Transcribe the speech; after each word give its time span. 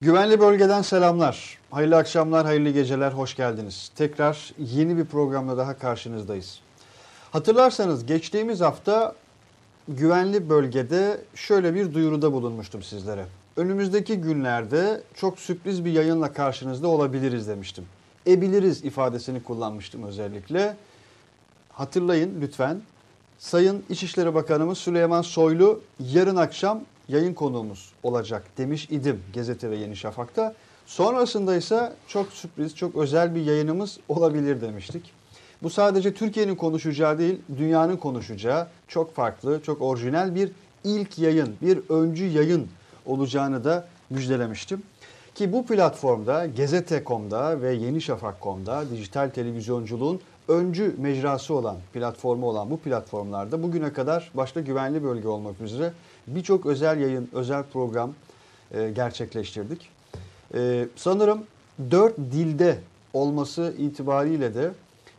Güvenli 0.00 0.40
bölgeden 0.40 0.82
selamlar. 0.82 1.58
Hayırlı 1.70 1.96
akşamlar, 1.96 2.46
hayırlı 2.46 2.70
geceler, 2.70 3.12
hoş 3.12 3.36
geldiniz. 3.36 3.90
Tekrar 3.96 4.52
yeni 4.58 4.96
bir 4.96 5.04
programla 5.04 5.56
daha 5.56 5.78
karşınızdayız. 5.78 6.60
Hatırlarsanız 7.32 8.06
geçtiğimiz 8.06 8.60
hafta 8.60 9.14
güvenli 9.88 10.48
bölgede 10.50 11.20
şöyle 11.34 11.74
bir 11.74 11.94
duyuruda 11.94 12.32
bulunmuştum 12.32 12.82
sizlere. 12.82 13.26
Önümüzdeki 13.56 14.16
günlerde 14.16 15.02
çok 15.14 15.38
sürpriz 15.38 15.84
bir 15.84 15.92
yayınla 15.92 16.32
karşınızda 16.32 16.88
olabiliriz 16.88 17.48
demiştim. 17.48 17.84
Ebiliriz 18.26 18.84
ifadesini 18.84 19.42
kullanmıştım 19.42 20.02
özellikle. 20.02 20.76
Hatırlayın 21.72 22.40
lütfen. 22.40 22.80
Sayın 23.38 23.84
İçişleri 23.88 24.34
Bakanımız 24.34 24.78
Süleyman 24.78 25.22
Soylu 25.22 25.80
yarın 26.00 26.36
akşam 26.36 26.80
yayın 27.08 27.34
konuğumuz 27.34 27.92
olacak 28.02 28.44
demiş 28.58 28.88
idim 28.90 29.22
Gazete 29.34 29.70
ve 29.70 29.76
Yeni 29.76 29.96
Şafak'ta. 29.96 30.54
Sonrasında 30.86 31.56
ise 31.56 31.92
çok 32.08 32.32
sürpriz, 32.32 32.76
çok 32.76 32.96
özel 32.96 33.34
bir 33.34 33.44
yayınımız 33.44 33.98
olabilir 34.08 34.60
demiştik. 34.60 35.12
Bu 35.62 35.70
sadece 35.70 36.14
Türkiye'nin 36.14 36.54
konuşacağı 36.54 37.18
değil, 37.18 37.40
dünyanın 37.58 37.96
konuşacağı 37.96 38.68
çok 38.88 39.14
farklı, 39.14 39.60
çok 39.62 39.82
orijinal 39.82 40.34
bir 40.34 40.50
ilk 40.84 41.18
yayın, 41.18 41.56
bir 41.62 41.78
öncü 41.88 42.26
yayın 42.26 42.68
olacağını 43.06 43.64
da 43.64 43.86
müjdelemiştim. 44.10 44.82
Ki 45.34 45.52
bu 45.52 45.66
platformda 45.66 46.46
Gezete.com'da 46.46 47.62
ve 47.62 47.74
Yeni 47.74 48.00
Şafak.com'da 48.00 48.90
dijital 48.90 49.30
televizyonculuğun 49.30 50.20
öncü 50.48 50.94
mecrası 50.98 51.54
olan, 51.54 51.76
platformu 51.92 52.46
olan 52.46 52.70
bu 52.70 52.80
platformlarda 52.80 53.62
bugüne 53.62 53.92
kadar 53.92 54.30
başta 54.34 54.60
güvenli 54.60 55.04
bölge 55.04 55.28
olmak 55.28 55.60
üzere 55.60 55.92
birçok 56.26 56.66
özel 56.66 57.00
yayın, 57.00 57.28
özel 57.32 57.62
program 57.62 58.12
e, 58.74 58.90
gerçekleştirdik. 58.90 59.90
E, 60.54 60.88
sanırım 60.96 61.44
dört 61.90 62.18
dilde 62.18 62.78
olması 63.12 63.74
itibariyle 63.78 64.54
de 64.54 64.70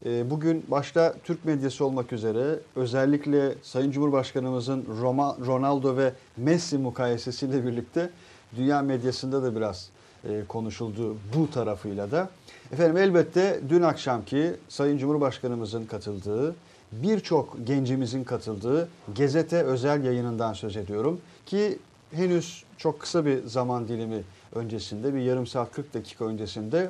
e, 0.06 0.30
bugün 0.30 0.66
başta 0.67 1.16
Türk 1.23 1.45
medyası 1.45 1.86
olmak 1.86 2.14
üzere 2.14 2.59
özellikle 2.75 3.56
Sayın 3.64 3.92
Cumhurbaşkanımızın 3.92 4.86
Roma, 5.02 5.38
Ronaldo 5.45 5.97
ve 5.97 6.14
Messi 6.38 6.78
mukayesesiyle 6.78 7.66
birlikte 7.66 8.09
dünya 8.58 8.81
medyasında 8.81 9.44
da 9.44 9.56
biraz 9.56 9.90
e, 10.30 10.44
konuşuldu 10.47 11.17
bu 11.36 11.52
tarafıyla 11.52 12.12
da. 12.12 12.30
Efendim 12.72 12.97
elbette 12.97 13.59
dün 13.69 13.81
akşamki 13.81 14.53
Sayın 14.69 14.97
Cumhurbaşkanımızın 14.97 15.86
katıldığı, 15.86 16.56
birçok 17.04 17.68
gencimizin 17.68 18.24
katıldığı 18.24 18.90
Gezete 19.16 19.64
özel 19.64 20.04
yayınından 20.04 20.54
söz 20.54 20.78
ediyorum. 20.78 21.22
Ki 21.46 21.80
henüz 22.12 22.64
çok 22.78 23.00
kısa 23.00 23.26
bir 23.26 23.44
zaman 23.44 23.88
dilimi 23.88 24.24
öncesinde, 24.56 25.14
bir 25.14 25.20
yarım 25.20 25.48
saat 25.48 25.72
40 25.72 25.94
dakika 25.94 26.26
öncesinde 26.26 26.90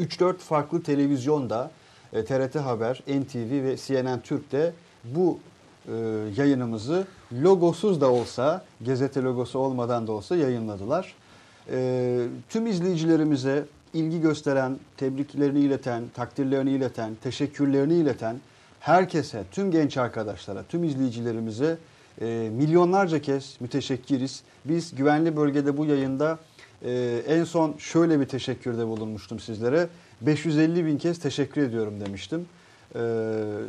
3-4 0.00 0.38
farklı 0.38 0.82
televizyonda, 0.82 1.70
TRT 2.12 2.56
e, 2.56 2.58
Haber, 2.58 3.02
NTV 3.08 3.64
ve 3.64 3.76
CNN 3.76 4.20
Türk'te 4.20 4.72
bu 5.04 5.38
e, 5.88 5.92
yayınımızı 6.36 7.06
logosuz 7.42 8.00
da 8.00 8.10
olsa, 8.10 8.64
Gezete 8.82 9.22
logosu 9.22 9.58
olmadan 9.58 10.06
da 10.06 10.12
olsa 10.12 10.36
yayınladılar. 10.36 11.14
E, 11.70 12.26
tüm 12.48 12.66
izleyicilerimize 12.66 13.64
ilgi 13.94 14.20
gösteren, 14.20 14.78
tebriklerini 14.96 15.60
ileten, 15.60 16.02
takdirlerini 16.14 16.70
ileten, 16.70 17.16
teşekkürlerini 17.22 17.94
ileten 17.94 18.36
herkese, 18.88 19.44
tüm 19.52 19.70
genç 19.70 19.96
arkadaşlara, 19.96 20.62
tüm 20.62 20.84
izleyicilerimize 20.84 21.78
e, 22.20 22.50
milyonlarca 22.52 23.22
kez 23.22 23.56
müteşekkiriz. 23.60 24.42
Biz 24.64 24.94
güvenli 24.94 25.36
bölgede 25.36 25.76
bu 25.76 25.84
yayında 25.84 26.38
e, 26.82 27.22
en 27.28 27.44
son 27.44 27.74
şöyle 27.78 28.20
bir 28.20 28.24
teşekkürde 28.24 28.86
bulunmuştum 28.86 29.40
sizlere. 29.40 29.88
550 30.20 30.86
bin 30.86 30.98
kez 30.98 31.18
teşekkür 31.18 31.62
ediyorum 31.62 32.00
demiştim. 32.06 32.46
E, 32.94 33.00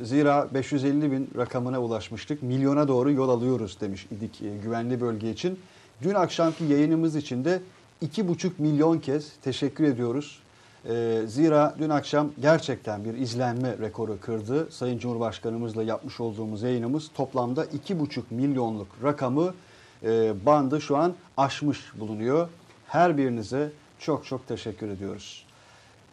zira 0.03 0.47
550 0.53 1.11
bin 1.11 1.29
rakamına 1.37 1.81
ulaşmıştık. 1.81 2.43
Milyona 2.43 2.87
doğru 2.87 3.11
yol 3.11 3.29
alıyoruz 3.29 3.81
demiş 3.81 4.07
idik 4.11 4.41
e, 4.41 4.57
güvenli 4.63 5.01
bölge 5.01 5.31
için. 5.31 5.59
Dün 6.01 6.13
akşamki 6.13 6.63
yayınımız 6.63 7.15
için 7.15 7.45
de 7.45 7.61
2,5 8.05 8.51
milyon 8.57 8.99
kez 8.99 9.31
teşekkür 9.41 9.83
ediyoruz. 9.83 10.39
Ee, 10.85 11.21
zira 11.27 11.75
dün 11.79 11.89
akşam 11.89 12.31
gerçekten 12.41 13.05
bir 13.05 13.13
izlenme 13.13 13.77
rekoru 13.77 14.17
kırdı. 14.21 14.71
Sayın 14.71 14.97
Cumhurbaşkanımızla 14.97 15.83
yapmış 15.83 16.19
olduğumuz 16.19 16.61
yayınımız 16.61 17.11
toplamda 17.15 17.65
2,5 17.65 18.21
milyonluk 18.29 18.87
rakamı 19.03 19.53
e, 20.03 20.33
bandı 20.45 20.81
şu 20.81 20.97
an 20.97 21.13
aşmış 21.37 21.99
bulunuyor. 21.99 22.49
Her 22.87 23.17
birinize 23.17 23.71
çok 23.99 24.25
çok 24.25 24.47
teşekkür 24.47 24.89
ediyoruz. 24.89 25.45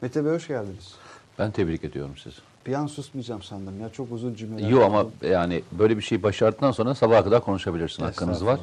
Mete 0.02 0.24
Bey 0.24 0.32
hoş 0.32 0.48
geldiniz. 0.48 0.94
Ben 1.38 1.50
tebrik 1.50 1.84
ediyorum 1.84 2.14
sizi. 2.22 2.36
Bir 2.66 2.74
an 2.74 2.86
susmayacağım 2.86 3.42
sandım 3.42 3.80
ya 3.80 3.88
çok 3.88 4.12
uzun 4.12 4.34
cümleler. 4.34 4.68
Yok 4.68 4.82
ama 4.82 5.06
yani 5.22 5.62
böyle 5.72 5.96
bir 5.96 6.02
şey 6.02 6.22
başardıktan 6.22 6.72
sonra 6.72 6.94
sabaha 6.94 7.24
kadar 7.24 7.40
konuşabilirsin 7.40 8.02
hakkınız 8.02 8.46
var. 8.46 8.60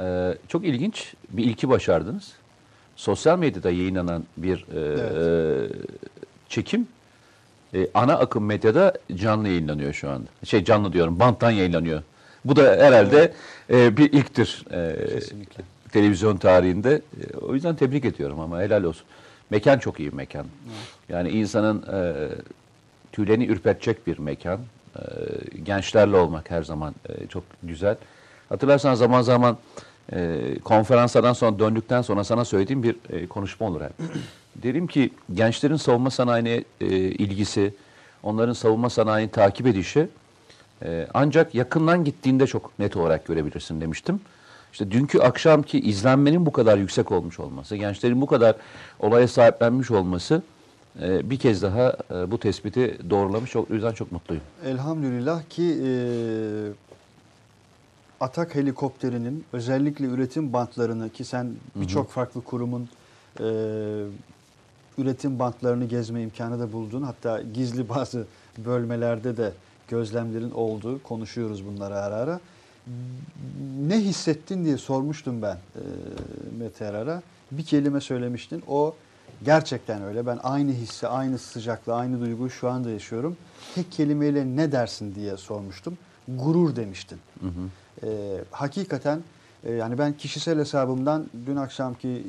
Ee, 0.00 0.38
çok 0.48 0.64
ilginç 0.64 1.14
bir 1.30 1.44
ilki 1.44 1.68
başardınız. 1.68 2.32
Sosyal 2.96 3.38
medyada 3.38 3.70
yayınlanan 3.70 4.24
bir 4.36 4.66
e, 4.74 4.80
evet. 4.80 5.72
e, 5.72 5.76
çekim 6.48 6.88
e, 7.74 7.88
ana 7.94 8.18
akım 8.18 8.44
medyada 8.44 8.92
canlı 9.14 9.48
yayınlanıyor 9.48 9.92
şu 9.92 10.10
anda. 10.10 10.28
Şey 10.44 10.64
canlı 10.64 10.92
diyorum 10.92 11.20
banttan 11.20 11.50
yayınlanıyor. 11.50 12.02
Bu 12.44 12.56
da 12.56 12.62
herhalde 12.62 13.32
evet. 13.68 13.92
e, 13.92 13.96
bir 13.96 14.12
ilktir 14.12 14.64
e, 14.70 15.08
Kesinlikle. 15.14 15.64
televizyon 15.92 16.36
tarihinde. 16.36 16.94
E, 16.94 17.36
o 17.36 17.54
yüzden 17.54 17.76
tebrik 17.76 18.04
ediyorum 18.04 18.40
ama 18.40 18.60
helal 18.60 18.84
olsun. 18.84 19.06
Mekan 19.50 19.78
çok 19.78 20.00
iyi 20.00 20.12
bir 20.12 20.16
mekan. 20.16 20.46
Evet. 20.66 20.76
Yani 21.08 21.28
insanın 21.28 21.82
e, 21.92 22.28
tüylerini 23.12 23.46
ürpetecek 23.46 24.06
bir 24.06 24.18
mekan. 24.18 24.60
E, 24.96 25.02
gençlerle 25.64 26.16
olmak 26.16 26.50
her 26.50 26.62
zaman 26.62 26.94
e, 27.08 27.26
çok 27.26 27.44
güzel. 27.62 27.96
Hatırlarsan 28.48 28.94
zaman 28.94 29.22
zaman 29.22 29.58
e, 30.12 30.40
konferanslardan 30.64 31.32
sonra 31.32 31.58
döndükten 31.58 32.02
sonra 32.02 32.24
sana 32.24 32.44
söylediğim 32.44 32.82
bir 32.82 32.96
e, 33.10 33.26
konuşma 33.26 33.66
olur 33.66 33.80
hep. 33.80 33.92
Derim 34.62 34.86
ki 34.86 35.10
gençlerin 35.34 35.76
savunma 35.76 36.10
sanayine 36.10 36.64
e, 36.80 36.86
ilgisi, 36.96 37.74
onların 38.22 38.52
savunma 38.52 38.90
sanayini 38.90 39.30
takip 39.30 39.66
edişi 39.66 40.08
e, 40.84 41.06
ancak 41.14 41.54
yakından 41.54 42.04
gittiğinde 42.04 42.46
çok 42.46 42.78
net 42.78 42.96
olarak 42.96 43.26
görebilirsin 43.26 43.80
demiştim. 43.80 44.20
İşte 44.72 44.90
dünkü 44.90 45.18
akşamki 45.18 45.80
izlenmenin 45.80 46.46
bu 46.46 46.52
kadar 46.52 46.78
yüksek 46.78 47.12
olmuş 47.12 47.40
olması, 47.40 47.76
gençlerin 47.76 48.20
bu 48.20 48.26
kadar 48.26 48.56
olaya 49.00 49.28
sahiplenmiş 49.28 49.90
olması 49.90 50.42
e, 51.02 51.30
bir 51.30 51.38
kez 51.38 51.62
daha 51.62 51.96
e, 52.14 52.30
bu 52.30 52.40
tespiti 52.40 52.98
doğrulamış. 53.10 53.56
O 53.56 53.66
yüzden 53.70 53.92
çok 53.92 54.12
mutluyum. 54.12 54.42
Elhamdülillah 54.66 55.42
ki 55.50 55.62
e, 55.62 55.90
Atak 58.20 58.54
helikopterinin 58.54 59.44
özellikle 59.52 60.06
üretim 60.06 60.52
bantlarını 60.52 61.10
ki 61.10 61.24
sen 61.24 61.52
birçok 61.74 62.10
farklı 62.10 62.44
kurumun 62.44 62.88
e, 63.40 63.44
üretim 64.98 65.38
bantlarını 65.38 65.84
gezme 65.84 66.22
imkanı 66.22 66.60
da 66.60 66.72
buldun. 66.72 67.02
Hatta 67.02 67.42
gizli 67.42 67.88
bazı 67.88 68.26
bölmelerde 68.58 69.36
de 69.36 69.52
gözlemlerin 69.88 70.50
olduğu 70.50 71.02
konuşuyoruz 71.02 71.66
bunları 71.66 71.94
ara 71.96 72.14
ara. 72.14 72.40
Ne 73.88 74.00
hissettin 74.00 74.64
diye 74.64 74.76
sormuştum 74.76 75.42
ben 75.42 75.54
e, 75.54 75.82
Mete 76.58 76.86
Arar'a. 76.86 77.22
Bir 77.50 77.64
kelime 77.64 78.00
söylemiştin. 78.00 78.62
O 78.68 78.94
gerçekten 79.44 80.02
öyle. 80.02 80.26
Ben 80.26 80.38
aynı 80.42 80.72
hissi, 80.72 81.08
aynı 81.08 81.38
sıcaklığı, 81.38 81.94
aynı 81.94 82.20
duyguyu 82.20 82.50
şu 82.50 82.68
anda 82.70 82.90
yaşıyorum. 82.90 83.36
Tek 83.74 83.92
kelimeyle 83.92 84.46
ne 84.46 84.72
dersin 84.72 85.14
diye 85.14 85.36
sormuştum. 85.36 85.98
Gurur 86.28 86.76
demiştin. 86.76 87.18
Hı 87.40 87.46
hı. 87.46 87.68
E, 88.02 88.08
hakikaten 88.50 89.20
e, 89.64 89.72
yani 89.72 89.98
ben 89.98 90.12
kişisel 90.12 90.58
hesabımdan 90.58 91.26
dün 91.46 91.56
akşamki 91.56 92.26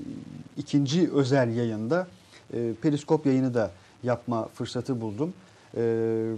ikinci 0.57 1.11
özel 1.11 1.55
yayında 1.55 2.07
e, 2.53 2.73
periskop 2.81 3.25
yayını 3.25 3.53
da 3.53 3.71
yapma 4.03 4.47
fırsatı 4.47 5.01
buldum. 5.01 5.33
E, 5.77 6.33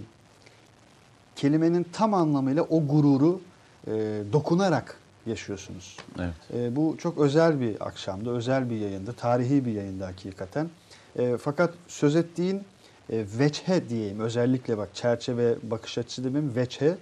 kelimenin 1.36 1.86
tam 1.92 2.14
anlamıyla 2.14 2.62
o 2.62 2.86
gururu 2.86 3.40
e, 3.86 3.90
dokunarak 4.32 4.96
yaşıyorsunuz. 5.26 5.96
Evet. 6.18 6.34
E, 6.54 6.76
bu 6.76 6.96
çok 6.98 7.18
özel 7.18 7.60
bir 7.60 7.86
akşamdı, 7.86 8.30
özel 8.30 8.70
bir 8.70 8.76
yayındı, 8.76 9.12
tarihi 9.12 9.64
bir 9.64 9.72
yayındı 9.72 10.04
hakikaten. 10.04 10.70
E, 11.18 11.36
fakat 11.36 11.74
söz 11.88 12.16
ettiğin 12.16 12.56
e, 13.12 13.24
veçhe 13.38 13.88
diyeyim, 13.88 14.20
özellikle 14.20 14.78
bak 14.78 14.88
çerçeve 14.94 15.56
bakış 15.62 15.98
açısı 15.98 16.24
demeyeyim, 16.24 16.56
veçhe 16.56 16.96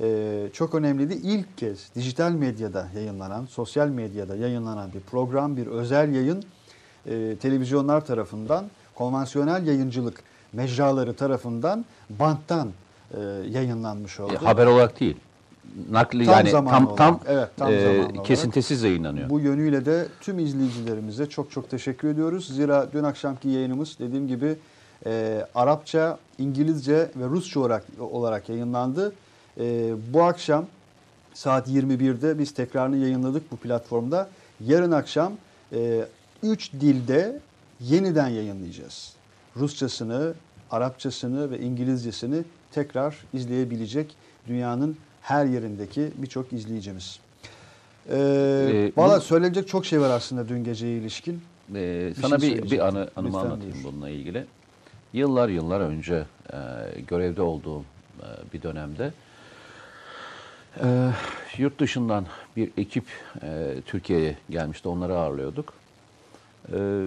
e, 0.00 0.48
çok 0.52 0.74
önemliydi. 0.74 1.14
İlk 1.14 1.58
kez 1.58 1.94
dijital 1.94 2.32
medyada 2.32 2.88
yayınlanan, 2.94 3.46
sosyal 3.46 3.88
medyada 3.88 4.36
yayınlanan 4.36 4.92
bir 4.92 5.00
program, 5.00 5.56
bir 5.56 5.66
özel 5.66 6.14
yayın 6.14 6.44
e, 7.06 7.36
televizyonlar 7.36 8.06
tarafından, 8.06 8.64
konvansiyonel 8.94 9.66
yayıncılık 9.66 10.22
mecraları 10.52 11.14
tarafından 11.14 11.84
banttan 12.10 12.68
e, 13.14 13.20
yayınlanmış 13.50 14.20
oldu. 14.20 14.32
E, 14.34 14.36
haber 14.36 14.66
olarak 14.66 15.00
değil. 15.00 15.16
nakli 15.90 16.24
Tam 16.24 16.34
yani 16.34 16.50
zamanlı 16.50 16.78
tam 16.78 16.86
olarak, 16.86 16.96
tam, 16.96 17.20
evet, 17.28 17.48
tam 17.56 17.72
e, 17.72 18.22
kesintisiz 18.24 18.82
yayınlanıyor. 18.82 19.30
Bu 19.30 19.40
yönüyle 19.40 19.86
de 19.86 20.06
tüm 20.20 20.38
izleyicilerimize 20.38 21.26
çok 21.26 21.50
çok 21.50 21.70
teşekkür 21.70 22.08
ediyoruz. 22.08 22.46
Zira 22.46 22.86
dün 22.92 23.02
akşamki 23.02 23.48
yayınımız 23.48 23.96
dediğim 23.98 24.28
gibi 24.28 24.56
e, 25.06 25.46
Arapça, 25.54 26.18
İngilizce 26.38 26.96
ve 27.16 27.24
Rusça 27.24 27.60
olarak, 27.60 27.84
olarak 28.00 28.48
yayınlandı. 28.48 29.12
E, 29.58 29.92
bu 30.12 30.22
akşam 30.22 30.66
saat 31.34 31.68
21'de 31.68 32.38
biz 32.38 32.54
tekrarını 32.54 32.96
yayınladık 32.96 33.52
bu 33.52 33.56
platformda. 33.56 34.28
Yarın 34.66 34.92
akşam 34.92 35.32
3 36.42 36.72
dilde 36.72 37.40
yeniden 37.80 38.28
yayınlayacağız. 38.28 39.12
Rusçasını, 39.56 40.32
Arapçasını 40.70 41.50
ve 41.50 41.60
İngilizcesini 41.60 42.42
tekrar 42.72 43.16
izleyebilecek 43.32 44.14
dünyanın 44.48 44.96
her 45.22 45.46
yerindeki 45.46 46.10
birçok 46.16 46.52
izleyicimiz. 46.52 47.18
Ee, 48.10 48.16
Ee, 48.16 48.92
Valla 48.96 49.16
bu- 49.16 49.20
söylenecek 49.20 49.68
çok 49.68 49.86
şey 49.86 50.00
var 50.00 50.10
aslında 50.10 50.48
dün 50.48 50.64
geceye 50.64 50.98
ilişkin. 50.98 51.40
Ee, 51.74 52.12
Bir 52.16 52.22
sana 52.22 52.38
şey 52.38 52.62
bir, 52.62 52.70
bir 52.70 52.78
anı, 52.88 53.08
anımı 53.16 53.28
Lütfen 53.36 53.50
anlatayım 53.50 53.74
buyur. 53.74 53.84
bununla 53.84 54.08
ilgili. 54.08 54.46
Yıllar 55.12 55.48
yıllar 55.48 55.80
önce 55.80 56.24
e, 56.52 56.56
görevde 57.08 57.42
olduğum 57.42 57.80
e, 58.20 58.26
bir 58.52 58.62
dönemde 58.62 59.12
e, 60.76 61.10
yurt 61.58 61.80
dışından 61.80 62.26
bir 62.56 62.70
ekip 62.76 63.04
e, 63.42 63.74
Türkiye'ye 63.86 64.36
gelmişti. 64.50 64.88
Onları 64.88 65.16
ağırlıyorduk. 65.16 65.72
E, 66.72 67.04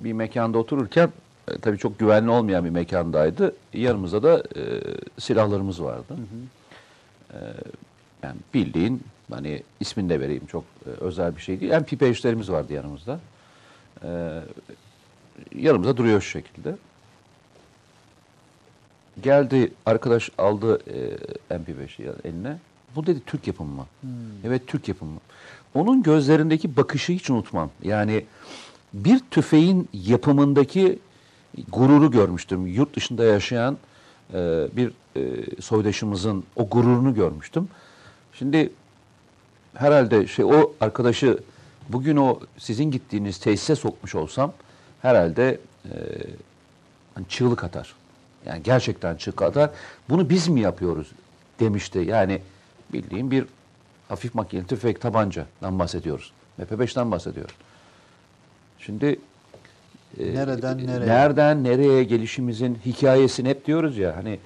bir 0.00 0.12
mekanda 0.12 0.58
otururken 0.58 1.12
e, 1.48 1.58
tabii 1.58 1.78
çok 1.78 1.98
güvenli 1.98 2.30
olmayan 2.30 2.64
bir 2.64 2.70
mekandaydı. 2.70 3.56
Yanımızda 3.72 4.22
da 4.22 4.38
e, 4.56 4.62
silahlarımız 5.18 5.82
vardı. 5.82 6.16
E, 7.32 7.38
yani 8.22 8.36
bildiğin 8.54 9.02
hani 9.30 9.62
ismini 9.80 10.08
de 10.08 10.20
vereyim 10.20 10.46
çok 10.46 10.64
e, 10.86 10.90
özel 10.90 11.36
bir 11.36 11.40
şey 11.40 11.60
değil. 11.60 11.72
MP5'lerimiz 11.72 12.52
vardı 12.52 12.72
yanımızda. 12.72 13.20
E, 14.02 14.40
yanımızda 15.54 15.96
duruyor 15.96 16.20
şu 16.20 16.30
şekilde. 16.30 16.76
Geldi 19.22 19.72
arkadaş 19.86 20.30
aldı 20.38 20.78
e, 21.50 21.54
MP5'i 21.54 22.10
eline. 22.24 22.58
Bu 22.96 23.06
dedi 23.06 23.20
Türk 23.26 23.46
yapımı 23.46 23.72
mı? 23.72 23.86
Evet 24.44 24.66
Türk 24.66 24.88
yapımı. 24.88 25.20
Onun 25.74 26.02
gözlerindeki 26.02 26.76
bakışı 26.76 27.12
hiç 27.12 27.30
unutmam. 27.30 27.70
Yani 27.82 28.24
bir 28.94 29.20
tüfeğin 29.30 29.88
yapımındaki 29.92 30.98
gururu 31.72 32.10
görmüştüm. 32.10 32.66
Yurt 32.66 32.96
dışında 32.96 33.24
yaşayan 33.24 33.76
e, 34.34 34.66
bir 34.72 34.92
e, 35.16 35.20
soydaşımızın 35.60 36.44
o 36.56 36.68
gururunu 36.68 37.14
görmüştüm. 37.14 37.68
Şimdi 38.32 38.72
herhalde 39.74 40.26
şey 40.26 40.44
o 40.44 40.72
arkadaşı 40.80 41.38
bugün 41.88 42.16
o 42.16 42.40
sizin 42.58 42.90
gittiğiniz 42.90 43.38
tesise 43.38 43.76
sokmuş 43.76 44.14
olsam 44.14 44.52
herhalde 45.02 45.60
e, 45.84 45.92
hani 47.14 47.26
çığlık 47.28 47.64
atar. 47.64 47.94
Yani 48.46 48.62
gerçekten 48.62 49.16
çığlık 49.16 49.42
atar. 49.42 49.70
Bunu 50.08 50.30
biz 50.30 50.48
mi 50.48 50.60
yapıyoruz 50.60 51.12
demişti. 51.60 51.98
Yani 51.98 52.40
bildiğim 52.92 53.30
bir 53.30 53.44
hafif 54.08 54.34
makineli 54.34 54.66
tüfek 54.66 55.00
tabancadan 55.00 55.78
bahsediyoruz. 55.78 56.32
MP5'ten 56.60 57.10
bahsediyoruz. 57.10 57.54
Şimdi 58.78 59.18
e, 60.20 60.34
Nereden 60.34 60.86
nereye? 60.86 61.08
Nereden 61.08 61.64
nereye 61.64 62.04
gelişimizin 62.04 62.78
hikayesini 62.86 63.48
hep 63.48 63.66
diyoruz 63.66 63.98
ya 63.98 64.16
hani 64.16 64.38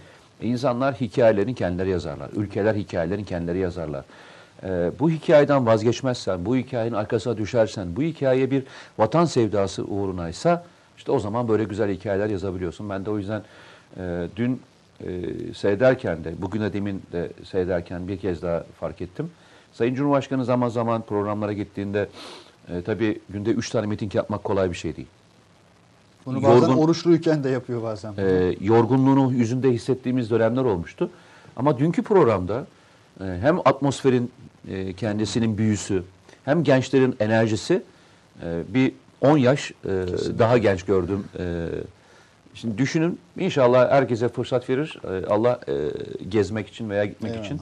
insanlar 0.43 0.95
hikayelerini 0.95 1.55
kendileri 1.55 1.91
yazarlar. 1.91 2.31
Ülkeler 2.37 2.75
hikayelerini 2.75 3.25
kendileri 3.25 3.59
yazarlar. 3.59 4.05
Ee, 4.63 4.91
bu 4.99 5.11
hikayeden 5.11 5.67
vazgeçmezsen, 5.67 6.45
bu 6.45 6.57
hikayenin 6.57 6.97
arkasına 6.97 7.37
düşersen, 7.37 7.97
bu 7.97 8.03
hikaye 8.03 8.51
bir 8.51 8.63
vatan 8.99 9.25
sevdası 9.25 9.85
uğrunaysa 9.85 10.65
işte 10.97 11.13
o 11.13 11.19
zaman 11.19 11.49
böyle 11.49 11.65
güzel 11.65 11.91
hikayeler 11.91 12.27
yazabiliyorsun. 12.27 12.91
Ben 12.91 13.05
de 13.05 13.11
o 13.11 13.19
yüzden 13.19 13.43
e, 13.97 14.27
dün 14.37 14.61
e, 15.07 15.09
seyrederken 15.55 16.25
de, 16.25 16.35
bugün 16.39 16.61
de 16.61 16.73
demin 16.73 17.03
de 17.13 17.31
seyrederken 17.45 18.09
bir 18.09 18.17
kez 18.19 18.43
daha 18.43 18.65
fark 18.81 19.01
ettim. 19.03 19.31
Sayın 19.73 19.95
Cumhurbaşkanı 19.95 20.45
zaman 20.45 20.69
zaman 20.69 21.03
programlara 21.03 21.53
gittiğinde 21.53 22.09
e, 22.69 22.83
tabii 22.83 23.21
günde 23.31 23.51
üç 23.51 23.71
tane 23.71 23.87
miting 23.87 24.15
yapmak 24.15 24.45
kolay 24.45 24.71
bir 24.71 24.77
şey 24.77 24.97
değil. 24.97 25.09
Bunu 26.27 26.43
bazen 26.43 26.69
Yorgun- 26.69 26.77
oruçluyken 26.79 27.45
de 27.45 27.49
yapıyor 27.49 27.83
bazen. 27.83 28.15
e, 28.19 28.55
yorgunluğunu 28.61 29.33
yüzünde 29.33 29.71
hissettiğimiz 29.73 30.31
dönemler 30.31 30.65
olmuştu. 30.65 31.11
Ama 31.57 31.79
dünkü 31.79 32.03
programda 32.03 32.67
e, 33.21 33.25
hem 33.41 33.59
atmosferin 33.59 34.31
e, 34.69 34.93
kendisinin 34.93 35.59
büyüsü 35.59 36.03
hem 36.45 36.63
gençlerin 36.65 37.17
enerjisi 37.21 37.83
e, 38.43 38.63
bir 38.75 38.93
10 39.21 39.39
yaş 39.39 39.71
e, 39.71 39.89
daha 40.39 40.59
genç 40.59 40.83
gördüm. 40.83 41.25
E, 41.39 41.67
şimdi 42.55 42.79
düşünün 42.79 43.19
inşallah 43.39 43.91
herkese 43.91 44.29
fırsat 44.29 44.71
verir. 44.71 45.01
E, 45.05 45.27
Allah 45.27 45.61
e, 45.69 45.75
gezmek 46.29 46.69
için 46.69 46.91
veya 46.91 47.05
gitmek 47.05 47.33
Eyvallah. 47.33 47.47
için. 47.47 47.61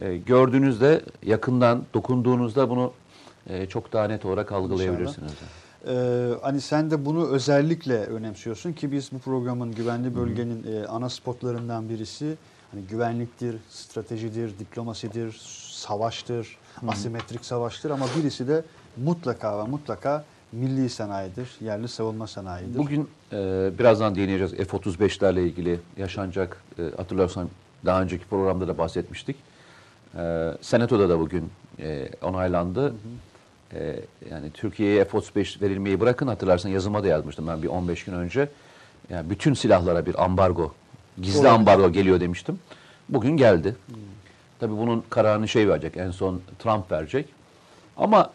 E, 0.00 0.16
gördüğünüzde 0.16 1.00
yakından 1.22 1.84
dokunduğunuzda 1.94 2.70
bunu 2.70 2.92
e, 3.46 3.66
çok 3.66 3.92
daha 3.92 4.06
net 4.06 4.24
olarak 4.24 4.52
algılayabilirsiniz. 4.52 5.32
Ee, 5.88 6.28
hani 6.42 6.60
sen 6.60 6.90
de 6.90 7.04
bunu 7.04 7.28
özellikle 7.28 7.98
önemsiyorsun 7.98 8.72
ki 8.72 8.92
biz 8.92 9.12
bu 9.12 9.18
programın 9.18 9.72
güvenli 9.72 10.16
bölgenin 10.16 10.64
e, 10.72 10.86
ana 10.86 11.08
spotlarından 11.10 11.88
birisi 11.88 12.36
hani 12.70 12.82
güvenliktir, 12.82 13.56
stratejidir, 13.70 14.58
diplomasidir, 14.58 15.40
savaştır, 15.70 16.58
asimetrik 16.88 17.44
savaştır 17.44 17.90
ama 17.90 18.06
birisi 18.18 18.48
de 18.48 18.64
mutlaka 18.96 19.58
ve 19.58 19.70
mutlaka 19.70 20.24
milli 20.52 20.90
sanayidir, 20.90 21.50
yerli 21.60 21.88
savunma 21.88 22.26
sanayidir. 22.26 22.78
Bugün 22.78 23.08
e, 23.32 23.70
birazdan 23.78 24.14
değineceğiz 24.14 24.52
F-35'lerle 24.52 25.42
ilgili 25.42 25.80
yaşanacak 25.96 26.62
e, 26.78 26.82
hatırlarsan 26.96 27.48
daha 27.84 28.02
önceki 28.02 28.24
programda 28.24 28.68
da 28.68 28.78
bahsetmiştik. 28.78 29.36
E, 30.18 30.52
Senato'da 30.60 31.08
da 31.08 31.18
bugün 31.18 31.50
e, 31.78 32.08
onaylandı. 32.22 32.94
E, 33.72 34.00
yani 34.30 34.50
Türkiye'ye 34.50 35.04
F-35 35.04 35.62
verilmeyi 35.62 36.00
bırakın 36.00 36.26
hatırlarsan 36.26 36.70
yazıma 36.70 37.02
da 37.02 37.06
yazmıştım 37.06 37.46
ben 37.48 37.62
bir 37.62 37.68
15 37.68 38.04
gün 38.04 38.12
önce. 38.12 38.48
Yani 39.10 39.30
bütün 39.30 39.54
silahlara 39.54 40.06
bir 40.06 40.24
ambargo, 40.24 40.72
gizli 41.22 41.48
ambargo 41.48 41.92
geliyor 41.92 42.20
demiştim. 42.20 42.58
Bugün 43.08 43.36
geldi. 43.36 43.76
Tabii 44.60 44.76
bunun 44.76 45.04
kararını 45.10 45.48
şey 45.48 45.68
verecek, 45.68 45.96
en 45.96 46.10
son 46.10 46.40
Trump 46.58 46.92
verecek. 46.92 47.28
Ama 47.96 48.30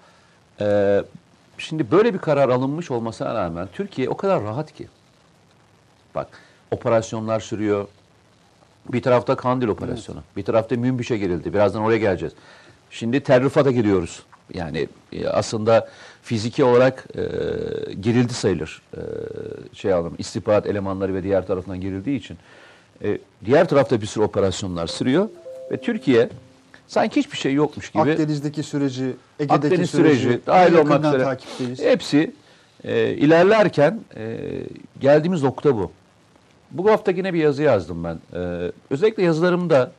e, 0.62 1.04
şimdi 1.62 1.92
böyle 1.92 2.14
bir 2.14 2.20
karar 2.20 2.50
alınmış 2.50 2.92
olmasına 2.92 3.36
rağmen 3.36 3.68
Türkiye 3.74 4.10
o 4.10 4.18
kadar 4.18 4.44
rahat 4.44 4.74
ki. 4.74 4.88
Bak 6.16 6.28
operasyonlar 6.72 7.40
sürüyor. 7.40 7.88
Bir 8.90 9.02
tarafta 9.02 9.36
Kandil 9.36 9.68
operasyonu, 9.68 10.24
bir 10.38 10.44
tarafta 10.44 10.76
Münbiş'e 10.76 11.18
girildi. 11.18 11.54
Birazdan 11.54 11.82
oraya 11.82 11.98
geleceğiz. 11.98 12.34
Şimdi 12.90 13.24
Tel 13.24 13.44
Rıfat'a 13.44 13.72
gidiyoruz. 13.72 14.24
Yani 14.54 14.88
e, 15.12 15.28
aslında 15.28 15.90
fiziki 16.24 16.64
olarak 16.64 17.08
e, 17.16 17.22
girildi 17.94 18.34
sayılır. 18.34 18.82
E, 18.94 19.02
şey 19.74 19.94
alalım, 19.94 20.16
istihbarat 20.18 20.68
elemanları 20.68 21.14
ve 21.14 21.24
diğer 21.24 21.48
tarafından 21.48 21.82
girildiği 21.82 22.20
için. 22.20 22.38
E, 23.04 23.18
diğer 23.46 23.68
tarafta 23.68 24.02
bir 24.02 24.06
sürü 24.06 24.24
operasyonlar 24.24 24.88
sürüyor 24.88 25.30
ve 25.72 25.78
Türkiye 25.78 26.30
sanki 26.92 27.20
hiçbir 27.20 27.38
şey 27.38 27.54
yokmuş 27.54 27.90
gibi. 27.90 28.02
Akdeniz'deki 28.02 28.64
süreci, 28.64 29.04
Ege'deki 29.40 29.54
Akdeniz 29.54 29.90
süreci, 29.90 30.22
süreci 30.22 30.46
dahil 30.48 30.74
olmak 30.74 31.06
üzere 31.06 31.24
takipteyiz. 31.24 31.80
hepsi 31.80 32.32
e, 32.84 33.10
ilerlerken 33.10 34.00
e, 34.16 34.38
geldiğimiz 35.00 35.44
nokta 35.44 35.78
bu. 35.78 35.92
Bu 36.72 36.92
hafta 36.92 37.12
yine 37.12 37.34
bir 37.34 37.40
yazı 37.40 37.64
yazdım 37.64 38.04
ben. 38.04 38.20
E, 38.34 38.72
özellikle 38.90 39.24
yazılarımda 39.24 39.92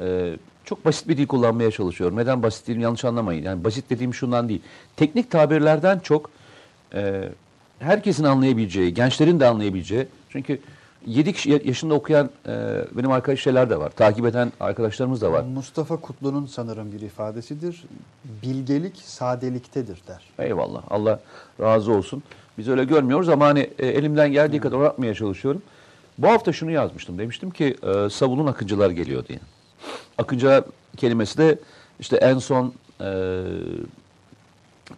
e, 0.00 0.36
çok 0.64 0.84
basit 0.84 1.08
bir 1.08 1.16
dil 1.16 1.26
kullanmaya 1.26 1.70
çalışıyorum. 1.70 2.16
Neden 2.16 2.42
basit 2.42 2.68
değilim 2.68 2.80
yanlış 2.80 3.04
anlamayın. 3.04 3.42
Yani 3.42 3.64
basit 3.64 3.90
dediğim 3.90 4.14
şundan 4.14 4.48
değil. 4.48 4.62
Teknik 4.96 5.30
tabirlerden 5.30 5.98
çok 5.98 6.30
e, 6.94 7.28
herkesin 7.78 8.24
anlayabileceği, 8.24 8.94
gençlerin 8.94 9.40
de 9.40 9.46
anlayabileceği. 9.46 10.06
Çünkü 10.30 10.58
7 11.06 11.32
kişi 11.32 11.62
yaşında 11.64 11.94
okuyan 11.94 12.30
e, 12.46 12.84
benim 12.92 13.10
arkadaşlar 13.10 13.70
de 13.70 13.78
var. 13.78 13.90
Takip 13.90 14.26
eden 14.26 14.52
arkadaşlarımız 14.60 15.20
da 15.20 15.32
var. 15.32 15.42
Mustafa 15.42 15.96
Kutlu'nun 15.96 16.46
sanırım 16.46 16.92
bir 16.92 17.00
ifadesidir. 17.00 17.84
Bilgelik 18.42 18.96
sadeliktedir 18.96 19.98
der. 20.08 20.22
Eyvallah. 20.38 20.82
Allah 20.90 21.20
razı 21.60 21.92
olsun. 21.92 22.22
Biz 22.58 22.68
öyle 22.68 22.84
görmüyoruz 22.84 23.28
ama 23.28 23.46
hani 23.46 23.70
e, 23.78 23.86
elimden 23.86 24.32
geldiği 24.32 24.60
kadar 24.60 24.76
onu 24.76 24.84
yapmaya 24.84 25.14
çalışıyorum. 25.14 25.62
Bu 26.18 26.28
hafta 26.28 26.52
şunu 26.52 26.70
yazmıştım. 26.70 27.18
Demiştim 27.18 27.50
ki 27.50 27.76
e, 27.82 28.10
savunun 28.10 28.46
akıncılar 28.46 28.90
geliyor 28.90 29.26
diye. 29.26 29.38
Akıncılar 30.18 30.64
kelimesi 30.96 31.38
de 31.38 31.58
işte 32.00 32.16
en 32.16 32.38
son 32.38 32.74
e, 33.00 33.42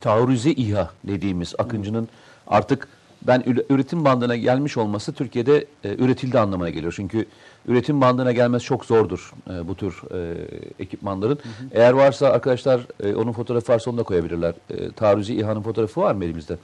taarruzi 0.00 0.52
İHA 0.52 0.90
dediğimiz 1.04 1.54
akıncının 1.58 2.08
artık 2.46 2.88
ben 3.26 3.44
üretim 3.70 4.04
bandına 4.04 4.36
gelmiş 4.36 4.76
olması 4.76 5.12
Türkiye'de 5.12 5.66
e, 5.84 5.94
üretildi 5.94 6.38
anlamına 6.38 6.70
geliyor. 6.70 6.92
Çünkü 6.96 7.26
üretim 7.68 8.00
bandına 8.00 8.32
gelmesi 8.32 8.64
çok 8.64 8.84
zordur 8.84 9.32
e, 9.50 9.68
bu 9.68 9.74
tür 9.74 10.02
e, 10.14 10.48
ekipmanların. 10.78 11.38
Eğer 11.72 11.92
varsa 11.92 12.28
arkadaşlar 12.28 12.80
e, 13.00 13.14
onun 13.14 13.32
fotoğrafı 13.32 13.72
varsa 13.72 13.90
onu 13.90 13.98
da 13.98 14.02
koyabilirler. 14.02 14.54
E, 14.70 14.90
Taarruzi 14.92 15.34
İHA'nın 15.34 15.62
fotoğrafı 15.62 16.00
var 16.00 16.14
mı 16.14 16.24
elimizde? 16.24 16.56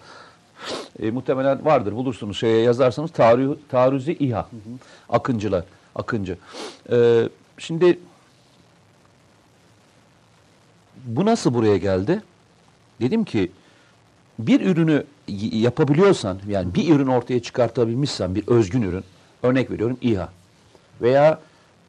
E, 1.02 1.10
muhtemelen 1.10 1.64
vardır 1.64 1.92
bulursunuz 1.92 2.38
şeye 2.38 2.62
yazarsanız 2.62 3.10
taarru, 3.10 3.58
taarruzi 3.68 4.12
İHA. 4.12 4.48
Akıncılar. 5.08 5.64
Akıncı. 5.94 6.38
E, 6.92 7.28
şimdi 7.58 7.98
bu 11.04 11.24
nasıl 11.24 11.54
buraya 11.54 11.76
geldi? 11.76 12.22
Dedim 13.00 13.24
ki 13.24 13.52
bir 14.38 14.60
ürünü 14.60 15.04
yapabiliyorsan 15.52 16.38
yani 16.48 16.74
bir 16.74 16.94
ürün 16.94 17.06
ortaya 17.06 17.42
çıkartabilmişsen 17.42 18.34
bir 18.34 18.48
özgün 18.48 18.82
ürün 18.82 19.04
örnek 19.42 19.70
veriyorum 19.70 19.98
İHA 20.00 20.28
veya 21.02 21.40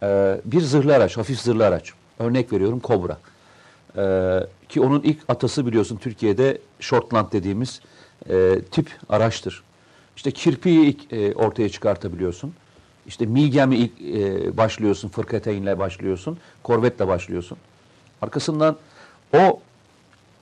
e, 0.03 0.37
bir 0.45 0.61
zırhlı 0.61 0.95
araç 0.95 1.17
hafif 1.17 1.39
zırhlı 1.39 1.65
araç 1.65 1.93
örnek 2.19 2.53
veriyorum 2.53 2.79
Kobra 2.79 3.17
E, 3.97 4.39
ki 4.69 4.81
onun 4.81 5.01
ilk 5.01 5.19
atası 5.27 5.65
biliyorsun 5.65 5.97
Türkiye'de 5.97 6.57
Shortland 6.79 7.31
dediğimiz 7.31 7.81
e, 8.29 8.59
tip 8.71 8.91
araçtır. 9.09 9.63
İşte 10.15 10.31
kirpiyi 10.31 10.85
ilk 10.85 11.13
e, 11.13 11.33
ortaya 11.33 11.69
çıkartabiliyorsun. 11.69 12.53
İşte 13.07 13.25
Milgem'i 13.25 13.75
ilk 13.75 14.01
e, 14.01 14.57
başlıyorsun, 14.57 15.09
Fırkateyn'le 15.09 15.79
başlıyorsun, 15.79 16.37
Korvet'le 16.63 17.07
başlıyorsun. 17.07 17.57
Arkasından 18.21 18.77
o 19.33 19.59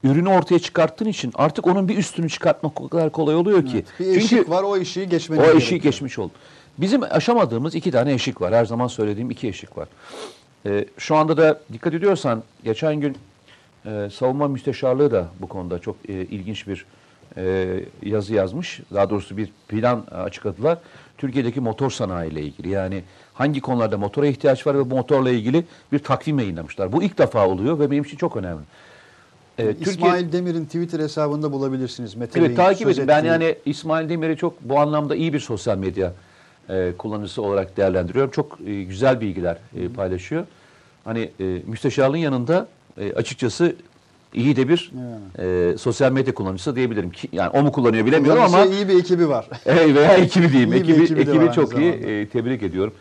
ürünü 0.04 0.30
ortaya 0.30 0.60
çıkarttığın 0.60 1.06
için 1.06 1.32
artık 1.36 1.68
onun 1.68 1.88
bir 1.88 1.98
üstünü 1.98 2.30
çıkartmak 2.30 2.82
o 2.82 2.88
kadar 2.88 3.10
kolay 3.10 3.36
oluyor 3.36 3.66
ki. 3.66 3.86
Bir 4.00 4.18
eşik 4.18 4.50
var 4.50 4.64
o 4.64 4.78
eşiği 4.78 5.10
geçmeniz 5.10 5.40
o 5.40 5.44
gerekiyor. 5.44 5.62
eşiği 5.62 5.82
geçmiş 5.82 6.20
oldu. 6.20 6.32
Bizim 6.78 7.04
aşamadığımız 7.04 7.76
iki 7.76 7.92
tane 7.92 8.14
eşik 8.14 8.42
var. 8.42 8.54
Her 8.54 8.66
zaman 8.66 8.88
söylediğim 8.88 9.32
iki 9.32 9.48
eşik 9.48 9.78
var. 9.78 9.88
Ee, 10.66 10.86
şu 10.98 11.16
anda 11.16 11.38
da 11.38 11.62
dikkat 11.74 11.94
ediyorsan 11.94 12.44
geçen 12.64 12.96
gün 12.96 13.18
e, 13.86 14.10
savunma 14.14 14.48
müsteşarlığı 14.48 15.12
da 15.12 15.28
bu 15.40 15.48
konuda 15.48 15.80
çok 15.80 15.96
e, 16.08 16.14
ilginç 16.14 16.68
bir 16.68 16.86
e, 17.38 17.80
yazı 18.04 18.34
yazmış. 18.34 18.82
Daha 18.94 19.10
doğrusu 19.10 19.38
bir 19.38 19.50
plan 19.68 20.04
açıkladılar. 20.12 20.78
Türkiye'deki 21.18 21.62
motor 21.62 21.92
sanayi 21.92 22.32
ile 22.32 22.42
ilgili. 22.42 22.70
Yani 22.70 23.04
hangi 23.34 23.62
konularda 23.62 23.98
motora 23.98 24.28
ihtiyaç 24.28 24.68
var 24.68 24.76
ve 24.76 24.92
bu 24.92 24.96
motorla 24.96 25.30
ilgili 25.30 25.66
bir 25.92 26.00
takvim 26.00 26.40
yayınlamışlar. 26.40 26.92
Bu 26.92 27.04
ilk 27.04 27.18
defa 27.18 27.48
oluyor 27.48 27.80
ve 27.80 27.92
benim 27.92 28.04
için 28.04 28.18
çok 28.18 28.38
önemli. 28.38 28.62
Ee, 29.62 29.76
İsmail 29.80 30.32
Demir'in 30.32 30.66
Twitter 30.66 31.00
hesabında 31.00 31.52
bulabilirsiniz. 31.52 32.16
Mete 32.16 32.40
Evet 32.40 32.50
Bey'in 32.50 32.58
takip 32.58 32.90
edin. 32.90 33.08
Ben 33.08 33.26
yani 33.26 33.56
İsmail 33.66 34.10
Demir'i 34.10 34.38
çok 34.38 34.62
bu 34.62 34.80
anlamda 34.80 35.16
iyi 35.16 35.34
bir 35.34 35.40
sosyal 35.40 35.78
medya 35.78 36.14
e, 36.70 36.92
kullanıcısı 36.98 37.42
olarak 37.42 37.78
değerlendiriyorum. 37.78 38.32
Çok 38.32 38.60
e, 38.66 38.84
güzel 38.84 39.22
bilgiler 39.22 39.58
e, 39.76 39.90
paylaşıyor. 39.90 40.46
Hani 41.04 41.30
e, 41.40 41.44
müsteşarlığın 41.68 42.18
yanında 42.18 42.68
e, 42.98 43.14
açıkçası 43.14 43.76
iyi 44.34 44.56
de 44.56 44.70
bir 44.70 44.92
e, 45.40 45.78
sosyal 45.78 46.12
medya 46.12 46.34
kullanıcısı 46.34 46.76
diyebilirim. 46.76 47.12
Ki, 47.12 47.28
yani 47.32 47.50
o 47.50 47.64
mu 47.64 47.72
kullanıyor 47.72 48.06
bilemiyorum 48.06 48.44
ama 48.44 48.66
iyi 48.66 48.88
bir 48.88 49.00
ekibi 49.00 49.30
var. 49.30 49.46
e, 49.66 49.96
veya 49.96 50.14
ekibi 50.14 50.52
diyeyim. 50.52 50.74
İyi 50.74 50.84
bir 50.84 50.90
Ekibi, 50.90 51.04
ekibi 51.04 51.22
ekibi 51.22 51.52
çok 51.52 51.78
iyi. 51.78 51.92
E, 51.92 52.28
tebrik 52.28 52.64
ediyorum. 52.64 52.94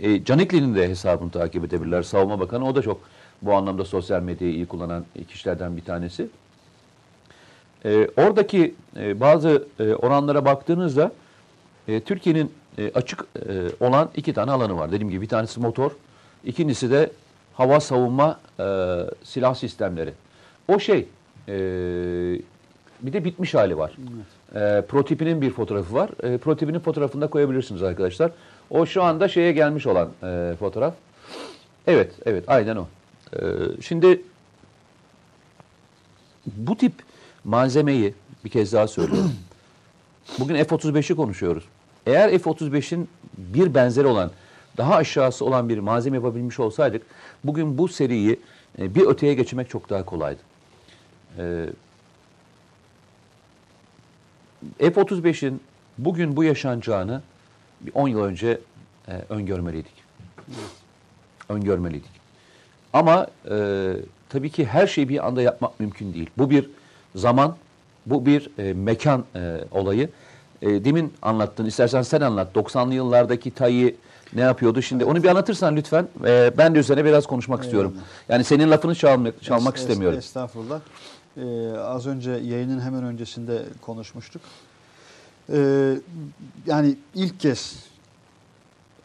E, 0.00 0.24
Canikli'nin 0.24 0.74
de 0.74 0.88
hesabını 0.88 1.30
takip 1.30 1.64
edebilirler. 1.64 2.02
Savunma 2.02 2.40
Bakanı 2.40 2.68
o 2.68 2.74
da 2.74 2.82
çok 2.82 3.00
bu 3.42 3.54
anlamda 3.54 3.84
sosyal 3.84 4.22
medyayı 4.22 4.54
iyi 4.54 4.66
kullanan 4.66 5.04
kişilerden 5.28 5.76
bir 5.76 5.84
tanesi. 5.84 6.28
E, 7.84 8.08
oradaki 8.16 8.74
e, 8.96 9.20
bazı 9.20 9.64
e, 9.80 9.94
oranlara 9.94 10.44
baktığınızda 10.44 11.12
e, 11.88 12.00
Türkiye'nin 12.00 12.52
e, 12.78 12.92
açık 12.94 13.24
e, 13.48 13.84
olan 13.84 14.10
iki 14.16 14.32
tane 14.32 14.50
alanı 14.50 14.76
var. 14.76 14.92
Dediğim 14.92 15.10
gibi 15.10 15.22
bir 15.22 15.28
tanesi 15.28 15.60
motor, 15.60 15.90
ikincisi 16.44 16.90
de 16.90 17.10
hava 17.54 17.80
savunma 17.80 18.40
e, 18.60 18.64
silah 19.22 19.54
sistemleri. 19.54 20.12
O 20.68 20.78
şey, 20.78 21.08
e, 21.48 21.54
bir 23.00 23.12
de 23.12 23.24
bitmiş 23.24 23.54
hali 23.54 23.78
var. 23.78 23.92
E, 24.54 24.82
prototipinin 24.82 25.40
bir 25.40 25.50
fotoğrafı 25.50 25.94
var. 25.94 26.10
E, 26.22 26.38
prototipinin 26.38 26.78
fotoğrafını 26.78 27.22
da 27.22 27.26
koyabilirsiniz 27.26 27.82
arkadaşlar. 27.82 28.30
O 28.70 28.86
şu 28.86 29.02
anda 29.02 29.28
şeye 29.28 29.52
gelmiş 29.52 29.86
olan 29.86 30.08
e, 30.22 30.54
fotoğraf. 30.58 30.94
Evet, 31.86 32.12
evet, 32.26 32.44
aynen 32.46 32.76
o. 32.76 32.86
E, 33.32 33.40
şimdi 33.80 34.22
bu 36.46 36.76
tip 36.76 36.92
malzemeyi 37.44 38.14
bir 38.44 38.50
kez 38.50 38.72
daha 38.72 38.88
söylüyorum. 38.88 39.34
Bugün 40.38 40.54
F-35'i 40.54 41.16
konuşuyoruz. 41.16 41.64
Eğer 42.06 42.38
F-35'in 42.38 43.08
bir 43.38 43.74
benzeri 43.74 44.06
olan, 44.06 44.30
daha 44.76 44.94
aşağısı 44.94 45.44
olan 45.44 45.68
bir 45.68 45.78
malzeme 45.78 46.16
yapabilmiş 46.16 46.60
olsaydık, 46.60 47.02
bugün 47.44 47.78
bu 47.78 47.88
seriyi 47.88 48.40
e, 48.78 48.94
bir 48.94 49.06
öteye 49.06 49.34
geçirmek 49.34 49.70
çok 49.70 49.90
daha 49.90 50.04
kolaydı. 50.04 50.40
Ee, 51.38 51.66
F-35'in 54.78 55.60
bugün 55.98 56.36
bu 56.36 56.44
yaşanacağını 56.44 57.22
bir 57.80 57.92
10 57.94 58.08
yıl 58.08 58.20
önce 58.20 58.60
e, 59.08 59.12
öngörmeliydik. 59.28 59.92
Öngörmeliydik. 61.48 62.17
Ama 62.92 63.26
e, 63.50 63.92
tabii 64.28 64.50
ki 64.50 64.66
her 64.66 64.86
şeyi 64.86 65.08
bir 65.08 65.26
anda 65.26 65.42
yapmak 65.42 65.80
mümkün 65.80 66.14
değil. 66.14 66.30
Bu 66.38 66.50
bir 66.50 66.70
zaman, 67.14 67.56
bu 68.06 68.26
bir 68.26 68.50
e, 68.58 68.72
mekan 68.72 69.24
e, 69.36 69.58
olayı. 69.70 70.08
E, 70.62 70.84
demin 70.84 71.12
anlattın, 71.22 71.66
istersen 71.66 72.02
sen 72.02 72.20
anlat. 72.20 72.48
90'lı 72.56 72.94
yıllardaki 72.94 73.50
TAİ 73.50 73.96
ne 74.34 74.40
yapıyordu? 74.40 74.82
Şimdi 74.82 75.04
onu 75.04 75.22
bir 75.22 75.28
anlatırsan 75.28 75.76
lütfen. 75.76 76.08
E, 76.26 76.52
ben 76.58 76.74
de 76.74 76.78
üzerine 76.78 77.04
biraz 77.04 77.26
konuşmak 77.26 77.62
istiyorum. 77.64 77.96
Yani 78.28 78.44
senin 78.44 78.70
lafını 78.70 78.94
çalmak, 78.94 79.42
çalmak 79.42 79.74
Es- 79.74 79.78
es- 79.78 79.80
istemiyorum. 79.80 80.18
Estağfurullah. 80.18 80.80
Ee, 81.36 81.76
az 81.78 82.06
önce 82.06 82.30
yayının 82.30 82.80
hemen 82.80 83.04
öncesinde 83.04 83.62
konuşmuştuk. 83.80 84.42
Ee, 85.52 85.94
yani 86.66 86.96
ilk 87.14 87.40
kez 87.40 87.74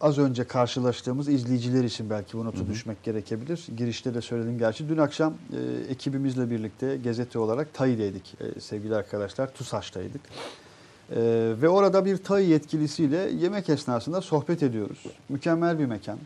az 0.04 0.18
önce 0.18 0.44
karşılaştığımız 0.44 1.28
izleyiciler 1.28 1.84
için 1.84 2.10
belki 2.10 2.38
bu 2.38 2.44
notu 2.44 2.66
düşmek 2.66 3.02
gerekebilir. 3.02 3.66
Girişte 3.76 4.14
de 4.14 4.20
söyledim 4.20 4.58
gerçi. 4.58 4.88
Dün 4.88 4.98
akşam 4.98 5.34
e, 5.52 5.90
ekibimizle 5.92 6.50
birlikte 6.50 6.96
gazete 6.96 7.38
olarak 7.38 7.74
TAİ'deydik 7.74 8.34
e, 8.40 8.60
sevgili 8.60 8.96
arkadaşlar. 8.96 9.54
TUSAŞ'taydık. 9.54 10.20
E, 11.10 11.16
ve 11.62 11.68
orada 11.68 12.04
bir 12.04 12.16
TAİ 12.16 12.48
yetkilisiyle 12.48 13.16
yemek 13.16 13.68
esnasında 13.68 14.20
sohbet 14.20 14.62
ediyoruz. 14.62 15.04
Mükemmel 15.28 15.78
bir 15.78 15.86
mekan. 15.86 16.18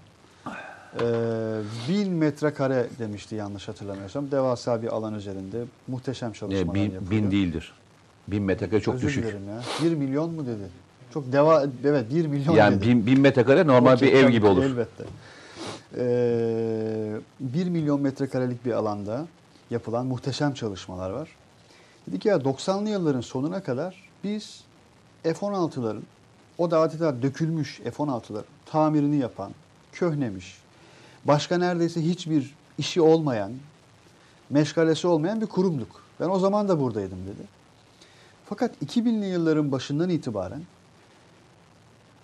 Ee, 1.01 1.61
bin 1.89 2.13
metrekare 2.13 2.87
demişti 2.99 3.35
yanlış 3.35 3.69
hatırlamıyorsam. 3.69 4.31
Devasa 4.31 4.83
bir 4.83 4.89
alan 4.89 5.15
üzerinde 5.15 5.65
muhteşem 5.89 6.31
E, 6.31 6.35
çalışmalar 6.35 6.75
bin, 6.75 6.83
yapılıyor. 6.83 7.11
bin 7.11 7.31
değildir. 7.31 7.73
Bin 8.29 8.43
metrekare 8.43 8.81
çok 8.81 8.95
Özür 8.95 9.07
düşük. 9.09 9.25
dilerim 9.25 9.49
ya. 9.49 9.61
Bir 9.85 9.95
milyon 9.95 10.31
mu 10.35 10.47
dedi? 10.47 10.69
Çok 11.19 11.33
deva, 11.33 11.67
evet 11.85 12.11
bir 12.15 12.27
milyon 12.27 12.55
Yani 12.55 12.81
bin, 12.81 13.07
bin 13.07 13.21
metrekare 13.21 13.67
normal 13.67 13.95
Okey, 13.95 14.09
bir 14.09 14.15
ev 14.15 14.29
gibi 14.29 14.47
olur. 14.47 14.63
Elbette. 14.63 15.05
Ee, 15.97 17.17
1 17.41 17.69
milyon 17.69 18.01
metrekarelik 18.01 18.65
bir 18.65 18.73
alanda 18.73 19.27
yapılan 19.71 20.07
muhteşem 20.07 20.55
çalışmalar 20.55 21.11
var. 21.11 21.29
Dedik 22.07 22.25
ya 22.25 22.37
90'lı 22.37 22.89
yılların 22.89 23.21
sonuna 23.21 23.63
kadar 23.63 23.95
biz 24.25 24.61
F-16'ların 25.23 26.01
o 26.59 26.71
da 26.71 26.81
adeta 26.81 27.23
dökülmüş 27.23 27.81
F-16'ların 27.85 28.45
tamirini 28.67 29.17
yapan, 29.17 29.53
köhnemiş, 29.93 30.59
başka 31.25 31.59
neredeyse 31.59 32.05
hiçbir 32.05 32.55
işi 32.79 33.01
olmayan, 33.01 33.53
meşgalesi 34.51 35.07
olmayan 35.07 35.41
bir 35.41 35.47
kurumduk. 35.47 36.03
Ben 36.21 36.29
o 36.29 36.39
zaman 36.39 36.69
da 36.69 36.81
buradaydım 36.81 37.19
dedi. 37.27 37.49
Fakat 38.49 38.83
2000'li 38.83 39.27
yılların 39.27 39.73
başından 39.73 40.09
itibaren 40.09 40.63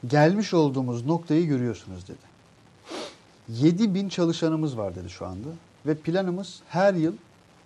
gelmiş 0.07 0.55
olduğumuz 0.55 1.07
noktayı 1.07 1.47
görüyorsunuz 1.47 2.09
dedi. 2.09 2.35
7 3.49 3.95
bin 3.95 4.09
çalışanımız 4.09 4.79
var 4.79 4.95
dedi 4.95 5.11
şu 5.11 5.27
anda. 5.27 5.49
Ve 5.87 5.95
planımız 5.95 6.61
her 6.69 6.95
yıl 6.95 7.13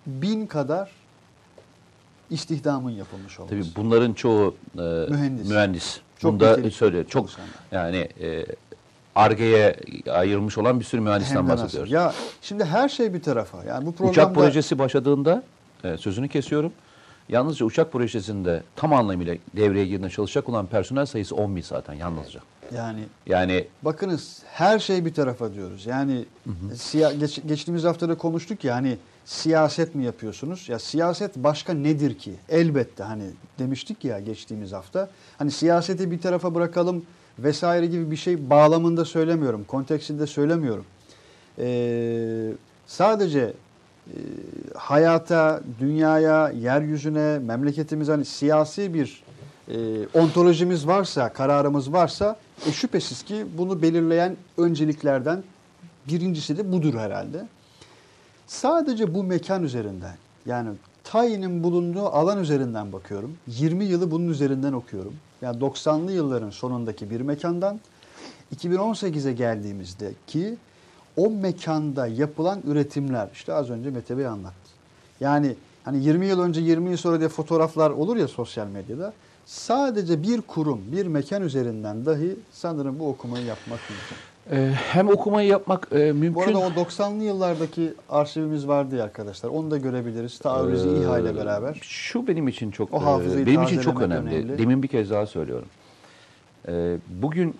bin 0.06 0.46
kadar 0.46 0.90
istihdamın 2.30 2.90
yapılmış 2.90 3.40
olması. 3.40 3.54
Tabii 3.54 3.66
bunların 3.76 4.12
çoğu 4.12 4.54
e, 4.74 4.80
Mühendis. 4.80 5.48
mühendis. 5.48 6.00
Çok 6.18 6.32
Bunda 6.32 6.70
söyle 6.70 7.04
çok 7.04 7.10
çalışanlar. 7.10 7.50
yani 7.72 8.08
e, 8.20 8.46
Arge'ye 9.14 9.76
ayrılmış 10.10 10.58
olan 10.58 10.80
bir 10.80 10.84
sürü 10.84 11.00
mühendisten 11.00 11.48
bahsediyoruz. 11.48 11.92
Ya 11.92 12.12
şimdi 12.42 12.64
her 12.64 12.88
şey 12.88 13.14
bir 13.14 13.22
tarafa. 13.22 13.64
Yani 13.64 13.86
bu 13.86 13.92
programda 13.92 14.10
Uçak 14.10 14.34
projesi 14.34 14.78
başladığında 14.78 15.42
e, 15.84 15.96
sözünü 15.96 16.28
kesiyorum. 16.28 16.72
Yalnızca 17.28 17.66
uçak 17.66 17.92
projesinde 17.92 18.62
tam 18.76 18.92
anlamıyla 18.92 19.36
devreye 19.56 19.84
girdiğinde 19.84 20.10
çalışacak 20.10 20.48
olan 20.48 20.66
personel 20.66 21.06
sayısı 21.06 21.36
10 21.36 21.56
bin 21.56 21.62
zaten 21.62 21.94
yalnızca. 21.94 22.40
Yani 22.74 23.00
Yani 23.26 23.66
bakınız 23.82 24.42
her 24.46 24.78
şey 24.78 25.04
bir 25.04 25.14
tarafa 25.14 25.54
diyoruz. 25.54 25.86
Yani 25.86 26.24
siya, 26.74 27.12
geç- 27.12 27.40
geçtiğimiz 27.46 27.84
haftada 27.84 28.14
konuştuk 28.14 28.64
ya 28.64 28.74
hani 28.74 28.96
siyaset 29.24 29.94
mi 29.94 30.04
yapıyorsunuz? 30.04 30.68
Ya 30.68 30.78
siyaset 30.78 31.36
başka 31.36 31.74
nedir 31.74 32.18
ki? 32.18 32.32
Elbette 32.48 33.02
hani 33.04 33.24
demiştik 33.58 34.04
ya 34.04 34.20
geçtiğimiz 34.20 34.72
hafta. 34.72 35.08
Hani 35.38 35.50
siyaseti 35.50 36.10
bir 36.10 36.20
tarafa 36.20 36.54
bırakalım 36.54 37.02
vesaire 37.38 37.86
gibi 37.86 38.10
bir 38.10 38.16
şey 38.16 38.50
bağlamında 38.50 39.04
söylemiyorum. 39.04 39.64
Konteksinde 39.64 40.26
söylemiyorum. 40.26 40.84
Ee, 41.58 42.52
sadece 42.86 43.52
hayata, 44.74 45.60
dünyaya, 45.80 46.50
yeryüzüne, 46.50 47.38
memleketimize 47.38 48.12
hani 48.12 48.24
siyasi 48.24 48.94
bir 48.94 49.22
e, 49.68 50.06
ontolojimiz 50.14 50.86
varsa, 50.86 51.32
kararımız 51.32 51.92
varsa 51.92 52.36
e, 52.68 52.72
şüphesiz 52.72 53.22
ki 53.22 53.46
bunu 53.58 53.82
belirleyen 53.82 54.36
önceliklerden 54.56 55.42
birincisi 56.08 56.56
de 56.56 56.72
budur 56.72 56.94
herhalde. 56.94 57.46
Sadece 58.46 59.14
bu 59.14 59.24
mekan 59.24 59.62
üzerinden 59.62 60.16
yani 60.46 60.70
Tayin'in 61.04 61.62
bulunduğu 61.62 62.06
alan 62.06 62.38
üzerinden 62.42 62.92
bakıyorum. 62.92 63.36
20 63.46 63.84
yılı 63.84 64.10
bunun 64.10 64.28
üzerinden 64.28 64.72
okuyorum. 64.72 65.14
Yani 65.42 65.58
90'lı 65.60 66.12
yılların 66.12 66.50
sonundaki 66.50 67.10
bir 67.10 67.20
mekandan 67.20 67.80
2018'e 68.56 69.32
geldiğimizde 69.32 70.12
ki 70.26 70.56
o 71.18 71.30
mekanda 71.30 72.06
yapılan 72.06 72.60
üretimler 72.66 73.28
işte 73.32 73.54
az 73.54 73.70
önce 73.70 73.90
Mete 73.90 74.18
Bey 74.18 74.26
anlattı. 74.26 74.54
Yani 75.20 75.54
hani 75.84 76.04
20 76.04 76.26
yıl 76.26 76.40
önce 76.40 76.60
20 76.60 76.90
yıl 76.90 76.96
sonra 76.96 77.18
diye 77.18 77.28
fotoğraflar 77.28 77.90
olur 77.90 78.16
ya 78.16 78.28
sosyal 78.28 78.66
medyada. 78.66 79.12
Sadece 79.46 80.22
bir 80.22 80.40
kurum, 80.40 80.80
bir 80.92 81.06
mekan 81.06 81.42
üzerinden 81.42 82.06
dahi 82.06 82.36
sanırım 82.52 82.98
bu 82.98 83.08
okumayı 83.08 83.44
yapmak 83.44 83.80
mümkün. 83.90 84.16
e, 84.62 84.72
hem 84.74 85.08
okumayı 85.08 85.48
yapmak 85.48 85.88
e, 85.92 85.96
mümkün. 86.12 86.34
Bu 86.34 86.42
arada 86.42 86.58
o 86.58 86.68
90'lı 86.84 87.24
yıllardaki 87.24 87.94
arşivimiz 88.10 88.68
vardı 88.68 88.96
ya 88.96 89.04
arkadaşlar. 89.04 89.48
Onu 89.48 89.70
da 89.70 89.78
görebiliriz. 89.78 90.38
Taarruzi 90.38 90.88
Ee, 90.88 91.00
İHA 91.00 91.18
ile 91.18 91.36
beraber. 91.36 91.78
Şu 91.82 92.26
benim 92.28 92.48
için 92.48 92.70
çok 92.70 92.94
O 92.94 92.96
e, 92.96 93.00
hafızayı 93.00 93.46
benim 93.46 93.62
için 93.62 93.80
çok 93.80 94.00
önemli. 94.02 94.34
önemli. 94.34 94.58
Demin 94.58 94.82
bir 94.82 94.88
kez 94.88 95.10
daha 95.10 95.26
söylüyorum. 95.26 95.68
E, 96.68 96.96
bugün 97.22 97.54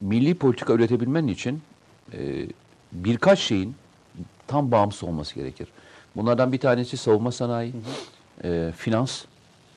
milli 0.00 0.34
politika 0.34 0.72
üretebilmen 0.72 1.26
için 1.26 1.60
e, 2.12 2.46
birkaç 2.92 3.38
şeyin 3.38 3.74
tam 4.46 4.70
bağımsız 4.70 5.04
olması 5.04 5.34
gerekir. 5.34 5.68
Bunlardan 6.16 6.52
bir 6.52 6.58
tanesi 6.58 6.96
savunma 6.96 7.32
sanayi, 7.32 7.72
e, 8.44 8.72
finans, 8.76 9.24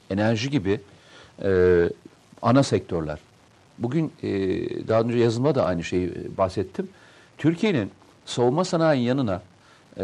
enerji 0.09 0.49
gibi 0.49 0.81
e, 1.43 1.83
ana 2.41 2.63
sektörler. 2.63 3.19
Bugün 3.79 4.13
e, 4.23 4.29
daha 4.87 5.01
önce 5.01 5.17
yazımda 5.17 5.55
da 5.55 5.65
aynı 5.65 5.83
şeyi 5.83 6.07
e, 6.07 6.37
bahsettim. 6.37 6.89
Türkiye'nin 7.37 7.91
savunma 8.25 8.65
sanayi 8.65 9.03
yanına 9.03 9.41
e, 9.97 10.03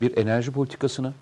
bir 0.00 0.16
enerji 0.16 0.50
politikasını, 0.50 1.12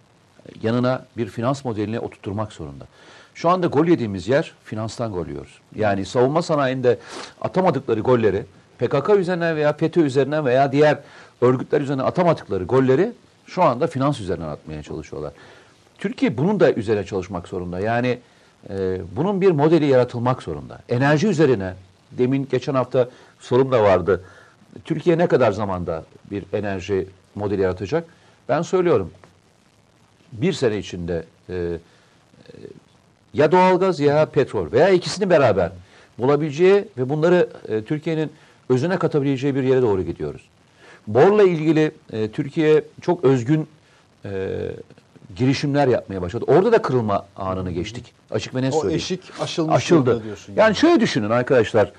yanına 0.63 1.07
bir 1.17 1.27
finans 1.27 1.65
modelini 1.65 2.01
oturtturmak 2.01 2.53
zorunda. 2.53 2.87
Şu 3.35 3.49
anda 3.49 3.67
gol 3.67 3.87
yediğimiz 3.87 4.29
yer 4.29 4.55
finanstan 4.65 5.13
gol 5.13 5.27
yiyoruz. 5.27 5.61
Yani 5.77 6.05
savunma 6.05 6.43
sanayinde 6.43 6.99
atamadıkları 7.41 8.01
golleri 8.01 8.45
PKK 8.81 9.11
üzerinden 9.19 9.57
veya 9.57 9.73
FETÖ 9.73 10.01
üzerinden 10.01 10.45
veya 10.45 10.73
diğer 10.73 10.99
örgütler 11.41 11.81
üzerinden 11.81 12.05
atamadıkları 12.05 12.65
golleri 12.65 13.13
şu 13.47 13.63
anda 13.63 13.87
finans 13.87 14.21
üzerinden 14.21 14.49
atmaya 14.49 14.83
çalışıyorlar. 14.83 15.33
Türkiye 15.99 16.37
bunun 16.37 16.61
da 16.61 16.73
üzerine 16.73 17.05
çalışmak 17.05 17.49
zorunda. 17.49 17.81
Yani 17.81 18.19
e, 18.71 19.01
bunun 19.17 19.41
bir 19.41 19.51
modeli 19.51 19.87
yaratılmak 19.87 20.43
zorunda. 20.43 20.79
Enerji 20.89 21.27
üzerine, 21.27 21.75
demin 22.13 22.49
geçen 22.51 22.75
hafta 22.75 23.09
sorum 23.41 23.73
da 23.73 23.83
vardı. 23.83 24.25
Türkiye 24.85 25.19
ne 25.19 25.27
kadar 25.27 25.53
zamanda 25.53 26.05
bir 26.31 26.45
enerji 26.53 27.09
modeli 27.35 27.63
yaratacak? 27.63 28.05
Ben 28.49 28.63
söylüyorum. 28.63 29.11
Bir 30.33 30.53
sene 30.53 30.79
içinde 30.79 31.25
e, 31.49 31.55
e, 31.55 31.79
ya 33.35 33.53
doğalgaz 33.53 34.01
ya 34.01 34.27
petrol 34.27 34.73
veya 34.73 34.89
ikisini 34.89 35.31
beraber 35.31 35.73
bulabileceği 36.19 36.85
ve 36.99 37.09
bunları 37.09 37.49
e, 37.69 37.85
Türkiye'nin 37.85 38.33
özüne 38.71 38.99
katabileceği 38.99 39.55
bir 39.55 39.63
yere 39.63 39.83
doğru 39.83 40.03
gidiyoruz. 40.03 40.43
Borla 41.07 41.43
ilgili 41.43 41.93
e, 42.13 42.31
Türkiye 42.31 42.85
çok 43.01 43.25
özgün 43.25 43.69
e, 44.25 44.31
girişimler 45.37 45.89
yapmaya 45.89 46.23
başladı. 46.23 46.45
Orada 46.49 46.73
da 46.73 46.83
kırılma 46.83 47.27
anını 47.37 47.71
geçtik. 47.71 48.13
Açık 48.31 48.55
ve 48.55 48.63
net 48.63 48.75
O 48.75 48.81
söyleyeyim. 48.81 48.97
eşik 48.97 49.21
aşılmış 49.41 49.77
Aşıldı. 49.77 50.25
diyorsun. 50.25 50.55
Yani 50.57 50.77
şöyle 50.77 51.01
düşünün 51.01 51.31
arkadaşlar. 51.31 51.93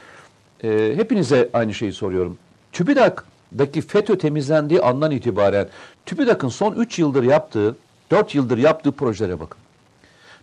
E, 0.63 0.93
hepinize 0.95 1.49
aynı 1.53 1.73
şeyi 1.73 1.93
soruyorum. 1.93 2.37
TÜBİTAK'daki 2.71 3.81
FETÖ 3.81 4.17
temizlendiği 4.17 4.81
andan 4.81 5.11
itibaren 5.11 5.67
TÜBİTAK'ın 6.05 6.49
son 6.49 6.73
3 6.75 6.99
yıldır 6.99 7.23
yaptığı, 7.23 7.75
4 8.11 8.35
yıldır 8.35 8.57
yaptığı 8.57 8.91
projelere 8.91 9.39
bakın. 9.39 9.57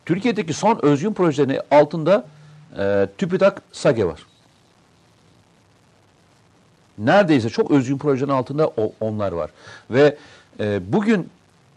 Türkiye'deki 0.07 0.53
son 0.55 0.79
özgün 0.83 1.13
projelerin 1.13 1.61
altında 1.71 2.27
e, 2.79 3.09
TÜBİTAK 3.19 3.63
SAGE 3.73 4.05
var. 4.05 4.21
Neredeyse 6.99 7.49
çok 7.49 7.71
özgün 7.71 7.99
projenin 7.99 8.31
altında 8.31 8.69
o, 8.69 8.93
onlar 9.01 9.33
var. 9.33 9.51
Ve 9.91 10.17
e, 10.61 10.93
bugün 10.93 11.31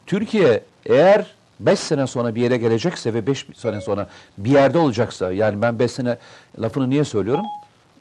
Türkiye 0.06 0.64
eğer 0.86 1.36
5 1.60 1.80
sene 1.80 2.08
sonra 2.08 2.36
bir 2.36 2.42
yere 2.42 2.58
gelecekse 2.58 3.14
ve 3.14 3.28
5 3.28 3.48
sene 3.56 3.82
sonra 3.82 4.10
bir 4.38 4.52
yerde 4.52 4.78
olacaksa 4.78 5.32
yani 5.32 5.62
ben 5.62 5.80
5 5.80 5.92
sene 5.92 6.18
lafını 6.60 6.90
niye 6.90 7.04
söylüyorum? 7.04 7.46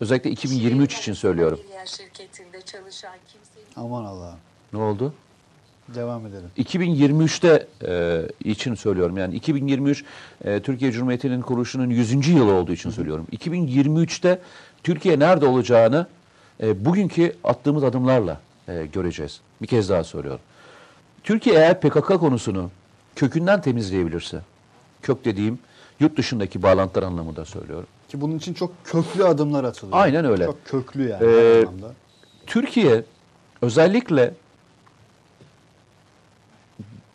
Özellikle 0.01 0.31
2023 0.31 0.99
için 0.99 1.13
söylüyorum. 1.13 1.61
Şirketinde 1.85 2.61
çalışan 2.61 3.13
kimsenin 3.33 3.67
Aman 3.77 4.05
Allah'ım. 4.05 4.39
Ne 4.73 4.79
oldu? 4.79 5.15
Devam 5.95 6.27
edelim. 6.27 6.51
2023'te 6.59 7.67
e, 7.87 8.23
için 8.51 8.75
söylüyorum. 8.75 9.17
Yani 9.17 9.35
2023 9.35 10.05
e, 10.45 10.61
Türkiye 10.61 10.93
Cumhuriyeti'nin 10.93 11.41
kuruluşunun 11.41 11.91
100. 11.91 12.29
yılı 12.29 12.53
olduğu 12.53 12.73
için 12.73 12.91
söylüyorum. 12.91 13.27
2023'te 13.33 14.39
Türkiye 14.83 15.19
nerede 15.19 15.47
olacağını 15.47 16.07
e, 16.63 16.85
bugünkü 16.85 17.37
attığımız 17.45 17.85
adımlarla 17.85 18.41
e, 18.69 18.87
göreceğiz. 18.87 19.41
Bir 19.63 19.67
kez 19.67 19.89
daha 19.89 20.05
söylüyorum. 20.05 20.41
Türkiye 21.25 21.57
eğer 21.57 21.81
PKK 21.81 22.07
konusunu 22.07 22.71
kökünden 23.17 23.61
temizleyebilirse, 23.61 24.41
kök 25.03 25.25
dediğim 25.25 25.59
yurt 26.01 26.17
dışındaki 26.17 26.63
bağlantılar 26.63 27.07
anlamında 27.07 27.45
söylüyorum. 27.45 27.87
Ki 28.09 28.21
bunun 28.21 28.39
için 28.39 28.55
çok 28.55 28.73
köklü 28.85 29.25
adımlar 29.25 29.65
atılıyor. 29.65 29.99
Aynen 29.99 30.25
öyle. 30.25 30.45
Çok 30.45 30.65
köklü 30.65 31.09
yani. 31.09 31.25
Ee, 31.25 31.59
anlamda. 31.59 31.95
Türkiye 32.47 33.05
özellikle 33.63 34.35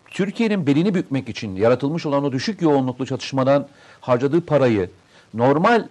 Türkiye'nin 0.08 0.67
belini 0.67 0.95
bükmek 0.95 1.29
için 1.29 1.55
yaratılmış 1.55 2.05
olan 2.05 2.23
o 2.23 2.31
düşük 2.31 2.62
yoğunluklu 2.62 3.05
çatışmadan 3.05 3.67
harcadığı 4.01 4.41
parayı 4.41 4.89
normal 5.34 5.88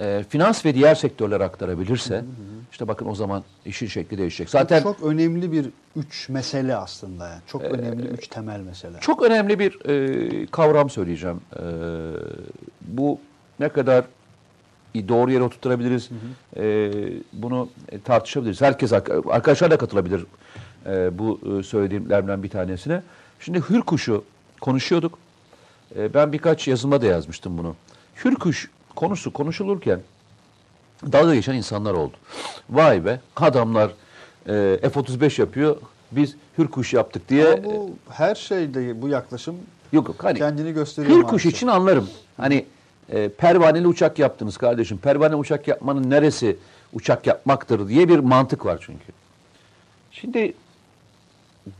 e, 0.00 0.24
finans 0.28 0.64
ve 0.64 0.74
diğer 0.74 0.94
sektörlere 0.94 1.44
aktarabilirse 1.44 2.24
işte 2.72 2.88
bakın 2.88 3.06
o 3.06 3.14
zaman 3.14 3.44
işin 3.66 3.86
şekli 3.86 4.18
değişecek. 4.18 4.50
Zaten 4.50 4.82
çok, 4.82 4.98
çok 4.98 5.08
önemli 5.08 5.52
bir 5.52 5.66
üç 5.96 6.28
mesele 6.28 6.76
aslında 6.76 7.28
yani. 7.28 7.40
Çok 7.46 7.62
önemli 7.62 8.06
üç 8.06 8.28
temel 8.28 8.60
mesele. 8.60 9.00
önemli 9.22 9.58
bir 9.58 9.88
e, 9.88 10.46
kavram 10.46 10.90
söyleyeceğim. 10.90 11.40
E, 11.56 11.62
bu 12.80 13.20
ne 13.60 13.68
kadar 13.68 14.04
doğru 15.08 15.30
yere 15.30 15.42
oturtturabiliriz 15.42 16.10
e, 16.56 16.90
bunu 17.32 17.68
e, 17.88 18.00
tartışabiliriz. 18.00 18.60
Herkes 18.60 18.92
arkadaşlar 18.92 19.70
da 19.70 19.76
katılabilir 19.76 20.26
e, 20.86 21.18
bu 21.18 21.40
e, 21.58 21.62
söylediğimlerden 21.62 22.42
bir 22.42 22.48
tanesine. 22.48 23.02
Şimdi 23.40 23.62
hürkuşu 23.70 24.24
konuşuyorduk. 24.60 25.18
E, 25.96 26.14
ben 26.14 26.32
birkaç 26.32 26.68
yazımda 26.68 27.02
da 27.02 27.06
yazmıştım 27.06 27.58
bunu. 27.58 27.76
Hürkuş 28.24 28.70
konusu 28.96 29.32
konuşulurken 29.32 30.00
dalga 31.12 31.34
geçen 31.34 31.54
insanlar 31.54 31.92
oldu. 31.94 32.16
Vay 32.70 33.04
be 33.04 33.20
adamlar 33.36 33.90
e, 34.46 34.90
F-35 34.90 35.40
yapıyor. 35.40 35.76
Biz 36.12 36.36
hürkuş 36.58 36.94
yaptık 36.94 37.28
diye. 37.28 37.46
Ama 37.52 37.64
bu 37.64 37.90
her 38.10 38.34
şeyde 38.34 39.02
bu 39.02 39.08
yaklaşım 39.08 39.56
Yok 39.92 40.08
yok 40.08 40.24
hani 40.24 40.38
kendini 40.38 40.72
gösteriyor 40.72 41.16
Hürkuş 41.16 41.30
maalesef. 41.30 41.52
için 41.52 41.66
anlarım. 41.66 42.08
Hani 42.36 42.66
e, 43.08 43.28
pervaneli 43.28 43.86
uçak 43.86 44.18
yaptınız 44.18 44.56
kardeşim. 44.56 44.98
Pervaneli 44.98 45.36
uçak 45.36 45.68
yapmanın 45.68 46.10
neresi 46.10 46.56
uçak 46.92 47.26
yapmaktır 47.26 47.88
diye 47.88 48.08
bir 48.08 48.18
mantık 48.18 48.66
var 48.66 48.78
çünkü. 48.86 49.12
Şimdi 50.12 50.54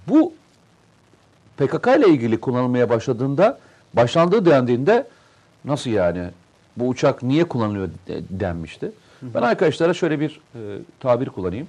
bu 0.09 0.33
PKK 1.57 1.87
ile 1.87 2.09
ilgili 2.09 2.41
kullanılmaya 2.41 2.91
başladığında, 2.91 3.59
başlandığı 3.95 4.47
dendiğinde 4.47 5.07
nasıl 5.65 5.91
yani 5.91 6.31
bu 6.77 6.89
uçak 6.89 7.23
niye 7.23 7.45
kullanılıyor 7.45 7.89
de- 8.09 8.23
denmişti. 8.31 8.93
Ben 9.23 9.43
arkadaşlara 9.43 9.95
şöyle 9.95 10.21
bir 10.21 10.41
e, 10.55 10.59
tabir 11.01 11.27
kullanayım. 11.27 11.69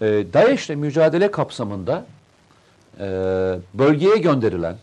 E, 0.00 0.06
DAEŞ'le 0.32 0.68
mücadele 0.70 1.30
kapsamında 1.30 2.06
e, 3.00 3.04
bölgeye 3.74 4.16
gönderilen 4.16 4.76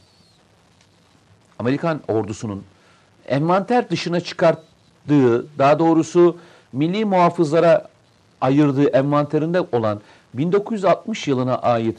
Amerikan 1.59 2.01
ordusunun 2.07 2.63
envanter 3.27 3.89
dışına 3.89 4.19
çıkarttığı, 4.19 5.45
daha 5.57 5.79
doğrusu 5.79 6.37
milli 6.73 7.05
muhafızlara 7.05 7.87
ayırdığı 8.41 8.89
envanterinde 8.89 9.61
olan 9.61 10.01
1960 10.33 11.27
yılına 11.27 11.55
ait 11.57 11.97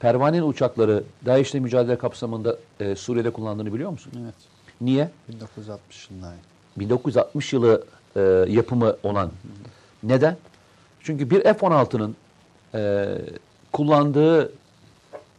pervaneli 0.00 0.42
uçakları 0.42 1.04
DAEŞ'le 1.26 1.54
mücadele 1.54 1.98
kapsamında 1.98 2.56
e, 2.80 2.96
Suriye'de 2.96 3.30
kullandığını 3.30 3.74
biliyor 3.74 3.90
musun? 3.90 4.12
Evet. 4.24 4.34
Niye? 4.80 5.10
1960 5.28 6.10
yılında. 6.10 6.32
1960 6.76 7.52
yılı 7.52 7.84
e, 8.16 8.20
yapımı 8.48 8.96
olan. 9.02 9.30
Neden? 10.02 10.36
Çünkü 11.00 11.30
bir 11.30 11.42
F-16'nın 11.42 12.16
e, 12.74 13.06
kullandığı 13.72 14.52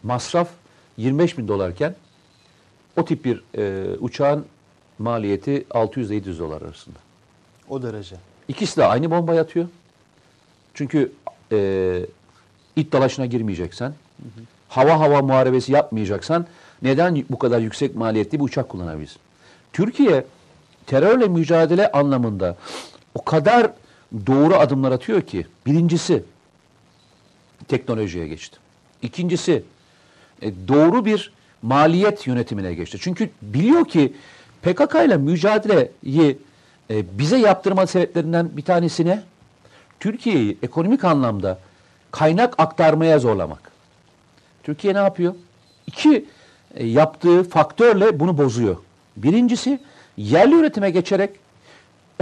masraf 0.03 0.49
25 0.97 1.37
bin 1.37 1.47
dolarken 1.47 1.95
o 2.97 3.05
tip 3.05 3.25
bir 3.25 3.43
e, 3.57 3.85
uçağın 3.99 4.45
maliyeti 4.99 5.65
600 5.71 6.07
ile 6.07 6.15
700 6.15 6.39
dolar 6.39 6.61
arasında. 6.61 6.97
O 7.69 7.81
derece. 7.81 8.15
İkisi 8.47 8.77
de 8.77 8.85
aynı 8.85 9.11
bombayı 9.11 9.41
atıyor. 9.41 9.67
Çünkü 10.73 11.11
e, 11.51 12.05
it 12.75 12.91
dalaşına 12.93 13.25
girmeyeceksen, 13.25 13.93
hava 14.69 14.99
hava 14.99 15.21
muharebesi 15.21 15.71
yapmayacaksan 15.71 16.45
neden 16.81 17.23
bu 17.29 17.39
kadar 17.39 17.59
yüksek 17.59 17.95
maliyetli 17.95 18.39
bir 18.39 18.43
uçak 18.43 18.69
kullanabilirsin? 18.69 19.19
Türkiye 19.73 20.25
terörle 20.87 21.27
mücadele 21.27 21.91
anlamında 21.91 22.55
o 23.15 23.23
kadar 23.23 23.71
doğru 24.27 24.55
adımlar 24.55 24.91
atıyor 24.91 25.21
ki 25.21 25.45
birincisi 25.65 26.23
teknolojiye 27.67 28.27
geçti. 28.27 28.57
İkincisi 29.01 29.63
e, 30.41 30.51
doğru 30.67 31.05
bir 31.05 31.31
maliyet 31.61 32.27
yönetimine 32.27 32.73
geçti. 32.73 32.97
Çünkü 33.01 33.29
biliyor 33.41 33.85
ki 33.85 34.13
PKK 34.61 34.95
ile 35.05 35.17
mücadeleyi 35.17 36.37
e, 36.89 37.19
bize 37.19 37.37
yaptırma 37.37 37.87
sebeplerinden 37.87 38.57
bir 38.57 38.61
tanesine 38.61 39.23
Türkiye'yi 39.99 40.57
ekonomik 40.63 41.03
anlamda 41.03 41.59
kaynak 42.11 42.53
aktarmaya 42.57 43.19
zorlamak. 43.19 43.71
Türkiye 44.63 44.93
ne 44.93 44.97
yapıyor? 44.97 45.35
İki 45.87 46.25
e, 46.75 46.85
yaptığı 46.85 47.43
faktörle 47.43 48.19
bunu 48.19 48.37
bozuyor. 48.37 48.75
Birincisi 49.17 49.79
yerli 50.17 50.55
üretime 50.55 50.89
geçerek 50.89 51.29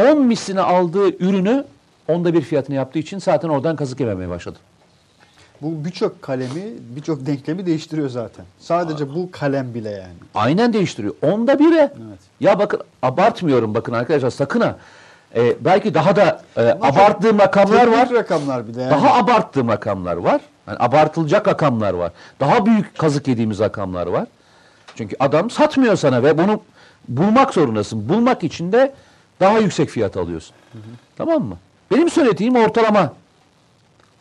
10 0.02 0.22
misline 0.22 0.62
aldığı 0.62 1.10
ürünü 1.24 1.66
onda 2.08 2.34
bir 2.34 2.42
fiyatını 2.42 2.76
yaptığı 2.76 3.00
için 3.00 3.20
zaten 3.20 3.50
oradan 3.50 3.76
kazık 3.76 4.00
yememeye 4.00 4.30
başladı. 4.30 4.60
Bu 5.62 5.86
birçok 5.86 6.22
kalemi, 6.22 6.64
birçok 6.96 7.26
denklemi 7.26 7.66
değiştiriyor 7.66 8.10
zaten. 8.10 8.46
Sadece 8.60 9.16
bu 9.16 9.32
kalem 9.32 9.74
bile 9.74 9.90
yani. 9.90 10.14
Aynen 10.36 10.74
değiştiriyor. 10.74 11.14
Onda 11.22 11.60
bire. 11.60 11.94
Evet. 12.08 12.20
Ya 12.40 12.60
bakın 12.60 12.80
abartmıyorum 13.02 13.74
bakın 13.74 13.94
arkadaşlar 13.94 14.30
sakın 14.30 14.62
ha. 14.62 14.78
Ee, 15.36 15.56
belki 15.62 15.94
daha 15.94 16.16
da 16.16 16.42
e, 16.58 16.62
Ama 16.72 16.86
abarttığım 16.86 17.40
rakamlar 17.40 17.88
var. 17.88 18.10
rakamlar 18.14 18.68
bir 18.68 18.74
de 18.74 18.82
yani. 18.82 18.92
Daha 18.92 19.14
abarttığım 19.14 19.68
rakamlar 19.68 20.16
var. 20.18 20.42
Yani 20.68 20.78
abartılacak 20.80 21.48
rakamlar 21.48 21.94
var. 21.94 22.12
Daha 22.40 22.66
büyük 22.66 22.98
kazık 22.98 23.28
yediğimiz 23.28 23.60
rakamlar 23.60 24.08
var. 24.08 24.28
Çünkü 24.96 25.16
adam 25.20 25.50
satmıyor 25.50 25.96
sana 25.96 26.24
ve 26.24 26.38
bunu 26.38 26.62
bulmak 27.08 27.54
zorundasın. 27.54 28.10
Bulmak 28.10 28.44
için 28.44 28.72
de 28.72 28.94
daha 29.40 29.60
yüksek 29.60 29.90
fiyat 29.90 30.18
alıyorsun. 30.18 30.56
Tamam 31.16 31.44
mı? 31.44 31.58
Benim 31.92 32.10
söylediğim 32.10 32.56
ortalama. 32.56 33.14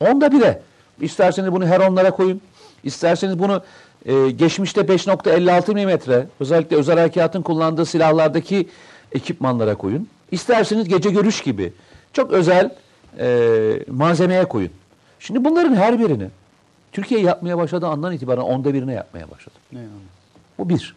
Onda 0.00 0.32
bire. 0.32 0.62
İsterseniz 1.00 1.52
bunu 1.52 1.66
heronlara 1.66 2.10
koyun. 2.10 2.40
İsterseniz 2.84 3.38
bunu 3.38 3.62
e, 4.06 4.30
geçmişte 4.30 4.80
5.56 4.80 5.74
milimetre 5.74 6.26
özellikle 6.40 6.76
özel 6.76 6.98
harekatın 6.98 7.42
kullandığı 7.42 7.86
silahlardaki 7.86 8.68
ekipmanlara 9.12 9.74
koyun. 9.74 10.08
İsterseniz 10.30 10.88
gece 10.88 11.10
görüş 11.10 11.40
gibi 11.40 11.72
çok 12.12 12.32
özel 12.32 12.70
e, 13.18 13.78
malzemeye 13.90 14.44
koyun. 14.44 14.70
Şimdi 15.20 15.44
bunların 15.44 15.74
her 15.74 15.98
birini 15.98 16.28
Türkiye 16.92 17.20
yapmaya 17.20 17.58
başladığı 17.58 17.86
andan 17.86 18.12
itibaren 18.12 18.40
onda 18.40 18.74
birine 18.74 18.92
yapmaya 18.92 19.30
başladı. 19.30 19.54
Ne 19.72 19.78
yani? 19.78 19.88
Bu 20.58 20.68
bir. 20.68 20.94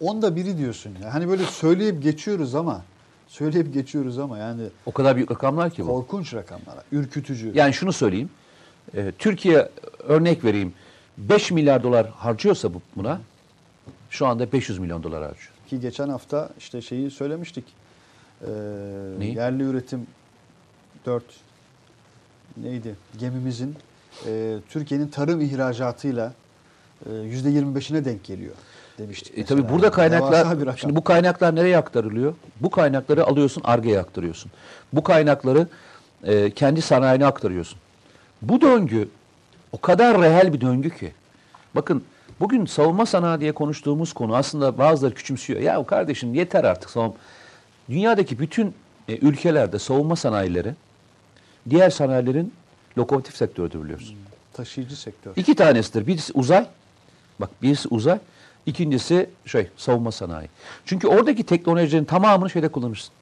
Onda 0.00 0.36
biri 0.36 0.58
diyorsun 0.58 0.96
ya. 1.02 1.14
Hani 1.14 1.28
böyle 1.28 1.44
söyleyip 1.44 2.02
geçiyoruz 2.02 2.54
ama 2.54 2.82
söyleyip 3.28 3.74
geçiyoruz 3.74 4.18
ama 4.18 4.38
yani 4.38 4.62
O 4.86 4.92
kadar 4.92 5.16
büyük 5.16 5.30
rakamlar 5.30 5.70
ki 5.70 5.82
bu. 5.82 5.86
korkunç 5.86 6.34
rakamlar. 6.34 6.74
Ürkütücü. 6.92 7.52
Yani 7.54 7.72
şunu 7.72 7.92
söyleyeyim. 7.92 8.30
Ee, 8.96 9.12
Türkiye 9.18 9.68
örnek 9.98 10.44
vereyim. 10.44 10.74
5 11.18 11.50
milyar 11.50 11.82
dolar 11.82 12.06
harcıyorsa 12.08 12.74
bu- 12.74 12.82
buna 12.96 13.20
şu 14.10 14.26
anda 14.26 14.52
500 14.52 14.78
milyon 14.78 15.02
dolar 15.02 15.22
harcıyor. 15.22 15.50
Ki 15.68 15.80
geçen 15.80 16.08
hafta 16.08 16.50
işte 16.58 16.82
şeyi 16.82 17.10
söylemiştik. 17.10 17.64
Ee, 18.42 18.46
Neyi? 19.18 19.36
yerli 19.36 19.62
üretim 19.62 20.06
4 21.06 21.22
neydi? 22.56 22.94
Gemimizin 23.18 23.74
e, 24.26 24.56
Türkiye'nin 24.68 25.08
tarım 25.08 25.40
ihracatıyla 25.40 26.32
e, 27.06 27.10
%25'ine 27.10 28.04
denk 28.04 28.24
geliyor 28.24 28.54
demiştik. 28.98 29.38
E, 29.38 29.44
tabii 29.44 29.68
burada 29.68 29.90
kaynaklar, 29.90 30.76
şimdi 30.76 30.96
bu 30.96 31.04
kaynaklar 31.04 31.56
nereye 31.56 31.78
aktarılıyor? 31.78 32.34
Bu 32.60 32.70
kaynakları 32.70 33.26
alıyorsun, 33.26 33.62
Arge'ye 33.64 34.00
aktarıyorsun. 34.00 34.52
Bu 34.92 35.02
kaynakları 35.02 35.68
e, 36.24 36.50
kendi 36.50 36.82
sanayine 36.82 37.26
aktarıyorsun. 37.26 37.78
Bu 38.42 38.60
döngü 38.60 39.08
o 39.72 39.80
kadar 39.80 40.22
reel 40.22 40.52
bir 40.52 40.60
döngü 40.60 40.90
ki. 40.90 41.12
Bakın 41.74 42.04
bugün 42.40 42.66
savunma 42.66 43.06
sanayi 43.06 43.40
diye 43.40 43.52
konuştuğumuz 43.52 44.12
konu 44.12 44.36
aslında 44.36 44.78
bazıları 44.78 45.14
küçümsüyor. 45.14 45.60
Ya 45.60 45.84
kardeşim 45.86 46.34
yeter 46.34 46.64
artık 46.64 46.90
savunma. 46.90 47.14
Dünyadaki 47.88 48.38
bütün 48.38 48.74
e, 49.08 49.16
ülkelerde 49.16 49.78
savunma 49.78 50.16
sanayileri 50.16 50.74
diğer 51.70 51.90
sanayilerin 51.90 52.52
lokomotif 52.98 53.36
sektörüdür 53.36 53.84
biliyorsun. 53.84 54.16
taşıyıcı 54.52 55.00
sektör. 55.00 55.32
İki 55.36 55.54
tanesidir. 55.54 56.06
Birisi 56.06 56.32
uzay. 56.32 56.66
Bak 57.40 57.50
birisi 57.62 57.88
uzay. 57.88 58.18
İkincisi 58.66 59.30
şey 59.46 59.68
savunma 59.76 60.12
sanayi. 60.12 60.48
Çünkü 60.86 61.08
oradaki 61.08 61.44
teknolojinin 61.44 62.04
tamamını 62.04 62.50
şeyde 62.50 62.68
kullanırsın. 62.68 63.12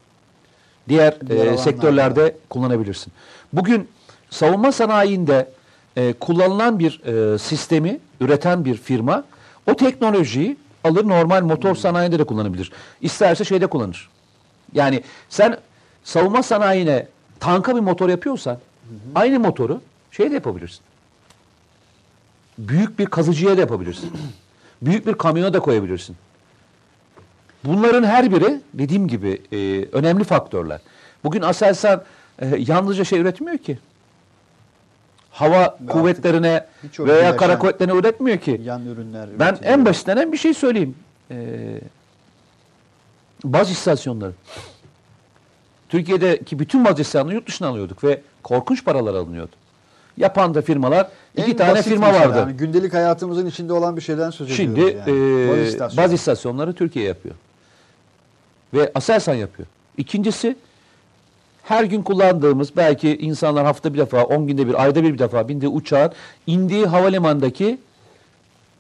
Diğer, 0.89 1.29
Diğer 1.29 1.47
e, 1.47 1.59
sektörlerde 1.59 2.37
kullanabilirsin. 2.51 3.13
Bugün 3.53 3.89
savunma 4.31 4.73
sanayinde 4.73 5.49
e, 5.97 6.13
kullanılan 6.13 6.79
bir 6.79 7.01
e, 7.05 7.39
sistemi 7.39 8.01
üreten 8.21 8.65
bir 8.65 8.75
firma 8.75 9.25
o 9.71 9.77
teknolojiyi 9.77 10.57
alır 10.85 11.09
normal 11.09 11.43
motor 11.43 11.75
sanayinde 11.75 12.19
de 12.19 12.25
kullanabilir. 12.25 12.73
İsterse 13.01 13.45
şeyde 13.45 13.67
kullanır. 13.67 14.09
Yani 14.75 15.03
sen 15.29 15.59
savunma 16.05 16.43
sanayine 16.43 17.07
tanka 17.41 17.77
bir 17.77 17.81
motor 17.81 18.09
yapıyorsan 18.09 18.59
aynı 19.15 19.41
motoru 19.41 19.81
şeyde 20.11 20.35
yapabilirsin 20.35 20.81
büyük 22.59 22.99
bir 22.99 23.07
kazıcıya 23.07 23.57
da 23.57 23.61
yapabilirsin. 23.61 24.13
büyük 24.83 25.07
bir 25.07 25.15
kamyona 25.15 25.55
da 25.55 25.61
koyabilirsin. 25.61 26.17
Bunların 27.65 28.05
her 28.05 28.33
biri 28.33 28.61
dediğim 28.75 29.09
gibi 29.09 29.43
e, 29.53 29.85
önemli 29.93 30.25
faktörler. 30.25 30.81
Bugün 31.25 31.43
Aselsan 31.43 32.03
e, 32.39 32.57
yalnızca 32.59 33.05
şey 33.05 33.21
üretmiyor 33.21 33.59
ki. 33.59 33.79
Hava 35.31 35.57
artık 35.57 35.91
kuvvetlerine 35.91 36.67
veya 36.99 37.37
kara 37.37 37.59
kuvvetlerine 37.59 37.99
üretmiyor 37.99 38.39
ki. 38.39 38.61
Yan 38.65 38.87
ürünler. 38.87 39.29
Ben 39.39 39.49
üretiliyor. 39.49 39.75
en 39.75 39.85
basitinden 39.85 40.33
bir 40.33 40.37
şey 40.37 40.55
söyleyeyim. 40.55 40.95
Ee, 41.31 41.81
baz 43.45 43.71
istasyonları. 43.71 44.33
Türkiye'deki 45.89 46.59
bütün 46.59 46.85
baz 46.85 47.01
istasyonları 47.01 47.35
yurt 47.35 47.47
dışına 47.49 47.69
alıyorduk 47.69 48.05
ve 48.05 48.21
korkunç 48.43 48.85
paralar 48.85 49.15
alınıyordu. 49.15 49.57
Yapan 50.17 50.55
da 50.55 50.63
firmalar, 50.63 51.09
iki 51.37 51.51
En 51.51 51.57
tane 51.57 51.73
basit 51.73 51.85
firma 51.89 52.13
şey 52.13 52.21
vardı. 52.21 52.39
Yani 52.39 52.53
gündelik 52.53 52.95
hayatımızın 52.95 53.47
içinde 53.47 53.73
olan 53.73 53.97
bir 53.97 54.01
şeyden 54.01 54.31
söz 54.31 54.49
Şimdi 54.51 54.81
ediyoruz 54.81 55.09
yani. 55.09 55.45
e, 55.45 55.49
Baz 55.51 55.59
baz, 55.59 55.67
istasyonu. 55.73 56.15
istasyonları 56.15 56.73
Türkiye 56.73 57.05
yapıyor. 57.05 57.35
Ve 58.75 58.93
Aselsan 58.95 59.35
yapıyor. 59.35 59.69
İkincisi 59.97 60.57
her 61.63 61.85
gün 61.85 62.03
kullandığımız 62.03 62.77
belki 62.77 63.17
insanlar 63.17 63.65
hafta 63.65 63.95
bir 63.95 63.99
defa, 63.99 64.25
10 64.25 64.47
günde 64.47 64.67
bir, 64.67 64.83
ayda 64.83 65.03
bir, 65.03 65.15
bir 65.15 65.19
defa 65.19 65.49
bindiği 65.49 65.69
uçağın 65.71 66.13
indiği 66.47 66.87
havalimanındaki 66.87 67.79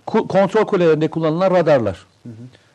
kontrol 0.06 0.64
kulelerinde 0.64 1.08
kullanılan 1.08 1.50
radarlar. 1.50 2.06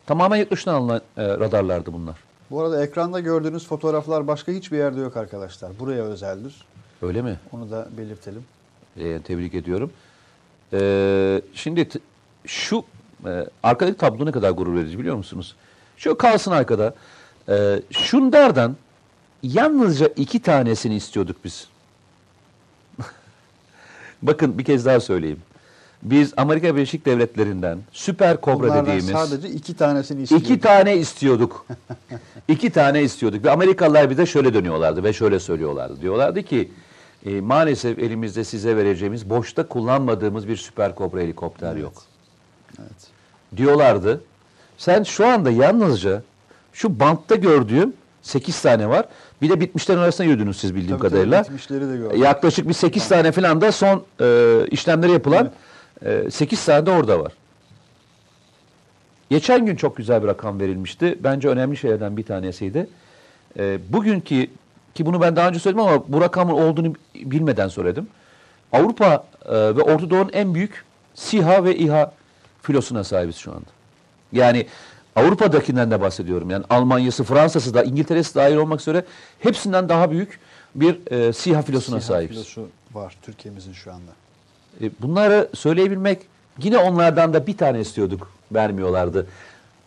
Tamamen 0.06 0.36
yurt 0.36 0.50
dışından 0.50 0.74
alınan 0.74 1.00
e, 1.16 1.28
radarlardı 1.28 1.92
bunlar. 1.92 2.16
Bu 2.50 2.60
arada 2.60 2.84
ekranda 2.84 3.20
gördüğünüz 3.20 3.66
fotoğraflar 3.66 4.26
başka 4.26 4.52
hiçbir 4.52 4.76
yerde 4.78 5.00
yok 5.00 5.16
arkadaşlar. 5.16 5.70
Buraya 5.78 6.02
özeldir. 6.02 6.64
Öyle 7.02 7.22
mi? 7.22 7.38
Onu 7.52 7.70
da 7.70 7.88
belirtelim. 7.98 8.44
E, 8.96 9.20
tebrik 9.20 9.54
ediyorum. 9.54 9.90
E, 10.72 11.42
şimdi 11.54 11.88
şu 12.46 12.84
e, 13.26 13.46
arkadaki 13.62 13.96
tablo 13.98 14.26
ne 14.26 14.32
kadar 14.32 14.50
gurur 14.50 14.74
verici 14.74 14.98
biliyor 14.98 15.16
musunuz? 15.16 15.56
Şu 15.96 16.18
kalsın 16.18 16.50
arkada. 16.50 16.94
E, 17.48 17.82
şunlardan 17.90 18.76
yalnızca 19.42 20.06
iki 20.06 20.42
tanesini 20.42 20.96
istiyorduk 20.96 21.36
biz. 21.44 21.68
Bakın 24.22 24.58
bir 24.58 24.64
kez 24.64 24.86
daha 24.86 25.00
söyleyeyim. 25.00 25.42
Biz 26.02 26.32
Amerika 26.36 26.76
Birleşik 26.76 27.06
Devletleri'nden 27.06 27.78
süper 27.92 28.40
kobra 28.40 28.58
Bunlardan 28.58 28.86
dediğimiz 28.86 29.10
sadece 29.10 29.48
iki 29.48 29.76
tanesini 29.76 30.22
istiyoruz. 30.22 30.46
iki 30.50 30.60
tane 30.60 30.96
istiyorduk. 30.96 31.66
iki 32.48 32.70
tane 32.70 33.02
istiyorduk. 33.02 33.44
Ve 33.44 33.50
Amerikalılar 33.50 34.10
bize 34.10 34.26
şöyle 34.26 34.54
dönüyorlardı 34.54 35.04
ve 35.04 35.12
şöyle 35.12 35.40
söylüyorlardı. 35.40 36.00
Diyorlardı 36.00 36.42
ki 36.42 36.70
e, 37.26 37.40
maalesef 37.40 37.98
elimizde 37.98 38.44
size 38.44 38.76
vereceğimiz 38.76 39.30
boşta 39.30 39.68
kullanmadığımız 39.68 40.48
bir 40.48 40.56
süper 40.56 40.94
kobra 40.94 41.20
helikopter 41.20 41.76
yok. 41.76 42.02
Evet. 42.78 43.06
Diyorlardı. 43.56 44.20
Sen 44.78 45.02
şu 45.02 45.26
anda 45.26 45.50
yalnızca 45.50 46.22
şu 46.72 47.00
bantta 47.00 47.34
gördüğüm 47.34 47.92
8 48.22 48.62
tane 48.62 48.88
var. 48.88 49.04
Bir 49.42 49.50
de 49.50 49.60
bitmişlerin 49.60 49.98
arasında 49.98 50.28
yürüdünüz 50.28 50.58
siz 50.60 50.74
bildiğim 50.74 50.98
Tabii 50.98 51.00
tabii, 51.00 51.10
kadarıyla. 51.10 51.42
bitmişleri 51.42 51.88
de 51.88 51.96
gördüm. 51.96 52.22
Yaklaşık 52.22 52.68
bir 52.68 52.74
8 52.74 53.08
tane 53.08 53.32
falan 53.32 53.60
da 53.60 53.72
son 53.72 54.04
e, 54.20 54.56
işlemleri 54.70 55.12
yapılan 55.12 55.50
e, 56.04 56.30
8 56.30 56.64
tane 56.64 56.86
de 56.86 56.90
orada 56.90 57.20
var. 57.20 57.32
Geçen 59.30 59.66
gün 59.66 59.76
çok 59.76 59.96
güzel 59.96 60.22
bir 60.22 60.28
rakam 60.28 60.60
verilmişti. 60.60 61.18
Bence 61.20 61.48
önemli 61.48 61.76
şeylerden 61.76 62.16
bir 62.16 62.22
tanesiydi. 62.22 62.88
E, 63.58 63.78
bugünkü 63.88 64.46
ki 64.98 65.06
bunu 65.06 65.20
ben 65.20 65.36
daha 65.36 65.48
önce 65.48 65.58
söyledim 65.58 65.84
ama 65.84 66.04
bu 66.08 66.20
rakamın 66.20 66.52
olduğunu 66.52 66.94
bilmeden 67.14 67.68
söyledim. 67.68 68.08
Avrupa 68.72 69.24
e, 69.44 69.52
ve 69.52 69.82
Orta 69.82 70.10
Doğu'nun 70.10 70.30
en 70.32 70.54
büyük 70.54 70.84
SİHA 71.14 71.64
ve 71.64 71.76
İHA 71.76 72.12
filosuna 72.62 73.04
sahibiz 73.04 73.36
şu 73.36 73.50
anda. 73.50 73.70
Yani 74.32 74.66
Avrupa'dakinden 75.16 75.90
de 75.90 76.00
bahsediyorum. 76.00 76.50
Yani 76.50 76.64
Almanya'sı, 76.70 77.24
Fransa'sı 77.24 77.74
da, 77.74 77.82
İngiltere'si 77.82 78.34
dahil 78.34 78.56
olmak 78.56 78.80
üzere 78.80 79.04
hepsinden 79.38 79.88
daha 79.88 80.10
büyük 80.10 80.40
bir 80.74 81.12
e, 81.12 81.32
SİHA 81.32 81.62
filosuna 81.62 82.00
SİHA 82.00 82.14
sahibiz. 82.14 82.36
filosu 82.36 82.68
var 82.92 83.16
Türkiye'mizin 83.22 83.72
şu 83.72 83.92
anda. 83.92 84.10
E, 84.80 84.90
bunları 85.00 85.48
söyleyebilmek 85.54 86.18
yine 86.62 86.78
onlardan 86.78 87.34
da 87.34 87.46
bir 87.46 87.56
tane 87.56 87.80
istiyorduk. 87.80 88.30
Vermiyorlardı. 88.52 89.26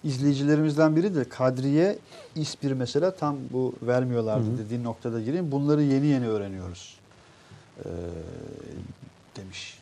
İzleyicilerimizden 0.04 0.96
biri 0.96 1.16
de 1.16 1.24
Kadriye 1.24 1.98
İspir 2.36 2.72
mesela 2.72 3.12
tam 3.12 3.38
bu 3.52 3.74
vermiyorlardı 3.82 4.58
dediğin 4.66 4.84
noktada 4.84 5.22
gireyim. 5.22 5.52
Bunları 5.52 5.82
yeni 5.82 6.06
yeni 6.06 6.28
öğreniyoruz. 6.28 6.98
Ee, 7.80 7.90
demiş. 9.38 9.78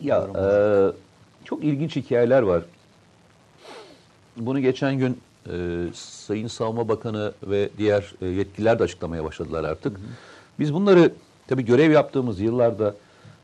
Ya 0.00 0.28
e, 0.36 0.46
çok 1.44 1.64
ilginç 1.64 1.96
hikayeler 1.96 2.42
var. 2.42 2.64
Bunu 4.36 4.60
geçen 4.60 4.98
gün 4.98 5.20
e, 5.50 5.86
Sayın 5.94 6.46
Savunma 6.46 6.88
Bakanı 6.88 7.32
ve 7.42 7.70
diğer 7.78 8.14
e, 8.22 8.26
yetkililer 8.26 8.78
de 8.78 8.82
açıklamaya 8.82 9.24
başladılar 9.24 9.64
artık. 9.64 10.00
Biz 10.58 10.74
bunları 10.74 11.12
tabii 11.48 11.64
görev 11.64 11.90
yaptığımız 11.90 12.40
yıllarda 12.40 12.94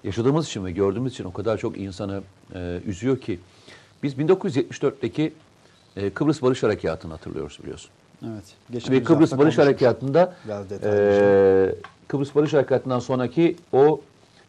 yaşadığımız 0.04 0.46
için 0.46 0.64
ve 0.64 0.72
gördüğümüz 0.72 1.12
için 1.12 1.24
o 1.24 1.32
kadar 1.32 1.58
çok 1.58 1.78
insanı 1.78 2.22
e, 2.54 2.80
üzüyor 2.86 3.20
ki 3.20 3.38
biz 4.02 4.14
1974'teki 4.14 5.32
e, 5.98 6.10
Kıbrıs 6.10 6.42
Barış 6.42 6.62
Harekatı'nı 6.62 7.12
hatırlıyoruz 7.12 7.58
biliyorsun. 7.62 7.90
Evet. 8.22 8.44
Ve 8.70 8.72
geçtiğimiz 8.72 9.08
Kıbrıs 9.08 9.32
Barış. 9.32 9.58
Harekatı'nda 9.58 10.34
e, 10.82 11.74
Kıbrıs 12.08 12.34
Barış 12.34 12.52
Harekatı'ndan 12.52 12.98
sonraki 12.98 13.56
o 13.72 14.00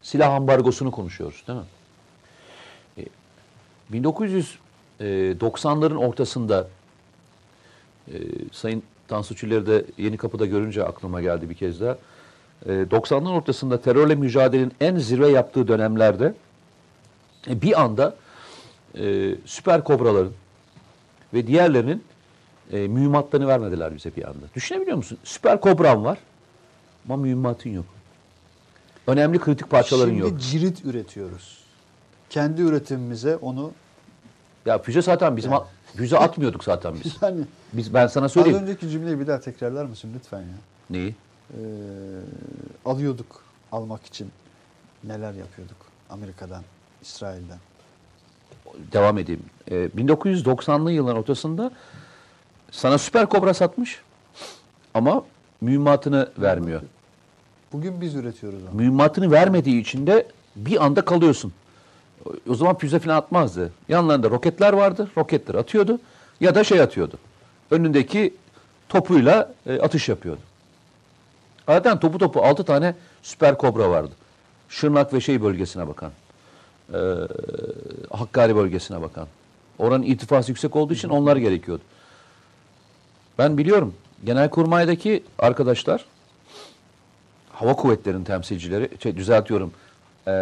silah 0.02 0.34
ambargosunu 0.34 0.90
konuşuyoruz 0.90 1.44
değil 1.48 1.58
mi? 1.58 1.64
E, 2.98 3.04
1990'ların 3.92 5.96
ortasında 5.96 6.68
e, 8.08 8.14
Sayın 8.52 8.82
Tansu 9.08 9.36
Çiller'i 9.36 9.66
de 9.66 9.84
Yeni 9.98 10.16
Kapı'da 10.16 10.46
görünce 10.46 10.84
aklıma 10.84 11.20
geldi 11.20 11.50
bir 11.50 11.54
kez 11.54 11.80
daha. 11.80 11.98
E, 12.66 12.68
90'ların 12.68 13.32
ortasında 13.32 13.80
terörle 13.80 14.14
mücadelenin 14.14 14.72
en 14.80 14.96
zirve 14.96 15.28
yaptığı 15.28 15.68
dönemlerde 15.68 16.34
e, 17.48 17.62
bir 17.62 17.80
anda 17.80 18.16
e, 18.98 19.34
süper 19.46 19.84
kobraların 19.84 20.32
ve 21.34 21.46
diğerlerinin 21.46 22.04
e, 22.72 22.88
mühimmatlarını 22.88 23.48
vermediler 23.48 23.96
bize 23.96 24.16
bir 24.16 24.24
anda. 24.28 24.46
Düşünebiliyor 24.54 24.96
musun? 24.96 25.18
Süper 25.24 25.60
kobran 25.60 26.04
var 26.04 26.18
ama 27.04 27.16
mühimmatın 27.16 27.70
yok. 27.70 27.84
Önemli 29.06 29.38
kritik 29.38 29.70
parçaların 29.70 30.08
Şimdi 30.10 30.20
yok. 30.22 30.40
cirit 30.40 30.84
üretiyoruz. 30.84 31.60
Kendi 32.30 32.62
üretimimize 32.62 33.36
onu 33.36 33.72
Ya 34.66 34.78
füze 34.78 35.02
zaten 35.02 35.36
bizim 35.36 35.52
Yani. 35.52 35.62
füze 35.96 36.18
atmıyorduk 36.18 36.64
zaten 36.64 36.94
biz. 37.04 37.16
yani 37.22 37.40
Biz 37.72 37.94
ben 37.94 38.06
sana 38.06 38.24
az 38.24 38.32
söyleyeyim. 38.32 38.58
önceki 38.62 38.88
cümleyi 38.88 39.20
bir 39.20 39.26
daha 39.26 39.40
tekrarlar 39.40 39.84
mısın 39.84 40.10
lütfen 40.16 40.40
ya? 40.40 40.46
Neyi? 40.90 41.14
Ee, 41.50 41.56
alıyorduk 42.84 43.42
almak 43.72 44.06
için 44.06 44.30
neler 45.04 45.32
yapıyorduk 45.32 45.76
Amerika'dan, 46.10 46.62
İsrail'den. 47.02 47.58
Devam 48.92 49.18
edeyim. 49.18 49.42
Ee, 49.70 49.74
1990'lı 49.96 50.92
yılların 50.92 51.18
ortasında 51.18 51.70
sana 52.70 52.98
süper 52.98 53.26
kobra 53.26 53.54
satmış 53.54 54.00
ama 54.94 55.24
mühimmatını 55.60 56.28
vermiyor. 56.38 56.80
Bugün 57.72 58.00
biz 58.00 58.14
üretiyoruz 58.14 58.58
onu. 58.64 58.76
Mühimmatını 58.76 59.30
vermediği 59.30 59.80
için 59.80 60.06
de 60.06 60.26
bir 60.56 60.84
anda 60.84 61.04
kalıyorsun. 61.04 61.52
O- 62.48 62.54
zaman 62.54 62.78
füze 62.78 62.98
falan 62.98 63.16
atmazdı. 63.16 63.72
Yanlarında 63.88 64.30
roketler 64.30 64.72
vardı. 64.72 65.08
Roketleri 65.18 65.58
atıyordu 65.58 65.98
ya 66.40 66.54
da 66.54 66.64
şey 66.64 66.80
atıyordu. 66.80 67.18
Önündeki 67.70 68.34
topuyla 68.88 69.52
e, 69.66 69.80
atış 69.80 70.08
yapıyordu. 70.08 70.40
Zaten 71.66 72.00
topu 72.00 72.18
topu 72.18 72.42
6 72.42 72.64
tane 72.64 72.94
süper 73.22 73.58
kobra 73.58 73.90
vardı. 73.90 74.10
Şırnak 74.68 75.14
ve 75.14 75.20
şey 75.20 75.42
bölgesine 75.42 75.88
bakan. 75.88 76.10
E, 76.94 76.98
Hakkari 78.10 78.56
bölgesine 78.56 79.02
bakan. 79.02 79.26
Oranın 79.78 80.02
irtifası 80.02 80.50
yüksek 80.50 80.76
olduğu 80.76 80.94
için 80.94 81.08
onlar 81.08 81.36
gerekiyordu. 81.36 81.82
Ben 83.38 83.58
biliyorum. 83.58 83.94
Genelkurmay'daki 84.24 85.24
arkadaşlar 85.38 86.04
Hava 87.52 87.74
Kuvvetleri'nin 87.74 88.24
temsilcileri, 88.24 88.88
şey 89.02 89.16
düzeltiyorum, 89.16 89.72
e, 90.28 90.32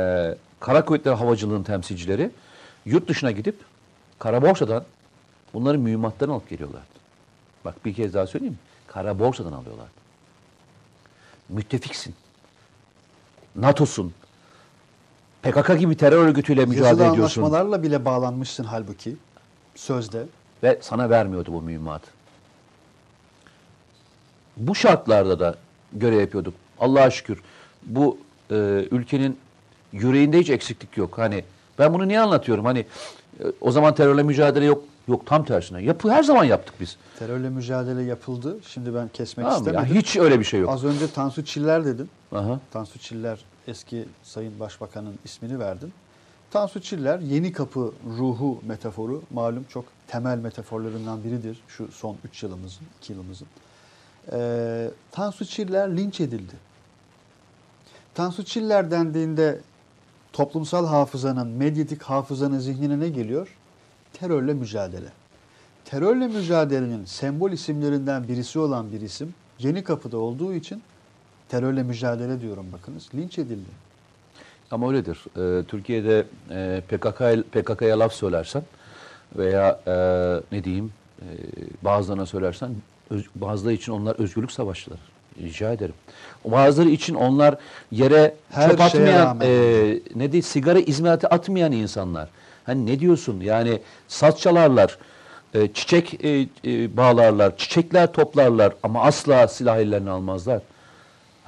Kara 0.61 0.85
Kuvvetleri 0.85 1.15
Havacılığı'nın 1.15 1.63
temsilcileri 1.63 2.31
yurt 2.85 3.09
dışına 3.09 3.31
gidip 3.31 3.57
kara 4.19 4.43
borsadan 4.43 4.85
bunların 5.55 5.81
mühimmatlarını 5.81 6.35
alıp 6.35 6.49
geliyorlardı. 6.49 6.87
Bak 7.65 7.85
bir 7.85 7.95
kez 7.95 8.15
daha 8.15 8.27
söyleyeyim 8.27 8.53
mi? 8.55 8.59
Kara 8.87 9.19
alıyorlardı. 9.55 9.91
Müttefiksin. 11.49 12.15
NATO'sun. 13.57 14.15
PKK 15.43 15.79
gibi 15.79 15.97
terör 15.97 16.27
örgütüyle 16.27 16.65
mücadele 16.67 16.89
Yazılı 16.89 17.05
ediyorsun. 17.15 17.43
anlaşmalarla 17.43 17.83
bile 17.83 18.05
bağlanmışsın 18.05 18.65
halbuki 18.65 19.17
sözde. 19.75 20.27
Ve 20.63 20.79
sana 20.83 21.11
vermiyordu 21.11 21.53
bu 21.53 21.63
mühimmatı. 21.63 22.11
Bu 24.57 24.75
şartlarda 24.75 25.41
da 25.41 25.55
görev 25.93 26.21
yapıyorduk. 26.21 26.55
Allah'a 26.81 27.11
şükür. 27.11 27.43
Bu 27.83 28.19
e, 28.51 28.55
ülkenin 28.91 29.39
yüreğinde 29.93 30.39
hiç 30.39 30.51
eksiklik 30.51 30.97
yok. 30.97 31.19
Hani 31.19 31.45
ben 31.79 31.95
bunu 31.95 32.09
niye 32.09 32.21
anlatıyorum? 32.21 32.65
Hani 32.65 32.79
e, 33.41 33.45
o 33.61 33.71
zaman 33.71 33.95
terörle 33.95 34.23
mücadele 34.23 34.65
yok. 34.65 34.85
Yok 35.09 35.27
tam 35.27 35.45
tersine. 35.45 35.83
Yapı 35.83 36.11
her 36.11 36.23
zaman 36.23 36.45
yaptık 36.45 36.75
biz. 36.81 36.97
Terörle 37.19 37.49
mücadele 37.49 38.03
yapıldı. 38.03 38.57
Şimdi 38.69 38.95
ben 38.95 39.09
kesmek 39.09 39.47
Tamam 39.47 39.63
mı? 39.63 39.69
Ya 39.69 39.73
istemedim. 39.75 40.01
hiç 40.03 40.17
öyle 40.17 40.39
bir 40.41 40.45
şey 40.45 40.61
yok. 40.61 40.71
Az 40.71 40.85
önce 40.85 41.11
Tansu 41.11 41.45
Çiller 41.45 41.85
dedin. 41.85 42.09
Aha. 42.33 42.61
Tansu 42.73 42.99
Çiller 42.99 43.39
eski 43.69 44.05
Sayın 44.23 44.61
Başbakan'ın 44.61 45.19
ismini 45.25 45.59
verdin. 45.59 45.93
Tansu 46.51 46.81
Çiller 46.81 47.19
yeni 47.19 47.53
kapı 47.53 47.93
ruhu 48.19 48.61
metaforu 48.67 49.23
malum 49.31 49.65
çok 49.69 49.85
temel 50.07 50.39
metaforlarından 50.39 51.25
biridir 51.25 51.61
şu 51.69 51.89
son 51.93 52.17
3 52.25 52.43
yılımızın, 52.43 52.87
2 53.03 53.13
yılımızın. 53.13 53.49
Ee, 54.33 54.91
Tansu 55.13 55.45
Çiller 55.45 55.97
linç 55.97 56.21
edildi. 56.21 56.55
Tansu 58.15 58.45
Çiller 58.45 58.91
dendiğinde 58.91 59.61
toplumsal 60.33 60.87
hafızanın, 60.87 61.49
medyatik 61.49 62.03
hafızanın 62.03 62.59
zihnine 62.59 63.01
ne 63.01 63.09
geliyor? 63.09 63.57
Terörle 64.13 64.55
mücadele. 64.55 65.13
Terörle 65.85 66.27
mücadelenin 66.27 67.05
sembol 67.05 67.51
isimlerinden 67.51 68.29
birisi 68.29 68.59
olan 68.59 68.93
bir 68.93 69.01
isim 69.01 69.35
Yeni 69.59 69.85
Kapı'da 69.85 70.19
olduğu 70.19 70.55
için 70.55 70.83
terörle 71.49 71.83
mücadele 71.83 72.41
diyorum 72.41 72.67
bakınız 72.73 73.09
linç 73.15 73.39
edildi. 73.39 73.71
Ama 74.71 74.89
öyledir. 74.89 75.19
Ee, 75.37 75.65
Türkiye'de 75.65 76.25
e, 76.51 76.83
PKK 76.89 77.19
PKK'ya 77.53 77.99
laf 77.99 78.13
söylersen 78.13 78.63
veya 79.37 79.81
e, 79.87 79.95
ne 80.53 80.65
diyeyim 80.65 80.93
e, 81.21 81.27
bazılarına 81.83 82.27
söylersen 82.27 82.71
öz, 83.11 83.27
bazıları 83.35 83.75
için 83.75 83.93
onlar 83.93 84.15
özgürlük 84.15 84.53
savaşçıları. 84.53 85.01
Rica 85.43 85.73
ederim. 85.73 85.95
Bazıları 86.45 86.89
için 86.89 87.15
onlar 87.15 87.57
yere 87.91 88.35
Her 88.51 88.71
çöp 88.71 88.81
atmayan, 88.81 89.41
e, 89.43 90.01
ne 90.15 90.33
değil 90.33 90.43
sigara 90.43 90.79
izmariti 90.79 91.29
atmayan 91.29 91.73
insanlar. 91.73 92.29
Hani 92.65 92.87
ne 92.87 93.01
diyorsun? 93.01 93.41
Yani 93.41 93.81
saz 94.09 94.41
çalarlar, 94.41 94.99
e, 95.55 95.73
çiçek 95.73 96.25
e, 96.25 96.41
e, 96.65 96.97
bağlarlar, 96.97 97.57
çiçekler 97.57 98.13
toplarlar 98.13 98.73
ama 98.83 99.03
asla 99.03 99.49
silah 99.49 99.79
ellerine 99.79 100.11
almazlar. 100.11 100.63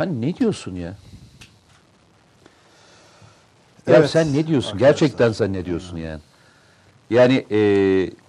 Hani 0.00 0.20
ne 0.20 0.36
diyorsun 0.36 0.74
ya? 0.74 0.82
Ya 0.88 0.96
Evet. 3.86 4.10
sen 4.10 4.32
ne 4.32 4.46
diyorsun? 4.46 4.70
Arkadaşlar. 4.72 4.88
Gerçekten 4.90 5.32
sen 5.32 5.52
ne 5.52 5.64
diyorsun 5.64 5.96
yani? 5.96 6.20
Yani 7.10 7.46
e, 7.50 7.60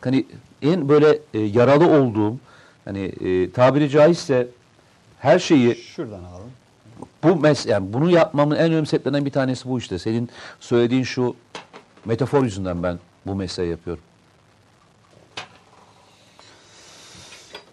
hani 0.02 0.26
en 0.62 0.90
böyle 0.90 1.20
e, 1.34 1.40
yaralı 1.40 1.88
olduğum 1.90 2.38
hani 2.86 3.00
e, 3.00 3.52
tabiri 3.52 3.90
caizse 3.90 4.48
her 5.20 5.40
şeyi 5.40 5.76
Şuradan 5.76 6.24
alalım. 6.24 6.52
bu 7.24 7.36
mes 7.36 7.66
yani 7.66 7.94
bunu 7.94 8.12
yapmamın 8.12 8.56
en 8.56 8.72
önemli 8.72 8.88
sebeplerinden 8.88 9.26
bir 9.26 9.32
tanesi 9.32 9.70
bu 9.70 9.80
işte. 9.80 10.00
Senin 10.00 10.30
söylediğin 10.60 11.04
şu 11.04 11.36
metafor 12.06 12.44
yüzünden 12.44 12.84
ben 12.84 13.00
bu 13.26 13.36
mesleği 13.36 13.70
yapıyorum. 13.70 14.04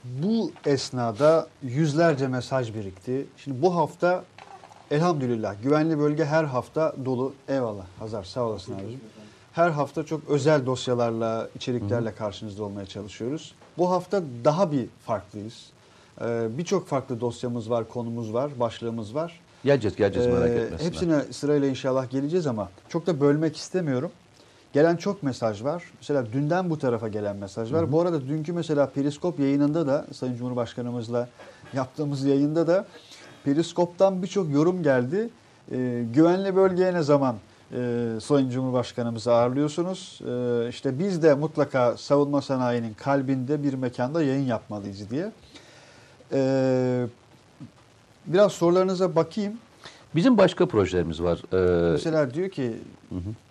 Bu 0.05 0.53
esnada 0.67 1.47
yüzlerce 1.63 2.29
mesaj 2.29 2.75
birikti. 2.75 3.27
Şimdi 3.37 3.63
bu 3.63 3.77
hafta 3.77 4.25
elhamdülillah 4.91 5.55
güvenli 5.63 5.99
bölge 5.99 6.25
her 6.25 6.45
hafta 6.45 6.95
dolu. 7.05 7.35
Eyvallah 7.49 7.85
Hazar 7.99 8.25
sağ 8.25 8.45
olasın 8.45 8.73
abicim. 8.75 9.01
Her 9.53 9.71
hafta 9.71 10.05
çok 10.07 10.21
özel 10.29 10.67
dosyalarla, 10.67 11.49
içeriklerle 11.57 12.15
karşınızda 12.15 12.65
olmaya 12.65 12.87
çalışıyoruz. 12.87 13.55
Bu 13.79 13.91
hafta 13.91 14.23
daha 14.45 14.73
bir 14.73 14.87
farklıyız. 15.07 15.67
Ee, 16.21 16.49
Birçok 16.59 16.87
farklı 16.89 17.21
dosyamız 17.21 17.71
var, 17.71 17.89
konumuz 17.89 18.35
var, 18.35 18.51
başlığımız 18.61 19.15
var. 19.15 19.41
Geleceğiz 19.65 19.97
geleceğiz 19.97 20.27
merak 20.29 20.49
Ee, 20.51 20.53
etmesinler. 20.55 20.91
Hepsine 20.91 21.23
sırayla 21.33 21.69
inşallah 21.69 22.11
geleceğiz 22.11 22.47
ama 22.47 22.69
çok 22.89 23.07
da 23.07 23.21
bölmek 23.21 23.57
istemiyorum. 23.57 24.11
Gelen 24.79 24.97
çok 24.97 25.23
mesaj 25.23 25.65
var. 25.65 25.83
Mesela 26.01 26.33
dünden 26.33 26.71
bu 26.71 26.79
tarafa 26.79 27.09
gelen 27.09 27.37
mesaj 27.37 27.73
var. 27.73 27.93
Bu 27.93 28.01
arada 28.01 28.21
dünkü 28.29 28.53
mesela 28.53 28.91
Periskop 28.91 29.41
yayınında 29.41 29.87
da 29.87 30.07
Sayın 30.13 30.37
Cumhurbaşkanımızla 30.37 31.29
yaptığımız 31.73 32.25
yayında 32.25 32.67
da 32.67 32.87
Periskop'tan 33.45 34.23
birçok 34.23 34.51
yorum 34.51 34.83
geldi. 34.83 35.31
Ee, 35.73 36.05
güvenli 36.15 36.57
bölgeye 36.57 36.95
ne 36.95 37.03
zaman 37.03 37.37
e, 37.73 38.09
Sayın 38.21 38.51
Cumhurbaşkanımızı 38.51 39.33
ağırlıyorsunuz? 39.33 40.21
Ee, 40.29 40.69
işte 40.69 40.99
biz 40.99 41.23
de 41.23 41.35
mutlaka 41.35 41.97
savunma 41.97 42.43
sanayinin 42.43 42.95
kalbinde 42.95 43.63
bir 43.63 43.75
mekanda 43.75 44.23
yayın 44.23 44.47
yapmalıyız 44.47 45.11
diye. 45.11 45.33
Ee, 46.33 47.07
biraz 48.27 48.53
sorularınıza 48.53 49.17
bakayım. 49.17 49.53
Bizim 50.15 50.39
başka 50.39 50.67
projelerimiz 50.67 51.23
var. 51.23 51.39
Ee, 51.53 51.93
Mesela 51.93 52.35
diyor 52.35 52.49
ki 52.49 52.73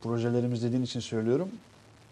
projelerimiz 0.04 0.64
dediğin 0.64 0.84
için 0.84 1.00
söylüyorum. 1.00 1.50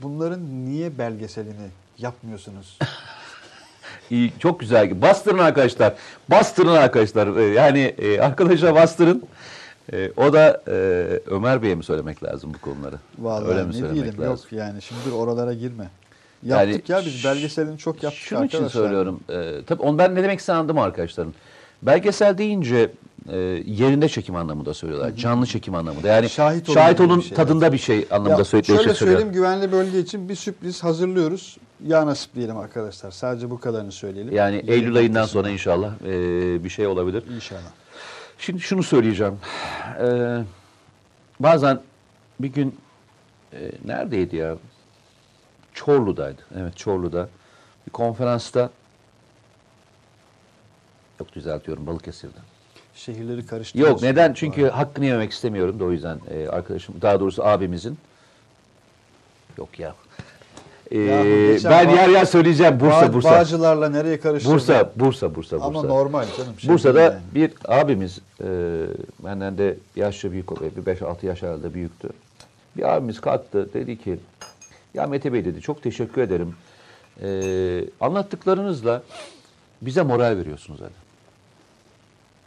Bunların 0.01 0.65
niye 0.65 0.97
belgeselini 0.97 1.67
yapmıyorsunuz? 1.97 2.79
İyi, 4.09 4.33
çok 4.39 4.59
güzel. 4.59 5.01
Bastırın 5.01 5.37
arkadaşlar. 5.37 5.93
Bastırın 6.29 6.75
arkadaşlar. 6.75 7.37
Ee, 7.37 7.43
Yani 7.43 7.79
e, 7.79 8.19
arkadaşa 8.19 8.75
bastırın. 8.75 9.23
E, 9.93 10.11
o 10.17 10.33
da 10.33 10.61
e, 10.67 10.71
Ömer 11.27 11.61
Bey'e 11.61 11.75
mi 11.75 11.83
söylemek 11.83 12.23
lazım 12.23 12.53
bu 12.53 12.57
konuları? 12.57 12.95
Vallahi 13.19 13.49
Öyle 13.49 13.63
mi 13.63 13.69
ne 13.69 13.73
söylemek 13.73 13.93
diyelim 13.95 14.21
lazım? 14.21 14.31
yok 14.31 14.51
yani 14.51 14.81
şimdi 14.81 15.15
oralara 15.15 15.53
girme. 15.53 15.89
Yani 16.43 16.71
Yaptık 16.71 16.89
ya 16.89 17.01
biz 17.05 17.23
belgeselini 17.25 17.77
çok 17.77 18.03
yaptık 18.03 18.21
Şunun 18.21 18.41
arkadaşlar. 18.41 18.67
için 18.69 18.79
söylüyorum. 18.79 19.19
E, 19.29 19.65
tabii 19.67 19.81
onu 19.81 19.97
ben 19.97 20.15
ne 20.15 20.23
demek 20.23 20.49
anladım 20.49 20.77
arkadaşlarım. 20.79 21.33
Belgesel 21.81 22.37
deyince 22.37 22.91
e, 23.29 23.37
yerinde 23.65 24.09
çekim 24.09 24.35
anlamında 24.35 24.73
söylüyorlar. 24.73 25.15
Canlı 25.15 25.45
çekim 25.45 25.75
anlamında. 25.75 26.07
Yani 26.07 26.29
Şahit 26.29 26.73
şahit, 26.73 27.01
olun 27.01 27.17
bir 27.19 27.23
şey, 27.23 27.35
tadında 27.37 27.73
bir 27.73 27.77
şey 27.77 28.07
anlamında 28.11 28.37
Ya 28.39 28.45
söylediği 28.45 28.77
şöyle 28.77 28.89
şey 28.89 29.07
söyleyeyim 29.07 29.31
güvenli 29.31 29.71
bölge 29.71 29.99
için 29.99 30.29
bir 30.29 30.35
sürpriz 30.35 30.83
hazırlıyoruz. 30.83 31.57
Ya 31.87 32.05
nasip 32.05 32.35
diyelim 32.35 32.57
arkadaşlar. 32.57 33.11
Sadece 33.11 33.49
bu 33.49 33.59
kadarını 33.59 33.91
söyleyelim. 33.91 34.35
Yani 34.35 34.55
Yayın 34.55 34.67
Eylül 34.67 34.95
ayından 34.95 35.21
noktasında. 35.21 35.41
sonra 35.41 35.53
inşallah 35.53 35.93
e, 36.05 36.63
bir 36.63 36.69
şey 36.69 36.87
olabilir. 36.87 37.23
İnşallah. 37.35 37.71
Şimdi 38.37 38.59
şunu 38.59 38.83
söyleyeceğim. 38.83 39.39
Ee, 40.01 40.43
bazen 41.39 41.81
bir 42.39 42.47
gün 42.47 42.79
e, 43.53 43.71
neredeydi 43.85 44.35
ya? 44.35 44.57
Çorlu'daydı. 45.73 46.41
Evet 46.59 46.77
Çorlu'da. 46.77 47.29
Bir 47.87 47.91
konferansta 47.91 48.69
yok 51.19 51.35
düzeltiyorum 51.35 51.87
Balıkesir'de. 51.87 52.39
Şehirleri 52.95 53.45
karıştırıyoruz. 53.45 53.93
Yok 53.93 54.01
neden? 54.01 54.33
Çünkü 54.33 54.69
hakkını 54.69 55.05
yememek 55.05 55.31
istemiyorum 55.31 55.79
da 55.79 55.83
o 55.83 55.91
yüzden 55.91 56.19
e, 56.29 56.47
arkadaşım 56.47 56.95
daha 57.01 57.19
doğrusu 57.19 57.45
abimizin. 57.45 57.97
Yok 59.57 59.79
ya. 59.79 59.95
Ee, 60.91 61.57
ben 61.63 61.89
yer 61.89 62.09
yer 62.09 62.25
söyleyeceğim 62.25 62.79
Bursa 62.79 63.13
Bursa. 63.13 63.31
Bağcılarla 63.31 63.89
nereye 63.89 64.19
karıştırdın? 64.19 64.55
Bursa 64.55 64.91
Bursa 64.95 65.35
Bursa 65.35 65.57
Bursa. 65.57 65.65
Ama 65.65 65.81
normal 65.83 66.25
canım. 66.37 66.59
şey 66.59 66.69
Bursa'da 66.69 67.01
yani. 67.01 67.15
bir 67.35 67.51
abimiz, 67.67 68.19
e, 68.41 68.47
benden 69.19 69.57
de 69.57 69.77
yaşça 69.95 70.31
büyük, 70.31 70.61
bir 70.77 70.95
5-6 70.95 71.25
yaş 71.25 71.43
herhalde 71.43 71.73
büyüktü. 71.73 72.09
Bir 72.77 72.95
abimiz 72.95 73.21
kalktı, 73.21 73.73
dedi 73.73 73.97
ki, 73.97 74.19
ya 74.93 75.07
Mete 75.07 75.33
Bey 75.33 75.45
dedi, 75.45 75.61
çok 75.61 75.83
teşekkür 75.83 76.21
ederim. 76.21 76.55
E, 77.21 77.29
anlattıklarınızla 78.01 79.03
bize 79.81 80.01
moral 80.01 80.37
veriyorsunuz 80.37 80.79
dedi. 80.79 81.04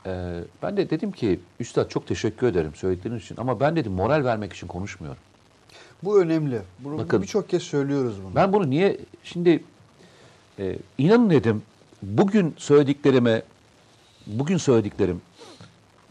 E, 0.09 0.41
ben 0.63 0.77
de 0.77 0.91
dedim 0.91 1.13
ki, 1.13 1.41
Üstad 1.61 1.89
çok 1.89 2.07
teşekkür 2.07 2.47
ederim 2.47 2.75
söylediğiniz 2.75 3.23
için 3.23 3.37
ama 3.39 3.61
ben 3.61 3.77
dedim 3.77 3.93
moral 3.93 4.25
vermek 4.25 4.53
için 4.53 4.67
konuşmuyorum. 4.67 5.23
Bu 6.03 6.21
önemli. 6.21 6.63
Bunu 6.79 6.99
Bakın. 6.99 7.23
birçok 7.23 7.49
kez 7.49 7.63
söylüyoruz 7.63 8.15
bunu. 8.25 8.35
Ben 8.35 8.53
bunu 8.53 8.71
niye 8.71 8.99
şimdi 9.25 9.65
e, 10.59 10.77
inanın 10.99 11.31
dedim 11.31 11.63
bugün 12.03 12.55
söylediklerime 12.57 13.43
bugün 14.27 14.57
söylediklerim 14.57 15.21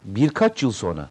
birkaç 0.06 0.64
yıl 0.64 0.72
sonra 0.72 1.10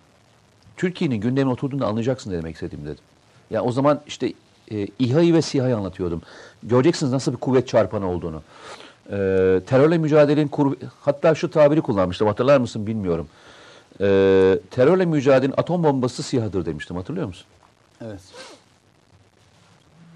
Türkiye'nin 0.76 1.16
gündemine 1.16 1.52
oturduğunda 1.52 1.86
anlayacaksın 1.86 2.32
demek 2.32 2.54
istediğimi 2.54 2.86
dedim. 2.86 3.04
Ya 3.50 3.62
o 3.62 3.72
zaman 3.72 4.00
işte 4.06 4.32
e, 4.70 4.88
İHA'yı 4.98 5.34
ve 5.34 5.42
SİHA'yı 5.42 5.76
anlatıyordum. 5.76 6.22
Göreceksiniz 6.62 7.12
nasıl 7.12 7.32
bir 7.32 7.36
kuvvet 7.36 7.68
çarpanı 7.68 8.10
olduğunu. 8.10 8.42
E, 9.10 9.16
terörle 9.66 9.98
mücadelenin 9.98 10.48
kur, 10.48 10.76
hatta 11.00 11.34
şu 11.34 11.50
tabiri 11.50 11.80
kullanmıştım 11.80 12.26
hatırlar 12.28 12.58
mısın 12.58 12.86
bilmiyorum. 12.86 13.28
E, 14.00 14.04
terörle 14.70 15.04
mücadelenin 15.06 15.54
atom 15.56 15.84
bombası 15.84 16.22
SİHA'dır 16.22 16.66
demiştim 16.66 16.96
hatırlıyor 16.96 17.26
musun? 17.26 17.46
Evet. 18.04 18.20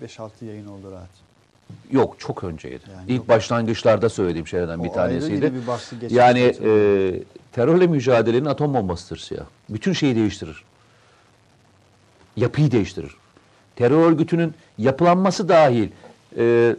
5-6 0.03 0.45
yayın 0.45 0.67
oldu 0.67 0.91
rahat. 0.93 1.09
Yok 1.91 2.15
çok 2.19 2.45
önceydi. 2.45 2.83
Yani 2.97 3.05
İlk 3.13 3.19
çok- 3.19 3.29
başlangıçlarda 3.29 4.09
söylediğim 4.09 4.47
şeylerden 4.47 4.85
bir 4.85 4.89
O 4.89 4.93
tanesiydi. 4.93 5.53
bir 6.03 6.11
yani 6.11 6.41
e, 6.41 7.23
terörle 7.53 7.87
mücadelenin 7.87 8.45
atom 8.45 8.75
bombasıdır 8.75 9.17
siyah. 9.17 9.45
Bütün 9.69 9.93
şeyi 9.93 10.17
değiştirir. 10.17 10.65
Yapıyı 12.37 12.71
değiştirir. 12.71 13.17
Terör 13.77 14.11
örgütünün 14.11 14.55
yapılanması 14.79 15.49
dahil 15.49 15.89
e, 16.37 16.77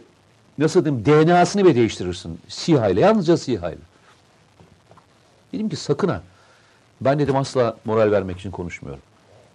nasıl 0.58 0.84
diyeyim 0.84 1.04
DNA'sını 1.06 1.64
bile 1.64 1.74
değiştirirsin. 1.74 2.40
SİHA 2.48 2.88
ile 2.88 3.00
yalnızca 3.00 3.36
SİHA 3.36 3.70
ile. 3.70 3.78
Dedim 5.52 5.68
ki 5.68 5.76
sakın 5.76 6.08
ha. 6.08 6.22
Ben 7.00 7.18
dedim 7.18 7.36
asla 7.36 7.76
moral 7.84 8.10
vermek 8.10 8.38
için 8.38 8.50
konuşmuyorum. 8.50 9.02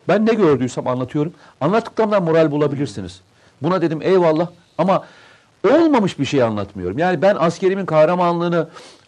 Ben 0.08 0.26
ne 0.26 0.34
gördüysem 0.34 0.88
anlatıyorum. 0.88 1.34
Anlattıklarımdan 1.62 2.24
moral 2.24 2.52
bulabilirsiniz. 2.52 3.22
Buna 3.62 3.82
dedim 3.82 4.02
eyvallah 4.02 4.48
ama 4.78 5.04
olmamış 5.72 6.20
bir 6.20 6.26
şey 6.26 6.44
anlatmıyorum. 6.44 6.98
Yani 6.98 7.22
ben 7.22 7.36
askerimin 7.40 7.86
kahramanlığını 7.86 8.68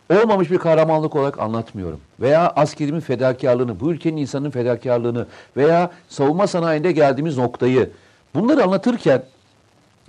olmamış 0.09 0.51
bir 0.51 0.57
kahramanlık 0.57 1.15
olarak 1.15 1.39
anlatmıyorum. 1.39 1.99
Veya 2.19 2.53
askerimin 2.55 2.99
fedakarlığını, 2.99 3.79
bu 3.79 3.91
ülkenin 3.91 4.17
insanının 4.17 4.49
fedakarlığını 4.49 5.25
veya 5.57 5.91
savunma 6.09 6.47
sanayinde 6.47 6.91
geldiğimiz 6.91 7.37
noktayı 7.37 7.89
bunları 8.35 8.63
anlatırken 8.63 9.23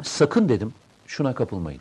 sakın 0.02 0.48
dedim 0.48 0.72
şuna 1.10 1.34
kapılmayın. 1.34 1.80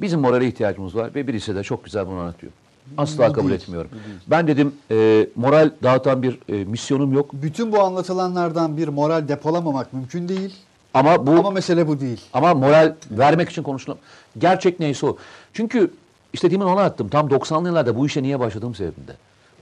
Bizim 0.00 0.20
morale 0.20 0.46
ihtiyacımız 0.46 0.96
var 0.96 1.14
ve 1.14 1.26
birisi 1.26 1.54
de 1.54 1.62
çok 1.62 1.84
güzel 1.84 2.06
bunu 2.06 2.18
anlatıyor. 2.18 2.52
Asla 2.98 3.28
Bu 3.28 3.32
kabul 3.32 3.48
değil, 3.48 3.60
etmiyorum. 3.60 3.90
değil. 3.90 4.16
Ben 4.26 4.46
dedim 4.46 4.74
e, 4.90 5.26
moral 5.36 5.70
dağıtan 5.82 6.22
bir 6.22 6.38
e, 6.48 6.64
misyonum 6.64 7.12
yok. 7.12 7.30
Bütün 7.32 7.72
bu 7.72 7.80
anlatılanlardan 7.80 8.76
bir 8.76 8.88
moral 8.88 9.28
depolamamak 9.28 9.92
mümkün 9.92 10.28
değil. 10.28 10.54
Ama 10.94 11.26
bu 11.26 11.30
Ama 11.30 11.50
mesele 11.50 11.88
bu 11.88 12.00
değil. 12.00 12.20
Ama 12.32 12.54
moral 12.54 12.94
vermek 13.10 13.50
için 13.50 13.62
konuşulan 13.62 13.98
gerçek 14.38 14.80
neyse 14.80 15.06
o. 15.06 15.16
Çünkü 15.52 15.90
işte 16.32 16.50
demin 16.50 16.64
ona 16.66 16.82
attım. 16.82 17.08
Tam 17.08 17.28
90'lı 17.28 17.68
yıllarda 17.68 17.96
bu 17.96 18.06
işe 18.06 18.22
niye 18.22 18.40
başladığım 18.40 18.74
sebebinde. 18.74 19.12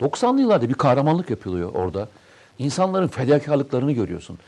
90'lı 0.00 0.40
yıllarda 0.40 0.68
bir 0.68 0.74
kahramanlık 0.74 1.30
yapılıyor 1.30 1.70
orada. 1.74 2.08
İnsanların 2.58 3.08
fedakarlıklarını 3.08 3.92
görüyorsun. 3.92 4.38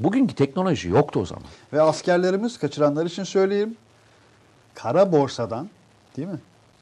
Bugünkü 0.00 0.34
teknoloji 0.34 0.88
yoktu 0.88 1.20
o 1.20 1.26
zaman. 1.26 1.44
Ve 1.72 1.82
askerlerimiz 1.82 2.58
kaçıranlar 2.58 3.06
için 3.06 3.24
söyleyeyim. 3.24 3.76
Kara 4.74 5.12
borsadan 5.12 5.68
değil 6.16 6.28
mi? 6.28 6.38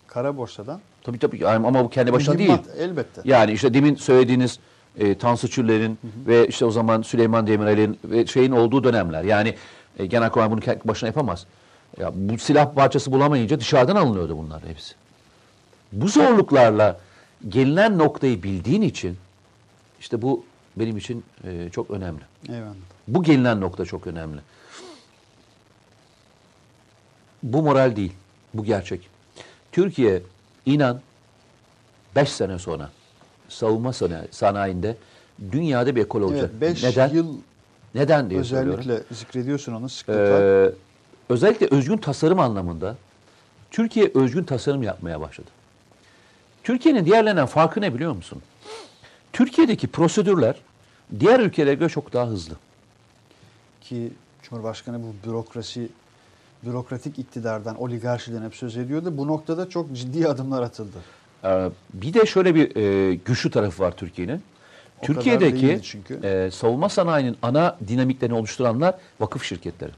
Kara 0.07 0.37
borsadan. 0.37 0.81
Tabii 1.03 1.19
tabii 1.19 1.49
ama 1.49 1.85
bu 1.85 1.91
kendi 1.91 2.13
başına 2.13 2.39
değil. 2.39 2.59
elbette. 2.79 3.21
Yani 3.25 3.53
işte 3.53 3.75
demin 3.75 3.95
söylediğiniz 3.95 4.59
e, 4.99 5.19
Tansu 5.19 5.51
Çüller'in 5.51 5.99
ve 6.27 6.47
işte 6.49 6.65
o 6.65 6.71
zaman 6.71 7.03
Süleyman 7.03 7.47
Demirel'in 7.47 7.99
ve 8.05 8.27
şeyin 8.27 8.53
olduğu 8.53 8.85
dönemler. 8.85 9.25
Yani 9.25 9.55
e, 9.99 10.07
Genelkurmay 10.07 10.51
bunu 10.51 10.61
kendi 10.61 10.81
başına 10.85 11.07
yapamaz. 11.07 11.47
Ya 11.99 12.13
bu 12.15 12.39
silah 12.39 12.75
parçası 12.75 13.13
bulamayınca 13.13 13.61
dışarıdan 13.61 13.97
alınıyordu 13.97 14.39
bunlar 14.39 14.63
hepsi. 14.67 14.95
Bu 15.93 16.09
zorluklarla 16.09 17.01
gelinen 17.49 17.99
noktayı 17.99 18.43
bildiğin 18.43 18.83
için 18.83 19.17
işte 20.01 20.23
bu 20.23 20.45
benim 20.77 20.97
için 20.97 21.25
e, 21.45 21.69
çok 21.73 21.91
önemli. 21.91 22.21
Eyvallah. 22.49 22.75
Bu 23.09 23.23
gelinen 23.23 23.61
nokta 23.61 23.85
çok 23.85 24.07
önemli. 24.07 24.41
Bu 27.43 27.63
moral 27.63 27.97
değil, 27.97 28.13
bu 28.55 28.65
gerçek. 28.65 29.09
Türkiye 29.73 30.23
inan 30.67 31.01
5 32.17 32.29
sene 32.29 32.59
sonra 32.59 32.91
savunma 33.49 33.93
sana- 33.93 34.25
sanayinde 34.31 34.97
dünyada 35.53 35.97
bir 35.97 36.03
ekol 36.03 36.23
olacak. 36.23 36.51
Evet, 36.53 36.61
5 36.61 36.83
Neden? 36.85 37.09
yıl 37.09 37.37
Neden 37.95 38.31
diye 38.31 38.45
söylüyorum. 38.45 38.81
özellikle 38.81 39.15
zikrediyorsun 39.15 39.73
onu 39.75 39.89
sıklıkla. 39.89 40.41
Ee, 40.41 40.71
özellikle 41.29 41.67
özgün 41.71 41.97
tasarım 41.97 42.41
anlamında 42.41 42.97
Türkiye 43.71 44.11
özgün 44.15 44.45
tasarım 44.45 44.83
yapmaya 44.83 45.21
başladı. 45.21 45.49
Türkiye'nin 46.63 47.05
diğerlerinden 47.07 47.47
farkı 47.47 47.81
ne 47.81 47.95
biliyor 47.95 48.13
musun? 48.13 48.43
Türkiye'deki 49.33 49.87
prosedürler 49.87 50.55
diğer 51.21 51.41
ülkelere 51.41 51.75
göre 51.75 51.89
çok 51.89 52.13
daha 52.13 52.27
hızlı. 52.27 52.55
Ki 53.85 54.13
Cumhurbaşkanı 54.43 55.03
bu 55.03 55.29
bürokrasi 55.29 55.89
bürokratik 56.63 57.19
iktidardan, 57.19 57.83
oligarşiden 57.83 58.43
hep 58.43 58.55
söz 58.55 58.77
ediyordu. 58.77 59.19
Bu 59.19 59.27
noktada 59.27 59.69
çok 59.69 59.93
ciddi 59.93 60.29
adımlar 60.29 60.63
atıldı. 60.63 60.97
Ee, 61.45 61.71
bir 61.95 62.15
de 62.15 62.27
şöyle 62.27 62.55
bir 62.55 62.77
e, 62.77 63.15
güçlü 63.15 63.51
tarafı 63.51 63.83
var 63.83 63.97
Türkiye'nin. 63.97 64.43
Türkiye'deki 65.03 65.81
çünkü. 65.83 66.21
e, 66.23 66.51
savunma 66.51 66.89
sanayinin 66.89 67.37
ana 67.43 67.79
dinamiklerini 67.89 68.37
oluşturanlar 68.37 68.95
vakıf 69.21 69.45
şirketleri. 69.45 69.91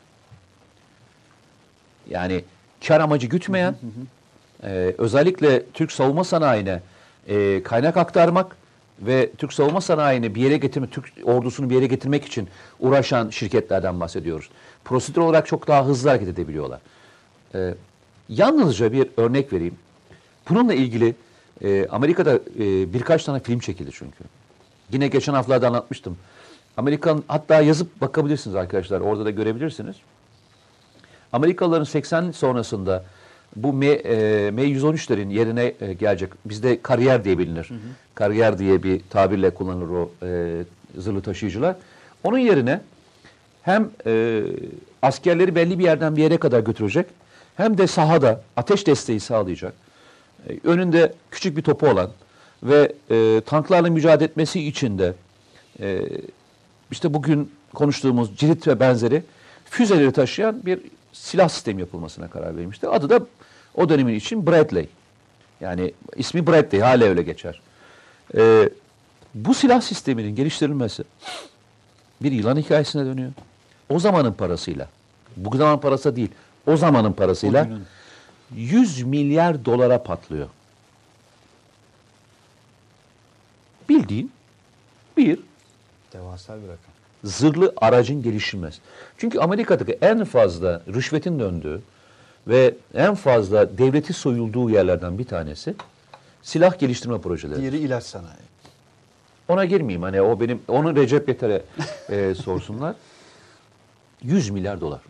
Yani 2.11 2.45
kar 2.87 3.01
amacı 3.01 3.27
gütmeyen, 3.27 3.77
e, 4.63 4.95
özellikle 4.99 5.67
Türk 5.75 5.93
savunma 5.93 6.25
sanayine 6.25 6.83
e, 7.29 7.63
kaynak 7.63 7.97
aktarmak 7.97 8.57
ve 9.01 9.31
Türk 9.39 9.53
savunma 9.53 9.81
sanayini 9.81 10.35
bir 10.35 10.41
yere 10.43 10.57
getirmek, 10.57 10.93
Türk 10.93 11.13
ordusunu 11.25 11.71
bir 11.71 11.75
yere 11.75 11.87
getirmek 11.87 12.25
için 12.25 12.49
uğraşan 12.81 13.31
şirketlerden 13.31 14.01
bahsediyoruz. 14.01 14.51
Prosedür 14.85 15.21
olarak 15.21 15.47
çok 15.47 15.69
daha 15.69 15.87
hızlı 15.87 16.09
hareket 16.09 16.29
edebiliyorlar. 16.29 16.81
E, 17.55 17.75
yalnızca 18.29 18.93
bir 18.93 19.09
örnek 19.17 19.53
vereyim. 19.53 19.75
Bununla 20.49 20.75
ilgili 20.75 21.15
e, 21.63 21.87
Amerika'da 21.89 22.35
e, 22.35 22.93
birkaç 22.93 23.25
tane 23.25 23.41
film 23.41 23.59
çekildi 23.59 23.91
çünkü. 23.95 24.25
Yine 24.93 25.09
geçen 25.09 25.35
haftalarda 25.35 25.69
anlatmıştım. 25.69 26.17
Amerikan 26.77 27.25
hatta 27.29 27.61
yazıp 27.61 28.01
bakabilirsiniz 28.01 28.57
arkadaşlar. 28.57 29.01
Orada 29.01 29.25
da 29.25 29.31
görebilirsiniz. 29.31 29.97
Amerikalıların 31.33 31.85
80 31.85 32.31
sonrasında 32.31 33.05
bu 33.57 33.73
M, 33.73 33.87
e, 33.87 34.15
M113'lerin 34.49 35.31
yerine 35.31 35.75
e, 35.81 35.93
gelecek. 35.93 36.31
Bizde 36.45 36.83
kariyer 36.83 37.25
diye 37.25 37.39
bilinir. 37.39 37.71
Kariyer 38.15 38.59
diye 38.59 38.83
bir 38.83 39.01
tabirle 39.11 39.51
kullanılır 39.51 39.89
o 39.89 40.11
e, 40.23 40.63
zırhlı 40.99 41.23
taşıyıcılar. 41.23 41.77
Onun 42.25 42.39
yerine 42.39 42.81
hem 43.63 43.91
e, 44.07 44.43
askerleri 45.03 45.55
belli 45.55 45.79
bir 45.79 45.85
yerden 45.85 46.17
bir 46.17 46.23
yere 46.23 46.37
kadar 46.37 46.61
götürecek 46.61 47.07
hem 47.57 47.79
de 47.79 47.87
sahada 47.87 48.43
ateş 48.57 48.87
desteği 48.87 49.21
sağlayacak. 49.21 49.73
E, 50.49 50.59
önünde 50.65 51.13
küçük 51.31 51.57
bir 51.57 51.63
topu 51.63 51.89
olan 51.89 52.11
ve 52.63 52.93
e, 53.11 53.41
tanklarla 53.47 53.91
mücadele 53.91 54.25
etmesi 54.25 54.67
için 54.69 54.99
de 54.99 55.15
e, 55.81 56.01
işte 56.91 57.15
bugün 57.15 57.53
konuştuğumuz 57.75 58.37
cirit 58.37 58.69
ve 58.69 58.81
benzeri 58.81 59.23
füzeleri 59.65 60.13
taşıyan 60.13 60.67
bir 60.67 60.81
silah 61.13 61.49
sistemi 61.49 61.81
yapılmasına 61.81 62.29
karar 62.29 62.57
verilmişti. 62.57 62.89
Adı 62.89 63.11
da 63.11 63.27
o 63.77 63.89
dönemin 63.89 64.15
için 64.15 64.47
Bradley. 64.47 64.89
Yani 65.61 65.93
ismi 66.17 66.47
Bradley 66.47 66.81
hala 66.81 67.05
öyle 67.05 67.23
geçer. 67.23 67.61
E, 68.37 68.69
bu 69.35 69.55
silah 69.55 69.81
sisteminin 69.81 70.37
geliştirilmesi 70.37 71.05
bir 72.23 72.33
yılan 72.33 72.57
hikayesine 72.57 73.05
dönüyor. 73.05 73.31
O 73.89 73.99
zamanın 73.99 74.33
parasıyla, 74.33 74.89
bu 75.37 75.57
zaman 75.57 75.81
parası 75.81 76.17
değil, 76.17 76.31
o 76.67 76.77
zamanın 76.77 77.13
parasıyla 77.13 77.63
O 77.63 77.65
günün. 77.65 77.87
100 78.55 79.03
milyar 79.03 79.65
dolara 79.65 80.03
patlıyor. 80.03 80.49
Bildiğin 83.89 84.33
bir 85.17 85.39
Devasa 86.13 86.57
bir 86.57 86.63
rakam. 86.63 86.79
zırhlı 87.25 87.73
aracın 87.77 88.23
gelişilmez. 88.23 88.79
Çünkü 89.19 89.39
Amerika'daki 89.39 89.99
en 90.01 90.25
fazla 90.25 90.83
rüşvetin 90.95 91.39
döndüğü 91.39 91.81
ve 92.47 92.75
en 92.95 93.15
fazla 93.15 93.79
devleti 93.79 94.13
soyulduğu 94.13 94.71
yerlerden 94.71 95.19
bir 95.19 95.25
tanesi 95.25 95.75
silah 96.43 96.79
geliştirme 96.79 97.21
projeleri. 97.21 97.61
Diğeri 97.61 97.79
ilaç 97.79 98.05
sanayi. 98.05 98.47
Ona 99.49 99.65
girmeyeyim 99.65 100.03
hani 100.03 100.23
o 100.23 100.41
benim 100.41 100.61
onu 100.69 100.97
Recep 100.97 101.29
Yeter'e 101.29 101.63
e, 102.11 102.35
sorsunlar. 102.45 102.97
100 104.23 104.51
milyar 104.51 104.81
dolar. 104.81 105.01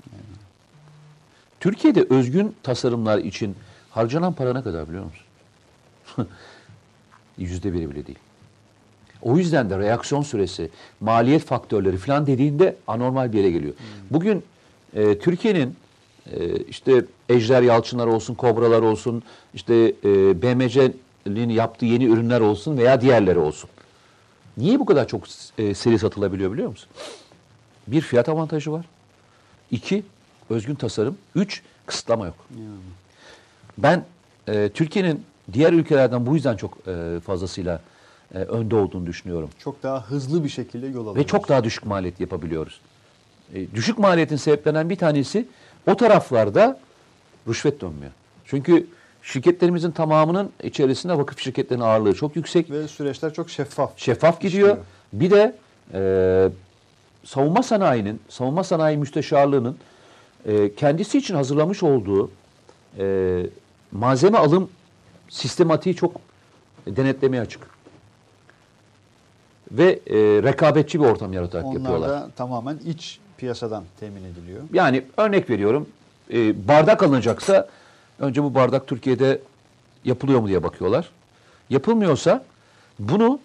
Türkiye'de 1.61 2.07
özgün 2.11 2.57
tasarımlar 2.63 3.19
için 3.19 3.57
harcanan 3.91 4.33
para 4.33 4.53
ne 4.53 4.63
kadar 4.63 4.89
biliyor 4.89 5.05
musun? 5.05 5.27
Yüzde 7.39 7.73
biri 7.73 7.91
bile 7.91 8.07
değil. 8.07 8.19
O 9.23 9.37
yüzden 9.37 9.71
de 9.71 9.79
reaksiyon 9.79 10.23
süresi, 10.23 10.71
maliyet 11.01 11.45
faktörleri 11.45 11.97
falan 11.97 12.27
dediğinde 12.27 12.77
anormal 12.87 13.33
bir 13.33 13.39
yere 13.39 13.51
geliyor. 13.51 13.75
Bugün 14.11 14.45
e, 14.95 15.19
Türkiye'nin 15.19 15.77
e, 16.33 16.57
işte 16.57 17.05
Ejder 17.29 17.63
Yalçınlar 17.63 18.07
olsun, 18.07 18.35
Kobralar 18.35 18.83
olsun, 18.83 19.23
işte 19.55 19.75
e, 20.05 20.43
BMC'nin 20.43 21.49
yaptığı 21.49 21.87
yeni 21.87 22.05
ürünler 22.05 22.41
olsun 22.41 22.79
veya 22.79 23.01
diğerleri 23.01 23.39
olsun. 23.39 23.71
Niye 24.57 24.81
bu 24.81 24.87
kadar 24.87 25.09
çok 25.09 25.25
e, 25.59 25.75
seri 25.75 25.99
satılabiliyor 25.99 26.53
biliyor 26.53 26.69
musun? 26.69 26.89
Bir 27.87 28.01
fiyat 28.01 28.29
avantajı 28.29 28.73
var. 28.73 28.87
İki, 29.71 30.03
özgün 30.51 30.75
tasarım. 30.75 31.19
Üç, 31.35 31.63
kısıtlama 31.87 32.27
yok. 32.27 32.37
Ben 33.79 34.05
e, 34.49 34.69
Türkiye'nin 34.75 35.25
diğer 35.53 35.73
ülkelerden 35.73 36.27
bu 36.27 36.35
yüzden 36.35 36.57
çok 36.57 36.79
e, 36.87 37.21
fazlasıyla 37.21 37.81
e, 38.35 38.39
önde 38.39 38.77
olduğunu 38.77 39.07
düşünüyorum. 39.07 39.51
Çok 39.59 39.83
daha 39.83 40.03
hızlı 40.03 40.45
bir 40.45 40.49
şekilde 40.49 40.87
yol 40.87 40.95
alıyoruz. 40.95 41.17
Ve 41.17 41.27
çok 41.27 41.49
daha 41.49 41.65
düşük 41.65 41.87
maliyet 41.87 42.21
yapabiliyoruz. 42.21 42.81
E, 43.55 43.75
düşük 43.75 43.99
maliyetin 43.99 44.37
sebeplenen 44.37 44.91
bir 44.91 44.97
tanesi 44.97 45.49
o 45.87 45.97
taraflarda 45.97 46.79
rüşvet 47.49 47.81
dönmüyor. 47.81 48.13
Çünkü 48.45 48.87
şirketlerimizin 49.23 49.91
tamamının 49.91 50.51
içerisinde 50.63 51.19
vakıf 51.19 51.41
şirketlerinin 51.41 51.85
ağırlığı 51.85 52.15
çok 52.15 52.37
yüksek. 52.37 52.71
Ve 52.71 52.89
süreçler 52.89 53.35
çok 53.35 53.51
şeffaf. 53.51 53.93
Şeffaf 53.97 54.41
gidiyor. 54.41 54.69
işliyor. 54.69 54.85
Bir 55.13 55.31
de 55.31 55.57
e, 55.95 56.49
savunma 57.25 57.63
sanayinin, 57.63 58.21
savunma 58.29 58.65
sanayi 58.65 58.97
müsteşarlığının 58.97 59.77
e, 60.47 60.75
kendisi 60.75 61.19
için 61.19 61.35
hazırlamış 61.35 61.83
olduğu 61.83 62.31
e, 62.99 63.47
malzeme 63.93 64.39
alım 64.39 64.71
sistematiği 65.29 65.97
çok 65.97 66.13
denetlemeye 66.87 67.43
açık. 67.43 67.61
Ve 69.73 70.01
e, 70.07 70.15
rekabetçi 70.43 71.01
bir 71.01 71.05
ortam 71.05 71.33
yaratarak 71.33 71.67
Onlar 71.67 71.75
yapıyorlar. 71.77 72.09
da 72.09 72.31
tamamen 72.37 72.79
iç 72.87 73.19
piyasadan 73.39 73.85
temin 74.01 74.25
ediliyor. 74.25 74.63
Yani 74.73 75.05
örnek 75.17 75.51
veriyorum, 75.51 75.89
e, 76.33 76.69
bardak 76.69 77.03
alınacaksa 77.03 77.69
önce 78.19 78.43
bu 78.43 78.55
bardak 78.55 78.87
Türkiye'de 78.87 79.41
yapılıyor 80.05 80.41
mu 80.41 80.49
diye 80.49 80.63
bakıyorlar. 80.63 81.11
Yapılmıyorsa 81.71 82.45
bunu 82.99 83.41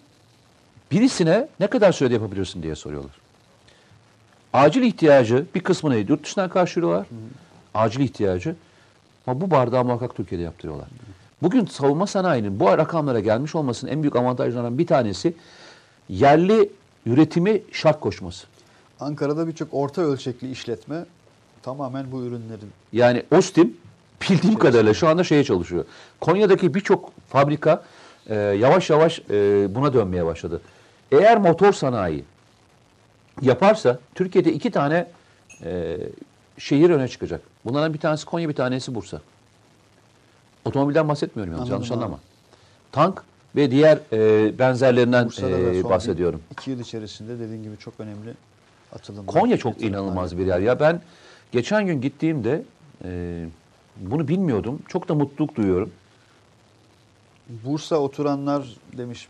birisine 0.91 1.47
ne 1.59 1.67
kadar 1.67 1.91
sürede 1.91 2.13
yapabilirsin 2.13 2.63
diye 2.63 2.75
soruyorlar. 2.75 3.11
Acil 4.53 4.81
ihtiyacı 4.81 5.45
bir 5.55 5.59
kısmını 5.59 5.95
yurt 5.97 6.23
dışından 6.23 6.49
karşılıyorlar. 6.49 7.07
Acil 7.73 7.99
ihtiyacı 7.99 8.55
ama 9.27 9.41
bu 9.41 9.51
bardağı 9.51 9.85
muhakkak 9.85 10.15
Türkiye'de 10.15 10.43
yaptırıyorlar. 10.43 10.87
Bugün 11.41 11.65
savunma 11.65 12.07
sanayinin 12.07 12.59
bu 12.59 12.67
rakamlara 12.67 13.19
gelmiş 13.19 13.55
olmasının 13.55 13.91
en 13.91 14.03
büyük 14.03 14.15
avantajlarından 14.15 14.77
bir 14.77 14.87
tanesi 14.87 15.33
yerli 16.09 16.69
üretimi 17.05 17.61
şart 17.71 17.99
koşması. 17.99 18.47
Ankara'da 19.01 19.47
birçok 19.47 19.73
orta 19.73 20.01
ölçekli 20.01 20.51
işletme 20.51 21.05
tamamen 21.63 22.11
bu 22.11 22.21
ürünlerin 22.21 22.71
Yani 22.93 23.23
Ostim 23.31 23.77
bildiğim 24.29 24.59
kadarıyla 24.59 24.93
şu 24.93 25.07
anda 25.07 25.23
şeye 25.23 25.43
çalışıyor. 25.43 25.85
Konya'daki 26.19 26.73
birçok 26.73 27.11
fabrika 27.29 27.83
e, 28.27 28.35
yavaş 28.35 28.89
yavaş 28.89 29.19
e, 29.29 29.67
buna 29.75 29.93
dönmeye 29.93 30.25
başladı. 30.25 30.61
Eğer 31.11 31.37
motor 31.37 31.73
sanayi 31.73 32.23
yaparsa 33.41 33.99
Türkiye'de 34.15 34.53
iki 34.53 34.71
tane 34.71 35.07
e, 35.63 35.97
şehir 36.57 36.89
öne 36.89 37.07
çıkacak. 37.07 37.41
Bunlardan 37.65 37.93
bir 37.93 37.99
tanesi 37.99 38.25
Konya, 38.25 38.49
bir 38.49 38.55
tanesi 38.55 38.95
Bursa. 38.95 39.21
Otomobilden 40.65 41.09
bahsetmiyorum 41.09 41.53
yalnız, 41.53 41.69
yanlış 41.69 41.91
anlama. 41.91 42.19
Tank 42.91 43.23
ve 43.55 43.71
diğer 43.71 43.99
e, 44.13 44.59
benzerlerinden 44.59 45.25
Bursa'da 45.25 45.59
e, 45.59 45.83
bahsediyorum. 45.83 46.41
iki 46.51 46.71
yıl 46.71 46.79
içerisinde 46.79 47.39
dediğin 47.39 47.63
gibi 47.63 47.77
çok 47.77 47.93
önemli 47.99 48.33
atılımlar. 48.95 49.25
Konya 49.25 49.57
çok 49.57 49.73
yatırımlar 49.73 49.99
inanılmaz 49.99 50.37
bir 50.37 50.45
yer. 50.45 50.59
Ya 50.59 50.79
ben 50.79 51.01
geçen 51.51 51.85
gün 51.85 52.01
gittiğimde 52.01 52.63
e, 53.05 53.45
bunu 53.97 54.27
bilmiyordum. 54.27 54.79
Çok 54.87 55.09
da 55.09 55.13
mutluluk 55.15 55.55
duyuyorum. 55.55 55.91
Bursa 57.65 57.95
oturanlar 57.95 58.75
demiş 58.97 59.27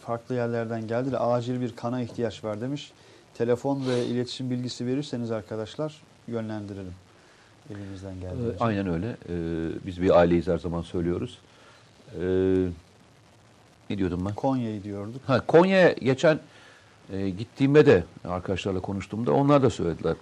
farklı 0.00 0.34
yerlerden 0.34 0.86
geldi 0.86 1.12
de 1.12 1.18
acil 1.18 1.60
bir 1.60 1.76
kana 1.76 2.00
ihtiyaç 2.00 2.44
var 2.44 2.60
demiş. 2.60 2.92
Telefon 3.34 3.86
ve 3.88 4.06
iletişim 4.06 4.50
bilgisi 4.50 4.86
verirseniz 4.86 5.30
arkadaşlar 5.30 6.00
yönlendirelim. 6.28 6.94
Elimizden 7.70 8.14
Ee, 8.16 8.20
geldiğince. 8.20 8.56
Aynen 8.60 8.88
öyle. 8.88 9.06
Ee, 9.28 9.36
Biz 9.86 10.02
bir 10.02 10.10
aileyiz 10.18 10.46
her 10.46 10.58
zaman 10.58 10.82
söylüyoruz. 10.82 11.38
Ee, 12.20 12.66
Ne 13.90 13.98
diyordum 13.98 14.22
ben? 14.26 14.34
Konya'yı 14.34 14.82
diyorduk. 14.84 15.20
Ha, 15.26 15.40
Konya'ya 15.46 15.92
geçen 15.92 16.38
e, 17.12 17.30
gittiğimde 17.30 17.86
de 17.86 18.04
arkadaşlarla 18.24 18.80
konuştuğumda 18.80 19.32
onlar 19.32 19.62
da 19.62 19.70
söylediler. 19.70 20.14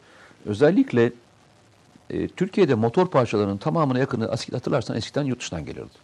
Özellikle 0.46 1.12
e, 2.10 2.28
Türkiye'de 2.28 2.74
motor 2.74 3.06
parçalarının 3.08 3.56
tamamına 3.56 3.98
yakını 3.98 4.26
hatırlarsan 4.52 4.96
eskiden 4.96 5.24
yurt 5.24 5.40
dışından 5.40 5.64
gelirdi. 5.64 5.98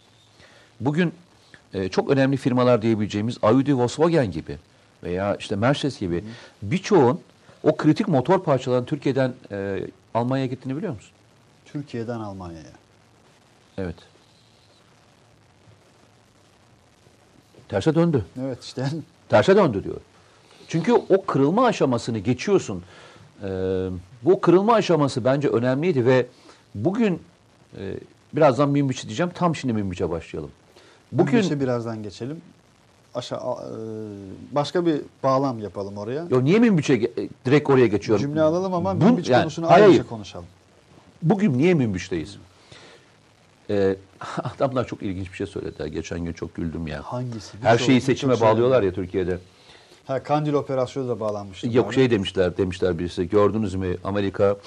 Bugün 0.79 1.13
e, 1.73 1.89
çok 1.89 2.09
önemli 2.09 2.37
firmalar 2.37 2.81
diyebileceğimiz 2.81 3.37
Audi, 3.41 3.77
Volkswagen 3.77 4.31
gibi 4.31 4.57
veya 5.03 5.35
işte 5.35 5.55
Mercedes 5.55 5.99
gibi 5.99 6.23
birçoğun 6.61 7.21
o 7.63 7.77
kritik 7.77 8.07
motor 8.07 8.43
parçalarının 8.43 8.85
Türkiye'den 8.85 9.33
e, 9.51 9.87
Almanya'ya 10.13 10.47
gittiğini 10.47 10.77
biliyor 10.77 10.93
musun? 10.93 11.11
Türkiye'den 11.65 12.19
Almanya'ya. 12.19 12.71
Evet. 13.77 13.95
Terse 17.69 17.95
döndü. 17.95 18.25
Evet 18.41 18.63
işte 18.63 18.85
Terse 19.29 19.55
döndü 19.55 19.83
diyor. 19.83 19.97
Çünkü 20.69 20.93
o 20.93 21.25
kırılma 21.25 21.65
aşamasını 21.65 22.19
geçiyorsun. 22.19 22.83
Ee, 23.43 23.87
bu 24.23 24.41
kırılma 24.41 24.73
aşaması 24.73 25.25
bence 25.25 25.47
önemliydi 25.47 26.05
ve 26.05 26.25
bugün 26.75 27.21
e, 27.77 27.93
birazdan 28.33 28.69
Münbiç'i 28.69 29.07
diyeceğim. 29.07 29.31
Tam 29.35 29.55
şimdi 29.55 29.73
Münbiç'e 29.73 30.09
başlayalım. 30.09 30.51
bugün 31.11 31.43
Bugün 31.43 31.59
birazdan 31.59 32.03
geçelim. 32.03 32.41
Aşağı 33.15 33.39
e, 33.39 33.69
başka 34.51 34.85
bir 34.85 35.01
bağlam 35.23 35.59
yapalım 35.59 35.97
oraya. 35.97 36.25
yo, 36.29 36.43
niye 36.43 36.59
Münbiç'e 36.59 36.95
ge- 36.95 37.25
e, 37.25 37.29
direkt 37.45 37.69
oraya 37.69 37.87
geçiyorum? 37.87 38.21
Cümle 38.21 38.41
alalım 38.41 38.73
ama 38.73 38.93
Münbiç 38.93 39.29
yani, 39.29 39.41
konusunu 39.41 39.69
hayır, 39.69 39.85
ayrıca 39.85 40.07
konuşalım. 40.07 40.45
Bugün 41.21 41.57
niye 41.57 41.73
Münbiç'teyiz? 41.73 42.37
Ee, 43.69 43.95
adamlar 44.43 44.87
çok 44.87 45.03
ilginç 45.03 45.31
bir 45.31 45.35
şey 45.37 45.47
söylediler. 45.47 45.85
Geçen 45.87 46.25
gün 46.25 46.33
çok 46.33 46.55
güldüm 46.55 46.87
ya. 46.87 47.01
Hangisi? 47.03 47.57
Her 47.61 47.73
Birçok- 47.73 47.85
şeyi 47.85 48.01
seçime 48.01 48.41
bağlıyorlar 48.41 48.83
ya 48.83 48.93
Türkiye'de. 48.93 49.37
Ha 50.09 50.23
Kandil 50.23 50.53
operasyonu 50.53 51.09
da 51.09 51.19
bağlanmıştı. 51.19 51.67
Yok 51.73 51.87
bari. 51.87 51.95
şey 51.95 52.11
demişler 52.11 52.57
demişler 52.57 52.99
birisi 52.99 53.29
gördünüz 53.29 53.75
mü 53.75 53.95
Amerika 54.03 54.57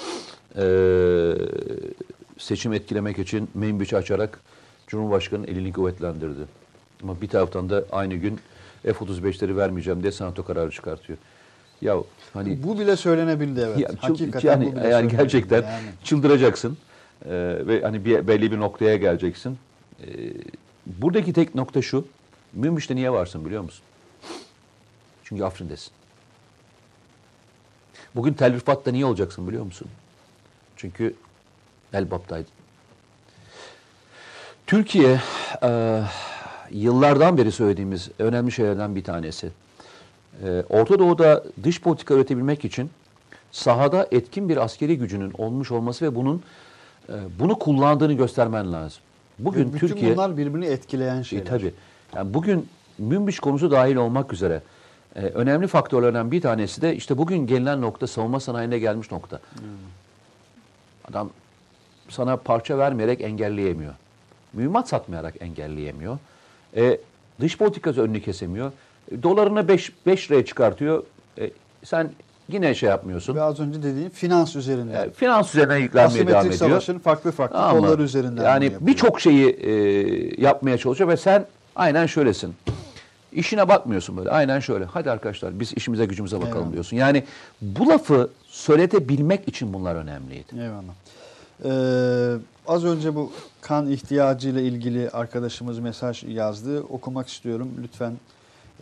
eee, 0.57 1.35
seçim 2.39 2.73
etkilemek 2.73 3.19
için 3.19 3.51
Membiç'i 3.55 3.97
açarak 3.97 4.41
Cumhurbaşkanı'nın 4.87 5.47
elini 5.47 5.73
kuvvetlendirdi. 5.73 6.41
Ama 7.03 7.21
bir 7.21 7.29
taraftan 7.29 7.71
da 7.71 7.85
aynı 7.93 8.15
gün 8.15 8.39
F-35'leri 8.83 9.57
vermeyeceğim 9.57 10.03
diye 10.03 10.13
senato 10.13 10.45
kararı 10.45 10.71
çıkartıyor. 10.71 11.19
Ya 11.81 11.97
hani 12.33 12.63
Bu 12.63 12.79
bile 12.79 12.97
söylenebildi 12.97 13.61
evet. 13.67 13.79
ya, 13.79 13.89
Hakikaten 13.99 14.49
yani, 14.51 14.73
bu 14.73 14.77
bile 14.77 14.89
yani 14.89 15.11
gerçekten 15.11 15.63
Yani. 15.63 15.83
çıldıracaksın 16.05 16.77
Eee, 17.27 17.67
ve 17.67 17.83
hani 17.83 18.05
bir, 18.05 18.29
belli 18.29 18.53
bir 18.53 18.59
noktaya 18.59 18.97
geleceksin. 18.97 19.59
Eee, 20.07 20.33
buradaki 20.87 21.33
tek 21.33 21.55
nokta 21.55 21.83
şu. 21.83 22.05
Münbiç'te 22.53 22.97
niye 22.97 23.13
varsın 23.13 23.45
biliyor 23.45 23.63
musun? 23.63 23.85
Çünkü 25.33 25.45
Afrin'desin. 25.45 25.93
Bugün 28.15 28.33
Tel 28.33 28.55
Rifat'ta 28.55 28.91
niye 28.91 29.05
olacaksın 29.07 29.49
biliyor 29.49 29.65
musun? 29.65 29.89
Çünkü 30.77 31.15
Elbap'taydın. 31.93 32.51
Türkiye 34.67 35.21
eee, 35.63 36.03
yıllardan 36.71 37.39
beri 37.39 37.53
söylediğimiz 37.53 38.09
önemli 38.19 38.53
şeylerden 38.53 38.97
bir 38.97 39.05
tanesi. 39.05 39.51
Eee, 40.45 40.65
Orta 40.69 40.99
Doğu'da 40.99 41.45
dış 41.65 41.81
politika 41.81 42.15
üretebilmek 42.15 42.65
için 42.65 42.91
sahada 43.53 44.09
etkin 44.11 44.49
bir 44.49 44.57
askeri 44.57 44.99
gücünün 44.99 45.33
olmuş 45.39 45.71
olması 45.71 46.05
ve 46.05 46.15
bunun 46.15 46.43
eee, 47.09 47.15
bunu 47.39 47.59
kullandığını 47.59 48.13
göstermen 48.13 48.73
lazım. 48.73 49.03
Bugün 49.39 49.73
bütün 49.73 49.89
Türkiye 49.89 50.13
bunlar 50.17 50.37
birbirini 50.37 50.67
etkileyen 50.67 51.21
e, 51.21 51.25
şeyler. 51.25 51.45
tabii. 51.47 51.75
Yani 52.17 52.35
bugün 52.35 52.69
Münbiç 52.99 53.41
konusu 53.41 53.71
dahil 53.71 53.97
olmak 53.97 54.33
üzere 54.33 54.63
e, 55.17 55.21
önemli 55.21 55.67
faktörlerden 55.67 56.31
bir 56.31 56.41
tanesi 56.41 56.83
de 56.83 56.97
işte 56.97 57.19
bugün 57.19 57.47
gelinen 57.47 57.81
nokta 57.81 58.07
savunma 58.07 58.41
sanayine 58.41 58.79
gelmiş 58.79 59.11
nokta. 59.11 59.41
Adam 61.11 61.31
sana 62.09 62.37
parça 62.37 62.79
vermeyerek 62.79 63.21
engelleyemiyor. 63.21 63.95
Mühimmat 64.53 64.89
satmayarak 64.89 65.35
engelleyemiyor. 65.41 66.19
E, 66.77 66.99
dış 67.41 67.59
politikası 67.59 68.03
önünü 68.03 68.23
kesemiyor. 68.23 68.73
Dolarını 69.23 69.69
5 69.69 69.93
5 70.07 70.31
liraya 70.31 70.45
çıkartıyor. 70.45 71.05
E, 71.39 71.51
sen 71.85 72.11
yine 72.49 72.75
şey 72.75 72.89
yapmıyorsun. 72.89 73.35
Ve 73.35 73.43
az 73.43 73.61
önce 73.61 73.83
dediğim 73.83 74.11
finans 74.11 74.57
üzerinden. 74.57 75.09
E, 75.09 75.11
finans 75.11 75.55
üzerine 75.55 75.79
yüklenmeye 75.79 76.27
devam 76.27 76.39
Asimetrik 76.41 76.63
ediyor. 76.63 76.71
savaşın 76.71 76.99
farklı 76.99 77.33
farklı 77.33 77.59
Ama 77.59 77.81
kollar 77.81 77.99
üzerinden. 77.99 78.45
Yani 78.45 78.73
birçok 78.81 79.21
şeyi 79.21 79.51
e, 79.51 79.73
yapmaya 80.43 80.79
çalışıyor 80.79 81.11
ve 81.11 81.17
sen 81.17 81.47
aynen 81.77 82.07
şöylesin. 82.07 82.55
İşine 83.33 83.69
bakmıyorsun 83.69 84.17
böyle. 84.17 84.31
Aynen 84.31 84.61
şöyle. 84.61 84.85
Hadi 84.85 85.11
arkadaşlar 85.11 85.61
biz 85.61 85.73
işimize 85.77 86.05
gücümüze 86.07 86.37
bakalım 86.37 86.57
Eyvallah. 86.57 86.73
diyorsun. 86.73 86.97
Yani 86.97 87.25
bu 87.63 87.89
lafı 87.89 88.31
söyletebilmek 88.49 89.49
için 89.49 89.73
bunlar 89.73 89.95
önemliydi. 89.95 90.53
Eyvallah. 90.53 90.95
Ee, 91.65 92.39
az 92.67 92.85
önce 92.85 93.15
bu 93.15 93.33
kan 93.61 93.91
ihtiyacıyla 93.91 94.61
ilgili 94.61 95.11
arkadaşımız 95.11 95.79
mesaj 95.79 96.25
yazdı. 96.25 96.83
Okumak 96.83 97.29
istiyorum. 97.29 97.69
Lütfen 97.83 98.13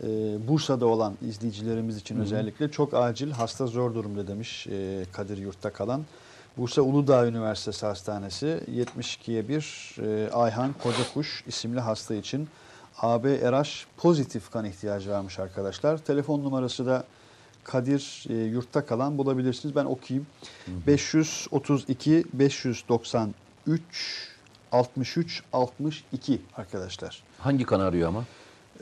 e, 0.03 0.07
Bursa'da 0.47 0.85
olan 0.85 1.13
izleyicilerimiz 1.27 1.97
için 1.97 2.19
özellikle 2.19 2.71
çok 2.71 2.93
acil 2.93 3.31
hasta 3.31 3.67
zor 3.67 3.95
durumda 3.95 4.27
demiş 4.27 4.67
e, 4.67 5.05
Kadir 5.11 5.37
Yurt'ta 5.37 5.69
kalan. 5.69 6.01
Bursa 6.57 6.81
Uludağ 6.81 7.27
Üniversitesi 7.27 7.85
Hastanesi 7.85 8.59
72'ye 8.71 9.47
1 9.47 9.95
e, 10.03 10.29
Ayhan 10.31 10.73
Kocakuş 10.83 11.43
isimli 11.47 11.79
hasta 11.79 12.15
için 12.15 12.47
AB 13.01 13.51
RH 13.51 13.85
pozitif 13.97 14.51
kan 14.51 14.65
ihtiyacı 14.65 15.11
varmış 15.11 15.39
arkadaşlar. 15.39 15.97
Telefon 15.97 16.43
numarası 16.43 16.85
da 16.85 17.03
Kadir 17.63 18.23
e, 18.29 18.33
yurtta 18.33 18.85
kalan 18.85 19.17
bulabilirsiniz. 19.17 19.75
Ben 19.75 19.85
okuyayım. 19.85 20.27
532 20.87 22.25
593 22.33 24.31
63 24.71 25.43
62 25.53 26.41
arkadaşlar. 26.57 27.23
Hangi 27.39 27.63
kan 27.65 27.79
arıyor 27.79 28.07
ama? 28.09 28.23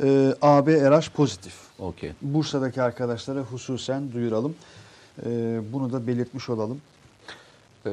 Ee, 0.04 0.34
AB 0.42 0.90
RH 0.92 1.10
pozitif. 1.10 1.54
Okey. 1.80 2.12
Bursa'daki 2.22 2.82
arkadaşlara 2.82 3.40
hususen 3.40 4.12
duyuralım. 4.12 4.56
Ee, 5.26 5.62
bunu 5.74 5.92
da 5.94 6.08
belirtmiş 6.08 6.50
olalım. 6.50 6.82
Ee, 7.86 7.92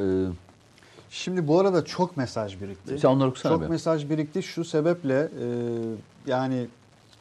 Şimdi 1.11 1.49
bu 1.49 1.61
arada 1.61 1.85
çok 1.85 2.17
mesaj 2.17 2.61
birikti. 2.61 2.99
sen 2.99 3.09
onları 3.09 3.29
okusana 3.29 3.53
Çok 3.53 3.63
be. 3.63 3.67
mesaj 3.69 4.11
birikti 4.11 4.43
şu 4.43 4.65
sebeple 4.65 5.15
e, 5.15 5.47
yani 6.27 6.67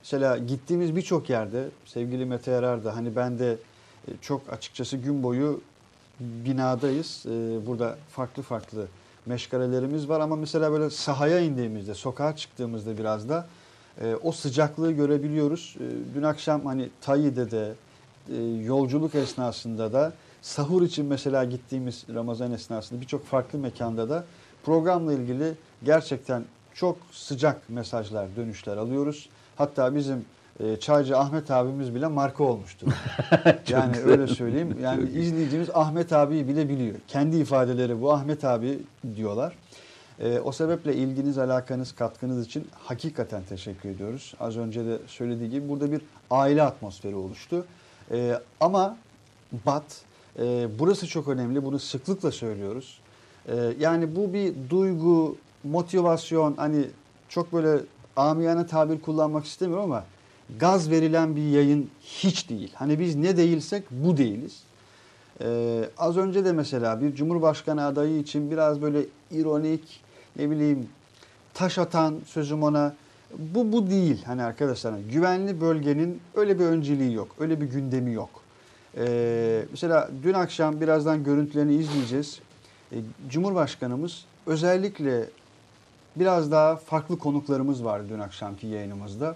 mesela 0.03 0.37
gittiğimiz 0.37 0.95
birçok 0.95 1.29
yerde 1.29 1.69
sevgili 1.85 2.25
Mete 2.25 2.51
Yarar 2.51 2.85
da 2.85 2.95
hani 2.95 3.15
ben 3.15 3.39
de 3.39 3.57
e, 4.07 4.11
çok 4.21 4.41
açıkçası 4.51 4.97
gün 4.97 5.23
boyu 5.23 5.61
binadayız. 6.19 7.25
E, 7.25 7.65
burada 7.67 7.97
farklı 8.09 8.43
farklı 8.43 8.87
meşgalelerimiz 9.25 10.09
var 10.09 10.19
ama 10.19 10.35
mesela 10.35 10.71
böyle 10.71 10.89
sahaya 10.89 11.39
indiğimizde, 11.39 11.93
sokağa 11.93 12.35
çıktığımızda 12.35 12.97
biraz 12.97 13.29
da 13.29 13.47
e, 14.01 14.15
o 14.23 14.31
sıcaklığı 14.31 14.91
görebiliyoruz. 14.91 15.75
Dün 16.15 16.23
akşam 16.23 16.65
hani 16.65 16.89
Tayi'de 17.01 17.51
de 17.51 17.73
yolculuk 18.63 19.15
esnasında 19.15 19.93
da 19.93 20.13
sahur 20.41 20.81
için 20.81 21.05
mesela 21.05 21.43
gittiğimiz 21.43 22.05
Ramazan 22.13 22.51
esnasında 22.51 23.01
birçok 23.01 23.25
farklı 23.25 23.59
mekanda 23.59 24.09
da 24.09 24.25
programla 24.63 25.13
ilgili 25.13 25.53
gerçekten 25.83 26.43
çok 26.75 26.97
sıcak 27.11 27.69
mesajlar, 27.69 28.35
dönüşler 28.35 28.77
alıyoruz. 28.77 29.29
Hatta 29.55 29.95
bizim 29.95 30.25
e, 30.59 30.79
Çaycı 30.79 31.17
Ahmet 31.17 31.51
abimiz 31.51 31.95
bile 31.95 32.07
marka 32.07 32.43
olmuştu. 32.43 32.85
yani 33.67 33.93
güzel. 33.93 34.09
öyle 34.09 34.27
söyleyeyim. 34.27 34.77
Yani 34.81 35.09
izleyicimiz 35.09 35.69
Ahmet 35.73 36.13
abiyi 36.13 36.47
bile 36.47 36.69
biliyor. 36.69 36.95
Kendi 37.07 37.37
ifadeleri 37.37 38.01
bu 38.01 38.13
Ahmet 38.13 38.45
abi 38.45 38.79
diyorlar. 39.15 39.55
E, 40.19 40.39
o 40.39 40.51
sebeple 40.51 40.95
ilginiz, 40.95 41.37
alakanız, 41.37 41.95
katkınız 41.95 42.45
için 42.45 42.67
hakikaten 42.83 43.43
teşekkür 43.49 43.89
ediyoruz. 43.89 44.33
Az 44.39 44.57
önce 44.57 44.85
de 44.85 44.97
söylediği 45.07 45.49
gibi 45.49 45.69
burada 45.69 45.91
bir 45.91 46.01
aile 46.31 46.63
atmosferi 46.63 47.15
oluştu. 47.15 47.65
E, 48.11 48.39
ama 48.59 48.97
Bat, 49.65 50.01
e, 50.39 50.67
burası 50.79 51.07
çok 51.07 51.27
önemli. 51.27 51.65
Bunu 51.65 51.79
sıklıkla 51.79 52.31
söylüyoruz. 52.31 52.99
E, 53.47 53.55
yani 53.79 54.15
bu 54.15 54.33
bir 54.33 54.53
duygu, 54.69 55.37
motivasyon, 55.71 56.53
hani 56.57 56.85
çok 57.29 57.53
böyle 57.53 57.79
amiyane 58.15 58.67
tabir 58.67 59.01
kullanmak 59.01 59.45
istemiyorum 59.45 59.83
ama 59.91 60.03
gaz 60.59 60.91
verilen 60.91 61.35
bir 61.35 61.49
yayın 61.49 61.89
hiç 62.01 62.49
değil. 62.49 62.71
Hani 62.75 62.99
biz 62.99 63.15
ne 63.15 63.37
değilsek 63.37 63.83
bu 63.91 64.17
değiliz. 64.17 64.63
Ee, 65.41 65.89
az 65.97 66.17
önce 66.17 66.45
de 66.45 66.51
mesela 66.51 67.01
bir 67.01 67.15
cumhurbaşkanı 67.15 67.85
adayı 67.85 68.19
için 68.19 68.51
biraz 68.51 68.81
böyle 68.81 68.99
ironik, 69.31 70.01
ne 70.35 70.49
bileyim 70.49 70.89
taş 71.53 71.77
atan 71.77 72.15
sözüm 72.25 72.63
ona 72.63 72.95
Bu 73.37 73.71
bu 73.71 73.89
değil 73.89 74.23
hani 74.25 74.43
arkadaşlar. 74.43 74.93
hani 74.93 75.03
güvenli 75.03 75.61
bölgenin 75.61 76.21
öyle 76.35 76.59
bir 76.59 76.65
önceliği 76.65 77.13
yok. 77.13 77.27
Öyle 77.39 77.61
bir 77.61 77.65
gündemi 77.65 78.13
yok. 78.13 78.29
Ee, 78.97 79.65
mesela 79.71 80.09
dün 80.23 80.33
akşam 80.33 80.81
birazdan 80.81 81.23
görüntülerini 81.23 81.75
izleyeceğiz. 81.75 82.39
Ee, 82.91 82.95
Cumhurbaşkanımız 83.29 84.25
özellikle 84.45 85.25
biraz 86.15 86.51
daha 86.51 86.75
farklı 86.75 87.19
konuklarımız 87.19 87.85
vardı 87.85 88.05
dün 88.09 88.19
akşamki 88.19 88.67
yayınımızda. 88.67 89.35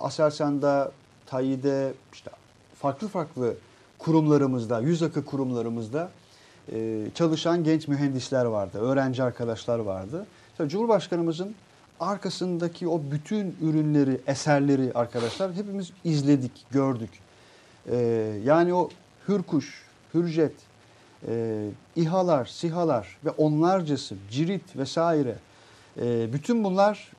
Aselsan'da, 0.00 0.92
TAİ'de, 1.26 1.92
işte 2.12 2.30
farklı 2.78 3.08
farklı 3.08 3.54
kurumlarımızda, 3.98 4.80
yüz 4.80 5.02
akı 5.02 5.24
kurumlarımızda 5.24 6.10
e, 6.72 7.06
çalışan 7.14 7.64
genç 7.64 7.88
mühendisler 7.88 8.44
vardı, 8.44 8.78
öğrenci 8.78 9.22
arkadaşlar 9.22 9.78
vardı. 9.78 10.26
Cumhurbaşkanımızın 10.66 11.54
arkasındaki 12.00 12.88
o 12.88 13.02
bütün 13.10 13.56
ürünleri, 13.62 14.20
eserleri 14.26 14.92
arkadaşlar 14.94 15.52
hepimiz 15.52 15.92
izledik, 16.04 16.52
gördük. 16.70 17.10
E, 17.90 17.96
yani 18.44 18.74
o 18.74 18.88
Hürkuş, 19.28 19.84
Hürjet, 20.14 20.52
e, 21.28 21.64
İHA'lar, 21.96 22.46
SİHA'lar 22.46 23.18
ve 23.24 23.30
onlarcası, 23.30 24.16
Cirit 24.30 24.76
vesaire 24.76 25.36
e, 26.02 26.32
bütün 26.32 26.64
bunlar 26.64 27.12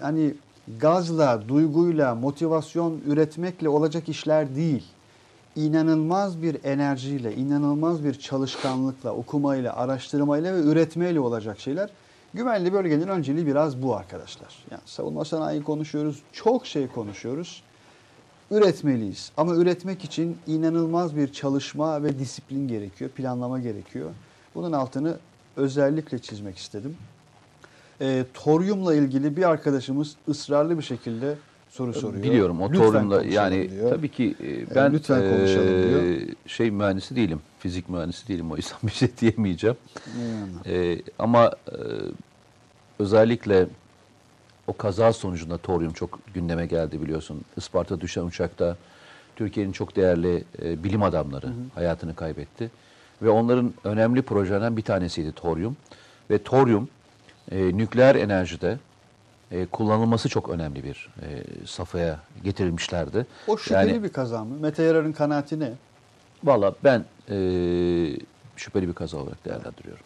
yani 0.00 0.34
gazla, 0.78 1.48
duyguyla, 1.48 2.14
motivasyon 2.14 3.00
üretmekle 3.06 3.68
olacak 3.68 4.08
işler 4.08 4.56
değil. 4.56 4.84
İnanılmaz 5.56 6.42
bir 6.42 6.64
enerjiyle, 6.64 7.34
inanılmaz 7.36 8.04
bir 8.04 8.14
çalışkanlıkla, 8.14 9.12
okumayla, 9.12 9.76
araştırmayla 9.76 10.54
ve 10.54 10.60
üretmeyle 10.60 11.20
olacak 11.20 11.60
şeyler. 11.60 11.90
Güvenli 12.34 12.72
bölgenin 12.72 13.08
önceliği 13.08 13.46
biraz 13.46 13.82
bu 13.82 13.96
arkadaşlar. 13.96 14.64
Yani 14.70 14.82
savunma 14.86 15.24
sanayi 15.24 15.62
konuşuyoruz, 15.62 16.22
çok 16.32 16.66
şey 16.66 16.88
konuşuyoruz. 16.88 17.62
Üretmeliyiz. 18.50 19.32
Ama 19.36 19.54
üretmek 19.54 20.04
için 20.04 20.38
inanılmaz 20.46 21.16
bir 21.16 21.32
çalışma 21.32 22.02
ve 22.02 22.18
disiplin 22.18 22.68
gerekiyor, 22.68 23.10
planlama 23.10 23.58
gerekiyor. 23.58 24.10
Bunun 24.54 24.72
altını 24.72 25.16
özellikle 25.56 26.18
çizmek 26.18 26.58
istedim. 26.58 26.96
E, 28.00 28.24
toryumla 28.34 28.94
ilgili 28.94 29.36
bir 29.36 29.42
arkadaşımız 29.42 30.16
ısrarlı 30.28 30.78
bir 30.78 30.82
şekilde 30.82 31.34
soru 31.70 31.92
soruyor. 31.94 32.22
Biliyorum 32.22 32.62
o 32.62 32.72
Lütfen 32.72 33.02
konuşalım 33.02 33.30
yani 33.30 33.70
diyor. 33.70 33.90
tabii 33.90 34.08
ki 34.08 34.34
e, 34.42 34.74
ben 34.74 34.92
lütfen 34.92 35.20
konuşalım 35.30 35.68
e, 35.68 35.88
diyor. 35.88 36.28
şey 36.46 36.70
mühendisi 36.70 37.16
değilim. 37.16 37.40
Fizik 37.58 37.88
mühendisi 37.88 38.28
değilim 38.28 38.52
o 38.52 38.56
yüzden 38.56 38.78
bir 38.82 38.92
şey 38.92 39.08
diyemeyeceğim. 39.20 39.76
Yani. 40.20 40.76
E, 40.76 41.02
ama 41.18 41.46
e, 41.46 41.78
özellikle 42.98 43.66
o 44.66 44.76
kaza 44.76 45.12
sonucunda 45.12 45.58
toryum 45.58 45.92
çok 45.92 46.18
gündeme 46.34 46.66
geldi 46.66 47.02
biliyorsun. 47.02 47.40
Isparta 47.56 48.00
düşen 48.00 48.22
uçakta 48.22 48.76
Türkiye'nin 49.36 49.72
çok 49.72 49.96
değerli 49.96 50.44
e, 50.62 50.84
bilim 50.84 51.02
adamları 51.02 51.46
hayatını 51.74 52.14
kaybetti. 52.14 52.70
Ve 53.22 53.30
onların 53.30 53.74
önemli 53.84 54.22
projelerinden 54.22 54.76
bir 54.76 54.82
tanesiydi 54.82 55.32
toryum. 55.32 55.76
Ve 56.30 56.38
toryum 56.42 56.88
e, 57.52 57.76
nükleer 57.78 58.14
enerjide 58.14 58.78
e, 59.50 59.66
kullanılması 59.66 60.28
çok 60.28 60.48
önemli 60.48 60.84
bir 60.84 61.08
e, 61.22 61.26
safhaya 61.66 62.20
getirilmişlerdi. 62.44 63.26
O 63.46 63.58
şüpheli 63.58 63.90
Yani- 63.90 64.02
bir 64.02 64.08
kaza 64.08 64.44
mı? 64.44 64.58
Mete 64.60 64.82
Yarar'ın 64.82 65.12
kanaati 65.12 65.60
ne? 65.60 65.72
Valla 66.44 66.74
ben 66.84 67.04
e, 67.30 67.36
şüpheli 68.56 68.88
bir 68.88 68.92
kaza 68.94 69.16
olarak 69.16 69.44
değerlendiriyorum. 69.44 70.04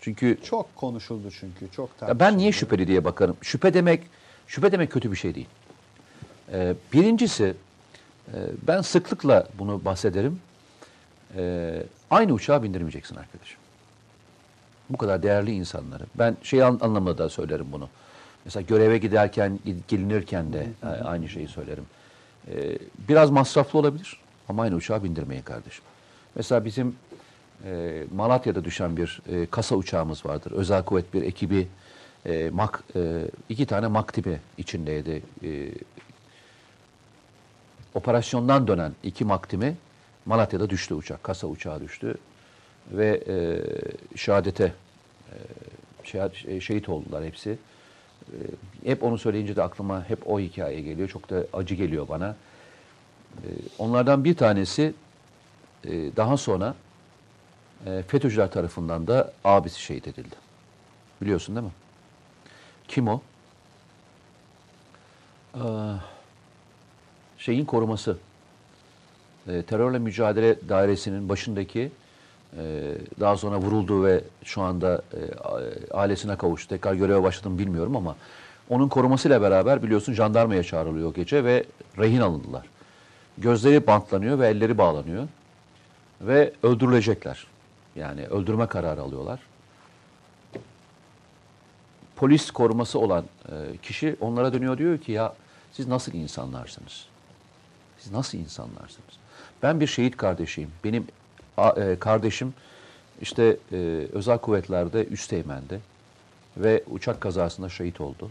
Çünkü 0.00 0.38
Çok 0.44 0.76
konuşuldu 0.76 1.30
çünkü. 1.40 1.70
Çok 1.76 1.90
Ya 2.00 2.20
ben 2.20 2.38
niye 2.38 2.50
tartışıldı. 2.50 2.52
şüpheli 2.70 2.88
diye 2.88 3.04
bakarım. 3.04 3.36
Şüphe 3.42 3.74
demek 3.74 4.02
şüphe 4.46 4.72
demek 4.72 4.92
kötü 4.92 5.10
bir 5.12 5.16
şey 5.16 5.34
değil. 5.34 5.48
Ee, 6.52 6.74
birincisi 6.92 7.54
e, 8.34 8.36
ben 8.66 8.80
sıklıkla 8.80 9.46
bunu 9.58 9.84
bahsederim. 9.84 10.40
Ee, 11.36 11.82
aynı 12.10 12.32
uçağa 12.32 12.62
bindirmeyeceksin 12.62 13.16
arkadaşım. 13.16 13.58
Bu 14.92 14.96
kadar 14.96 15.22
değerli 15.22 15.52
insanları. 15.52 16.04
Ben 16.14 16.36
şey 16.42 16.62
an- 16.62 16.78
anlamında 16.82 17.18
da 17.18 17.28
söylerim 17.28 17.66
bunu. 17.72 17.88
Mesela 18.44 18.62
göreve 18.62 18.98
giderken, 18.98 19.58
gelinirken 19.88 20.52
de 20.52 20.66
e, 20.82 20.86
aynı 20.86 21.28
şeyi 21.28 21.48
söylerim. 21.48 21.84
Ee, 22.48 22.78
biraz 23.08 23.30
masraflı 23.30 23.78
olabilir 23.78 24.20
ama 24.48 24.62
aynı 24.62 24.74
uçağa 24.74 25.04
bindirmeyin 25.04 25.42
kardeşim. 25.42 25.84
Mesela 26.34 26.64
bizim 26.64 26.96
e, 27.64 28.02
Malatya'da 28.14 28.64
düşen 28.64 28.96
bir 28.96 29.20
e, 29.32 29.46
kasa 29.46 29.76
uçağımız 29.76 30.26
vardır. 30.26 30.52
Özel 30.52 30.82
kuvvet 30.84 31.14
bir 31.14 31.22
ekibi 31.22 31.68
e, 32.26 32.50
mak, 32.50 32.84
e, 32.96 33.24
iki 33.48 33.66
tane 33.66 33.86
mak 33.86 34.12
tipi 34.12 34.40
içindeydi. 34.58 35.22
E, 35.44 35.68
operasyondan 37.94 38.66
dönen 38.66 38.92
iki 39.02 39.24
maktimi 39.24 39.76
Malatya'da 40.26 40.70
düştü 40.70 40.94
uçak. 40.94 41.22
Kasa 41.24 41.46
uçağı 41.46 41.80
düştü. 41.80 42.14
Ve 42.92 43.22
e, 43.28 43.36
şehadete 44.16 44.72
e, 45.32 46.04
şehadet- 46.04 46.48
e, 46.50 46.60
şehit 46.60 46.88
oldular 46.88 47.24
hepsi. 47.24 47.58
E, 48.32 48.36
hep 48.84 49.02
onu 49.02 49.18
söyleyince 49.18 49.56
de 49.56 49.62
aklıma 49.62 50.08
hep 50.08 50.30
o 50.30 50.40
hikaye 50.40 50.80
geliyor. 50.80 51.08
Çok 51.08 51.30
da 51.30 51.44
acı 51.52 51.74
geliyor 51.74 52.08
bana. 52.08 52.36
E, 53.36 53.48
onlardan 53.78 54.24
bir 54.24 54.36
tanesi 54.36 54.94
e, 55.84 55.90
daha 56.16 56.36
sonra 56.36 56.74
e, 57.86 58.02
FETÖ'cüler 58.02 58.50
tarafından 58.50 59.06
da 59.06 59.32
abisi 59.44 59.80
şehit 59.80 60.08
edildi. 60.08 60.36
Biliyorsun 61.22 61.56
değil 61.56 61.66
mi? 61.66 61.72
Kim 62.88 63.08
o? 63.08 63.22
Ee, 65.54 65.60
şeyin 67.38 67.64
koruması. 67.64 68.18
Terörle 69.44 69.98
mücadele 69.98 70.68
dairesinin 70.68 71.28
başındaki 71.28 71.92
daha 73.20 73.36
sonra 73.36 73.58
vuruldu 73.58 74.04
ve 74.04 74.24
şu 74.44 74.62
anda 74.62 75.02
e, 75.12 75.20
ailesine 75.94 76.36
kavuştu. 76.36 76.68
Tekrar 76.68 76.94
göreve 76.94 77.22
başladı 77.22 77.50
mı 77.50 77.58
bilmiyorum 77.58 77.96
ama 77.96 78.16
onun 78.68 78.88
korumasıyla 78.88 79.42
beraber 79.42 79.82
biliyorsun 79.82 80.12
jandarmaya 80.12 80.62
çağrılıyor 80.62 81.14
gece 81.14 81.44
ve 81.44 81.64
rehin 81.98 82.20
alındılar. 82.20 82.66
Gözleri 83.38 83.86
bantlanıyor 83.86 84.38
ve 84.38 84.48
elleri 84.48 84.78
bağlanıyor 84.78 85.28
ve 86.20 86.52
öldürülecekler. 86.62 87.46
Yani 87.96 88.26
öldürme 88.26 88.66
kararı 88.66 89.02
alıyorlar. 89.02 89.40
Polis 92.16 92.50
koruması 92.50 92.98
olan 92.98 93.24
e, 93.48 93.76
kişi 93.76 94.16
onlara 94.20 94.52
dönüyor 94.52 94.78
diyor 94.78 94.98
ki 94.98 95.12
ya 95.12 95.34
siz 95.72 95.88
nasıl 95.88 96.12
insanlarsınız? 96.12 97.06
Siz 97.98 98.12
nasıl 98.12 98.38
insanlarsınız? 98.38 99.12
Ben 99.62 99.80
bir 99.80 99.86
şehit 99.86 100.16
kardeşiyim. 100.16 100.70
Benim 100.84 101.06
e, 101.70 101.98
kardeşim 101.98 102.54
işte 103.20 103.56
e, 103.72 103.76
özel 104.12 104.38
kuvvetlerde 104.38 105.04
üsteğmendi 105.04 105.80
ve 106.56 106.84
uçak 106.90 107.20
kazasında 107.20 107.68
şehit 107.68 108.00
oldu. 108.00 108.30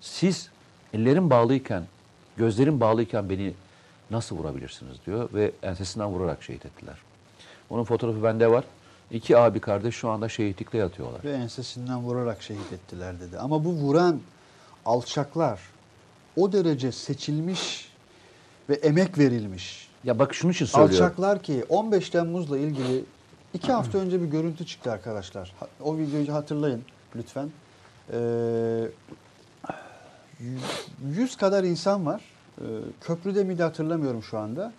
Siz 0.00 0.50
ellerim 0.94 1.30
bağlıyken, 1.30 1.84
gözlerim 2.36 2.80
bağlıyken 2.80 3.30
beni 3.30 3.52
nasıl 4.10 4.36
vurabilirsiniz 4.36 4.96
diyor 5.06 5.28
ve 5.34 5.52
ensesinden 5.62 6.08
vurarak 6.08 6.42
şehit 6.42 6.66
ettiler. 6.66 6.96
Onun 7.70 7.84
fotoğrafı 7.84 8.22
bende 8.22 8.50
var. 8.50 8.64
İki 9.10 9.38
abi 9.38 9.60
kardeş 9.60 9.94
şu 9.94 10.08
anda 10.10 10.28
şehitlikte 10.28 10.78
yatıyorlar. 10.78 11.24
Ve 11.24 11.32
ensesinden 11.32 11.98
vurarak 11.98 12.42
şehit 12.42 12.72
ettiler 12.72 13.20
dedi. 13.20 13.38
Ama 13.38 13.64
bu 13.64 13.72
vuran 13.72 14.20
alçaklar 14.84 15.60
o 16.36 16.52
derece 16.52 16.92
seçilmiş 16.92 17.92
ve 18.68 18.74
emek 18.74 19.18
verilmiş. 19.18 19.87
Ya 20.04 20.18
bak 20.18 20.34
şunun 20.34 20.52
için 20.52 20.66
söylüyorum. 20.66 21.04
Alçaklar 21.04 21.42
ki 21.42 21.64
15 21.68 22.10
Temmuz'la 22.10 22.58
ilgili 22.58 23.04
iki 23.54 23.72
hafta 23.72 23.98
önce 23.98 24.22
bir 24.22 24.26
görüntü 24.26 24.66
çıktı 24.66 24.92
arkadaşlar. 24.92 25.54
O 25.82 25.98
videoyu 25.98 26.32
hatırlayın 26.34 26.82
lütfen. 27.16 27.50
Ee, 28.12 28.88
100 31.06 31.36
kadar 31.36 31.64
insan 31.64 32.06
var. 32.06 32.20
Ee, 32.60 32.64
köprüde 33.00 33.44
miydi 33.44 33.62
hatırlamıyorum 33.62 34.22
şu 34.22 34.38
anda. 34.38 34.72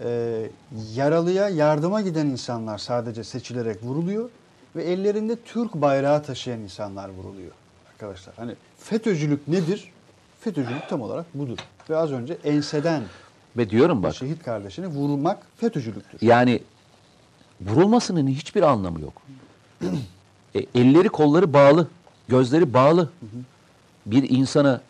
Ee, 0.00 0.50
yaralıya 0.94 1.48
yardıma 1.48 2.00
giden 2.00 2.26
insanlar 2.26 2.78
sadece 2.78 3.24
seçilerek 3.24 3.82
vuruluyor 3.82 4.30
ve 4.76 4.84
ellerinde 4.84 5.36
Türk 5.36 5.74
bayrağı 5.74 6.22
taşıyan 6.22 6.60
insanlar 6.60 7.08
vuruluyor 7.08 7.52
arkadaşlar. 7.92 8.34
Hani 8.36 8.54
FETÖ'cülük 8.78 9.48
nedir? 9.48 9.92
FETÖ'cülük 10.40 10.88
tam 10.88 11.02
olarak 11.02 11.26
budur. 11.34 11.58
Ve 11.90 11.96
az 11.96 12.12
önce 12.12 12.38
enseden 12.44 13.02
Ve 13.56 13.70
diyorum 13.70 14.02
bak 14.02 14.14
şehit 14.14 14.42
kardeşini 14.42 14.86
vurmak 14.86 15.42
FETÖ'cülüktür. 15.56 16.26
yani 16.26 16.62
vurulmasının 17.60 18.26
hiçbir 18.26 18.62
anlamı 18.62 19.00
yok. 19.00 19.22
E, 20.54 20.66
elleri 20.74 21.08
kolları 21.08 21.52
bağlı, 21.52 21.88
gözleri 22.28 22.74
bağlı. 22.74 23.10
Bir 24.06 24.30
insana 24.30 24.80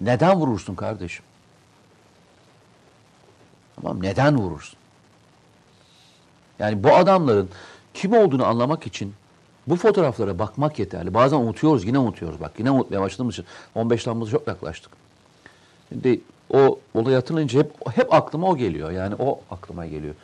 neden 0.00 0.36
vurursun 0.36 0.74
kardeşim? 0.74 1.24
Tamam 3.76 4.02
neden 4.02 4.38
vurursun? 4.38 4.78
Yani 6.58 6.84
bu 6.84 6.94
adamların 6.94 7.48
kim 7.94 8.12
olduğunu 8.12 8.46
anlamak 8.46 8.86
için 8.86 9.14
Bu 9.66 9.76
fotoğraflara 9.76 10.38
bakmak 10.38 10.78
yeterli. 10.78 11.14
Bazen 11.14 11.36
unutuyoruz, 11.36 11.84
yine 11.84 11.98
unutuyoruz. 11.98 12.40
Bak 12.40 12.52
yine 12.58 12.70
unutmaya 12.70 13.00
başladığımız 13.00 13.34
için 13.34 13.44
15 13.74 14.04
Temmuz'a 14.04 14.30
çok 14.30 14.46
yaklaştık. 14.48 14.92
Şimdi 15.88 16.20
o 16.52 16.78
olay 16.94 17.14
hatırlayınca 17.14 17.58
hep, 17.60 17.96
hep 17.96 18.14
aklıma 18.14 18.48
o 18.48 18.56
geliyor. 18.56 18.90
Yani 18.90 19.14
o 19.18 19.40
aklıma 19.50 19.86
geliyor. 19.86 20.14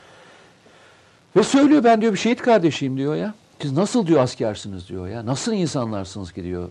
Ve 1.37 1.43
söylüyor 1.43 1.85
ben 1.85 2.01
diyor 2.01 2.12
bir 2.12 2.18
şehit 2.18 2.43
kardeşiyim 2.43 2.97
diyor 2.97 3.14
ya. 3.14 3.35
Siz 3.62 3.72
nasıl 3.72 4.07
diyor 4.07 4.20
askersiniz 4.20 4.89
diyor 4.89 5.09
ya. 5.09 5.26
Nasıl 5.26 5.53
insanlarsınız 5.53 6.33
ki 6.33 6.45
diyor. 6.45 6.68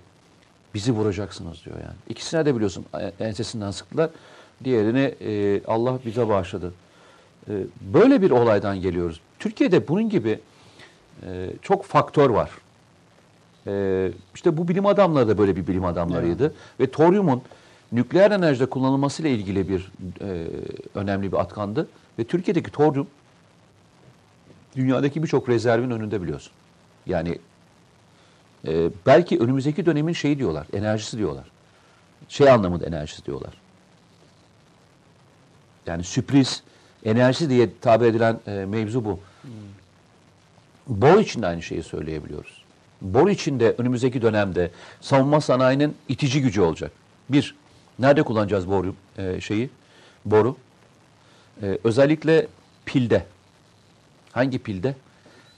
Bizi 0.74 0.91
vuracaksınız 0.91 1.66
diyor 1.66 1.76
yani. 1.76 1.95
İkisine 2.10 2.45
de 2.45 2.55
biliyorsun 2.55 2.86
e- 2.99 3.26
ensesinden 3.26 3.72
sıktılar. 3.72 4.10
Diğerini 4.64 5.16
e, 5.22 5.62
Allah 5.68 5.99
bize 6.05 6.30
bağışladı. 6.30 6.74
E, 7.49 7.53
böyle 7.82 8.22
bir 8.22 8.32
olaydan 8.32 8.82
geliyoruz. 8.82 9.22
Türkiye'de 9.39 9.88
bunun 9.88 10.10
gibi 10.10 10.39
e, 11.24 11.49
çok 11.62 11.86
faktör 11.86 12.30
var. 12.30 12.51
E, 13.68 14.12
işte 14.36 14.58
bu 14.58 14.68
bilim 14.68 14.86
adamları 14.86 15.28
da 15.28 15.38
böyle 15.38 15.55
bir 15.55 15.68
bilim 15.68 15.86
adamlarıydı. 15.86 16.53
Ve 16.80 16.91
toryumun 16.91 17.41
nükleer 17.91 18.31
enerjide 18.31 18.65
kullanılmasıyla 18.65 19.31
ilgili 19.31 19.69
bir 19.69 19.91
e, 20.21 20.47
önemli 20.95 21.31
bir 21.31 21.38
atkandı. 21.38 21.88
Ve 22.19 22.23
Türkiye'deki 22.23 22.71
toryum 22.71 23.07
dünyadaki 24.75 25.23
birçok 25.23 25.49
rezervin 25.49 25.89
önünde 25.89 26.21
biliyorsun. 26.21 26.53
Yani 27.05 27.39
e, 28.67 28.89
belki 29.05 29.39
önümüzdeki 29.39 29.85
dönemin 29.85 30.13
şeyi 30.13 30.39
diyorlar, 30.39 30.67
enerjisi 30.73 31.17
diyorlar. 31.17 31.45
Şey 32.29 32.49
anlamında 32.49 32.85
enerjisi 32.85 33.25
diyorlar. 33.25 33.53
Yani 35.88 36.03
sürpriz, 36.03 36.63
enerjisi 37.05 37.49
diye 37.49 37.69
tabir 37.81 38.05
edilen 38.05 38.39
e, 38.47 38.51
mevzu 38.51 39.05
bu. 39.05 39.19
Bor 40.88 41.19
için 41.19 41.41
de 41.41 41.47
aynı 41.47 41.61
şeyi 41.61 41.83
söyleyebiliyoruz. 41.83 42.63
Bor 43.01 43.29
için 43.29 43.59
de 43.59 43.75
önümüzdeki 43.77 44.21
dönemde 44.21 44.71
savunma 45.01 45.41
sanayinin 45.41 45.95
itici 46.09 46.41
gücü 46.41 46.61
olacak. 46.61 46.91
Bir, 47.29 47.55
nerede 47.99 48.23
kullanacağız 48.23 48.69
boru 48.69 48.95
e, 49.17 49.41
şeyi? 49.41 49.69
Boru. 50.25 50.55
E, 51.61 51.77
özellikle 51.83 52.47
pilde. 52.85 53.25
Hangi 54.31 54.59
pilde? 54.59 54.95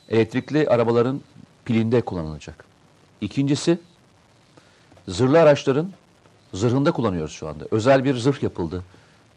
Elektrikli 0.09 0.69
arabaların 0.69 1.21
pilinde 1.65 2.01
kullanılacak. 2.01 2.65
İkincisi, 3.21 3.77
zırhlı 5.07 5.41
araçların 5.41 5.91
zırhında 6.53 6.91
kullanıyoruz 6.91 7.33
şu 7.33 7.47
anda. 7.47 7.65
Özel 7.71 8.03
bir 8.03 8.17
zırh 8.17 8.43
yapıldı. 8.43 8.83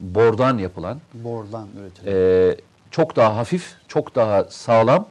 Bordan 0.01 0.59
yapılan. 0.59 1.01
Bordan 1.15 1.69
üretilen. 1.81 2.13
Ee, 2.13 2.57
çok 2.91 3.17
daha 3.17 3.37
hafif, 3.37 3.75
çok 3.89 4.15
daha 4.15 4.45
sağlam, 4.45 5.07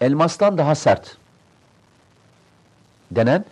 elmastan 0.00 0.58
daha 0.58 0.74
sert 0.74 1.16
denen 3.10 3.44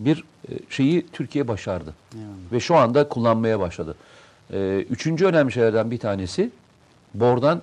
bir 0.00 0.24
e, 0.48 0.52
şeyi 0.70 1.06
Türkiye 1.12 1.48
başardı. 1.48 1.94
Yani. 2.14 2.24
Ve 2.52 2.60
şu 2.60 2.76
anda 2.76 3.08
kullanmaya 3.08 3.60
başladı. 3.60 3.96
Ee, 4.52 4.86
üçüncü 4.90 5.26
önemli 5.26 5.52
şeylerden 5.52 5.90
bir 5.90 5.98
tanesi 5.98 6.50
bordan 7.14 7.62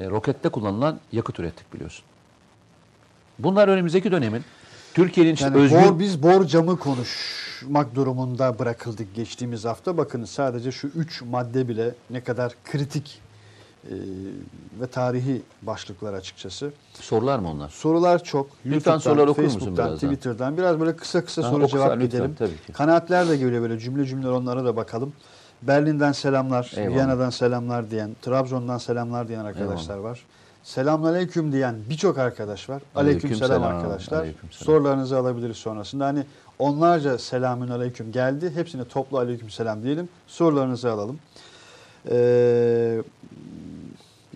e, 0.00 0.10
rokette 0.10 0.48
kullanılan 0.48 1.00
yakıt 1.12 1.40
ürettik 1.40 1.74
biliyorsun. 1.74 2.04
Bunlar 3.38 3.68
önümüzdeki 3.68 4.12
dönemin 4.12 4.44
Türkiye'nin 4.94 5.36
Yani 5.40 5.56
özgün... 5.56 5.82
bor, 5.82 5.98
biz 5.98 6.22
bor 6.22 6.44
camı 6.44 6.78
konuşmak 6.78 7.94
durumunda 7.94 8.58
bırakıldık 8.58 9.14
geçtiğimiz 9.14 9.64
hafta. 9.64 9.96
Bakın 9.96 10.24
sadece 10.24 10.72
şu 10.72 10.86
üç 10.86 11.22
madde 11.22 11.68
bile 11.68 11.94
ne 12.10 12.20
kadar 12.20 12.52
kritik 12.64 13.20
e, 13.84 13.94
ve 14.80 14.86
tarihi 14.86 15.42
başlıklar 15.62 16.14
açıkçası. 16.14 16.70
Sorular 17.00 17.38
mı 17.38 17.50
onlar? 17.50 17.68
Sorular 17.68 18.24
çok. 18.24 18.46
YouTube'dan, 18.64 18.98
sorular 18.98 19.26
okur 19.26 19.42
musun 19.42 19.76
birazdan? 19.76 19.94
Twitter'dan. 19.94 20.56
Biraz 20.56 20.80
böyle 20.80 20.96
kısa 20.96 21.24
kısa 21.24 21.42
Ha, 21.42 21.50
soru 21.50 21.62
oku 21.64 21.72
cevap 21.72 21.92
lütfen, 21.92 22.06
gidelim. 22.06 22.34
tabii 22.38 22.56
ki. 22.66 22.72
Kanaatler 22.72 23.28
de 23.28 23.36
geliyor 23.36 23.62
böyle 23.62 23.78
cümle 23.78 24.06
cümle 24.06 24.28
onlara 24.28 24.64
da 24.64 24.76
bakalım. 24.76 25.12
Berlin'den 25.62 26.12
selamlar, 26.12 26.72
Eyvallah. 26.76 26.94
Viyana'dan 26.94 27.30
selamlar 27.30 27.90
diyen, 27.90 28.10
Trabzon'dan 28.22 28.78
selamlar 28.78 29.28
diyen 29.28 29.44
arkadaşlar 29.44 29.98
var. 29.98 30.24
Selamünaleyküm 30.62 31.52
diyen 31.52 31.76
birçok 31.90 32.18
arkadaş 32.18 32.68
var. 32.68 32.82
Aleyküm 32.94 33.34
selam 33.34 33.62
arkadaşlar. 33.62 34.18
aleykümselam. 34.18 34.64
Sorularınızı 34.66 35.18
alabiliriz 35.18 35.56
sonrasında. 35.56 36.06
Hani 36.06 36.24
onlarca 36.58 37.18
selamün 37.18 37.68
aleyküm 37.68 38.12
geldi. 38.12 38.50
Hepsine 38.54 38.84
toplu 38.84 39.18
aleyküm 39.18 39.50
selam 39.50 39.82
diyelim. 39.82 40.08
Sorularınızı 40.26 40.90
alalım. 40.92 41.18
Ee, 42.10 43.02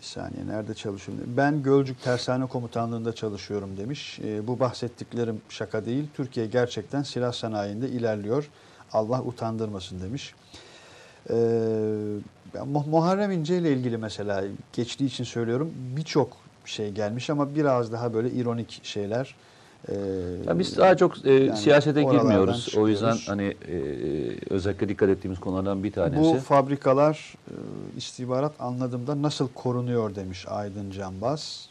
bir 0.02 0.06
saniye 0.06 0.46
nerede 0.46 0.74
çalışıyorum? 0.74 1.24
Ben 1.36 1.62
Gölcük 1.62 2.02
Tersane 2.02 2.46
Komutanlığı'nda 2.46 3.14
çalışıyorum 3.14 3.76
demiş. 3.76 4.20
Ee, 4.24 4.46
bu 4.46 4.60
bahsettiklerim 4.60 5.40
şaka 5.48 5.84
değil. 5.86 6.04
Türkiye 6.14 6.46
gerçekten 6.46 7.02
silah 7.02 7.32
sanayinde 7.32 7.88
ilerliyor. 7.88 8.50
Allah 8.92 9.22
utandırmasın 9.22 10.00
demiş. 10.00 10.34
Mu- 12.66 12.84
Muharrem 12.90 13.30
İnce 13.32 13.58
ile 13.58 13.72
ilgili 13.72 13.98
mesela 13.98 14.44
geçtiği 14.72 15.04
için 15.06 15.24
söylüyorum 15.24 15.72
birçok 15.96 16.36
şey 16.64 16.90
gelmiş 16.90 17.30
ama 17.30 17.54
biraz 17.54 17.92
daha 17.92 18.14
böyle 18.14 18.30
ironik 18.30 18.80
şeyler. 18.84 19.34
Ee, 19.88 19.94
Ya 20.46 20.58
biz 20.58 20.76
daha 20.76 20.96
çok 20.96 21.26
e, 21.26 21.32
yani 21.32 21.56
siyasete 21.56 22.02
girmiyoruz. 22.02 22.74
O 22.76 22.88
yüzden 22.88 23.16
çıkıyoruz. 23.16 23.28
hani 23.28 23.56
e, 23.68 24.54
özellikle 24.54 24.88
dikkat 24.88 25.08
ettiğimiz 25.08 25.40
konulardan 25.40 25.84
bir 25.84 25.92
tanesi. 25.92 26.22
Bu 26.22 26.38
fabrikalar 26.38 27.34
e, 27.48 27.54
istihbarat 27.96 28.60
anladığımda 28.60 29.22
nasıl 29.22 29.48
korunuyor 29.54 30.14
demiş 30.14 30.46
Aydın 30.48 30.90
Canbaz. 30.90 31.68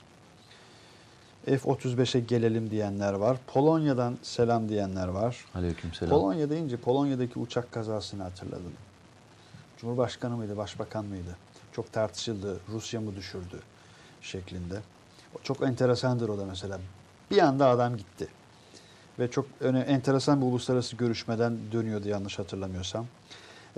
F-35'e 1.46 2.20
gelelim 2.20 2.70
diyenler 2.72 3.14
var. 3.14 3.38
Polonya'dan 3.48 4.18
selam 4.22 4.70
diyenler 4.70 5.08
var. 5.08 5.46
Aleykümselam. 5.56 6.10
Polonya 6.10 6.50
deyince 6.50 6.78
Polonya'daki 6.78 7.40
uçak 7.40 7.72
kazasını 7.72 8.24
hatırladım. 8.24 8.74
Cumhurbaşkanı 9.78 10.38
mıydı, 10.38 10.58
başbakan 10.58 11.06
mıydı? 11.06 11.36
Çok 11.74 11.94
tartışıldı. 11.94 12.60
Rusya 12.70 13.02
mı 13.02 13.16
düşürdü 13.16 13.60
şeklinde. 14.22 14.76
Çok 15.44 15.62
enteresandır 15.62 16.30
o 16.30 16.38
da 16.38 16.46
mesela. 16.46 16.80
Bir 17.32 17.38
anda 17.38 17.68
adam 17.68 17.98
gitti. 17.98 18.28
Ve 19.20 19.32
çok 19.32 19.46
enteresan 19.88 20.42
bir 20.42 20.46
uluslararası 20.46 20.96
görüşmeden 20.96 21.58
dönüyordu 21.72 22.08
yanlış 22.08 22.40
hatırlamıyorsam. 22.40 23.06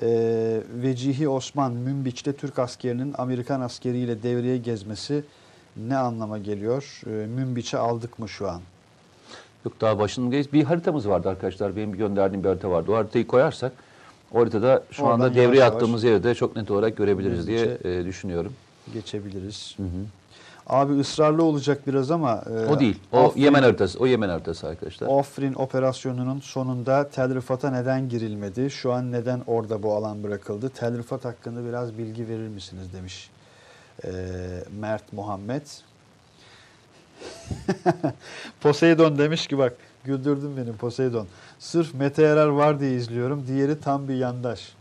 Ee, 0.01 0.62
Vecihi 0.84 1.30
Osman 1.30 1.72
Münbiç'te 1.72 2.34
Türk 2.34 2.60
askerinin 2.60 3.16
Amerikan 3.18 3.62
askeriyle 3.62 4.24
devreye 4.24 4.58
gezmesi 4.58 5.24
ne 5.78 5.97
anlama 5.97 6.38
geliyor? 6.38 7.01
Ee, 7.06 7.10
Münbiç'e 7.10 7.78
aldık 7.78 8.20
mı 8.20 8.30
şu 8.30 8.49
an? 8.49 8.62
Yok 9.66 9.82
daha 9.82 9.99
başındayız. 9.99 10.54
Bir 10.54 10.64
haritamız 10.64 11.08
vardı 11.10 11.30
arkadaşlar. 11.30 11.76
Benim 11.76 11.91
gönderdiğim 11.91 12.43
bir 12.43 12.49
harita 12.49 12.70
vardı. 12.70 12.91
O 12.91 12.95
haritayı 12.95 13.28
koyarsak 13.28 13.72
o 14.34 14.39
haritada 14.39 14.84
şu 14.91 15.04
Oradan 15.04 15.14
anda 15.14 15.24
yavaş 15.26 15.36
devreye 15.38 15.60
yavaş 15.60 15.76
attığımız 15.76 16.04
yeri 16.04 16.24
de 16.24 16.36
çok 16.36 16.56
net 16.56 16.72
olarak 16.72 16.97
görebiliriz 16.97 17.47
diye 17.47 17.60
Hızlıca- 17.66 18.01
e, 18.01 18.06
düşünüyorum. 18.06 18.54
geçebiliriz. 18.93 19.76
Abi 20.68 20.99
ısrarlı 20.99 21.43
olacak 21.43 21.88
biraz 21.88 22.11
ama 22.11 22.43
e, 22.49 22.66
O 22.66 22.80
değil. 22.80 22.99
O 23.11 23.18
Afrin- 23.18 23.39
Yemen 23.39 23.64
haritası. 23.64 23.99
O 23.99 24.05
Yemen 24.07 24.30
haritası 24.30 24.68
arkadaşlar. 24.68 25.20
Afrin 25.20 25.53
operasyonunun 25.53 26.39
sonunda 26.39 27.09
Tel 27.09 27.36
Rifat'a 27.36 27.72
neden 27.72 28.09
girilmedi? 28.09 28.70
Şu 28.72 28.93
an 28.93 29.11
neden 29.11 29.41
orada 29.47 29.84
bu 29.84 29.93
alan 29.93 30.24
bırakıldı? 30.24 30.70
Tel 30.70 30.97
Rifat 30.97 31.26
hakkında 31.26 31.66
biraz 31.66 31.97
bilgi 31.97 32.28
verir 32.28 32.47
misiniz 32.47 32.93
demiş 32.93 33.30
e, 34.05 34.09
Mert 34.80 35.14
Muhammed. 35.14 35.61
Poseidon 38.61 39.18
demiş 39.18 39.47
ki 39.47 39.57
bak 39.57 39.74
güldürdün 40.03 40.57
beni 40.57 40.74
Poseidon. 40.74 41.28
Sırf 41.59 41.93
Mete 41.93 42.24
Erer 42.24 42.47
var 42.47 42.80
diye 42.80 42.95
izliyorum. 42.95 43.47
Diğeri 43.47 43.80
tam 43.80 44.07
bir 44.07 44.16
yandaş. 44.16 44.74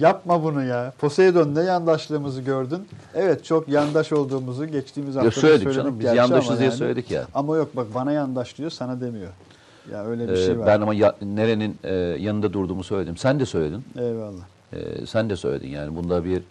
Yapma 0.00 0.42
bunu 0.44 0.64
ya. 0.64 0.92
Poseidon 0.98 1.54
ne 1.54 1.62
yandaşlığımızı 1.62 2.42
gördün? 2.42 2.88
Evet 3.14 3.44
çok 3.44 3.68
yandaş 3.68 4.12
olduğumuzu 4.12 4.66
geçtiğimiz 4.66 5.16
hafta 5.16 5.30
söyledik 5.30 5.62
söyledik. 5.62 5.76
canım. 5.82 6.00
Biz 6.00 6.14
yandaşız 6.14 6.58
diye 6.58 6.68
yani. 6.68 6.78
söyledik 6.78 7.10
ya. 7.10 7.24
Ama 7.34 7.56
yok 7.56 7.76
bak 7.76 7.86
bana 7.94 8.12
yandaş 8.12 8.58
diyor 8.58 8.70
sana 8.70 9.00
demiyor. 9.00 9.30
Ya 9.92 10.04
öyle 10.04 10.28
bir 10.28 10.32
Ee, 10.32 10.46
şey 10.46 10.58
var. 10.58 10.66
ben 10.66 10.80
ama 10.80 10.94
ya- 10.94 11.16
nerenin 11.22 11.76
e, 11.84 11.94
yanında 11.94 12.52
durduğumu 12.52 12.84
söyledim. 12.84 13.16
Sen 13.16 13.40
de 13.40 13.46
söyledin. 13.46 13.84
Eyvallah. 13.98 14.42
Ee, 14.72 15.06
sen 15.06 15.30
de 15.30 15.36
söyledin 15.36 15.68
yani 15.68 15.96
bunda 15.96 16.24
bir 16.24 16.42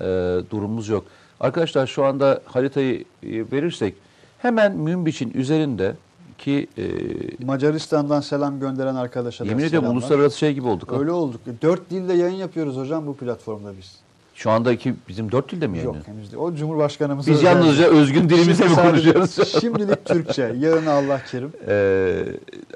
e, 0.00 0.04
durumumuz 0.50 0.88
yok. 0.88 1.04
Arkadaşlar 1.40 1.86
şu 1.86 2.04
anda 2.04 2.40
haritayı 2.44 3.00
e, 3.00 3.04
verirsek 3.52 3.94
hemen 4.38 4.76
Münbiç'in 4.76 5.30
üzerinde 5.34 5.94
ki 6.42 6.66
e, 6.78 7.44
Macaristan'dan 7.46 8.20
selam 8.20 8.60
gönderen 8.60 8.94
arkadaşa 8.94 9.44
da 9.44 9.48
yemin 9.48 9.64
ediyorum 9.64 9.84
selamlar. 9.86 10.00
uluslararası 10.02 10.38
şey 10.38 10.52
gibi 10.54 10.66
olduk. 10.68 10.92
ha. 10.92 10.96
Öyle 10.98 11.10
olduk. 11.10 11.40
Dört 11.62 11.90
dilde 11.90 12.12
yayın 12.12 12.36
yapıyoruz 12.36 12.76
hocam 12.76 13.06
bu 13.06 13.16
platformda 13.16 13.72
biz. 13.78 13.96
Şu 14.34 14.50
andaki 14.50 14.94
bizim 15.08 15.32
dört 15.32 15.52
dilde 15.52 15.66
mi 15.66 15.76
Yok 15.78 15.84
yayınlıyor? 15.84 16.06
henüz 16.06 16.32
değil. 16.32 16.42
O 16.42 16.54
Cumhurbaşkanımız. 16.54 17.26
Biz 17.26 17.42
yalnızca 17.42 17.86
özgün 17.86 18.28
dilimizle 18.28 18.68
mi 18.68 18.74
konuşuyoruz? 18.74 19.48
Şimdilik 19.60 20.04
Türkçe. 20.04 20.54
Yarın 20.58 20.86
Allah 20.86 21.20
kerim. 21.30 21.52
Ee, 21.68 22.24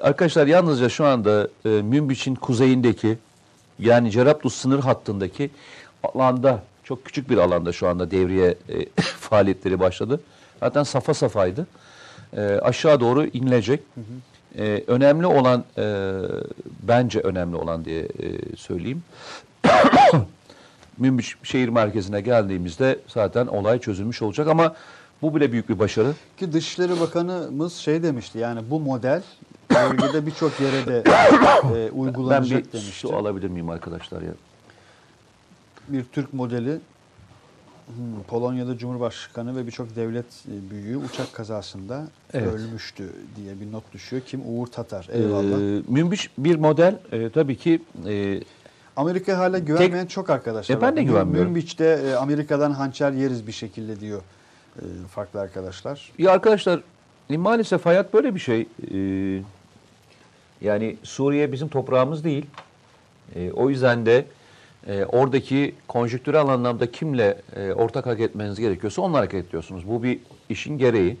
arkadaşlar 0.01 0.47
yalnızca 0.47 0.89
şu 0.89 1.05
anda 1.05 1.47
e, 1.65 1.69
Münbiç'in 1.69 2.35
kuzeyindeki 2.35 3.17
yani 3.79 4.11
Cerablus 4.11 4.55
sınır 4.55 4.79
hattındaki 4.79 5.49
alanda 6.03 6.63
çok 6.83 7.05
küçük 7.05 7.29
bir 7.29 7.37
alanda 7.37 7.71
şu 7.73 7.87
anda 7.87 8.11
devriye 8.11 8.55
e, 8.69 8.85
faaliyetleri 9.01 9.79
başladı. 9.79 10.19
Zaten 10.59 10.83
safa 10.83 11.13
safaydı. 11.13 11.67
E, 12.33 12.41
aşağı 12.41 12.99
doğru 12.99 13.25
inilecek. 13.25 13.79
e, 14.57 14.83
önemli 14.87 15.25
olan 15.25 15.63
e, 15.77 16.13
bence 16.83 17.19
önemli 17.19 17.55
olan 17.55 17.85
diye 17.85 18.01
e, 18.01 18.55
söyleyeyim. 18.57 19.03
Münbiş 20.97 21.35
şehir 21.43 21.69
merkezine 21.69 22.21
geldiğimizde 22.21 22.99
zaten 23.07 23.47
olay 23.47 23.79
çözülmüş 23.79 24.21
olacak 24.21 24.47
ama 24.47 24.75
bu 25.21 25.35
bile 25.35 25.51
büyük 25.51 25.69
bir 25.69 25.79
başarı. 25.79 26.13
Ki 26.37 26.53
Dışişleri 26.53 26.99
Bakanımız 26.99 27.73
şey 27.73 28.03
demişti 28.03 28.37
yani 28.39 28.59
bu 28.69 28.79
model 28.79 29.21
bölgede 29.71 30.25
birçok 30.25 30.59
yere 30.59 30.85
de 30.85 30.99
e, 30.99 31.89
Ben 31.91 31.97
uygulanacak 31.97 32.65
bir 32.67 32.71
demişti. 32.73 32.91
su 33.07 33.15
alabilir 33.15 33.47
miyim 33.47 33.69
arkadaşlar 33.69 34.21
ya? 34.21 34.31
bir 35.87 36.03
Türk 36.03 36.33
modeli 36.33 36.79
hmm, 37.87 38.23
Polonya'da 38.27 38.77
Cumhurbaşkanı 38.77 39.55
ve 39.55 39.67
birçok 39.67 39.95
devlet 39.95 40.25
e, 40.25 40.69
büyüğü 40.71 40.97
uçak 40.97 41.33
kazasında 41.33 42.07
Evet. 42.33 42.53
ölmüştü 42.53 43.03
diye 43.35 43.59
bir 43.61 43.71
not 43.71 43.93
düşüyor. 43.93 44.21
Kim? 44.25 44.41
Uğur 44.45 44.67
Tatar. 44.67 45.07
Eyvallah. 45.11 45.79
Ee, 45.79 45.81
Münbiş 45.87 46.29
bir 46.37 46.55
model 46.55 46.99
e, 47.11 47.29
tabii 47.29 47.57
ki 47.57 47.81
e, 48.07 48.41
Amerika 48.95 49.37
hala 49.37 49.59
güvenmeyen 49.59 50.05
çok 50.05 50.29
arkadaşlar 50.29 50.75
E, 50.77 50.81
ben 50.81 50.95
de 50.95 51.03
güvenmiyorum. 51.03 51.51
Münbiç'te 51.51 51.85
e, 51.85 52.13
Amerika'dan 52.13 52.71
hançer 52.71 53.11
yeriz 53.11 53.47
bir 53.47 53.51
şekilde 53.51 53.99
diyor 53.99 54.21
e, 54.79 54.83
farklı 55.11 55.39
arkadaşlar. 55.41 56.11
Ya 56.17 56.31
arkadaşlar 56.31 56.81
e, 57.29 57.37
maalesef 57.37 57.85
hayat 57.85 58.13
böyle 58.13 58.35
bir 58.35 58.39
şey. 58.39 58.67
Ee, 58.93 59.41
yani 60.61 60.97
Suriye 61.03 61.51
bizim 61.51 61.67
toprağımız 61.67 62.23
değil. 62.23 62.45
Ee, 63.35 63.51
o 63.51 63.69
yüzden 63.69 64.05
de 64.05 64.25
e, 64.87 65.05
oradaki 65.05 65.75
konjüktürel 65.87 66.41
anlamda 66.41 66.91
kimle 66.91 67.41
e, 67.55 67.73
ortak 67.73 68.05
hareket 68.05 68.29
etmeniz 68.29 68.59
gerekiyorsa 68.59 69.01
onunla 69.01 69.17
hareket 69.17 69.45
ediyorsunuz. 69.47 69.87
Bu 69.87 70.03
bir 70.03 70.19
işin 70.49 70.77
gereği. 70.77 71.17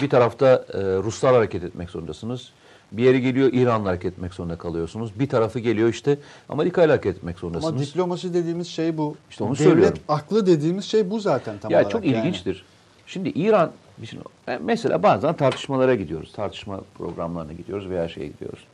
Bir 0.00 0.10
tarafta 0.10 0.46
e, 0.46 0.78
Ruslar 0.78 1.34
hareket 1.34 1.64
etmek 1.64 1.90
zorundasınız. 1.90 2.52
Bir 2.92 3.02
yeri 3.02 3.20
geliyor 3.20 3.52
İran'la 3.52 3.88
hareket 3.88 4.12
etmek 4.12 4.34
zorunda 4.34 4.58
kalıyorsunuz. 4.58 5.20
Bir 5.20 5.28
tarafı 5.28 5.58
geliyor 5.58 5.88
işte 5.88 6.18
Amerika 6.48 6.84
ile 6.84 6.90
hareket 6.90 7.16
etmek 7.16 7.34
Ama 7.34 7.40
zorundasınız. 7.40 7.88
diplomasi 7.88 8.34
dediğimiz 8.34 8.68
şey 8.68 8.98
bu. 8.98 9.16
İşte 9.30 9.44
onu 9.44 9.54
Devlet 9.54 9.68
söylüyorum. 9.68 9.98
aklı 10.08 10.46
dediğimiz 10.46 10.84
şey 10.84 11.10
bu 11.10 11.20
zaten 11.20 11.58
tam 11.58 11.70
ya 11.70 11.78
olarak. 11.78 11.92
çok 11.92 12.04
yani. 12.04 12.16
ilginçtir. 12.18 12.64
Şimdi 13.06 13.28
İran, 13.28 13.72
şimdi, 14.04 14.22
mesela 14.60 15.02
bazen 15.02 15.34
tartışmalara 15.34 15.94
gidiyoruz. 15.94 16.32
Tartışma 16.32 16.80
programlarına 16.98 17.52
gidiyoruz 17.52 17.90
veya 17.90 18.08
şeye 18.08 18.26
gidiyoruz. 18.26 18.64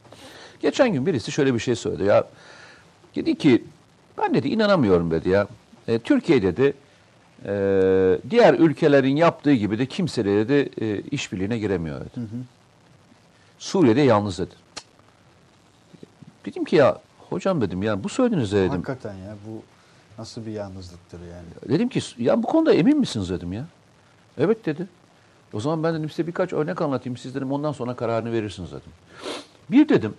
Geçen 0.61 0.93
gün 0.93 1.07
birisi 1.07 1.33
şöyle 1.33 1.55
bir 1.55 1.59
şey 1.59 1.77
söyledi 1.77 2.05
ya. 2.05 2.25
Dedi 3.17 3.39
ki 3.39 3.65
ben 4.21 4.35
dedi 4.35 4.49
inanamıyorum 4.49 5.11
dedi 5.11 5.29
ya. 5.29 5.47
E, 5.89 5.99
Türkiye 5.99 6.43
dedi 6.43 6.75
e, 7.45 8.19
diğer 8.31 8.55
ülkelerin 8.55 9.17
yaptığı 9.17 9.53
gibi 9.53 9.79
de 9.79 9.87
kimse 9.87 10.25
de 10.25 10.49
dedi 10.49 10.85
e, 10.85 11.01
işbirliğine 11.01 11.59
giremiyor 11.59 12.01
dedi. 12.01 12.27
Suriye'de 13.59 14.01
yalnız 14.01 14.39
dedi. 14.39 14.55
Dedim 16.45 16.65
ki 16.65 16.77
ya 16.77 17.01
hocam 17.31 17.61
dedim 17.61 17.83
ya 17.83 18.05
bu 18.05 18.09
söylediğiniz 18.09 18.53
dedim. 18.53 18.71
Hakikaten 18.71 19.15
ya 19.15 19.37
bu 19.47 19.63
nasıl 20.19 20.47
bir 20.47 20.51
yalnızlıktır 20.51 21.21
yani. 21.21 21.73
Dedim 21.75 21.89
ki 21.89 22.01
ya 22.19 22.43
bu 22.43 22.47
konuda 22.47 22.75
emin 22.75 22.99
misiniz 22.99 23.31
dedim 23.31 23.53
ya. 23.53 23.65
Evet 24.39 24.67
dedi. 24.67 24.87
O 25.53 25.61
zaman 25.61 25.83
ben 25.83 25.95
dedim 25.95 26.11
size 26.11 26.27
birkaç 26.27 26.53
örnek 26.53 26.83
anlatayım. 26.83 27.17
Siz 27.17 27.35
dedim 27.35 27.53
ondan 27.53 27.73
sonra 27.73 27.97
kararını 27.97 28.33
verirsiniz 28.33 28.73
dedim. 28.73 28.93
Bir 29.71 29.89
dedim 29.89 30.15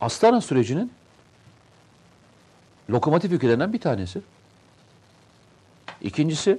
Astana 0.00 0.40
sürecinin 0.40 0.92
lokomotif 2.90 3.32
ülkelerinden 3.32 3.72
bir 3.72 3.80
tanesi. 3.80 4.20
İkincisi 6.02 6.58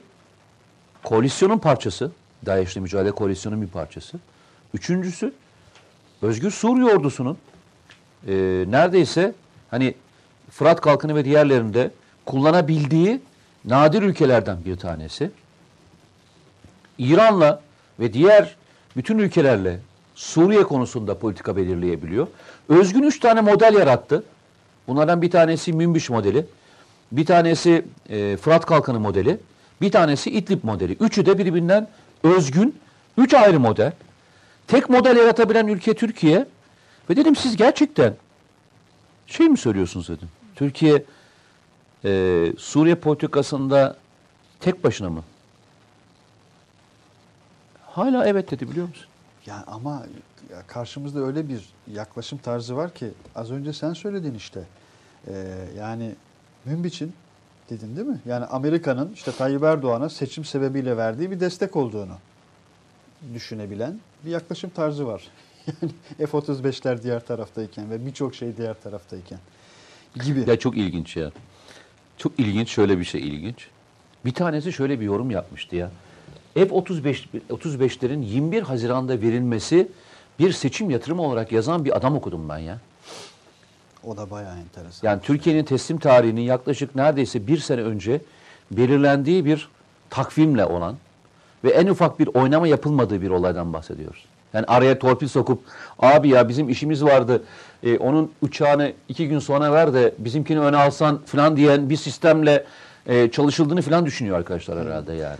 koalisyonun 1.03 1.57
parçası. 1.57 2.11
DAEŞ'le 2.45 2.75
mücadele 2.75 3.11
koalisyonun 3.11 3.61
bir 3.61 3.67
parçası. 3.67 4.17
Üçüncüsü 4.73 5.33
Özgür 6.21 6.51
Suriye 6.51 6.85
ordusunun 6.85 7.37
e, 8.27 8.33
neredeyse 8.67 9.33
hani 9.71 9.95
Fırat 10.51 10.81
Kalkını 10.81 11.15
ve 11.15 11.25
diğerlerinde 11.25 11.91
kullanabildiği 12.25 13.21
nadir 13.65 14.01
ülkelerden 14.01 14.57
bir 14.65 14.75
tanesi. 14.75 15.31
İran'la 16.97 17.61
ve 17.99 18.13
diğer 18.13 18.55
bütün 18.95 19.17
ülkelerle 19.17 19.79
Suriye 20.15 20.63
konusunda 20.63 21.19
politika 21.19 21.57
belirleyebiliyor. 21.57 22.27
Özgün 22.69 23.03
üç 23.03 23.19
tane 23.19 23.41
model 23.41 23.73
yarattı. 23.73 24.23
Bunlardan 24.87 25.21
bir 25.21 25.31
tanesi 25.31 25.73
Münbiş 25.73 26.09
modeli, 26.09 26.45
bir 27.11 27.25
tanesi 27.25 27.85
e, 28.09 28.37
Fırat 28.37 28.65
Kalkanı 28.65 28.99
modeli, 28.99 29.37
bir 29.81 29.91
tanesi 29.91 30.31
İdlib 30.31 30.63
modeli. 30.63 30.93
Üçü 30.99 31.25
de 31.25 31.37
birbirinden 31.37 31.87
özgün, 32.23 32.75
üç 33.17 33.33
ayrı 33.33 33.59
model. 33.59 33.91
Tek 34.67 34.89
model 34.89 35.17
yaratabilen 35.17 35.67
ülke 35.67 35.93
Türkiye. 35.93 36.45
Ve 37.09 37.15
dedim 37.15 37.35
siz 37.35 37.57
gerçekten 37.57 38.13
şey 39.27 39.49
mi 39.49 39.57
söylüyorsunuz 39.57 40.09
dedim. 40.09 40.29
Türkiye 40.55 41.03
e, 42.05 42.53
Suriye 42.57 42.95
politikasında 42.95 43.97
tek 44.59 44.83
başına 44.83 45.09
mı? 45.09 45.23
Hala 47.85 48.25
evet 48.25 48.51
dedi 48.51 48.71
biliyor 48.71 48.87
musun? 48.87 49.07
Ya 49.47 49.63
ama 49.67 50.05
karşımızda 50.67 51.19
öyle 51.19 51.49
bir 51.49 51.69
yaklaşım 51.93 52.37
tarzı 52.37 52.75
var 52.75 52.93
ki 52.93 53.11
az 53.35 53.51
önce 53.51 53.73
sen 53.73 53.93
söyledin 53.93 54.33
işte. 54.33 54.63
Ee, 55.27 55.55
yani 55.77 56.15
Münbiç'in 56.65 57.13
dedin 57.69 57.95
değil 57.95 58.07
mi? 58.07 58.21
Yani 58.25 58.45
Amerika'nın 58.45 59.13
işte 59.13 59.31
Tayyip 59.31 59.63
Erdoğan'a 59.63 60.09
seçim 60.09 60.45
sebebiyle 60.45 60.97
verdiği 60.97 61.31
bir 61.31 61.39
destek 61.39 61.75
olduğunu 61.75 62.17
düşünebilen 63.33 63.99
bir 64.25 64.31
yaklaşım 64.31 64.69
tarzı 64.69 65.07
var. 65.07 65.23
Yani 65.81 65.91
F-35'ler 66.29 67.03
diğer 67.03 67.25
taraftayken 67.25 67.89
ve 67.89 68.05
birçok 68.05 68.35
şey 68.35 68.57
diğer 68.57 68.81
taraftayken 68.81 69.39
gibi. 70.25 70.49
Ya 70.49 70.59
çok 70.59 70.77
ilginç 70.77 71.17
ya. 71.17 71.31
Çok 72.17 72.39
ilginç 72.39 72.69
şöyle 72.69 72.99
bir 72.99 73.03
şey 73.03 73.21
ilginç. 73.21 73.67
Bir 74.25 74.33
tanesi 74.33 74.73
şöyle 74.73 74.99
bir 74.99 75.05
yorum 75.05 75.31
yapmıştı 75.31 75.75
ya. 75.75 75.91
F-35 76.53 77.25
35'lerin 77.49 78.25
21 78.25 78.61
Haziran'da 78.61 79.21
verilmesi 79.21 79.87
bir 80.39 80.51
seçim 80.51 80.89
yatırımı 80.89 81.21
olarak 81.21 81.51
yazan 81.51 81.85
bir 81.85 81.97
adam 81.97 82.15
okudum 82.15 82.49
ben 82.49 82.57
ya. 82.57 82.77
O 84.03 84.17
da 84.17 84.31
bayağı 84.31 84.57
enteresan. 84.57 85.07
Yani 85.07 85.21
Türkiye'nin 85.21 85.63
teslim 85.63 85.97
tarihinin 85.97 86.41
yaklaşık 86.41 86.95
neredeyse 86.95 87.47
bir 87.47 87.57
sene 87.57 87.81
önce 87.81 88.21
belirlendiği 88.71 89.45
bir 89.45 89.69
takvimle 90.09 90.65
olan 90.65 90.95
ve 91.63 91.69
en 91.69 91.87
ufak 91.87 92.19
bir 92.19 92.27
oynama 92.27 92.67
yapılmadığı 92.67 93.21
bir 93.21 93.29
olaydan 93.29 93.73
bahsediyoruz. 93.73 94.25
Yani 94.53 94.65
araya 94.65 94.99
torpil 94.99 95.27
sokup 95.27 95.61
abi 95.99 96.29
ya 96.29 96.49
bizim 96.49 96.69
işimiz 96.69 97.03
vardı 97.03 97.43
e, 97.83 97.97
onun 97.97 98.31
uçağını 98.41 98.93
iki 99.09 99.27
gün 99.27 99.39
sonra 99.39 99.71
ver 99.71 99.93
de 99.93 100.13
bizimkini 100.17 100.59
öne 100.59 100.77
alsan 100.77 101.21
falan 101.25 101.57
diyen 101.57 101.89
bir 101.89 101.95
sistemle 101.95 102.65
e, 103.05 103.31
çalışıldığını 103.31 103.81
falan 103.81 104.05
düşünüyor 104.05 104.37
arkadaşlar 104.37 104.85
herhalde 104.85 105.13
yani. 105.13 105.37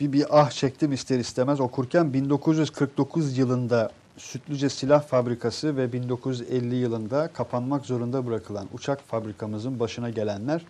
Bir, 0.00 0.12
bir 0.12 0.26
ah 0.30 0.50
çektim 0.50 0.92
ister 0.92 1.18
istemez 1.18 1.60
okurken 1.60 2.12
1949 2.12 3.38
yılında 3.38 3.90
Sütlüce 4.16 4.68
Silah 4.68 5.02
Fabrikası 5.02 5.76
ve 5.76 5.92
1950 5.92 6.74
yılında 6.76 7.28
kapanmak 7.28 7.86
zorunda 7.86 8.26
bırakılan 8.26 8.66
uçak 8.72 9.00
fabrikamızın 9.00 9.80
başına 9.80 10.10
gelenler 10.10 10.62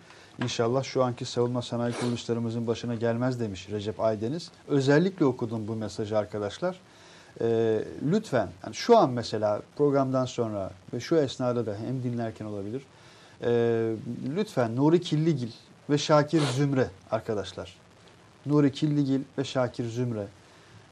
inşallah 0.43 0.83
şu 0.83 1.03
anki 1.03 1.25
savunma 1.25 1.61
sanayi 1.61 1.93
kuruluşlarımızın 1.93 2.67
başına 2.67 2.95
gelmez 2.95 3.39
demiş 3.39 3.69
Recep 3.71 3.99
Aydeniz. 3.99 4.51
Özellikle 4.67 5.25
okudum 5.25 5.67
bu 5.67 5.75
mesajı 5.75 6.17
arkadaşlar. 6.17 6.79
Ee, 7.41 7.83
lütfen 8.11 8.49
yani 8.63 8.75
şu 8.75 8.97
an 8.97 9.09
mesela 9.09 9.61
programdan 9.77 10.25
sonra 10.25 10.71
ve 10.93 10.99
şu 10.99 11.15
esnada 11.15 11.65
da 11.65 11.75
hem 11.85 12.03
dinlerken 12.03 12.45
olabilir. 12.45 12.81
Ee, 13.43 13.93
lütfen 14.35 14.75
Nuri 14.75 15.01
Killigil 15.01 15.51
ve 15.89 15.97
Şakir 15.97 16.41
Zümre 16.41 16.87
arkadaşlar. 17.11 17.80
Nuri 18.45 18.71
Killigil 18.71 19.19
ve 19.37 19.43
Şakir 19.43 19.85
Zümre. 19.85 20.23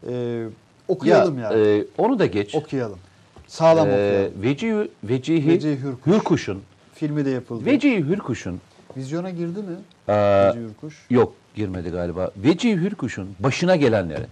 Ee, 0.09 0.45
okuyalım 0.87 1.39
ya. 1.39 1.53
e, 1.53 1.85
onu 1.97 2.19
da 2.19 2.25
geç. 2.25 2.55
okuyalım. 2.55 2.99
Sağlam 3.47 3.87
E, 3.89 3.91
okuyalım. 3.91 4.41
Vecihi, 4.43 4.89
Vecihi, 5.03 5.47
Vecihi 5.47 5.77
Hürkuş. 5.81 6.13
Hürkuş'un 6.13 6.61
Filmi 6.93 7.25
de 7.25 7.29
yapıldı. 7.29 7.65
Vecihi 7.65 7.97
Hürkuş'un 8.05 8.61
Vizyona 8.97 9.29
girdi 9.29 9.59
mi? 9.59 9.75
Ee, 10.07 10.13
Vecihi 10.47 10.63
Hürkuş. 10.63 11.05
Yok 11.09 11.33
girmedi 11.55 11.89
galiba. 11.89 12.31
Vecihi 12.37 12.75
Hürkuş'un 12.75 13.29
başına 13.39 13.75
gelenleri 13.75 14.25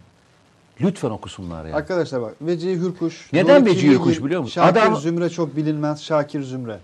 lütfen 0.82 1.10
okusunlar 1.10 1.66
ya. 1.66 1.76
Arkadaşlar 1.76 2.22
bak 2.22 2.36
Vecihi 2.42 2.76
Hürkuş. 2.76 3.30
Neden 3.34 3.62
Nuri 3.62 3.72
Vecihi 3.72 3.92
Hürkuş 3.92 4.24
biliyor 4.24 4.42
musun? 4.42 4.54
Şakir 4.54 4.82
Adam- 4.82 4.96
Zümre 4.96 5.30
çok 5.30 5.56
bilinmez. 5.56 6.02
Şakir 6.04 6.44
Zümre. 6.44 6.80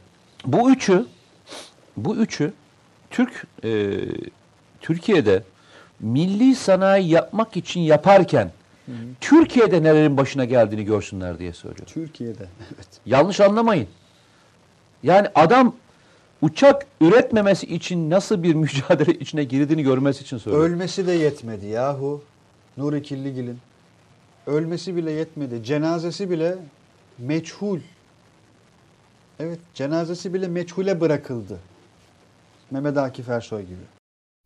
Bu 0.46 0.72
üçü 0.72 1.06
bu 1.98 2.16
üçü 2.16 2.54
Türk 3.12 3.48
e, 3.64 4.00
Türkiye'de 4.82 5.44
milli 6.04 6.56
sanayi 6.56 7.10
yapmak 7.10 7.58
için 7.58 7.80
yaparken 7.80 8.52
Türkiye'de 9.22 9.84
nelerin 9.84 10.18
başına 10.18 10.46
geldiğini 10.46 10.86
görsünler 10.86 11.40
diye 11.40 11.54
söylüyorum. 11.54 11.94
Türkiye'de. 11.94 12.44
Evet. 12.76 12.88
Yanlış 13.06 13.40
anlamayın. 13.40 13.88
Yani 15.04 15.28
adam 15.36 15.76
uçak 16.42 16.86
üretmemesi 17.02 17.66
için 17.76 18.10
nasıl 18.10 18.44
bir 18.44 18.54
mücadele 18.64 19.14
içine 19.20 19.44
girdiğini 19.44 19.84
görmesi 19.84 20.22
için 20.24 20.38
söylüyorum. 20.38 20.74
Ölmesi 20.74 21.08
de 21.08 21.12
yetmedi 21.12 21.66
yahu. 21.66 22.24
Nuri 22.78 23.04
Killigil'in. 23.04 23.60
ölmesi 24.48 24.96
bile 24.96 25.12
yetmedi. 25.12 25.64
Cenazesi 25.64 26.30
bile 26.30 26.56
meçhul. 27.18 27.80
Evet, 29.40 29.60
cenazesi 29.74 30.34
bile 30.34 30.48
meçhule 30.48 31.02
bırakıldı. 31.02 31.60
Mehmet 32.72 32.98
Akif 32.98 33.30
Ersoy 33.30 33.62
gibi. 33.62 34.03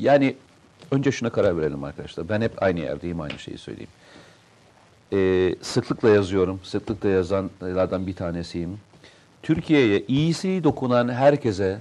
Yani 0.00 0.36
önce 0.90 1.12
şuna 1.12 1.30
karar 1.30 1.58
verelim 1.58 1.84
arkadaşlar. 1.84 2.28
Ben 2.28 2.40
hep 2.40 2.62
aynı 2.62 2.80
yerdeyim, 2.80 3.20
aynı 3.20 3.38
şeyi 3.38 3.58
söyleyeyim. 3.58 3.90
Ee, 5.12 5.54
sıklıkla 5.62 6.08
yazıyorum. 6.08 6.60
Sıklıkla 6.62 7.08
yazanlardan 7.08 8.06
bir 8.06 8.14
tanesiyim. 8.14 8.78
Türkiye'ye 9.42 10.04
iyisi 10.08 10.64
dokunan 10.64 11.08
herkese 11.08 11.78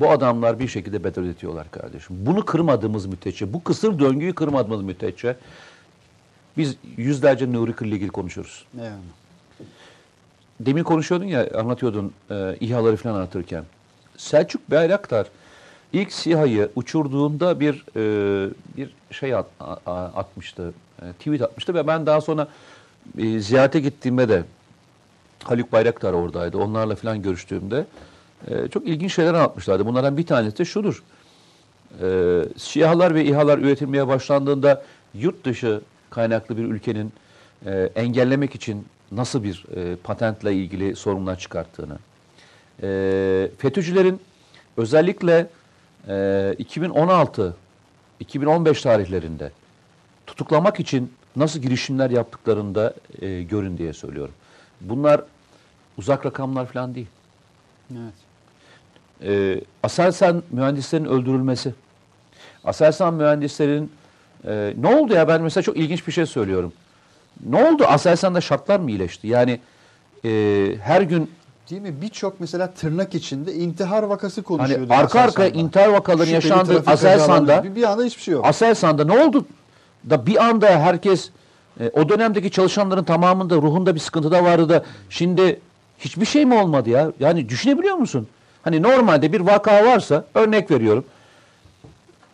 bu 0.00 0.10
adamlar 0.10 0.58
bir 0.58 0.68
şekilde 0.68 1.04
bedel 1.04 1.24
ödetiyorlar 1.24 1.70
kardeşim. 1.70 2.16
Bunu 2.26 2.44
kırmadığımız 2.44 3.06
müddetçe, 3.06 3.52
bu 3.52 3.64
kısır 3.64 3.98
döngüyü 3.98 4.34
kırmadığımız 4.34 4.82
müddetçe 4.82 5.36
biz 6.56 6.76
yüzlerce 6.96 7.52
Nuri 7.52 7.72
Kır'la 7.72 7.94
ilgili 7.94 8.10
konuşuyoruz. 8.10 8.64
Yani. 8.78 9.02
Demin 10.60 10.82
konuşuyordun 10.82 11.26
ya, 11.26 11.48
anlatıyordun 11.54 12.12
e, 12.30 12.56
İHA'ları 12.60 12.96
falan 12.96 13.14
anlatırken. 13.14 13.64
Selçuk 14.16 14.70
Bayraktar 14.70 15.26
ilk 15.92 16.12
SİHA'yı 16.12 16.68
uçurduğunda 16.76 17.60
bir 17.60 17.84
e, 17.96 18.50
bir 18.76 18.90
şey 19.10 19.34
at, 19.34 19.46
a- 19.60 19.92
atmıştı, 19.92 20.72
e, 21.02 21.12
tweet 21.12 21.42
atmıştı 21.42 21.74
ve 21.74 21.86
ben 21.86 22.06
daha 22.06 22.20
sonra 22.20 22.48
e, 23.18 23.40
ziyarete 23.40 23.80
gittiğimde 23.80 24.28
de 24.28 24.42
Haluk 25.44 25.72
Bayraktar 25.72 26.12
oradaydı. 26.12 26.58
Onlarla 26.58 26.94
falan 26.94 27.22
görüştüğümde 27.22 27.86
e, 28.48 28.68
çok 28.68 28.88
ilginç 28.88 29.14
şeyler 29.14 29.34
anlatmışlardı. 29.34 29.86
Bunlardan 29.86 30.16
bir 30.16 30.26
tanesi 30.26 30.58
de 30.58 30.64
şudur. 30.64 31.02
E, 32.02 32.40
SİHA'lar 32.56 33.14
ve 33.14 33.24
İHA'lar 33.24 33.58
üretilmeye 33.58 34.08
başlandığında 34.08 34.84
yurt 35.14 35.44
dışı 35.44 35.80
kaynaklı 36.10 36.56
bir 36.56 36.62
ülkenin 36.64 37.12
e, 37.66 37.90
engellemek 37.94 38.54
için 38.54 38.86
nasıl 39.12 39.44
bir 39.44 39.64
e, 39.76 39.96
patentle 39.96 40.54
ilgili 40.54 40.96
sorunlar 40.96 41.38
çıkarttığını, 41.38 41.98
e, 42.82 43.50
FETÖ'cülerin 43.58 44.20
özellikle 44.76 45.46
e, 46.08 46.54
2016 46.58 47.56
2015 48.20 48.82
tarihlerinde 48.82 49.52
tutuklamak 50.26 50.80
için 50.80 51.12
nasıl 51.36 51.60
girişimler 51.60 52.10
yaptıklarında 52.10 52.94
e, 53.20 53.42
görün 53.42 53.78
diye 53.78 53.92
söylüyorum. 53.92 54.34
Bunlar 54.80 55.22
uzak 55.98 56.26
rakamlar 56.26 56.66
falan 56.66 56.94
değil. 56.94 57.06
Evet. 57.92 58.14
E, 59.22 59.60
Aselsan 59.82 60.42
mühendislerin 60.50 61.04
öldürülmesi. 61.04 61.74
Aselsan 62.64 63.14
mühendislerin 63.14 63.92
e, 64.46 64.74
ne 64.78 64.96
oldu 64.96 65.14
ya 65.14 65.28
ben 65.28 65.42
mesela 65.42 65.62
çok 65.62 65.76
ilginç 65.76 66.06
bir 66.06 66.12
şey 66.12 66.26
söylüyorum. 66.26 66.72
Ne 67.46 67.64
oldu 67.68 67.84
Aselsan'da 67.84 68.40
şartlar 68.40 68.80
mı 68.80 68.90
iyileşti? 68.90 69.26
Yani 69.26 69.60
e, 70.24 70.30
her 70.82 71.02
gün 71.02 71.30
Değil 71.70 71.82
mi? 71.82 71.94
Birçok 72.02 72.40
mesela 72.40 72.70
tırnak 72.70 73.14
içinde 73.14 73.54
intihar 73.54 74.02
vakası 74.02 74.40
hani 74.40 74.44
konuşuyordu. 74.44 74.92
arka 74.92 75.20
arkaya 75.20 75.48
intihar 75.48 75.88
vakalarının 75.88 76.40
Şüpheli 76.40 76.52
yaşandığı 76.52 76.90
Aselsan'da 76.90 77.64
bir, 77.64 77.74
bir 77.74 77.82
anda 77.82 78.04
hiçbir 78.04 78.22
şey 78.22 78.34
yok. 78.34 78.46
Aselsan'da 78.46 79.04
ne 79.04 79.24
oldu 79.24 79.46
da 80.10 80.26
bir 80.26 80.44
anda 80.44 80.66
herkes 80.68 81.30
e, 81.80 81.90
o 81.92 82.08
dönemdeki 82.08 82.50
çalışanların 82.50 83.04
tamamında 83.04 83.56
ruhunda 83.56 83.94
bir 83.94 84.00
sıkıntı 84.00 84.30
da 84.30 84.44
vardı 84.44 84.68
da 84.68 84.84
şimdi 85.10 85.60
hiçbir 85.98 86.26
şey 86.26 86.44
mi 86.46 86.54
olmadı 86.54 86.90
ya? 86.90 87.12
Yani 87.20 87.48
düşünebiliyor 87.48 87.94
musun? 87.94 88.28
Hani 88.62 88.82
normalde 88.82 89.32
bir 89.32 89.40
vaka 89.40 89.84
varsa 89.86 90.24
örnek 90.34 90.70
veriyorum. 90.70 91.04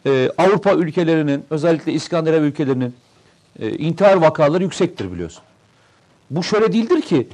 e, 0.06 0.30
Avrupa 0.38 0.72
ülkelerinin 0.72 1.44
özellikle 1.50 1.92
İskandinav 1.92 2.42
ülkelerinin 2.42 2.94
e, 3.58 3.70
intihar 3.70 4.16
vakaları 4.16 4.62
yüksektir 4.62 5.12
biliyorsun. 5.12 5.42
Bu 6.30 6.42
şöyle 6.42 6.72
değildir 6.72 7.02
ki 7.02 7.28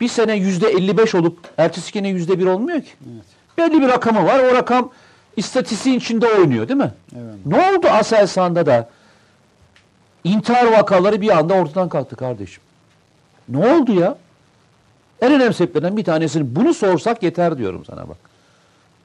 bir 0.00 0.08
sene 0.08 0.34
yüzde 0.36 0.68
55 0.68 1.14
olup 1.14 1.38
ertesi 1.58 1.92
sene 1.92 2.08
yüzde 2.08 2.38
bir 2.38 2.46
olmuyor 2.46 2.80
ki. 2.80 2.90
Belli 3.58 3.82
bir 3.82 3.88
rakamı 3.88 4.24
var. 4.26 4.38
O 4.38 4.54
rakam 4.54 4.90
istatistiğin 5.36 5.98
içinde 5.98 6.26
oynuyor 6.26 6.68
değil 6.68 6.78
mi? 6.78 6.92
Evet. 7.16 7.34
Ne 7.46 7.70
oldu 7.70 7.86
Aselsan'da 7.88 8.66
da 8.66 8.88
intihar 10.24 10.66
vakaları 10.72 11.20
bir 11.20 11.38
anda 11.38 11.54
ortadan 11.54 11.88
kalktı 11.88 12.16
kardeşim. 12.16 12.62
Ne 13.48 13.72
oldu 13.74 13.92
ya? 13.92 14.16
En 15.20 15.32
önemli 15.32 15.54
sebeplerinden 15.54 15.96
bir 15.96 16.04
tanesini 16.04 16.56
bunu 16.56 16.74
sorsak 16.74 17.22
yeter 17.22 17.58
diyorum 17.58 17.84
sana 17.84 18.08
bak. 18.08 18.16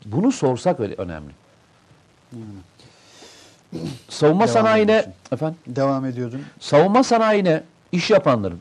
Bunu 0.05 0.31
sorsak 0.31 0.79
öyle 0.79 0.95
önemli. 0.95 1.31
Savunma 4.09 4.43
Devam 4.47 4.53
sanayine 4.53 5.05
efendim 5.31 5.57
Devam 5.67 6.05
ediyordun. 6.05 6.41
savunma 6.59 7.03
sanayine 7.03 7.63
iş 7.91 8.09
yapanların, 8.09 8.59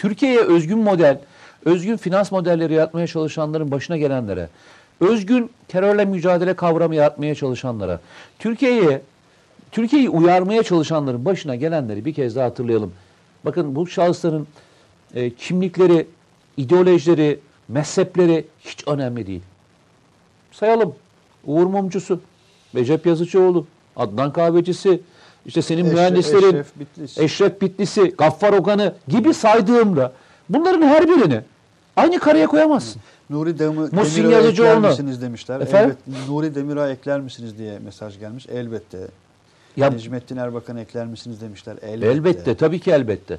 Türkiye'ye 0.00 0.40
özgün 0.40 0.78
model, 0.78 1.18
özgün 1.64 1.96
finans 1.96 2.32
modelleri 2.32 2.72
yaratmaya 2.72 3.06
çalışanların 3.06 3.70
başına 3.70 3.96
gelenlere, 3.96 4.48
özgün 5.00 5.50
terörle 5.68 6.04
mücadele 6.04 6.54
kavramı 6.54 6.94
yaratmaya 6.94 7.34
çalışanlara, 7.34 8.00
Türkiye'ye 8.38 9.02
Türkiye'yi 9.72 10.10
uyarmaya 10.10 10.62
çalışanların 10.62 11.24
başına 11.24 11.54
gelenleri 11.54 12.04
bir 12.04 12.14
kez 12.14 12.36
daha 12.36 12.46
hatırlayalım. 12.46 12.92
Bakın 13.44 13.74
bu 13.74 13.86
şahısların 13.86 14.46
e, 15.14 15.30
kimlikleri, 15.30 16.06
ideolojileri, 16.56 17.38
mezhepleri 17.68 18.46
hiç 18.60 18.88
önemli 18.88 19.26
değil. 19.26 19.42
Sayalım. 20.52 20.94
Uğur 21.46 21.66
Mumcusu, 21.66 22.20
Recep 22.74 23.06
Yazıcıoğlu, 23.06 23.66
Adnan 23.96 24.32
Kahvecisi, 24.32 25.00
işte 25.46 25.62
senin 25.62 25.84
Eşref- 25.84 25.94
mühendislerin, 25.94 26.48
Eşref 26.48 26.80
Bitlis. 26.80 27.18
Eşref 27.18 27.60
Bitlisi, 27.60 28.14
Gaffar 28.18 28.52
Okan'ı 28.52 28.94
gibi 29.08 29.34
saydığımda 29.34 30.12
bunların 30.48 30.82
her 30.82 31.08
birini 31.08 31.40
aynı 31.96 32.18
kareye 32.18 32.46
koyamazsın. 32.46 33.02
Nuri 33.30 33.58
Demir, 33.58 33.92
Muhsin 33.92 34.24
Demirağ'ı 34.24 34.48
ekler 34.50 34.78
misiniz 34.78 35.22
demişler. 35.22 35.60
Efendim? 35.60 35.96
Elbet, 36.08 36.28
Nuri 36.28 36.54
Demirağ 36.54 36.90
ekler 36.90 37.20
misiniz 37.20 37.58
diye 37.58 37.78
mesaj 37.78 38.18
gelmiş. 38.18 38.46
Elbette. 38.46 38.98
Ya, 39.76 39.90
Necmettin 39.90 40.36
Erbakan'ı 40.36 40.80
ekler 40.80 41.06
misiniz 41.06 41.40
demişler. 41.40 41.76
Elbette. 41.82 42.10
elbette, 42.10 42.54
tabii 42.54 42.80
ki 42.80 42.90
elbette. 42.90 43.38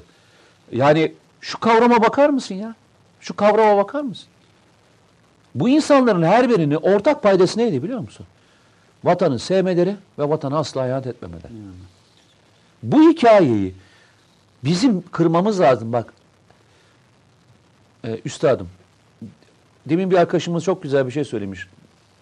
Yani 0.72 1.12
şu 1.40 1.60
kavrama 1.60 2.02
bakar 2.02 2.28
mısın 2.28 2.54
ya? 2.54 2.74
Şu 3.20 3.36
kavrama 3.36 3.76
bakar 3.76 4.00
mısın? 4.00 4.26
Bu 5.54 5.68
insanların 5.68 6.22
her 6.22 6.48
birinin 6.48 6.74
ortak 6.74 7.22
paydası 7.22 7.58
neydi 7.58 7.82
biliyor 7.82 7.98
musun? 7.98 8.26
Vatanı 9.04 9.38
sevmeleri 9.38 9.96
ve 10.18 10.28
vatanı 10.28 10.58
asla 10.58 10.86
ihanet 10.88 11.06
etmemeleri. 11.06 11.52
Bu 12.82 13.10
hikayeyi 13.10 13.74
bizim 14.64 15.02
kırmamız 15.02 15.60
lazım. 15.60 15.92
Bak, 15.92 16.12
ee, 18.04 18.20
üstadım, 18.24 18.68
demin 19.86 20.10
bir 20.10 20.16
arkadaşımız 20.16 20.64
çok 20.64 20.82
güzel 20.82 21.06
bir 21.06 21.12
şey 21.12 21.24
söylemiş. 21.24 21.68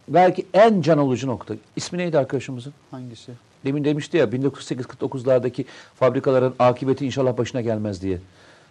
Belki 0.09 0.47
en 0.55 0.83
can 0.83 0.99
alıcı 0.99 1.27
nokta. 1.27 1.55
İsmi 1.77 1.99
neydi 1.99 2.19
arkadaşımızın? 2.19 2.75
Hangisi? 2.91 3.33
Demin 3.65 3.85
demişti 3.85 4.17
ya 4.17 4.25
1948-49'lardaki 4.25 5.65
fabrikaların 5.95 6.55
akıbeti 6.59 7.07
inşallah 7.07 7.39
başına 7.39 7.61
gelmez 7.61 8.03
diye. 8.03 8.19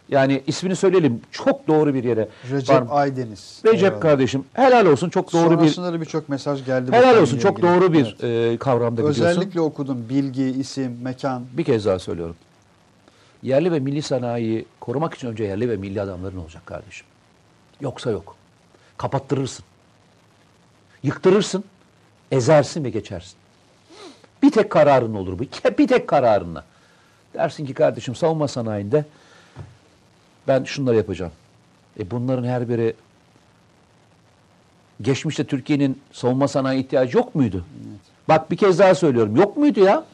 Yani 0.10 0.44
ismini 0.48 0.76
söyleyelim. 0.76 1.22
Çok 1.32 1.68
doğru 1.68 1.94
bir 1.94 2.04
yere. 2.04 2.28
Recep 2.52 2.70
var. 2.70 2.84
Aydeniz. 2.90 3.62
Recep 3.66 3.84
Eyvallah. 3.84 4.02
kardeşim 4.02 4.46
helal 4.54 4.86
olsun 4.86 5.10
çok 5.10 5.34
doğru 5.34 5.52
bir 5.52 5.56
Sonrasında 5.58 5.94
da 5.94 6.02
birçok 6.02 6.30
mesaj 6.30 6.66
geldi. 6.66 6.92
helal 6.92 7.18
olsun 7.22 7.38
çok 7.38 7.60
ilgili. 7.60 7.68
doğru 7.74 7.94
bir 7.94 8.16
Evet. 8.24 8.54
e, 8.54 8.58
kavramda 8.58 8.98
biliyorsun. 8.98 9.24
Özellikle 9.26 9.62
okudum. 9.62 10.10
Bilgi, 10.10 10.44
isim, 10.44 10.98
mekan. 11.02 11.46
Bir 11.54 11.64
kez 11.64 11.86
daha 11.86 12.00
söylüyorum. 12.00 12.36
Yerli 13.44 13.72
ve 13.72 13.80
milli 13.80 14.02
sanayiyi 14.02 14.66
korumak 14.80 15.14
için 15.14 15.28
önce 15.28 15.44
yerli 15.44 15.70
ve 15.70 15.78
milli 15.78 16.02
adamların 16.02 16.38
olacak 16.38 16.66
kardeşim. 16.66 17.08
Yoksa 17.82 18.12
yok. 18.12 18.36
Kapattırırsın. 18.98 19.66
Yıktırırsın, 21.04 21.64
ezersin 22.32 22.84
ve 22.84 22.90
geçersin. 22.90 23.36
Bir 24.44 24.52
tek 24.52 24.70
kararın 24.70 25.14
olur 25.14 25.40
bu. 25.40 25.44
Bir 25.78 25.88
tek 25.88 26.08
kararınla. 26.08 26.64
Dersin 27.34 27.66
ki 27.66 27.74
kardeşim 27.74 28.16
savunma 28.16 28.48
sanayinde 28.48 29.06
ben 30.48 30.64
şunları 30.64 30.96
yapacağım. 30.96 31.32
E 32.00 32.12
bunların 32.12 32.44
her 32.44 32.70
biri 32.70 32.94
geçmişte 35.02 35.44
Türkiye'nin 35.44 36.02
savunma 36.12 36.48
sanayi 36.48 36.84
ihtiyacı 36.84 37.18
yok 37.18 37.36
muydu? 37.36 37.66
Bak 38.30 38.52
bir 38.52 38.58
kez 38.58 38.80
daha 38.80 38.96
söylüyorum. 38.96 39.36
Yok 39.36 39.58
muydu 39.58 39.80
ya? 39.80 40.06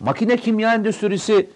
Makine 0.00 0.36
kimya 0.36 0.74
endüstrisi 0.74 1.50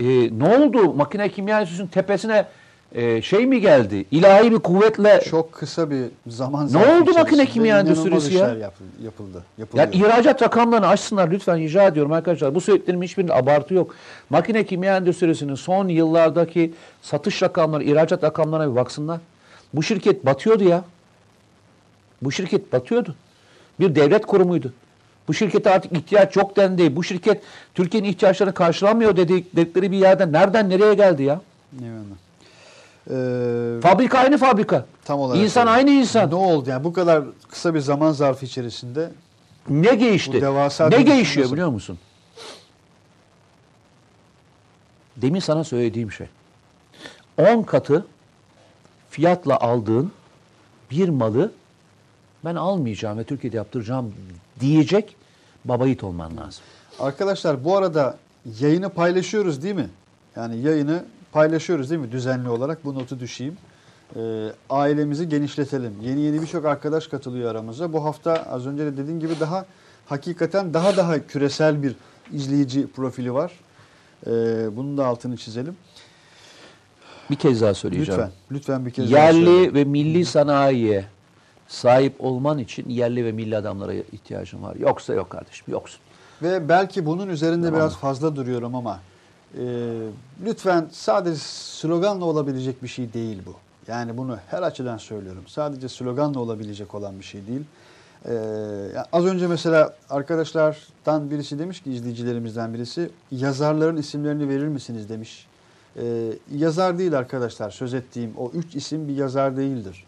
e, 0.00 0.04
ne 0.38 0.56
oldu? 0.56 0.94
Makine 0.94 1.28
kimya 1.28 1.56
endüstrisinin 1.58 1.88
tepesine 1.88 2.46
e, 2.94 3.22
şey 3.22 3.46
mi 3.46 3.60
geldi? 3.60 4.04
İlahi 4.10 4.52
bir 4.52 4.58
kuvvetle 4.58 5.20
Çok 5.30 5.52
kısa 5.52 5.90
bir 5.90 6.04
zaman 6.26 6.72
Ne 6.72 6.78
oldu 6.78 7.12
makine 7.12 7.46
kimya 7.46 7.80
endüstrisi 7.80 8.34
ya? 8.34 8.48
yapıldı. 8.48 8.88
yapıldı 9.04 9.44
yapılıyor. 9.58 9.86
Yani 9.86 9.96
ihracat 9.96 10.42
rakamlarını 10.42 10.86
açsınlar 10.88 11.30
lütfen 11.30 11.58
rica 11.58 11.86
ediyorum 11.86 12.12
arkadaşlar. 12.12 12.54
Bu 12.54 12.60
söylediklerimin 12.60 13.06
hiçbirinde 13.06 13.34
abartı 13.34 13.74
yok. 13.74 13.94
Makine 14.30 14.66
kimya 14.66 14.96
endüstrisinin 14.96 15.54
son 15.54 15.88
yıllardaki 15.88 16.74
satış 17.02 17.42
rakamları, 17.42 17.84
ihracat 17.84 18.24
rakamlarına 18.24 18.70
bir 18.70 18.76
baksınlar. 18.76 19.20
Bu 19.74 19.82
şirket 19.82 20.26
batıyordu 20.26 20.64
ya. 20.64 20.84
Bu 22.22 22.32
şirket 22.32 22.72
batıyordu. 22.72 23.14
Bir 23.80 23.94
devlet 23.94 24.26
kurumuydu. 24.26 24.72
Bu 25.28 25.34
şirkete 25.34 25.70
artık 25.70 25.92
ihtiyaç 25.92 26.36
yok 26.36 26.56
dendi. 26.56 26.96
Bu 26.96 27.04
şirket 27.04 27.42
Türkiye'nin 27.74 28.08
ihtiyaçlarını 28.08 28.54
karşılamıyor 28.54 29.16
dedik, 29.16 29.56
dedikleri 29.56 29.90
bir 29.90 29.96
yerden 29.96 30.32
nereden 30.32 30.70
nereye 30.70 30.94
geldi 30.94 31.22
ya? 31.22 31.40
Eyvallah. 31.82 32.16
Ee, 33.10 33.78
Fabrika 33.82 34.18
aynı 34.18 34.38
fabrika. 34.38 34.86
tam 35.04 35.20
olarak 35.20 35.42
İnsan 35.42 35.62
öyle. 35.68 35.76
aynı 35.76 35.90
insan. 35.90 36.30
Ne 36.30 36.34
oldu 36.34 36.70
yani 36.70 36.84
bu 36.84 36.92
kadar 36.92 37.24
kısa 37.50 37.74
bir 37.74 37.80
zaman 37.80 38.12
zarfı 38.12 38.46
içerisinde 38.46 39.10
Ne 39.68 40.00
devasa 40.40 40.88
Ne 40.88 40.96
nasıl? 41.42 41.52
biliyor 41.52 41.68
musun? 41.68 41.98
Demin 45.16 45.40
sana 45.40 45.64
söylediğim 45.64 46.12
şey. 46.12 46.26
10 47.38 47.62
katı 47.62 48.06
fiyatla 49.10 49.58
aldığın 49.60 50.12
bir 50.90 51.08
malı 51.08 51.52
ben 52.44 52.54
almayacağım 52.54 53.18
ve 53.18 53.24
Türkiye'de 53.24 53.56
yaptıracağım 53.56 54.14
diyecek 54.60 55.16
baba 55.64 55.86
yiğit 55.86 56.04
olman 56.04 56.36
lazım. 56.36 56.64
Arkadaşlar 57.00 57.64
bu 57.64 57.76
arada 57.76 58.18
yayını 58.60 58.88
paylaşıyoruz 58.88 59.62
değil 59.62 59.74
mi? 59.74 59.90
Yani 60.36 60.58
yayını 60.60 61.04
paylaşıyoruz 61.32 61.90
değil 61.90 62.00
mi 62.00 62.12
düzenli 62.12 62.48
olarak? 62.48 62.84
Bu 62.84 62.94
notu 62.94 63.20
düşeyim. 63.20 63.56
Ee, 64.16 64.48
ailemizi 64.70 65.28
genişletelim. 65.28 65.94
Yeni 66.02 66.20
yeni 66.20 66.42
birçok 66.42 66.64
arkadaş 66.64 67.06
katılıyor 67.06 67.50
aramıza. 67.50 67.92
Bu 67.92 68.04
hafta 68.04 68.34
az 68.34 68.66
önce 68.66 68.86
de 68.86 68.96
dediğim 68.96 69.20
gibi 69.20 69.40
daha 69.40 69.66
hakikaten 70.06 70.74
daha 70.74 70.96
daha 70.96 71.26
küresel 71.26 71.82
bir 71.82 71.96
izleyici 72.32 72.86
profili 72.86 73.34
var. 73.34 73.52
Ee, 74.26 74.30
bunun 74.76 74.98
da 74.98 75.06
altını 75.06 75.36
çizelim. 75.36 75.76
Bir 77.30 77.36
kez 77.36 77.60
daha 77.60 77.74
söyleyeceğim. 77.74 78.20
Lütfen, 78.20 78.30
lütfen 78.52 78.86
bir 78.86 78.90
kez 78.90 79.12
daha 79.12 79.24
Yerli 79.24 79.74
ve 79.74 79.84
milli 79.84 80.24
sanayiye 80.24 81.04
sahip 81.68 82.14
olman 82.18 82.58
için 82.58 82.88
yerli 82.88 83.24
ve 83.24 83.32
milli 83.32 83.56
adamlara 83.56 83.94
ihtiyacın 83.94 84.62
var. 84.62 84.76
Yoksa 84.76 85.14
yok 85.14 85.30
kardeşim, 85.30 85.66
yoksun. 85.68 86.00
Ve 86.42 86.68
belki 86.68 87.06
bunun 87.06 87.28
üzerinde 87.28 87.66
Tamam. 87.66 87.80
biraz 87.80 87.96
fazla 87.96 88.36
duruyorum 88.36 88.74
ama 88.74 89.00
e, 89.58 89.64
lütfen 90.44 90.88
sadece 90.92 91.40
sloganla 91.40 92.24
olabilecek 92.24 92.82
bir 92.82 92.88
şey 92.88 93.12
değil 93.12 93.42
bu. 93.46 93.54
Yani 93.88 94.16
bunu 94.16 94.38
her 94.48 94.62
açıdan 94.62 94.96
söylüyorum. 94.96 95.44
Sadece 95.46 95.88
sloganla 95.88 96.40
olabilecek 96.40 96.94
olan 96.94 97.18
bir 97.18 97.24
şey 97.24 97.46
değil. 97.46 97.64
E, 98.24 98.34
ya 98.94 99.06
az 99.12 99.24
önce 99.24 99.46
mesela 99.46 99.94
arkadaşlardan 100.10 101.30
birisi 101.30 101.58
demiş 101.58 101.82
ki 101.82 101.92
izleyicilerimizden 101.92 102.74
birisi 102.74 103.10
yazarların 103.30 103.96
isimlerini 103.96 104.48
verir 104.48 104.68
misiniz 104.68 105.08
demiş. 105.08 105.46
E, 105.96 106.32
yazar 106.54 106.98
değil 106.98 107.18
arkadaşlar 107.18 107.70
söz 107.70 107.94
ettiğim 107.94 108.32
o 108.36 108.50
üç 108.50 108.74
isim 108.74 109.08
bir 109.08 109.16
yazar 109.16 109.56
değildir. 109.56 110.04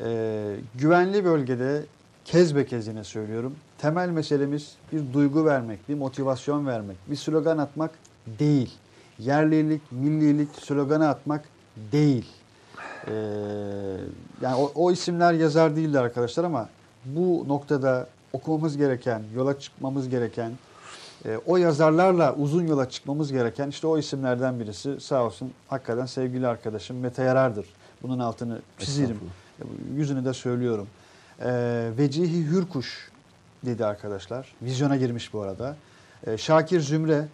Ee, 0.00 0.56
güvenli 0.74 1.24
bölgede 1.24 1.82
kez 2.24 2.56
be 2.56 2.66
kez 2.66 2.86
yine 2.86 3.04
söylüyorum. 3.04 3.56
Temel 3.78 4.08
meselemiz 4.08 4.74
bir 4.92 5.12
duygu 5.12 5.44
vermek, 5.44 5.88
bir 5.88 5.94
motivasyon 5.94 6.66
vermek, 6.66 6.96
bir 7.10 7.16
slogan 7.16 7.58
atmak 7.58 7.90
değil. 8.38 8.74
Yerlilik, 9.18 9.92
millilik 9.92 10.48
sloganı 10.60 11.08
atmak 11.08 11.44
değil. 11.92 12.26
Ee, 13.06 13.12
yani 14.42 14.54
o, 14.56 14.72
o 14.74 14.92
isimler 14.92 15.32
yazar 15.32 15.76
değildi 15.76 15.98
arkadaşlar 15.98 16.44
ama 16.44 16.68
bu 17.04 17.44
noktada 17.48 18.06
okumamız 18.32 18.76
gereken, 18.76 19.22
yola 19.36 19.58
çıkmamız 19.58 20.08
gereken, 20.08 20.52
e, 21.24 21.38
o 21.46 21.56
yazarlarla 21.56 22.34
uzun 22.34 22.66
yola 22.66 22.90
çıkmamız 22.90 23.32
gereken 23.32 23.68
işte 23.68 23.86
o 23.86 23.98
isimlerden 23.98 24.60
birisi 24.60 25.00
sağ 25.00 25.24
olsun 25.24 25.52
hakikaten 25.68 26.06
sevgili 26.06 26.46
arkadaşım 26.46 26.98
Mete 26.98 27.22
Yarar'dır. 27.22 27.66
Bunun 28.02 28.18
altını 28.18 28.58
çizerim. 28.78 29.20
Yüzünü 29.96 30.24
de 30.24 30.32
söylüyorum. 30.32 30.88
E, 31.40 31.50
Vecihi 31.98 32.46
Hürkuş 32.46 33.10
dedi 33.64 33.86
arkadaşlar. 33.86 34.54
Vizyona 34.62 34.96
girmiş 34.96 35.32
bu 35.32 35.40
arada. 35.40 35.76
E, 36.26 36.38
Şakir 36.38 36.80
Zümre. 36.80 37.24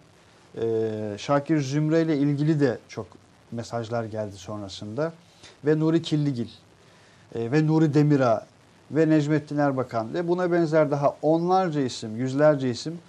E, 0.61 1.15
Şakir 1.17 1.61
Zümre 1.61 2.01
ile 2.01 2.17
ilgili 2.17 2.59
de 2.59 2.77
çok 2.87 3.05
mesajlar 3.51 4.03
geldi 4.03 4.35
sonrasında. 4.35 5.13
Ve 5.65 5.79
Nuri 5.79 6.01
Killigil. 6.01 6.47
E, 7.35 7.51
ve 7.51 7.67
Nuri 7.67 7.93
Demirağ 7.93 8.45
ve 8.91 9.09
Necmettin 9.09 9.57
Erbakan 9.57 10.13
ve 10.13 10.27
buna 10.27 10.51
benzer 10.51 10.91
daha 10.91 11.15
onlarca 11.21 11.81
isim, 11.81 12.17
yüzlerce 12.17 12.69
isim. 12.69 12.99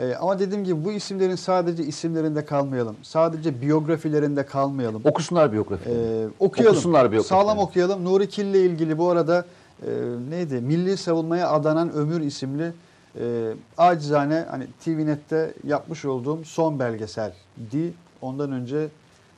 E, 0.00 0.14
ama 0.14 0.38
dediğim 0.38 0.64
gibi 0.64 0.84
bu 0.84 0.92
isimlerin 0.92 1.34
sadece 1.34 1.82
isimlerinde 1.82 2.44
kalmayalım. 2.44 2.96
Sadece 3.02 3.60
biyografilerinde 3.60 4.46
kalmayalım. 4.46 5.02
Okusunlar 5.04 5.52
biyografi. 5.52 5.90
Ee, 5.90 6.26
okuyalım. 6.38 6.72
Okusunlar 6.72 7.12
biyografileri. 7.12 7.40
Sağlam 7.40 7.58
okuyalım. 7.58 8.04
Nuri 8.04 8.28
Kil 8.28 8.44
ile 8.44 8.60
ilgili 8.60 8.98
bu 8.98 9.10
arada 9.10 9.44
e, 9.82 9.90
neydi? 10.30 10.54
Milli 10.54 10.96
Savunmaya 10.96 11.50
Adanan 11.50 11.92
Ömür 11.92 12.20
isimli 12.20 12.72
e, 13.20 13.54
acizane 13.78 14.46
hani 14.50 14.66
TVNet'te 14.84 15.54
yapmış 15.64 16.04
olduğum 16.04 16.44
son 16.44 16.78
belgeseldi. 16.78 17.94
Ondan 18.22 18.52
önce 18.52 18.88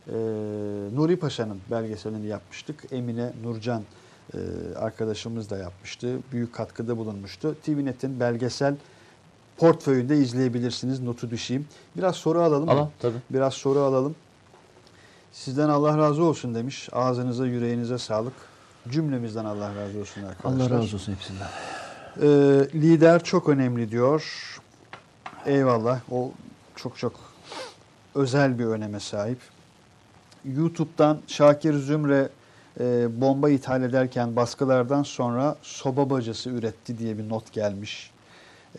e, 0.08 0.12
Nuri 0.94 1.16
Paşa'nın 1.16 1.60
belgeselini 1.70 2.26
yapmıştık. 2.26 2.84
Emine 2.92 3.32
Nurcan 3.42 3.82
e, 4.34 4.38
arkadaşımız 4.76 5.50
da 5.50 5.56
yapmıştı. 5.56 6.18
Büyük 6.32 6.54
katkıda 6.54 6.96
bulunmuştu. 6.96 7.56
TVNet'in 7.64 8.20
belgesel 8.20 8.74
portföyünde 9.56 10.16
izleyebilirsiniz. 10.16 11.00
Notu 11.00 11.30
düşeyim. 11.30 11.66
Biraz 11.96 12.16
soru 12.16 12.40
alalım. 12.40 12.68
Alalım, 12.68 12.90
tabii. 12.98 13.18
Biraz 13.30 13.54
soru 13.54 13.78
alalım. 13.78 14.14
Sizden 15.32 15.68
Allah 15.68 15.98
razı 15.98 16.24
olsun 16.24 16.54
demiş. 16.54 16.88
Ağzınıza, 16.92 17.46
yüreğinize 17.46 17.98
sağlık. 17.98 18.32
Cümlemizden 18.88 19.44
Allah 19.44 19.74
razı 19.74 20.00
olsun 20.00 20.22
arkadaşlar. 20.22 20.70
Allah 20.70 20.70
razı 20.70 20.96
olsun 20.96 21.12
hepsinden. 21.12 21.46
Ee, 22.22 22.26
lider 22.74 23.24
çok 23.24 23.48
önemli 23.48 23.90
diyor. 23.90 24.24
Eyvallah. 25.46 26.00
O 26.10 26.32
çok 26.76 26.98
çok 26.98 27.12
özel 28.14 28.58
bir 28.58 28.64
öneme 28.64 29.00
sahip. 29.00 29.38
YouTube'dan 30.44 31.18
Şakir 31.26 31.74
Zümre 31.74 32.28
e, 32.80 33.20
bomba 33.20 33.50
ithal 33.50 33.82
ederken 33.82 34.36
baskılardan 34.36 35.02
sonra 35.02 35.56
soba 35.62 36.10
bacası 36.10 36.50
üretti 36.50 36.98
diye 36.98 37.18
bir 37.18 37.28
not 37.28 37.52
gelmiş. 37.52 38.10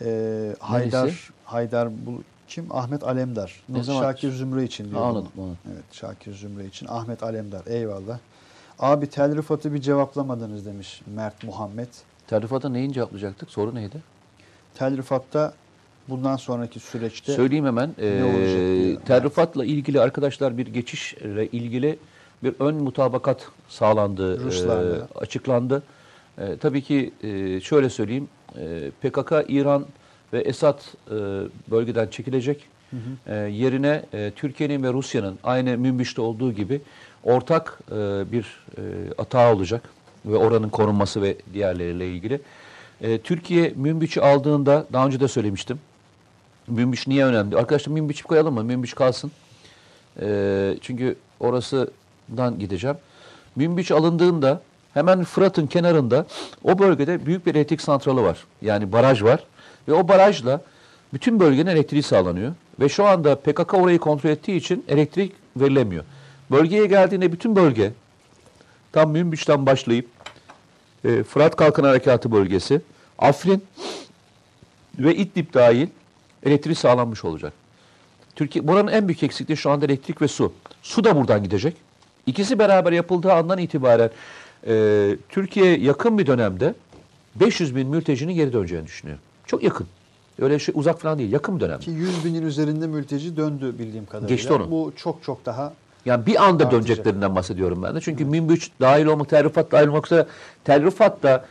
Ee, 0.04 0.56
Haydar 0.60 1.30
Haydar 1.44 2.06
bu 2.06 2.22
kim? 2.48 2.66
Ahmet 2.76 3.04
Alemdar. 3.04 3.62
Ne 3.68 3.82
zaman? 3.82 4.02
Şakir 4.02 4.32
Zümre 4.32 4.64
için 4.64 4.84
diyor. 4.84 5.00
Bunu. 5.00 5.04
anladım, 5.04 5.32
anladım. 5.38 5.58
Evet 5.72 5.84
Şakir 5.92 6.34
Zümre 6.34 6.66
için. 6.66 6.86
Ahmet 6.90 7.22
Alemdar. 7.22 7.62
Eyvallah. 7.66 8.18
Abi 8.78 9.06
tel 9.06 9.36
rıfatı 9.36 9.74
bir 9.74 9.80
cevaplamadınız 9.80 10.66
demiş 10.66 11.02
Mert 11.06 11.44
Muhammed. 11.44 11.88
Terrifata 12.28 12.68
neyin 12.68 12.92
cevaplayacaktık? 12.92 13.50
Soru 13.50 13.74
neydi? 13.74 13.96
Tel 14.74 14.96
rifatta 14.96 15.54
bundan 16.08 16.36
sonraki 16.36 16.80
süreçte 16.80 17.32
Söyleyeyim 17.32 17.66
hemen. 17.66 17.90
ne 17.98 18.24
olacak 18.24 18.56
diye. 18.58 18.92
Ee, 18.92 18.98
terrifatla 18.98 19.64
ilgili 19.64 20.00
arkadaşlar 20.00 20.58
bir 20.58 20.66
geçişle 20.66 21.46
ilgili 21.46 21.98
bir 22.42 22.54
ön 22.60 22.74
mutabakat 22.74 23.48
sağlandı, 23.68 24.40
Ruslarla. 24.44 24.96
e, 24.96 25.18
açıklandı. 25.18 25.82
E, 26.38 26.56
tabii 26.56 26.82
ki 26.82 27.12
e, 27.22 27.60
şöyle 27.60 27.90
söyleyeyim, 27.90 28.28
e, 28.58 28.90
PKK, 29.02 29.32
İran 29.48 29.86
ve 30.32 30.40
Esad 30.40 30.80
e, 31.10 31.14
bölgeden 31.70 32.06
çekilecek. 32.08 32.64
E, 33.26 33.34
yerine 33.36 34.02
e, 34.14 34.32
Türkiye'nin 34.36 34.82
ve 34.82 34.92
Rusya'nın 34.92 35.38
aynı 35.44 35.78
Münbiş'te 35.78 36.20
olduğu 36.20 36.52
gibi 36.52 36.80
ortak 37.24 37.78
e, 37.90 37.94
bir 38.32 38.60
e, 38.78 38.82
atağı 39.18 39.54
olacak 39.54 39.82
ve 40.26 40.36
oranın 40.36 40.68
korunması 40.68 41.22
ve 41.22 41.36
diğerleriyle 41.52 42.08
ilgili. 42.08 42.40
E, 43.00 43.18
Türkiye 43.18 43.72
Münbiş'i 43.76 44.20
aldığında 44.20 44.86
daha 44.92 45.06
önce 45.06 45.20
de 45.20 45.28
söylemiştim. 45.28 45.80
Münbiş 46.68 47.06
niye 47.06 47.24
önemli? 47.24 47.56
Arkadaşlar 47.56 47.92
Münbiç'i 47.92 48.22
koyalım 48.22 48.54
mı? 48.54 48.64
Münbiş 48.64 48.94
kalsın. 48.94 49.32
E, 50.22 50.76
çünkü 50.80 51.16
orasından 51.40 52.58
gideceğim. 52.58 52.96
Münbiç 53.56 53.90
alındığında 53.90 54.60
hemen 54.94 55.24
Fırat'ın 55.24 55.66
kenarında 55.66 56.26
o 56.64 56.78
bölgede 56.78 57.26
büyük 57.26 57.46
bir 57.46 57.54
elektrik 57.54 57.80
santralı 57.80 58.22
var. 58.22 58.38
Yani 58.62 58.92
baraj 58.92 59.22
var. 59.22 59.44
Ve 59.88 59.92
o 59.92 60.08
barajla 60.08 60.60
bütün 61.14 61.40
bölgenin 61.40 61.70
elektriği 61.70 62.02
sağlanıyor. 62.02 62.52
Ve 62.80 62.88
şu 62.88 63.06
anda 63.06 63.34
PKK 63.34 63.74
orayı 63.74 63.98
kontrol 63.98 64.30
ettiği 64.30 64.56
için 64.56 64.84
elektrik 64.88 65.32
verilemiyor. 65.56 66.04
Bölgeye 66.50 66.86
geldiğinde 66.86 67.32
bütün 67.32 67.56
bölge 67.56 67.92
tam 68.98 69.10
Münbiç'ten 69.10 69.66
başlayıp 69.66 70.06
e, 71.04 71.22
Fırat 71.22 71.56
Kalkın 71.56 71.84
Harekatı 71.84 72.32
bölgesi, 72.32 72.80
Afrin 73.18 73.64
ve 74.98 75.14
İdlib 75.14 75.54
dahil 75.54 75.88
elektriği 76.42 76.74
sağlanmış 76.74 77.24
olacak. 77.24 77.52
Türkiye 78.36 78.68
buranın 78.68 78.92
en 78.92 79.08
büyük 79.08 79.22
eksikliği 79.22 79.56
şu 79.56 79.70
anda 79.70 79.84
elektrik 79.84 80.22
ve 80.22 80.28
su. 80.28 80.52
Su 80.82 81.04
da 81.04 81.16
buradan 81.16 81.42
gidecek. 81.42 81.76
İkisi 82.26 82.58
beraber 82.58 82.92
yapıldığı 82.92 83.32
andan 83.32 83.58
itibaren 83.58 84.10
e, 84.66 85.16
Türkiye 85.28 85.78
yakın 85.78 86.18
bir 86.18 86.26
dönemde 86.26 86.74
500 87.34 87.76
bin 87.76 87.88
mültecinin 87.88 88.34
geri 88.34 88.52
döneceğini 88.52 88.86
düşünüyor. 88.86 89.18
Çok 89.46 89.62
yakın. 89.62 89.86
Öyle 90.40 90.58
şey 90.58 90.74
uzak 90.78 91.00
falan 91.00 91.18
değil. 91.18 91.32
Yakın 91.32 91.56
bir 91.56 91.60
dönemde. 91.60 91.84
Ki 91.84 91.90
100 91.90 92.24
binin 92.24 92.42
üzerinde 92.42 92.86
mülteci 92.86 93.36
döndü 93.36 93.74
bildiğim 93.78 94.06
kadarıyla. 94.06 94.28
Geçti 94.28 94.52
onu. 94.52 94.70
Bu 94.70 94.92
çok 94.96 95.22
çok 95.22 95.46
daha 95.46 95.72
Yani 96.08 96.26
bir 96.26 96.44
anda 96.44 96.64
Artacak. 96.64 96.72
döneceklerinden 96.72 97.36
bahsediyorum 97.36 97.82
ben 97.82 97.94
de. 97.94 98.00
Çünkü 98.00 98.24
Minbüç 98.24 98.70
dahil 98.80 99.06
olmak, 99.06 99.28
Terrifat 99.28 99.72
dahil 99.72 99.86
olmak 99.86 100.06
üzere 100.06 100.26
Terrifat'ta 100.64 101.44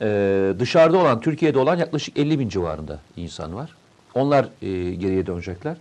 e, 0.00 0.54
dışarıda 0.58 0.98
olan, 0.98 1.20
Türkiye'de 1.20 1.58
olan 1.58 1.76
yaklaşık 1.76 2.18
50 2.18 2.38
bin 2.38 2.48
civarında 2.48 2.98
insan 3.16 3.54
var. 3.54 3.74
Onlar 4.14 4.44
e, 4.62 4.94
geriye 4.94 5.26
dönecekler. 5.26 5.76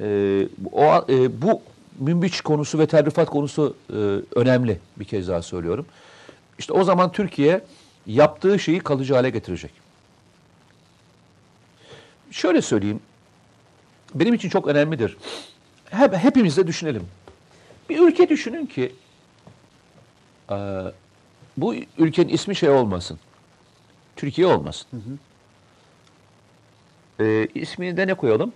E, 0.00 0.48
o, 0.72 1.04
e, 1.08 1.42
bu 1.42 1.62
Minbüç 1.98 2.40
konusu 2.40 2.78
ve 2.78 2.86
Terrifat 2.86 3.30
konusu 3.30 3.76
e, 3.90 3.94
önemli 4.34 4.78
bir 4.96 5.04
kez 5.04 5.28
daha 5.28 5.42
söylüyorum. 5.42 5.86
İşte 6.58 6.72
o 6.72 6.84
zaman 6.84 7.12
Türkiye 7.12 7.60
yaptığı 8.06 8.58
şeyi 8.58 8.80
kalıcı 8.80 9.14
hale 9.14 9.30
getirecek. 9.30 9.70
Şöyle 12.30 12.62
söyleyeyim. 12.62 13.00
Benim 14.14 14.34
için 14.34 14.48
çok 14.48 14.66
önemlidir. 14.66 15.16
Hep, 15.90 16.14
hepimiz 16.14 16.56
de 16.56 16.66
düşünelim. 16.66 17.02
Bir 17.88 17.98
ülke 17.98 18.28
düşünün 18.28 18.66
ki 18.66 18.92
e, 20.50 20.56
bu 21.56 21.74
ülkenin 21.98 22.28
ismi 22.28 22.56
şey 22.56 22.70
olmasın. 22.70 23.18
Türkiye 24.16 24.46
olmasın. 24.46 24.88
E, 27.20 27.48
ismini 27.54 27.96
de 27.96 28.06
ne 28.06 28.14
koyalım? 28.14 28.52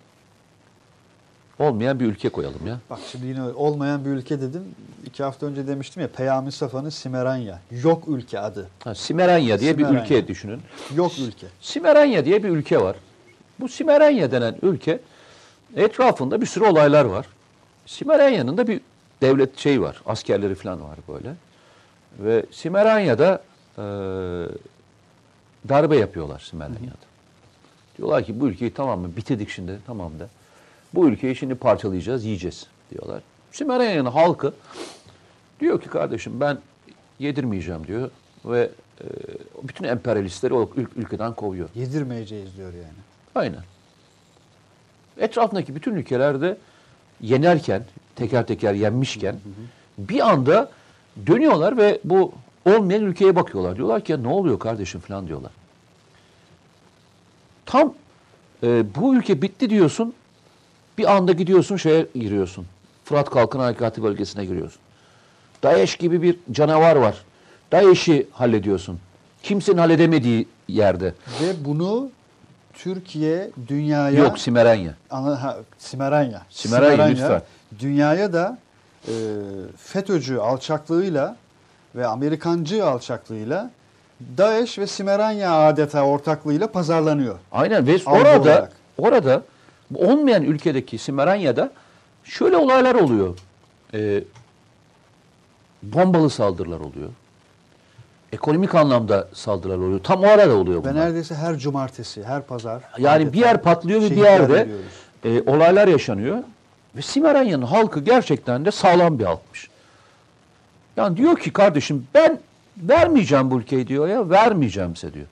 Olmayan 1.59 2.00
bir 2.00 2.06
ülke 2.06 2.28
koyalım 2.28 2.66
ya. 2.66 2.78
bak 2.90 2.98
şimdi 3.12 3.26
yine 3.26 3.42
olmayan 3.42 4.04
bir 4.04 4.10
ülke 4.10 4.40
dedim. 4.40 4.62
İki 5.06 5.22
hafta 5.22 5.46
önce 5.46 5.66
demiştim 5.66 6.02
ya 6.02 6.09
Peyami 6.09 6.52
Safa'nın 6.52 6.88
Simeranya. 6.88 7.60
Yok 7.82 8.04
ülke 8.09 8.40
adı. 8.40 8.68
Ha, 8.84 8.94
Simeranya 8.94 9.60
diye 9.60 9.78
bir 9.78 9.84
Simeranya. 9.84 10.04
ülke 10.04 10.28
düşünün. 10.28 10.60
Yok 10.94 11.12
ülke. 11.18 11.46
Simeranya 11.60 12.24
diye 12.24 12.42
bir 12.42 12.48
ülke 12.48 12.80
var. 12.80 12.96
Bu 13.60 13.68
Simeranya 13.68 14.32
denen 14.32 14.56
ülke 14.62 15.00
etrafında 15.76 16.40
bir 16.40 16.46
sürü 16.46 16.64
olaylar 16.64 17.04
var. 17.04 17.26
Simeranya'nın 17.86 18.56
da 18.56 18.66
bir 18.66 18.80
devlet 19.23 19.59
şey 19.59 19.82
var. 19.82 20.03
Askerleri 20.07 20.55
falan 20.55 20.82
var 20.82 20.99
böyle. 21.09 21.35
Ve 22.19 22.47
Simeranya'da 22.51 23.43
e, 23.78 23.82
darbe 25.69 25.97
yapıyorlar 25.97 26.40
Simeranya'da. 26.40 27.07
Diyorlar 27.99 28.24
ki 28.24 28.40
bu 28.40 28.49
ülkeyi 28.49 28.74
tamamen 28.74 29.16
bitirdik 29.16 29.49
şimdi 29.51 29.78
tamam 29.86 30.12
da. 30.19 30.28
Bu 30.94 31.09
ülkeyi 31.09 31.36
şimdi 31.36 31.55
parçalayacağız, 31.55 32.24
yiyeceğiz 32.24 32.66
diyorlar. 32.90 33.23
Simeranya'nın 33.53 34.11
halkı 34.11 34.55
diyor 35.61 35.81
ki 35.81 35.89
kardeşim 35.89 36.40
ben 36.40 36.59
yedirmeyeceğim 37.19 37.86
diyor 37.86 38.11
ve 38.44 38.70
e, 39.01 39.07
bütün 39.62 39.85
emperyalistleri 39.85 40.55
o 40.55 40.62
ül- 40.65 40.97
ülkeden 40.97 41.35
kovuyor. 41.35 41.69
Yedirmeyeceğiz 41.74 42.57
diyor 42.57 42.73
yani. 42.73 43.03
Aynen. 43.35 43.62
Etrafındaki 45.19 45.74
bütün 45.74 45.94
ülkelerde 45.94 46.57
yenerken, 47.20 47.85
teker 48.16 48.47
teker 48.47 48.74
yenmişken 48.74 49.36
bir 49.98 50.30
anda 50.30 50.70
dönüyorlar 51.26 51.76
ve 51.76 52.01
bu 52.05 52.32
olmayan 52.64 53.02
ülkeye 53.02 53.36
bakıyorlar. 53.36 53.76
Diyorlar 53.76 54.05
ki 54.05 54.12
ya 54.12 54.18
ne 54.18 54.28
oluyor 54.28 54.59
kardeşim 54.59 55.01
falan 55.01 55.26
diyorlar. 55.28 55.51
Tam 57.66 57.94
e, 58.62 58.94
bu 58.94 59.14
ülke 59.14 59.43
bitti 59.43 59.70
diyorsun. 59.70 60.14
Bir 60.98 61.16
anda 61.16 61.32
gidiyorsun 61.32 61.76
şeye 61.76 62.06
giriyorsun. 62.14 62.66
Fırat 63.05 63.30
Kalkın 63.30 63.59
Harekatı 63.59 64.02
bölgesine 64.02 64.44
giriyorsun. 64.44 64.80
DAEŞ 65.62 65.97
gibi 65.97 66.22
bir 66.22 66.36
canavar 66.52 66.97
var. 66.97 67.24
DAEŞ'i 67.72 68.26
hallediyorsun. 68.32 68.98
Kimsenin 69.43 69.78
halledemediği 69.78 70.48
yerde. 70.68 71.14
Ve 71.43 71.64
bunu 71.64 72.10
Türkiye 72.74 73.51
dünyaya 73.68 74.18
Yok 74.18 74.39
Simerenya. 74.39 74.94
Ana, 75.10 75.43
ha, 75.43 75.59
Simeranya. 75.78 76.43
Simeranya, 76.51 77.05
lütfen. 77.05 77.43
Dünyaya 77.78 78.32
da 78.32 78.59
e, 79.09 79.12
FETÖ'cü 79.77 80.36
alçaklığıyla 80.36 81.36
ve 81.94 82.07
Amerikancı 82.07 82.86
alçaklığıyla 82.86 83.70
DAEŞ 84.39 84.78
ve 84.78 84.86
Simeranya 84.86 85.66
adeta 85.69 86.03
ortaklığıyla 86.03 86.66
pazarlanıyor. 86.73 87.39
Aynen 87.53 87.86
ve 87.86 87.99
orada 88.07 88.40
olarak. 88.40 88.73
orada 88.99 89.43
olmayan 89.94 90.43
ülkedeki 90.43 90.99
Simeranya'da 90.99 91.70
şöyle 92.24 92.57
olaylar 92.57 92.94
oluyor. 92.94 93.39
Ee, 93.94 94.24
bombalı 95.82 96.31
saldırılar 96.31 96.81
oluyor. 96.81 97.09
Ekonomik 98.32 98.74
anlamda 98.74 99.28
saldırılar 99.32 99.78
oluyor. 99.78 100.01
Tam 100.03 100.23
o 100.23 100.27
arada 100.27 100.57
oluyor 100.57 100.81
Ve 100.85 100.90
bunlar. 100.90 100.94
neredeyse 100.94 101.35
her 101.35 101.59
cumartesi, 101.59 102.24
her 102.24 102.43
pazar. 102.43 102.82
Yani 102.99 103.32
bir 103.32 103.39
yer 103.39 103.62
patlıyor 103.62 104.03
ve 104.03 104.11
bir 104.11 104.16
yerde 104.16 104.69
e, 105.24 105.43
olaylar 105.43 105.89
yaşanıyor. 105.89 106.39
Ve 106.97 107.02
Simeranya'nın 107.02 107.66
halkı 107.66 108.01
gerçekten 108.01 108.64
de 108.64 108.70
sağlam 108.70 109.19
bir 109.19 109.24
halkmış. 109.24 109.69
Yani 110.97 111.16
diyor 111.16 111.39
ki 111.39 111.52
kardeşim 111.52 112.06
ben 112.14 112.40
vermeyeceğim 112.77 113.51
bu 113.51 113.60
ülkeyi 113.60 113.86
diyor 113.86 114.09
ya 114.09 114.31
vermeyeceğim 114.31 114.97
size 114.97 115.14
diyor. 115.14 115.27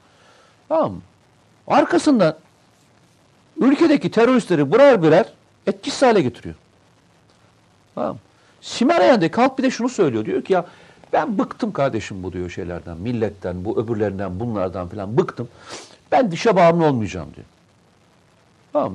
Tamam? 0.68 1.00
Arkasından 1.66 2.36
ülkedeki 3.60 4.10
teröristleri 4.10 4.72
birer 4.72 5.02
birer 5.02 5.26
etkisiz 5.66 6.02
hale 6.02 6.20
getiriyor. 6.22 6.54
Tamam 7.94 8.12
mı? 8.12 8.18
Simeryan'daki 8.60 9.36
halk 9.36 9.58
bir 9.58 9.62
de 9.62 9.70
şunu 9.70 9.88
söylüyor. 9.88 10.24
Diyor 10.24 10.42
ki 10.42 10.52
ya 10.52 10.66
ben 11.12 11.38
bıktım 11.38 11.72
kardeşim 11.72 12.22
bu 12.22 12.32
diyor 12.32 12.50
şeylerden, 12.50 12.96
milletten, 12.96 13.64
bu 13.64 13.82
öbürlerinden, 13.82 14.40
bunlardan 14.40 14.88
falan 14.88 15.18
bıktım. 15.18 15.48
Ben 16.12 16.30
dışa 16.30 16.56
bağımlı 16.56 16.86
olmayacağım 16.86 17.28
diyor. 17.34 17.46
Tamam? 18.72 18.94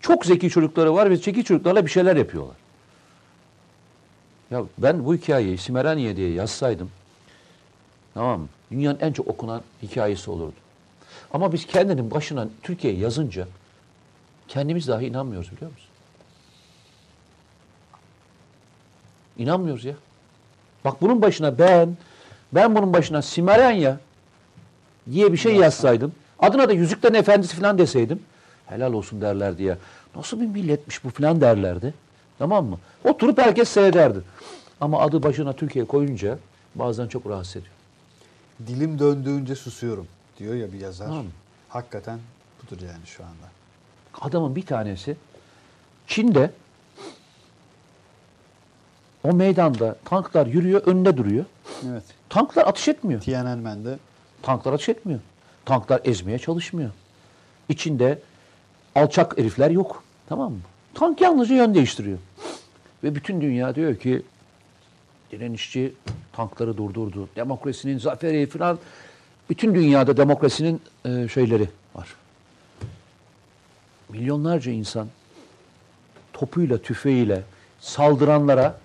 Çok 0.00 0.26
zeki 0.26 0.50
çocukları 0.50 0.94
var 0.94 1.10
ve 1.10 1.16
zeki 1.16 1.44
çocuklarla 1.44 1.86
bir 1.86 1.90
şeyler 1.90 2.16
yapıyorlar. 2.16 2.56
Ya 4.50 4.62
ben 4.78 5.04
bu 5.04 5.14
hikayeyi 5.14 5.58
Simeraniye 5.58 6.16
diye 6.16 6.32
yazsaydım 6.32 6.90
tamam 8.14 8.40
mı? 8.40 8.48
Dünyanın 8.70 8.98
en 9.00 9.12
çok 9.12 9.28
okunan 9.28 9.62
hikayesi 9.82 10.30
olurdu. 10.30 10.56
Ama 11.32 11.52
biz 11.52 11.66
kendinin 11.66 12.10
başına 12.10 12.48
Türkiye 12.62 12.94
yazınca 12.94 13.48
kendimiz 14.48 14.88
dahi 14.88 15.06
inanmıyoruz 15.06 15.52
biliyor 15.52 15.70
musun? 15.70 15.88
İnanmıyoruz 19.38 19.84
ya. 19.84 19.94
Bak 20.84 21.00
bunun 21.00 21.22
başına 21.22 21.58
ben, 21.58 21.96
ben 22.52 22.74
bunun 22.74 22.92
başına 22.92 23.22
Simeranya 23.22 24.00
diye 25.12 25.32
bir 25.32 25.36
şey 25.36 25.54
yazsaydım, 25.56 26.12
adına 26.38 26.68
da 26.68 26.72
Yüzüklerin 26.72 27.14
Efendisi 27.14 27.56
falan 27.56 27.78
deseydim, 27.78 28.22
helal 28.68 28.92
olsun 28.92 29.20
derlerdi 29.20 29.62
ya. 29.62 29.78
Nasıl 30.16 30.40
bir 30.40 30.46
milletmiş 30.46 31.04
bu 31.04 31.10
falan 31.10 31.40
derlerdi. 31.40 31.94
Tamam 32.38 32.66
mı? 32.66 32.78
Oturup 33.04 33.38
herkes 33.38 33.68
seyrederdi. 33.68 34.18
Ama 34.80 35.00
adı 35.00 35.22
başına 35.22 35.52
Türkiye 35.52 35.84
koyunca 35.84 36.38
bazen 36.74 37.06
çok 37.08 37.26
rahatsız 37.26 37.56
ediyor. 37.56 37.74
Dilim 38.66 38.98
döndüğünce 38.98 39.54
susuyorum 39.54 40.06
diyor 40.38 40.54
ya 40.54 40.72
bir 40.72 40.80
yazar. 40.80 41.06
Tamam. 41.06 41.26
Hakikaten 41.68 42.18
budur 42.62 42.82
yani 42.82 43.06
şu 43.06 43.22
anda. 43.22 43.48
Adamın 44.20 44.56
bir 44.56 44.66
tanesi 44.66 45.16
Çin'de 46.06 46.50
o 49.24 49.32
meydanda 49.32 49.96
tanklar 50.04 50.46
yürüyor, 50.46 50.82
önünde 50.86 51.16
duruyor. 51.16 51.44
Evet. 51.90 52.02
Tanklar 52.28 52.66
atış 52.66 52.88
etmiyor. 52.88 53.20
Tiananmen'de 53.20 53.98
Tanklar 54.42 54.72
atış 54.72 54.88
etmiyor. 54.88 55.20
Tanklar 55.64 56.00
ezmeye 56.04 56.38
çalışmıyor. 56.38 56.90
İçinde 57.68 58.18
alçak 58.94 59.38
herifler 59.38 59.70
yok. 59.70 60.02
Tamam 60.28 60.52
mı? 60.52 60.58
Tank 60.94 61.20
yalnızca 61.20 61.54
yön 61.54 61.74
değiştiriyor. 61.74 62.18
Ve 63.04 63.14
bütün 63.14 63.40
dünya 63.40 63.74
diyor 63.74 63.96
ki 63.96 64.22
direnişçi 65.30 65.92
tankları 66.32 66.76
durdurdu. 66.76 67.28
Demokrasinin 67.36 67.98
zaferi 67.98 68.46
falan. 68.46 68.78
Bütün 69.50 69.74
dünyada 69.74 70.16
demokrasinin 70.16 70.80
e, 71.04 71.28
şeyleri 71.28 71.68
var. 71.94 72.14
Milyonlarca 74.08 74.72
insan 74.72 75.08
topuyla, 76.32 76.78
tüfeğiyle 76.78 77.42
saldıranlara 77.80 78.78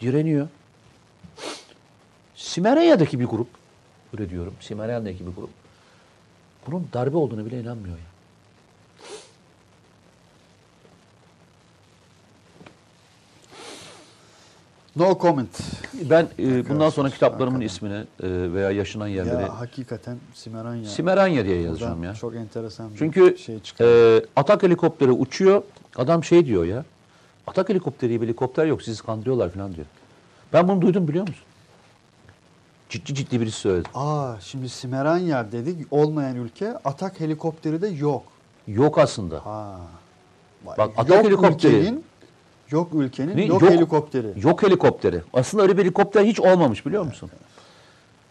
direniyor. 0.00 0.48
Simerya'daki 2.34 3.20
bir 3.20 3.24
grup, 3.24 3.48
öyle 4.12 4.30
diyorum, 4.30 4.54
Simerya'daki 4.60 5.26
bir 5.26 5.32
grup, 5.32 5.50
bunun 6.66 6.88
darbe 6.92 7.16
olduğunu 7.16 7.46
bile 7.46 7.60
inanmıyor 7.60 7.96
ya. 7.96 8.15
No 14.96 15.18
comment. 15.20 15.60
Ben 16.10 16.28
e, 16.38 16.68
bundan 16.68 16.90
sonra 16.90 17.10
kitaplarımın 17.10 17.60
ismini 17.60 17.94
e, 17.94 18.04
veya 18.52 18.70
yaşanan 18.70 19.06
yerleri 19.08 19.42
Ya 19.42 19.60
hakikaten 19.60 20.18
Simeranya. 20.34 20.88
Simeranya 20.88 21.44
diye 21.44 21.60
yazacağım 21.62 22.04
ya. 22.04 22.14
Çok 22.14 22.34
enteresan 22.34 22.92
bir 22.92 22.98
Çünkü 22.98 23.38
şey 23.38 23.60
çıkıyor. 23.60 24.20
e, 24.22 24.24
atak 24.36 24.62
helikopteri 24.62 25.10
uçuyor. 25.10 25.62
Adam 25.96 26.24
şey 26.24 26.46
diyor 26.46 26.64
ya. 26.64 26.84
Atak 27.46 27.68
helikopteri 27.68 28.12
gibi 28.12 28.24
helikopter 28.26 28.66
yok. 28.66 28.82
Sizi 28.82 29.02
kandırıyorlar 29.02 29.50
falan 29.50 29.74
diyor. 29.74 29.86
Ben 30.52 30.68
bunu 30.68 30.80
duydum 30.82 31.08
biliyor 31.08 31.28
musun? 31.28 31.44
Ciddi 32.88 33.14
ciddi 33.14 33.40
birisi 33.40 33.58
söyledi. 33.58 33.88
Aa 33.94 34.34
şimdi 34.40 34.68
Simeranya 34.68 35.52
dedik 35.52 35.86
olmayan 35.90 36.36
ülke 36.36 36.70
atak 36.84 37.20
helikopteri 37.20 37.82
de 37.82 37.88
yok. 37.88 38.22
Yok 38.68 38.98
aslında. 38.98 39.46
Ha. 39.46 39.78
Vay, 40.64 40.78
Bak, 40.78 40.90
atak 40.96 41.24
helikopteri. 41.24 41.76
Ülkenin, 41.76 42.04
yok 42.70 42.94
ülkenin 42.94 43.46
yok, 43.46 43.62
Yok. 43.62 43.70
helikopteri. 43.70 44.32
Yok 44.36 44.62
helikopteri. 44.62 45.20
Aslında 45.32 45.62
öyle 45.62 45.76
bir 45.76 45.82
helikopter 45.82 46.24
hiç 46.24 46.40
olmamış 46.40 46.86
biliyor 46.86 47.02
musun? 47.04 47.30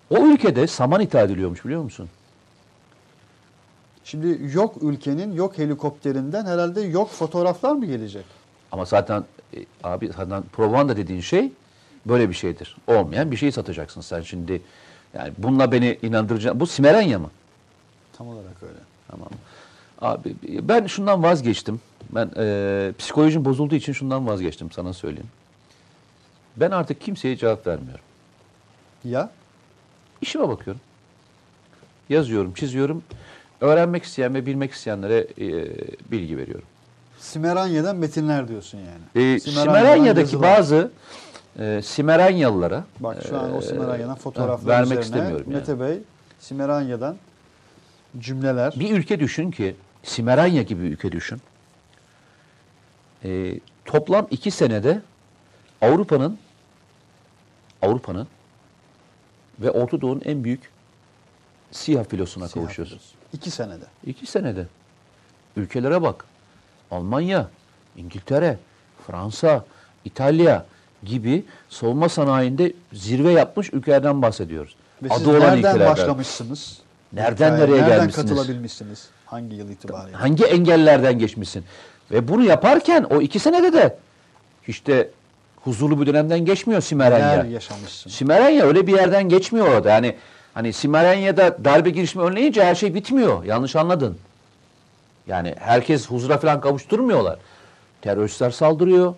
O 0.09 0.17
ülkede 0.17 0.67
saman 0.67 1.01
ithal 1.01 1.25
ediliyormuş 1.25 1.65
biliyor 1.65 1.81
musun? 1.81 2.09
Şimdi 4.03 4.39
yok 4.53 4.75
ülkenin 4.81 5.33
yok 5.33 5.57
helikopterinden 5.57 6.45
herhalde 6.45 6.81
yok 6.81 7.09
fotoğraflar 7.09 7.71
mı 7.71 7.85
gelecek? 7.85 8.25
Ama 8.71 8.85
zaten 8.85 9.23
e, 9.53 9.57
abi 9.83 10.07
zaten 10.17 10.43
propaganda 10.53 10.97
dediğin 10.97 11.21
şey 11.21 11.51
böyle 12.05 12.29
bir 12.29 12.33
şeydir. 12.33 12.77
Olmayan 12.87 13.31
bir 13.31 13.37
şeyi 13.37 13.51
satacaksın 13.51 14.01
sen 14.01 14.21
şimdi. 14.21 14.61
Yani 15.13 15.33
bununla 15.37 15.71
beni 15.71 15.97
inandıracaksın. 16.01 16.59
Bu 16.59 16.67
Simerenya 16.67 17.19
mı? 17.19 17.29
Tam 18.17 18.27
olarak 18.27 18.63
öyle. 18.63 18.79
Tamam. 19.07 19.27
Abi 20.01 20.35
ben 20.43 20.87
şundan 20.87 21.23
vazgeçtim. 21.23 21.81
Ben 22.09 22.29
e, 22.37 22.91
psikolojim 22.97 23.45
bozulduğu 23.45 23.75
için 23.75 23.93
şundan 23.93 24.27
vazgeçtim 24.27 24.71
sana 24.71 24.93
söyleyeyim. 24.93 25.29
Ben 26.57 26.71
artık 26.71 27.01
kimseye 27.01 27.37
cevap 27.37 27.67
vermiyorum. 27.67 28.05
Ya 29.03 29.31
İşime 30.21 30.47
bakıyorum. 30.47 30.81
Yazıyorum, 32.09 32.53
çiziyorum. 32.53 33.03
Öğrenmek 33.61 34.03
isteyen 34.03 34.33
ve 34.33 34.45
bilmek 34.45 34.71
isteyenlere 34.71 35.27
e, 35.39 35.47
bilgi 36.11 36.37
veriyorum. 36.37 36.65
Simeranya'dan 37.19 37.95
metinler 37.95 38.47
diyorsun 38.47 38.77
yani. 38.77 39.25
E, 39.33 39.39
Simeranya'dan 39.39 40.21
yazılar. 40.21 40.57
bazı 40.57 40.91
e, 41.59 41.81
Simerenyalılara 41.83 42.83
Bak 42.99 43.17
şu 43.29 43.39
an 43.39 43.53
o 43.53 43.57
e, 43.57 43.61
Simeranya'dan 43.61 44.15
fotoğraflar 44.15 44.73
vermek 44.73 44.85
üzerine 44.85 45.01
istemiyorum 45.01 45.45
yani. 45.47 45.59
Mete 45.59 45.79
Bey 45.79 45.99
Simeranya'dan 46.39 47.15
cümleler. 48.19 48.73
Bir 48.79 48.97
ülke 48.97 49.19
düşün 49.19 49.51
ki, 49.51 49.75
Simeranya 50.03 50.61
gibi 50.61 50.83
bir 50.83 50.91
ülke 50.91 51.11
düşün. 51.11 51.41
Ee, 53.25 53.59
toplam 53.85 54.27
iki 54.31 54.51
senede 54.51 55.01
Avrupa'nın 55.81 56.37
Avrupa'nın 57.81 58.27
ve 59.59 59.71
Orta 59.71 60.01
Doğu'nun 60.01 60.21
en 60.25 60.43
büyük 60.43 60.69
siyah 61.71 62.03
filosuna 62.05 62.47
Siyah 62.47 62.65
kavuşuyorsun. 62.65 62.97
filosu. 62.97 63.15
İki 63.33 63.51
senede. 63.51 63.85
İki 64.05 64.25
senede. 64.25 64.67
Ülkelere 65.57 66.01
bak. 66.01 66.25
Almanya, 66.91 67.49
İngiltere, 67.97 68.57
Fransa, 69.07 69.65
İtalya 70.05 70.65
gibi 71.03 71.45
savunma 71.69 72.09
sanayinde 72.09 72.73
zirve 72.93 73.31
yapmış 73.31 73.73
ülkelerden 73.73 74.21
bahsediyoruz. 74.21 74.75
Ve 75.03 75.09
siz 75.09 75.21
Adı 75.21 75.29
olan 75.29 75.39
nereden 75.41 75.57
ülkelerden. 75.57 75.87
başlamışsınız? 75.91 76.79
Nereden 77.13 77.33
Hikayeye 77.53 77.69
nereye 77.69 77.81
nereden 77.81 77.97
gelmişsiniz? 77.97 78.29
katılabilmişsiniz? 78.29 79.09
Hangi 79.25 79.55
yıl 79.55 79.69
itibariyle? 79.69 80.17
Hangi 80.17 80.45
engellerden 80.45 81.19
geçmişsin? 81.19 81.63
Ve 82.11 82.27
bunu 82.27 82.43
yaparken 82.43 83.03
o 83.03 83.21
iki 83.21 83.39
senede 83.39 83.73
de 83.73 83.97
de 84.67 85.09
huzurlu 85.63 86.01
bir 86.01 86.05
dönemden 86.05 86.45
geçmiyor 86.45 86.81
Simerenya. 86.81 87.31
Neler 87.31 87.43
yaşamışsın? 87.45 88.09
Simerenya 88.09 88.65
öyle 88.65 88.87
bir 88.87 88.93
yerden 88.97 89.29
geçmiyor 89.29 89.67
orada. 89.67 89.89
Yani 89.89 90.15
hani 90.53 90.73
Simerenya'da 90.73 91.65
darbe 91.65 91.89
girişimi 91.89 92.23
önleyince 92.23 92.63
her 92.63 92.75
şey 92.75 92.93
bitmiyor. 92.93 93.43
Yanlış 93.43 93.75
anladın. 93.75 94.17
Yani 95.27 95.55
herkes 95.59 96.07
huzura 96.09 96.37
falan 96.37 96.61
kavuşturmuyorlar. 96.61 97.39
Teröristler 98.01 98.51
saldırıyor. 98.51 99.13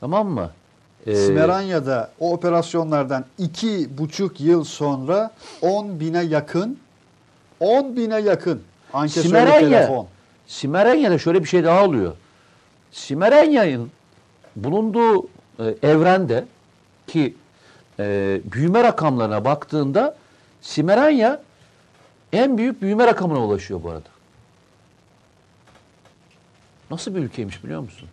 Tamam 0.00 0.28
mı? 0.28 0.50
Ee, 1.06 1.14
Simeranya'da 1.14 2.10
o 2.20 2.32
operasyonlardan 2.32 3.24
iki 3.38 3.98
buçuk 3.98 4.40
yıl 4.40 4.64
sonra 4.64 5.30
10 5.62 6.00
bine 6.00 6.22
yakın 6.22 6.78
10 7.60 7.96
bine 7.96 8.20
yakın 8.20 8.62
ankesörlü 8.92 9.50
telefon. 9.60 10.06
Simerenya'da 10.46 11.18
şöyle 11.18 11.42
bir 11.42 11.48
şey 11.48 11.64
daha 11.64 11.84
oluyor. 11.84 12.16
Simerenya'nın 12.92 13.90
bulunduğu 14.56 15.28
e, 15.58 15.64
evrende 15.82 16.44
ki 17.06 17.34
e, 17.98 18.40
büyüme 18.44 18.82
rakamlarına 18.84 19.44
baktığında 19.44 20.16
Simerenya 20.62 21.42
en 22.32 22.58
büyük 22.58 22.82
büyüme 22.82 23.06
rakamına 23.06 23.38
ulaşıyor 23.44 23.82
bu 23.82 23.90
arada. 23.90 24.08
Nasıl 26.90 27.14
bir 27.14 27.20
ülkeymiş 27.20 27.64
biliyor 27.64 27.80
musun? 27.80 28.08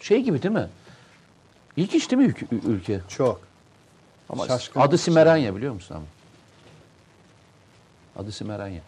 Şey 0.00 0.22
gibi 0.22 0.42
değil 0.42 0.54
mi? 0.54 0.68
İlginç 1.76 2.10
değil 2.10 2.22
mi 2.22 2.34
ülke? 2.66 3.00
Çok. 3.08 3.40
Ama 4.28 4.46
Şaşkın. 4.46 4.80
adı 4.80 4.98
Simerenya 4.98 5.56
biliyor 5.56 5.74
musun 5.74 5.94
ama? 5.94 6.04
Adı 8.16 8.32
Simerenya. 8.32 8.80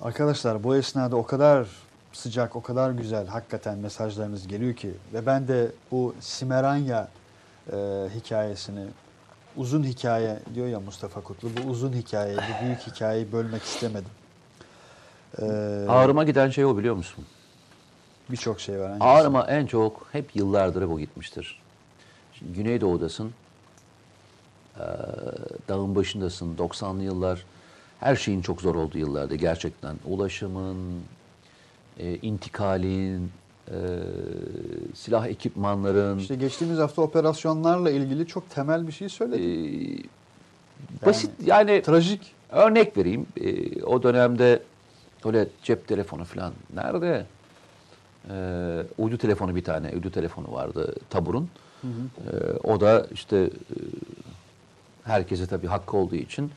Arkadaşlar 0.00 0.64
bu 0.64 0.76
esnada 0.76 1.16
o 1.16 1.26
kadar 1.26 1.68
sıcak, 2.12 2.56
o 2.56 2.62
kadar 2.62 2.90
güzel 2.90 3.26
hakikaten 3.26 3.78
mesajlarınız 3.78 4.48
geliyor 4.48 4.74
ki 4.74 4.94
ve 5.12 5.26
ben 5.26 5.48
de 5.48 5.72
bu 5.90 6.14
Simeranya 6.20 7.08
e, 7.72 7.76
hikayesini 8.14 8.84
uzun 9.56 9.82
hikaye 9.82 10.38
diyor 10.54 10.66
ya 10.66 10.80
Mustafa 10.80 11.20
Kutlu 11.20 11.48
bu 11.56 11.70
uzun 11.70 11.92
hikayeyi, 11.92 12.38
bu 12.38 12.64
büyük 12.64 12.80
hikayeyi 12.80 13.32
bölmek 13.32 13.62
istemedim. 13.62 14.10
Ee, 15.38 15.44
Ağrıma 15.88 16.24
giden 16.24 16.50
şey 16.50 16.64
o 16.64 16.78
biliyor 16.78 16.94
musun? 16.94 17.24
Birçok 18.30 18.60
şey 18.60 18.78
var. 18.78 18.86
hangisi? 18.88 19.04
Ağrıma 19.04 19.46
en 19.46 19.66
çok 19.66 20.06
hep 20.12 20.36
yıllardır 20.36 20.88
bu 20.90 20.98
gitmiştir. 21.00 21.60
Şimdi 22.34 22.52
Güneydoğu'dasın, 22.52 23.32
eee, 24.78 24.86
dağın 25.68 25.94
başındasın, 25.94 26.56
90'lı 26.56 27.02
yıllar 27.02 27.44
her 28.00 28.16
şeyin 28.16 28.42
çok 28.42 28.60
zor 28.62 28.74
olduğu 28.74 28.98
yıllardı 28.98 29.34
gerçekten. 29.34 29.96
Ulaşımın, 30.06 30.76
eee, 31.98 32.18
intikalin, 32.22 33.30
eee, 33.70 33.76
silah 34.94 35.26
ekipmanların, 35.26 36.18
İşte 36.18 36.34
geçtiğimiz 36.34 36.78
hafta 36.78 37.02
operasyonlarla 37.02 37.90
ilgili 37.90 38.26
çok 38.26 38.50
temel 38.50 38.86
bir 38.86 38.92
şey 38.92 39.08
söyledim. 39.08 39.42
eee, 39.44 39.98
basit 41.06 41.30
yani 41.46 41.82
Trajik. 41.82 42.32
Örnek 42.50 42.96
vereyim. 42.96 43.26
Ee, 43.40 43.82
o 43.82 44.02
dönemde 44.02 44.62
öyle 45.24 45.48
cep 45.62 45.88
telefonu 45.88 46.24
falan 46.24 46.52
nerede? 46.74 47.26
Ee, 48.30 48.82
uydu 48.98 49.18
telefonu 49.18 49.54
bir 49.54 49.64
tane, 49.64 49.90
uydu 49.94 50.10
telefonu 50.10 50.52
vardı 50.52 50.94
taburun. 51.10 51.48
Ee, 51.84 51.88
o 52.64 52.80
da 52.80 53.06
işte 53.12 53.36
e, 53.36 53.50
herkese 55.06 55.46
tabii 55.46 55.66
hakkı 55.66 55.96
olduğu 55.96 56.16
için 56.16 56.50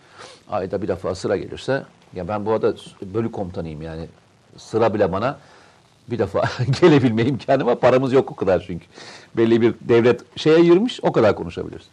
ayda 0.50 0.82
bir 0.82 0.88
defa 0.88 1.16
sıra 1.16 1.38
gelirse 1.38 1.84
ya 2.16 2.28
ben 2.28 2.46
bu 2.46 2.52
arada 2.52 2.74
bölük 3.02 3.34
komutanıyım 3.34 3.82
yani 3.82 4.06
sıra 4.58 4.94
bile 4.94 5.12
bana 5.12 5.38
bir 6.10 6.20
defa 6.20 6.44
gelebilme 6.82 7.24
imkanı 7.24 7.66
var. 7.66 7.80
Paramız 7.80 8.14
yok 8.14 8.32
o 8.32 8.36
kadar 8.36 8.64
çünkü. 8.68 8.86
Belli 9.38 9.62
bir 9.62 9.74
devlet 9.82 10.38
şeye 10.38 10.56
ayırmış 10.56 11.00
o 11.04 11.12
kadar 11.12 11.36
konuşabiliriz 11.36 11.86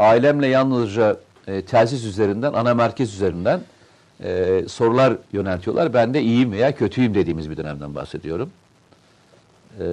ailemle 0.00 0.46
yalnızca 0.46 1.16
e, 1.46 1.62
telsiz 1.62 2.04
üzerinden, 2.04 2.52
ana 2.52 2.74
merkez 2.74 3.14
üzerinden 3.14 3.60
e, 4.24 4.62
sorular 4.68 5.16
yöneltiyorlar. 5.32 5.94
Ben 5.94 6.14
de 6.14 6.22
iyiyim 6.22 6.52
veya 6.52 6.74
kötüyüm 6.74 7.14
dediğimiz 7.14 7.50
bir 7.50 7.56
dönemden 7.56 7.94
bahsediyorum. 7.94 8.50
E, 9.80 9.84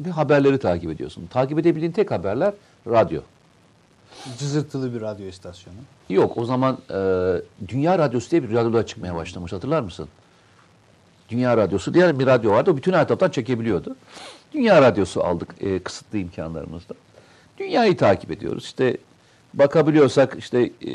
bir 0.00 0.10
haberleri 0.10 0.58
takip 0.58 0.90
ediyorsun. 0.90 1.26
Takip 1.26 1.58
edebildiğin 1.58 1.92
tek 1.92 2.10
haberler 2.10 2.54
radyo. 2.86 3.20
Cızırtılı 4.38 4.94
bir 4.94 5.00
radyo 5.00 5.26
istasyonu. 5.26 5.76
Yok 6.08 6.38
o 6.38 6.44
zaman 6.44 6.78
e, 6.90 6.96
Dünya 7.68 7.98
Radyosu 7.98 8.30
diye 8.30 8.42
bir 8.42 8.54
radyoda 8.54 8.86
çıkmaya 8.86 9.14
başlamış 9.14 9.52
hatırlar 9.52 9.80
mısın? 9.80 10.08
Dünya 11.28 11.56
Radyosu 11.56 11.94
diye 11.94 12.18
bir 12.18 12.26
radyo 12.26 12.50
vardı. 12.50 12.70
O 12.70 12.76
bütün 12.76 12.92
her 12.92 13.08
taraftan 13.08 13.30
çekebiliyordu. 13.30 13.96
Dünya 14.52 14.82
Radyosu 14.82 15.24
aldık 15.24 15.54
e, 15.60 15.78
kısıtlı 15.78 16.18
imkanlarımızla. 16.18 16.94
Dünyayı 17.58 17.96
takip 17.96 18.30
ediyoruz. 18.30 18.64
İşte 18.64 18.96
bakabiliyorsak 19.54 20.36
işte 20.38 20.60
e, 20.62 20.92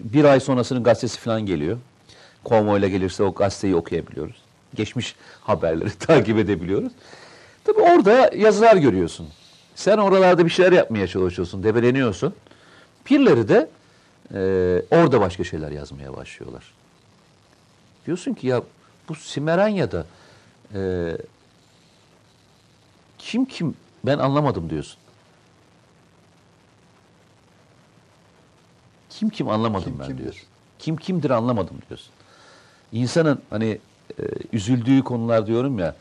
bir 0.00 0.24
ay 0.24 0.40
sonrasının 0.40 0.82
gazetesi 0.82 1.20
falan 1.20 1.46
geliyor. 1.46 1.78
konvoyla 2.44 2.88
gelirse 2.88 3.22
o 3.22 3.34
gazeteyi 3.34 3.76
okuyabiliyoruz. 3.76 4.36
Geçmiş 4.74 5.16
haberleri 5.40 5.90
takip 5.98 6.38
edebiliyoruz. 6.38 6.92
Tabii 7.64 7.80
orada 7.80 8.30
yazılar 8.36 8.76
görüyorsun. 8.76 9.28
Sen 9.74 9.98
oralarda 9.98 10.44
bir 10.44 10.50
şeyler 10.50 10.72
yapmaya 10.72 11.06
çalışıyorsun, 11.06 11.62
debeleniyorsun. 11.62 12.34
Birileri 13.10 13.48
de 13.48 13.68
e, 14.34 14.38
orada 14.90 15.20
başka 15.20 15.44
şeyler 15.44 15.70
yazmaya 15.70 16.16
başlıyorlar. 16.16 16.74
Diyorsun 18.06 18.34
ki 18.34 18.46
ya 18.46 18.62
bu 19.08 19.14
Simeranya'da 19.14 20.06
e, 20.74 21.12
kim 23.18 23.44
kim 23.44 23.74
ben 24.04 24.18
anlamadım 24.18 24.70
diyorsun. 24.70 24.98
Kim 29.10 29.28
kim 29.30 29.48
anlamadım 29.48 29.84
Kim 29.84 29.98
ben 29.98 30.06
kimdir? 30.06 30.22
diyorsun. 30.22 30.42
Kim 30.78 30.96
kimdir 30.96 31.30
anlamadım 31.30 31.76
diyorsun. 31.88 32.10
İnsanın 32.92 33.42
hani 33.50 33.78
e, 34.18 34.22
üzüldüğü 34.52 35.02
konular 35.04 35.46
diyorum 35.46 35.78
ya. 35.78 35.94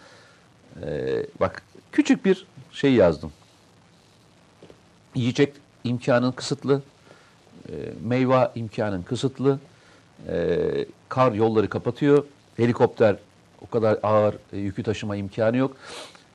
E, 0.82 1.26
bak 1.40 1.64
küçük 1.92 2.26
bir 2.26 2.46
şey 2.72 2.94
yazdım. 2.94 3.32
Yiyecek 5.16 5.54
imkanın 5.84 6.32
kısıtlı. 6.32 6.82
E, 7.70 7.74
meyve 8.04 8.52
imkanın 8.56 9.04
kısıtlı. 9.04 9.60
E, 10.28 10.58
kar 11.10 11.32
yolları 11.32 11.70
kapatıyor. 11.70 12.26
Helikopter 12.58 13.16
o 13.62 13.70
kadar 13.70 14.00
ağır 14.04 14.36
e, 14.54 14.58
yükü 14.58 14.84
taşıma 14.84 15.16
imkanı 15.16 15.58
yok. 15.58 15.78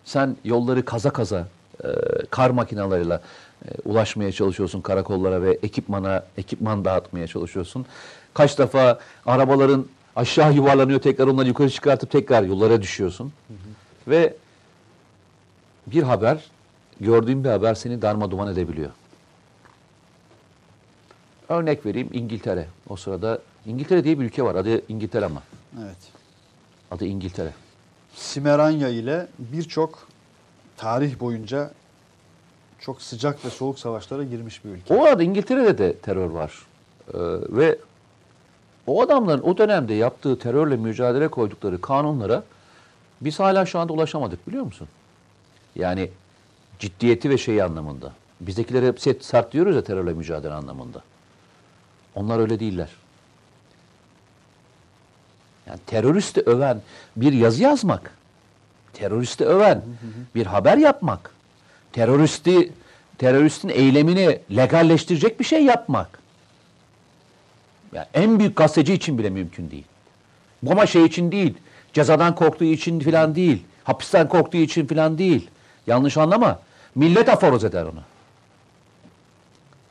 Sen 0.05 0.37
yolları 0.45 0.85
kaza 0.85 1.11
kaza 1.11 1.49
e, 1.85 1.89
kar 2.31 2.51
makinalarıyla 2.51 3.23
e, 3.65 3.69
ulaşmaya 3.85 4.33
çalışıyorsun 4.33 4.81
karakollara 4.81 5.43
ve 5.43 5.59
ekipmana 5.63 6.25
ekipman 6.37 6.85
dağıtmaya 6.85 7.27
çalışıyorsun. 7.27 7.87
Kaç 8.35 8.59
defa 8.59 8.99
arabaların 9.27 9.87
aşağı 10.17 10.55
yuvarlanıyor 10.55 11.01
tekrar 11.01 11.27
onları 11.27 11.49
yukarı 11.49 11.71
çıkartıp 11.71 12.11
tekrar 12.11 12.43
yollara 12.43 12.83
düşüyorsun. 12.83 13.33
Ve 14.09 14.37
bir 15.87 16.03
haber, 16.03 16.45
gördüğün 17.01 17.45
bir 17.45 17.49
haber 17.49 17.75
seni 17.75 18.03
darma 18.03 18.31
duman 18.31 18.53
edebiliyor. 18.53 18.91
Örnek 21.49 21.87
vereyim 21.87 22.09
İngiltere. 22.13 22.67
O 22.89 22.97
sırada 22.97 23.39
İngiltere 23.67 24.05
diye 24.05 24.21
bir 24.21 24.25
ülke 24.25 24.43
var. 24.43 24.55
Adı 24.55 24.93
İngiltere 24.93 25.25
ama. 25.25 25.43
Evet. 25.83 25.97
Adı 26.91 27.05
İngiltere. 27.05 27.53
Simeranya 28.15 28.89
ile 28.89 29.27
birçok 29.39 30.09
tarih 30.77 31.21
boyunca 31.21 31.71
çok 32.79 33.03
sıcak 33.03 33.45
ve 33.45 33.51
soğuk 33.51 33.79
savaşlara 33.79 34.25
girmiş 34.25 34.65
bir 34.65 34.71
ülke. 34.71 34.95
O 34.95 35.05
arada 35.05 35.23
İngiltere'de 35.23 35.79
de 35.79 35.99
terör 35.99 36.31
var. 36.31 36.67
Ee, 37.09 37.19
ve 37.49 37.79
o 38.87 39.03
adamların 39.03 39.43
o 39.43 39.59
dönemde 39.59 39.95
yaptığı 39.95 40.39
terörle 40.39 40.77
mücadele 40.77 41.29
koydukları 41.29 41.81
kanunlara 41.81 42.43
biz 43.21 43.41
hala 43.41 43.67
şu 43.67 43.79
anda 43.79 43.93
ulaşamadık 43.93 44.49
biliyor 44.49 44.65
musun? 44.65 44.89
Yani 45.77 46.11
ciddiyeti 46.79 47.31
ve 47.31 47.39
şeyi 47.39 47.65
anlamında. 47.65 48.13
Bizdekileri 48.41 48.87
hep 48.87 49.01
sert 49.25 49.53
diyoruz 49.53 49.77
ya 49.77 49.85
terörle 49.85 50.13
mücadele 50.13 50.53
anlamında. 50.53 51.03
Onlar 52.15 52.39
öyle 52.39 52.61
değiller. 52.61 52.89
Yani 55.67 55.79
teröristi 55.87 56.41
öven 56.41 56.83
bir 57.17 57.33
yazı 57.33 57.63
yazmak, 57.63 58.15
teröristi 58.93 59.45
öven 59.45 59.83
bir 60.35 60.47
haber 60.47 60.77
yapmak, 60.77 61.35
teröristi 61.93 62.73
teröristin 63.19 63.69
eylemini 63.69 64.41
legalleştirecek 64.57 65.41
bir 65.41 65.45
şey 65.45 65.65
yapmak. 65.65 66.19
Yani 67.93 68.07
en 68.15 68.39
büyük 68.39 68.57
gazeteci 68.57 68.95
için 68.95 69.19
bile 69.19 69.31
mümkün 69.31 69.71
değil. 69.71 69.85
Bu 70.63 70.73
ama 70.73 70.87
şey 70.87 71.05
için 71.05 71.33
değil. 71.33 71.55
Cezadan 71.99 72.35
korktuğu 72.35 72.65
için 72.65 73.01
filan 73.01 73.35
değil. 73.35 73.65
Hapisten 73.85 74.29
korktuğu 74.29 74.57
için 74.57 74.87
filan 74.87 75.19
değil. 75.19 75.51
Yanlış 75.87 76.17
anlama. 76.17 76.59
Millet 76.95 77.29
aforoz 77.29 77.65
eder 77.65 77.83
onu. 77.85 78.01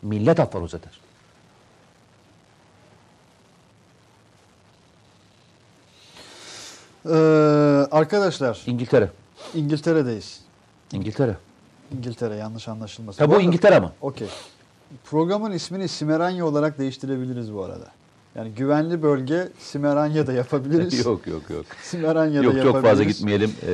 Millet 0.02 0.40
aforoz 0.40 0.74
eder. 0.74 1.00
Ee, 7.06 7.10
arkadaşlar 7.92 8.62
İngiltere. 8.66 9.10
İngiltere'deyiz. 9.54 10.42
İngiltere. 10.94 11.38
İngiltere 11.98 12.36
yanlış 12.36 12.68
anlaşılmasın. 12.68 13.24
Ha 13.24 13.30
bu 13.30 13.34
arada- 13.34 13.44
İngiltere 13.46 13.80
mi? 13.80 13.90
Okey. 14.02 14.28
Programın 15.06 15.52
ismini 15.52 15.88
Simeranya 15.88 16.46
olarak 16.46 16.78
değiştirebiliriz 16.80 17.54
bu 17.54 17.64
arada. 17.64 17.88
Yani 18.38 18.52
güvenli 18.52 19.04
bölge 19.04 19.48
Simeranya 19.60 20.28
da 20.28 20.34
yapabiliriz. 20.34 21.00
yok 21.06 21.28
yok 21.28 21.50
yok. 21.50 21.66
Simeranya 21.84 22.42
da 22.42 22.46
Yok 22.46 22.56
yapabiliriz. 22.56 22.74
çok 22.74 22.84
fazla 22.84 23.04
gitmeyelim. 23.04 23.52
Ee, 23.68 23.72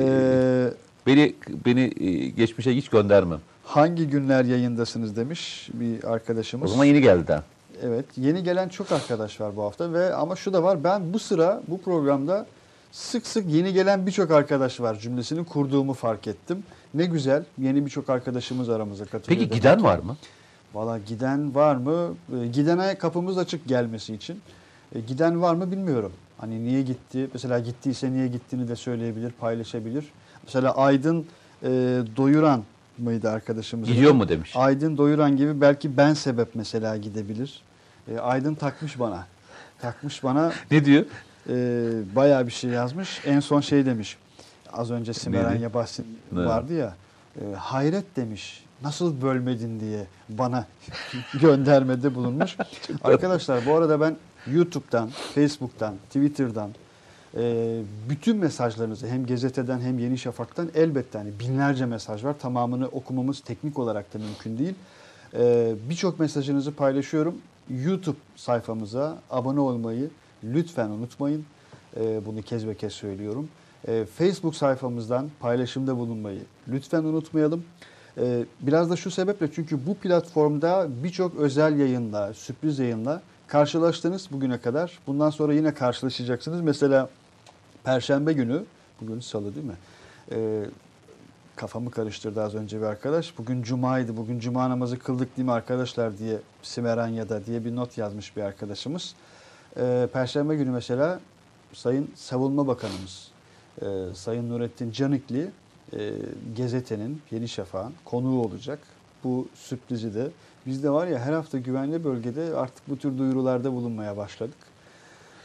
Ee, 0.00 0.70
beni 1.06 1.34
beni 1.66 1.92
e, 2.00 2.28
geçmişe 2.28 2.76
hiç 2.76 2.88
göndermem. 2.88 3.38
hangi 3.64 4.06
günler 4.08 4.44
yayındasınız 4.44 5.16
demiş 5.16 5.70
bir 5.74 6.02
O 6.04 6.08
arkadaşımız. 6.08 6.70
zaman 6.70 6.84
yeni 6.84 7.00
geldi 7.00 7.26
daha. 7.28 7.42
Evet, 7.82 8.04
yeni 8.16 8.42
gelen 8.42 8.68
çok 8.68 8.92
arkadaş 8.92 9.40
var 9.40 9.56
bu 9.56 9.62
hafta 9.62 9.92
ve 9.92 10.14
ama 10.14 10.36
şu 10.36 10.52
da 10.52 10.62
var. 10.62 10.84
Ben 10.84 11.12
bu 11.12 11.18
sıra 11.18 11.62
bu 11.68 11.80
programda 11.80 12.46
sık 12.92 13.26
sık 13.26 13.48
yeni 13.50 13.72
gelen 13.72 14.06
birçok 14.06 14.30
arkadaş 14.30 14.80
var 14.80 14.98
cümlesini 14.98 15.44
kurduğumu 15.44 15.92
fark 15.94 16.26
ettim. 16.26 16.62
Ne 16.94 17.04
güzel. 17.04 17.44
Yeni 17.58 17.84
birçok 17.86 18.10
arkadaşımız 18.10 18.68
aramıza 18.68 19.04
katılıyor. 19.04 19.40
Peki 19.40 19.50
giden 19.54 19.82
var 19.82 19.98
mı? 19.98 20.16
Valla 20.74 20.98
giden 20.98 21.54
var 21.54 21.76
mı? 21.76 22.14
Ee, 22.42 22.46
Gidene 22.46 22.94
kapımız 22.98 23.38
açık 23.38 23.68
gelmesi 23.68 24.14
için. 24.14 24.40
E, 24.94 25.00
Giden 25.00 25.42
var 25.42 25.54
mı 25.54 25.72
bilmiyorum. 25.72 26.12
Hani 26.38 26.64
niye 26.64 26.82
gitti? 26.82 27.28
Mesela 27.32 27.58
gittiyse 27.58 28.12
niye 28.12 28.28
gittiğini 28.28 28.68
de 28.68 28.76
söyleyebilir, 28.76 29.30
paylaşabilir. 29.32 30.04
Mesela 30.44 30.76
Aydın 30.76 31.26
e, 31.62 31.68
Doyuran 32.16 32.62
mıydı 32.98 33.30
arkadaşımız? 33.30 33.88
Gidiyor 33.88 34.12
mu 34.12 34.28
demiş. 34.28 34.52
Aydın 34.56 34.96
Doyuran 34.96 35.36
gibi 35.36 35.60
belki 35.60 35.96
ben 35.96 36.14
sebep 36.14 36.54
mesela 36.54 36.96
gidebilir. 36.96 37.62
E, 38.14 38.18
Aydın 38.18 38.54
takmış 38.54 39.00
bana. 39.00 39.26
Takmış 39.80 40.24
bana 40.24 40.52
Ne 40.70 40.84
diyor? 40.84 41.04
e, 41.48 41.54
bayağı 42.16 42.46
bir 42.46 42.52
şey 42.52 42.70
yazmış. 42.70 43.20
En 43.26 43.40
son 43.40 43.60
şey 43.60 43.86
demiş. 43.86 44.16
Az 44.72 44.90
önce 44.90 45.14
Simeranya 45.14 45.74
bahsi 45.74 46.02
Ne? 46.32 46.44
vardı 46.46 46.74
ya. 46.74 46.94
e, 47.40 47.54
hayret 47.54 48.16
demiş. 48.16 48.64
Nasıl 48.82 49.22
bölmedin 49.22 49.80
diye 49.80 50.06
bana 50.28 50.66
göndermede 51.40 52.14
bulunmuş. 52.14 52.56
Arkadaşlar 53.04 53.66
bu 53.66 53.74
arada 53.74 54.00
ben 54.00 54.16
YouTube'dan, 54.46 55.10
Facebook'tan, 55.34 55.94
Twitter'dan 56.06 56.70
e, 57.36 57.82
bütün 58.08 58.36
mesajlarınızı 58.36 59.06
hem 59.08 59.26
gazeteden 59.26 59.80
hem 59.80 59.98
Yeni 59.98 60.18
Şafak'tan 60.18 60.70
elbette 60.74 61.18
hani 61.18 61.30
binlerce 61.40 61.86
mesaj 61.86 62.24
var. 62.24 62.38
Tamamını 62.38 62.86
okumamız 62.88 63.40
teknik 63.40 63.78
olarak 63.78 64.14
da 64.14 64.18
mümkün 64.18 64.58
değil. 64.58 64.74
E, 65.34 65.74
Birçok 65.90 66.20
mesajınızı 66.20 66.74
paylaşıyorum. 66.74 67.34
YouTube 67.84 68.16
sayfamıza 68.36 69.18
abone 69.30 69.60
olmayı 69.60 70.10
lütfen 70.44 70.88
unutmayın. 70.88 71.44
E, 71.96 72.26
bunu 72.26 72.42
kez 72.42 72.66
ve 72.66 72.74
kez 72.74 72.92
söylüyorum. 72.92 73.48
E, 73.88 74.04
Facebook 74.04 74.56
sayfamızdan 74.56 75.30
paylaşımda 75.40 75.96
bulunmayı 75.96 76.40
lütfen 76.68 77.04
unutmayalım. 77.04 77.64
E, 78.18 78.44
biraz 78.60 78.90
da 78.90 78.96
şu 78.96 79.10
sebeple 79.10 79.52
çünkü 79.52 79.86
bu 79.86 79.94
platformda 79.94 80.88
birçok 81.04 81.36
özel 81.36 81.78
yayınla, 81.78 82.34
sürpriz 82.34 82.78
yayınla 82.78 83.22
karşılaştınız 83.46 84.28
bugüne 84.32 84.60
kadar. 84.60 84.98
Bundan 85.06 85.30
sonra 85.30 85.54
yine 85.54 85.74
karşılaşacaksınız. 85.74 86.60
Mesela 86.60 87.08
Perşembe 87.84 88.32
günü, 88.32 88.64
bugün 89.00 89.20
salı 89.20 89.54
değil 89.54 89.66
mi? 89.66 89.76
E, 90.32 90.64
kafamı 91.56 91.90
karıştırdı 91.90 92.42
az 92.42 92.54
önce 92.54 92.80
bir 92.80 92.86
arkadaş. 92.86 93.38
Bugün 93.38 93.62
cumaydı, 93.62 94.16
bugün 94.16 94.40
cuma 94.40 94.70
namazı 94.70 94.98
kıldık 94.98 95.36
değil 95.36 95.46
mi 95.46 95.52
arkadaşlar 95.52 96.18
diye 96.18 96.38
Simeranya'da 96.62 97.46
diye 97.46 97.64
bir 97.64 97.76
not 97.76 97.98
yazmış 97.98 98.36
bir 98.36 98.42
arkadaşımız. 98.42 99.14
Ee, 99.76 100.08
Perşembe 100.12 100.56
günü 100.56 100.70
mesela 100.70 101.20
Sayın 101.72 102.10
Savunma 102.14 102.66
Bakanımız 102.66 103.30
e, 103.82 103.86
Sayın 104.14 104.50
Nurettin 104.50 104.90
Canikli 104.90 105.50
e, 105.98 106.10
Gezete'nin, 106.56 107.22
Yeni 107.30 107.48
Şafak'ın 107.48 107.92
konuğu 108.04 108.42
olacak. 108.42 108.78
Bu 109.24 109.48
sürprizi 109.54 110.14
de 110.14 110.28
biz 110.66 110.82
de 110.82 110.90
var 110.90 111.06
ya 111.06 111.18
her 111.18 111.32
hafta 111.32 111.58
güvenli 111.58 112.04
bölgede 112.04 112.54
artık 112.56 112.88
bu 112.88 112.96
tür 112.98 113.18
duyurularda 113.18 113.72
bulunmaya 113.72 114.16
başladık. 114.16 114.54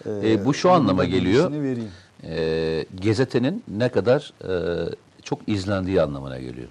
Ee, 0.06 0.32
E, 0.32 0.46
bu 0.46 0.54
şu 0.54 0.70
bunun 0.70 0.78
anlama 0.80 1.06
geliyor. 1.06 1.52
vereyim. 1.52 1.92
e, 2.24 2.86
gazetenin 3.04 3.64
ne 3.68 3.90
kadar 3.90 4.34
e, 4.50 4.90
çok 5.24 5.40
izlendiği 5.50 6.02
anlamına 6.02 6.40
geliyor. 6.40 6.68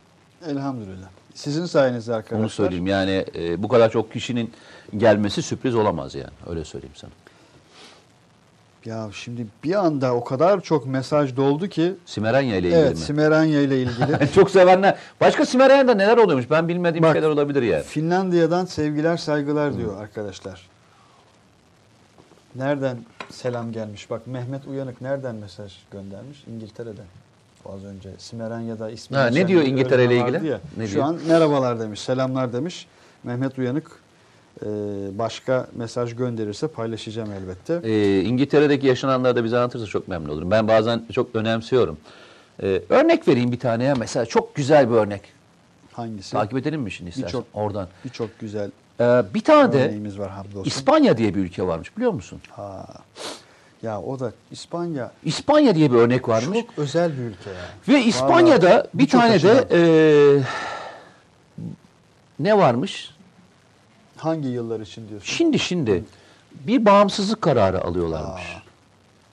Elhamdülillah. 0.46 1.08
Sizin 1.34 1.66
sayenizde 1.66 2.14
arkadaşlar. 2.14 2.40
Onu 2.40 2.48
söyleyeyim 2.48 2.86
yani 2.86 3.24
e, 3.36 3.62
bu 3.62 3.68
kadar 3.68 3.90
çok 3.90 4.12
kişinin 4.12 4.52
gelmesi 4.96 5.42
sürpriz 5.42 5.74
olamaz 5.74 6.14
yani 6.14 6.30
öyle 6.46 6.64
söyleyeyim 6.64 6.94
sana. 6.96 7.10
Ya 8.84 9.08
şimdi 9.12 9.46
bir 9.64 9.74
anda 9.86 10.14
o 10.14 10.24
kadar 10.24 10.60
çok 10.60 10.86
mesaj 10.86 11.36
doldu 11.36 11.68
ki 11.68 11.94
Simeranya 12.06 12.56
ile 12.56 12.66
ilgili 12.68 12.80
evet 12.80 12.90
mi? 12.90 12.96
Simeranya 12.96 13.60
ile 13.60 13.82
ilgili 13.82 14.32
çok 14.34 14.50
sevenler. 14.50 14.98
Başka 15.20 15.46
Simeranya'da 15.46 15.94
neler 15.94 16.16
oluyormuş 16.16 16.50
ben 16.50 16.68
bilmediğim 16.68 17.02
Bak, 17.02 17.12
şeyler 17.12 17.28
olabilir 17.28 17.62
yani. 17.62 17.82
Finlandiya'dan 17.82 18.64
sevgiler 18.64 19.16
saygılar 19.16 19.76
diyor 19.76 20.00
arkadaşlar. 20.02 20.68
Nereden 22.54 22.98
selam 23.30 23.72
gelmiş? 23.72 24.10
Bak 24.10 24.26
Mehmet 24.26 24.66
Uyanık 24.66 25.00
nereden 25.00 25.34
mesaj 25.34 25.72
göndermiş? 25.90 26.44
İngiltere'den. 26.54 27.06
Az 27.66 27.84
önce 27.84 28.08
Simeranya'da 28.18 28.90
ismi 28.90 29.16
Ha, 29.16 29.26
ne 29.26 29.48
diyor 29.48 29.62
İngiltere 29.62 30.04
ile 30.04 30.16
ilgili? 30.16 30.46
ya. 30.46 30.60
Ne 30.76 30.86
Şu 30.86 30.94
diyor? 30.94 31.04
an 31.04 31.18
merhabalar 31.28 31.80
demiş, 31.80 32.00
selamlar 32.00 32.52
demiş. 32.52 32.86
Mehmet 33.24 33.58
Uyanık 33.58 33.90
başka 35.18 35.66
mesaj 35.74 36.16
gönderirse 36.16 36.68
paylaşacağım 36.68 37.32
elbette. 37.32 37.80
Ee, 37.90 38.20
İngiltere'deki 38.20 38.86
yaşananları 38.86 39.36
da 39.36 39.44
bize 39.44 39.56
anlatırsa 39.58 39.86
çok 39.86 40.08
memnun 40.08 40.28
olurum. 40.28 40.50
Ben 40.50 40.68
bazen 40.68 41.02
çok 41.12 41.34
önemsiyorum. 41.36 41.98
Ee, 42.62 42.82
örnek 42.88 43.28
vereyim 43.28 43.52
bir 43.52 43.58
tane 43.58 43.84
ya. 43.84 43.94
Mesela 43.94 44.26
çok 44.26 44.54
güzel 44.54 44.90
bir 44.90 44.94
örnek. 44.94 45.20
Hangisi? 45.92 46.32
Takip 46.32 46.58
edelim 46.58 46.80
mi 46.80 46.90
şimdi 46.92 47.10
istersen? 47.10 47.28
Birçok- 47.40 47.44
Oradan. 47.54 47.88
Birçok 48.04 48.38
güzel 48.38 48.70
Ee, 49.00 49.22
bir 49.34 49.40
tane 49.40 49.72
de 49.72 50.18
var 50.18 50.30
hamdolsun. 50.30 50.64
İspanya 50.64 51.16
diye 51.18 51.34
bir 51.34 51.40
ülke 51.40 51.66
varmış 51.66 51.96
biliyor 51.96 52.12
musun? 52.12 52.40
ha. 52.50 52.86
Ya 53.82 54.00
o 54.00 54.20
da 54.20 54.32
İspanya 54.50 55.10
İspanya 55.24 55.74
diye 55.74 55.92
bir 55.92 55.96
örnek 55.96 56.28
varmış. 56.28 56.58
çok 56.60 56.78
özel 56.78 57.12
bir 57.12 57.22
ülke 57.22 57.50
ya. 57.50 57.94
Ve 57.94 58.02
İspanya'da 58.04 58.70
Vallahi 58.70 58.86
bir 58.94 59.08
tane 59.08 59.42
de 59.42 59.64
eee, 59.70 60.42
ne 62.38 62.58
varmış? 62.58 63.13
Hangi 64.16 64.48
yıllar 64.48 64.80
için 64.80 65.08
diyorsun? 65.08 65.26
Şimdi 65.26 65.58
şimdi 65.58 66.04
bir 66.54 66.84
bağımsızlık 66.84 67.42
kararı 67.42 67.84
alıyorlarmış. 67.84 68.42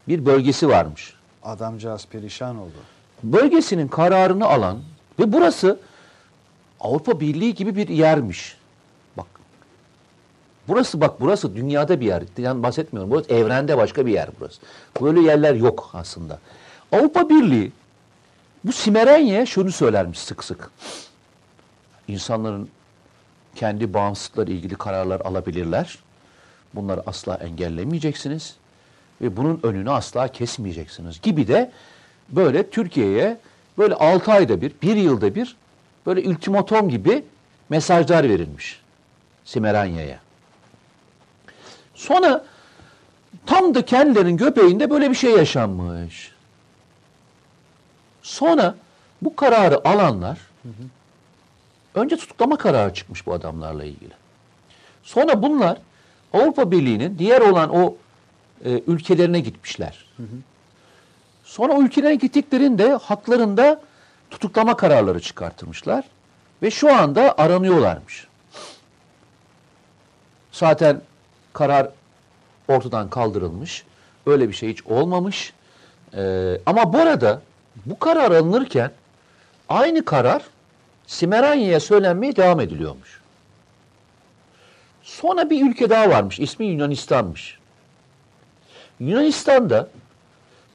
Bir 0.08 0.26
bölgesi 0.26 0.70
varmış. 0.70 1.14
Adamcağız 1.44 2.08
perişan 2.08 2.58
oldu. 2.58 2.78
Bölgesinin 3.24 3.88
kararını 3.88 4.46
alan 4.46 4.80
ve 5.20 5.34
burası 5.34 5.80
Avrupa 6.80 7.20
Birliği 7.20 7.56
gibi 7.56 7.76
bir 7.76 7.88
yermiş. 7.88 8.58
Bak. 9.18 9.26
Burası 10.68 11.02
bak 11.02 11.22
burası 11.22 11.56
dünyada 11.56 12.00
bir 12.00 12.06
yer. 12.06 12.24
Yani 12.38 12.64
bahsetmiyorum. 12.64 13.12
Burası 13.12 13.34
evrende 13.34 13.78
başka 13.78 14.06
bir 14.06 14.12
yer 14.12 14.30
burası. 14.40 14.62
Böyle 15.02 15.22
yerler 15.22 15.56
yok 15.56 15.90
aslında. 15.94 16.40
Avrupa 16.92 17.30
Birliği 17.30 17.72
bu 18.64 18.72
Simerenya'ya 18.72 19.46
şunu 19.46 19.72
söylermiş 19.72 20.20
sık 20.20 20.44
sık. 20.44 20.72
İnsanların 22.08 22.70
kendi 23.56 23.94
bağımsızlıkları 23.94 24.52
ilgili 24.52 24.76
kararlar 24.76 25.22
alabilirler. 25.22 25.98
Bunları 26.76 27.04
asla 27.06 27.36
engellemeyeceksiniz 27.36 28.56
ve 29.22 29.38
bunun 29.38 29.60
önünü 29.64 29.92
asla 29.92 30.28
kesmeyeceksiniz 30.28 31.22
gibi 31.22 31.48
de 31.48 31.72
böyle 32.30 32.70
Türkiye'ye 32.70 33.38
böyle 33.78 33.96
6 33.96 34.32
ayda 34.32 34.62
bir, 34.62 34.72
bir 34.82 34.96
yılda 34.96 35.36
bir 35.36 35.56
böyle 36.06 36.30
ultimatom 36.30 36.90
gibi 36.90 37.24
mesajlar 37.70 38.30
verilmiş 38.30 38.82
Simeranya'ya. 39.46 40.20
Sonra 41.96 42.46
tam 43.46 43.76
da 43.76 43.86
kendilerinin 43.86 44.38
göbeğinde 44.38 44.90
böyle 44.90 45.10
bir 45.10 45.16
şey 45.16 45.32
yaşanmış. 45.32 46.32
Sonra 48.22 48.76
bu 49.22 49.36
kararı 49.36 49.88
alanlar 49.88 50.38
önce 51.96 52.18
tutuklama 52.18 52.58
kararı 52.58 52.94
çıkmış 52.94 53.26
bu 53.26 53.34
adamlarla 53.34 53.84
ilgili. 53.84 54.14
Sonra 55.04 55.42
bunlar 55.42 55.78
Avrupa 56.34 56.72
Birliği'nin 56.72 57.20
diğer 57.20 57.42
olan 57.42 57.76
o 57.76 57.96
e, 58.66 58.82
ülkelerine 58.88 59.40
gitmişler. 59.40 60.06
Sonra 61.44 61.74
o 61.74 61.82
ülkelere 61.82 62.16
gittiklerinde 62.16 62.94
haklarında 62.94 63.82
tutuklama 64.30 64.78
kararları 64.78 65.20
çıkartılmışlar 65.20 66.06
ve 66.62 66.72
şu 66.72 66.96
anda 66.96 67.38
aranıyorlarmış. 67.38 68.28
Zaten 70.52 71.02
karar 71.54 71.90
ortadan 72.68 73.10
kaldırılmış. 73.10 73.84
Öyle 74.26 74.50
bir 74.50 74.54
şey 74.54 74.70
hiç 74.70 74.84
olmamış. 74.86 75.54
Ee, 76.14 76.58
ama 76.66 76.94
bu 76.94 76.98
arada 76.98 77.42
bu 77.86 78.00
karar 78.00 78.32
alınırken 78.32 78.92
aynı 79.70 80.06
karar 80.06 80.44
Simeranya'ya 81.12 81.80
söylenmeye 81.80 82.36
devam 82.36 82.60
ediliyormuş. 82.60 83.22
Sonra 85.04 85.50
bir 85.50 85.70
ülke 85.70 85.90
daha 85.90 86.10
varmış. 86.10 86.40
İsmi 86.40 86.66
Yunanistan'mış. 86.66 87.60
Yunanistan'da 89.00 89.88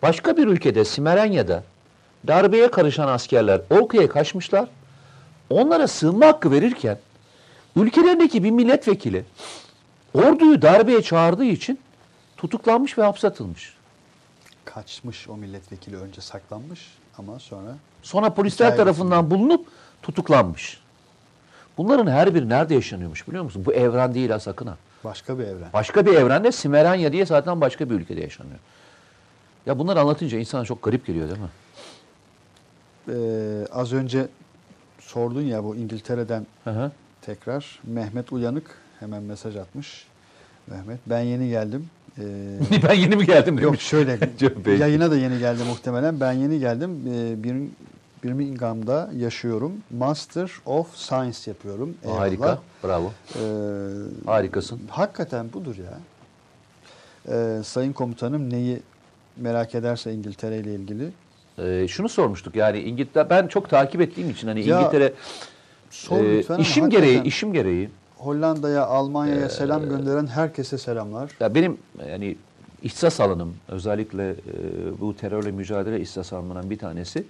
başka 0.02 0.36
bir 0.36 0.46
ülkede 0.46 0.84
Simeranya'da 0.84 1.64
darbeye 2.26 2.70
karışan 2.70 3.08
askerler 3.08 3.60
Orka'ya 3.70 4.08
kaçmışlar. 4.08 4.68
Onlara 5.50 5.88
sığınma 5.88 6.26
hakkı 6.26 6.50
verirken 6.50 6.98
ülkelerindeki 7.76 8.44
bir 8.44 8.50
milletvekili 8.50 9.24
orduyu 10.14 10.62
darbeye 10.62 11.02
çağırdığı 11.02 11.44
için 11.44 11.78
tutuklanmış 12.36 12.98
ve 12.98 13.02
hapse 13.02 13.28
atılmış. 13.28 13.74
Kaçmış 14.64 15.28
o 15.28 15.36
milletvekili 15.36 15.96
önce 15.96 16.20
saklanmış 16.20 16.80
ama 17.18 17.38
sonra 17.38 17.76
Sonra 18.06 18.34
polisler 18.34 18.76
tarafından 18.76 19.30
bulunup 19.30 19.66
tutuklanmış. 20.02 20.81
Bunların 21.78 22.06
her 22.10 22.35
biri 22.35 22.48
nerede 22.48 22.74
yaşanıyormuş 22.74 23.28
biliyor 23.28 23.44
musun? 23.44 23.62
Bu 23.66 23.73
evren 23.73 24.14
değil 24.14 24.31
ha 24.31 24.40
sakın 24.40 24.66
ha. 24.66 24.77
başka 25.05 25.39
bir 25.39 25.44
evren. 25.44 25.68
Başka 25.73 26.06
bir 26.06 26.14
evrende 26.14 26.52
Simeranya 26.52 27.12
diye 27.12 27.27
zaten 27.27 27.60
başka 27.60 27.90
bir 27.90 27.94
ülkede 27.94 28.20
yaşanıyor. 28.20 28.59
Ya 29.66 29.78
bunları 29.78 30.01
anlatınca 30.01 30.39
insana 30.39 30.64
çok 30.64 30.82
garip 30.82 31.06
geliyor 31.06 31.28
değil 31.28 31.40
mi? 31.40 31.48
Ee, 33.09 33.66
az 33.73 33.93
önce 33.93 34.27
sordun 35.01 35.43
ya 35.43 35.64
bu 35.64 35.77
İngiltere'den 35.77 36.47
Hı 36.64 36.70
hı. 36.70 36.93
tekrar 37.23 37.78
Mehmet 37.85 38.32
Uyanık 38.32 38.78
hemen 39.01 39.23
mesaj 39.23 39.56
atmış. 39.56 40.06
Mehmet 40.66 40.98
ben 41.06 41.20
yeni 41.20 41.48
geldim. 41.48 41.86
Ee, 42.18 42.23
ben 42.89 42.94
yeni 42.94 43.16
mi 43.16 43.27
geldim 43.27 43.59
yok 43.59 43.73
demiş. 43.73 43.82
şöyle 43.86 44.18
Çok 44.40 44.66
belli. 44.66 44.81
yayına 44.81 45.10
da 45.10 45.16
yeni 45.16 45.39
geldi 45.39 45.62
muhtemelen. 45.68 46.20
Ben 46.20 46.32
yeni 46.32 46.59
geldim. 46.59 46.90
Ee, 47.14 47.43
bir, 47.44 47.56
Birmingham'da 48.24 49.10
yaşıyorum. 49.16 49.72
Master 49.98 50.51
of 50.66 50.97
Science 50.97 51.38
yapıyorum. 51.47 51.94
Eyvallah. 52.05 52.18
Harika. 52.20 52.59
Bravo. 52.84 53.12
Ee, 53.34 53.40
Harikasın. 54.26 54.80
Hakikaten 54.88 55.52
budur 55.52 55.74
ya. 55.76 55.98
Ee, 57.28 57.62
sayın 57.64 57.93
komutanım 57.93 58.51
neyi 58.52 58.80
merak 59.36 59.74
ederse 59.74 60.12
İngiltere 60.12 60.59
ile 60.59 60.74
ilgili 60.74 61.10
Ee, 61.59 61.86
şunu 61.88 62.09
sormuştuk 62.09 62.56
yani 62.56 62.78
İngiltere 62.78 63.30
ben 63.30 63.47
çok 63.47 63.70
takip 63.70 64.01
ettiğim 64.01 64.30
için 64.30 64.48
hani 64.48 64.66
Ya, 64.68 64.80
İngiltere 64.80 65.12
sor 65.90 66.24
e, 66.24 66.38
lütfen 66.38 66.59
işim 66.59 66.90
gereği 66.90 67.22
işim 67.22 67.52
gereği 67.52 67.90
Hollanda'ya, 68.16 68.86
Almanya'ya 68.86 69.47
Ee, 69.47 69.48
selam 69.48 69.88
gönderen 69.88 70.26
herkese 70.26 70.78
selamlar. 70.78 71.30
ya 71.40 71.55
benim 71.55 71.78
yani 72.09 72.36
ihtisas 72.82 73.20
alanım 73.20 73.55
özellikle 73.68 74.30
e, 74.30 74.34
bu 75.01 75.16
terörle 75.16 75.51
mücadele 75.51 76.01
ihtisas 76.01 76.32
alanından 76.32 76.70
bir 76.70 76.78
tanesi 76.78 77.24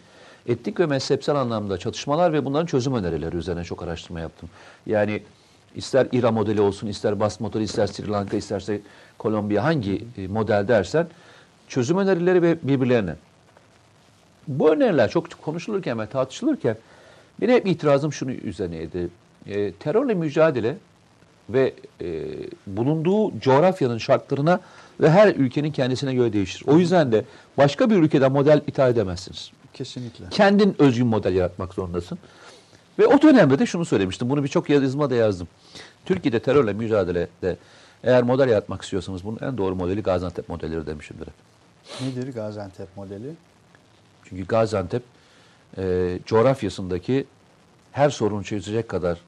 etnik 0.48 0.81
ve 0.81 0.86
mezhepsel 0.86 1.36
anlamda 1.36 1.78
çatışmalar 1.78 2.32
ve 2.32 2.44
bunların 2.44 2.66
çözüm 2.66 2.94
önerileri 2.94 3.36
üzerine 3.36 3.64
çok 3.64 3.82
araştırma 3.82 4.20
yaptım. 4.20 4.48
Yani 4.86 5.23
ister 5.74 6.06
İran 6.12 6.35
modeli 6.35 6.60
olsun, 6.60 6.86
ister 6.86 7.20
Bas 7.20 7.40
modeli, 7.40 7.62
ister 7.62 7.86
Sri 7.86 8.09
Lanka, 8.09 8.36
isterse 8.36 8.81
Kolombiya 9.18 9.64
hangi 9.64 10.05
e, 10.18 10.27
model 10.27 10.68
dersen 10.68 11.06
çözüm 11.68 11.98
önerileri 11.98 12.43
ve 12.43 12.59
birbirlerine. 12.62 13.14
Bu 14.48 14.70
öneriler 14.70 15.10
çok 15.10 15.43
konuşulurken 15.43 15.98
ve 15.98 16.06
tartışılırken 16.06 16.77
benim 17.40 17.55
hep 17.55 17.66
itirazım 17.66 18.12
şunu 18.12 18.32
üzerineydi. 18.32 19.09
E, 19.47 19.73
terörle 19.73 20.14
mücadele 20.14 20.77
ve 21.48 21.74
e, 22.01 22.24
bulunduğu 22.66 23.40
coğrafyanın 23.40 23.98
şartlarına 23.98 24.60
ve 25.01 25.10
her 25.10 25.28
ülkenin 25.35 25.73
kendisine 25.73 26.14
göre 26.14 26.32
değişir. 26.32 26.62
O 26.66 26.78
yüzden 26.78 27.12
de 27.12 27.24
başka 27.59 27.90
bir 27.90 27.97
ülkeden 27.97 28.32
model 28.32 28.60
ithal 28.66 28.90
edemezsiniz. 28.90 29.51
Kesinlikle. 29.77 30.24
Kendin 30.31 30.77
özgün 30.78 31.07
model 31.07 31.35
yaratmak 31.35 31.74
zorundasın. 31.74 32.19
Ve 32.98 33.07
o 33.07 33.23
dönemde 33.23 33.59
de 33.59 33.66
şunu 33.66 33.85
söylemiştim. 33.85 34.31
Bunu 34.31 34.44
birçok 34.44 34.70
yazıma 34.70 35.11
da 35.11 35.15
yazdım. 35.15 35.48
Türkiye'de 36.05 36.40
terörle 36.40 36.73
mücadelede 36.73 37.57
eğer 38.05 38.23
model 38.23 38.48
yaratmak 38.48 38.82
istiyorsanız 38.82 39.24
bunun 39.24 39.39
en 39.43 39.59
doğru 39.59 39.77
modeli 39.77 40.03
Gaziantep 40.03 40.48
modelidir 40.48 40.86
demişimdir. 40.86 41.27
hep. 41.27 41.35
Nedir 42.01 42.35
Gaziantep 42.35 42.97
modeli? 42.97 43.35
Çünkü 44.24 44.47
Gaziantep 44.47 45.03
e, 45.78 46.19
coğrafyasındaki 46.27 47.24
her 47.93 48.11
sorunu 48.11 48.44
çözecek 48.44 48.89
kadar 48.89 49.20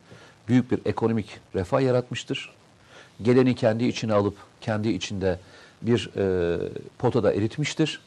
büyük 0.49 0.71
bir 0.71 0.81
ekonomik 0.85 1.41
refah 1.55 1.81
yaratmıştır. 1.81 2.53
Geleni 3.23 3.55
kendi 3.55 3.85
içine 3.85 4.13
alıp 4.13 4.37
kendi 4.61 4.89
içinde 4.89 5.39
bir 5.83 6.11
e, 6.17 6.59
potada 6.99 7.33
eritmiştir 7.33 8.01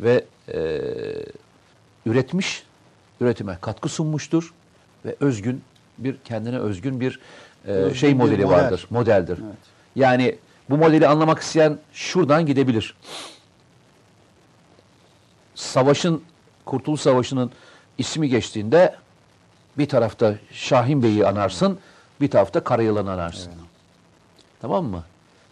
ve 0.00 0.24
e, 0.48 0.80
üretmiş, 2.06 2.62
üretime 3.20 3.58
katkı 3.60 3.88
sunmuştur 3.88 4.54
ve 5.04 5.16
özgün 5.20 5.62
bir 5.98 6.16
kendine 6.24 6.58
özgün 6.58 7.00
bir 7.00 7.20
e, 7.66 7.70
Özgün 7.70 7.98
şey 7.98 8.10
bir 8.10 8.16
modeli 8.16 8.44
model. 8.44 8.56
vardır, 8.56 8.86
modeldir. 8.90 9.38
Evet. 9.46 9.56
Yani 9.96 10.38
bu 10.70 10.76
modeli 10.76 11.08
anlamak 11.08 11.38
isteyen 11.38 11.78
şuradan 11.92 12.46
gidebilir 12.46 12.94
savaşın, 15.54 16.22
Kurtuluş 16.64 17.00
Savaşı'nın 17.00 17.50
ismi 17.98 18.28
geçtiğinde 18.28 18.96
bir 19.78 19.88
tarafta 19.88 20.34
Şahin 20.52 21.02
Bey'i 21.02 21.26
anarsın, 21.26 21.78
bir 22.20 22.30
tarafta 22.30 22.64
Karayılan'ı 22.64 23.12
anarsın. 23.12 23.52
Tamam 24.60 24.84
mı? 24.84 25.04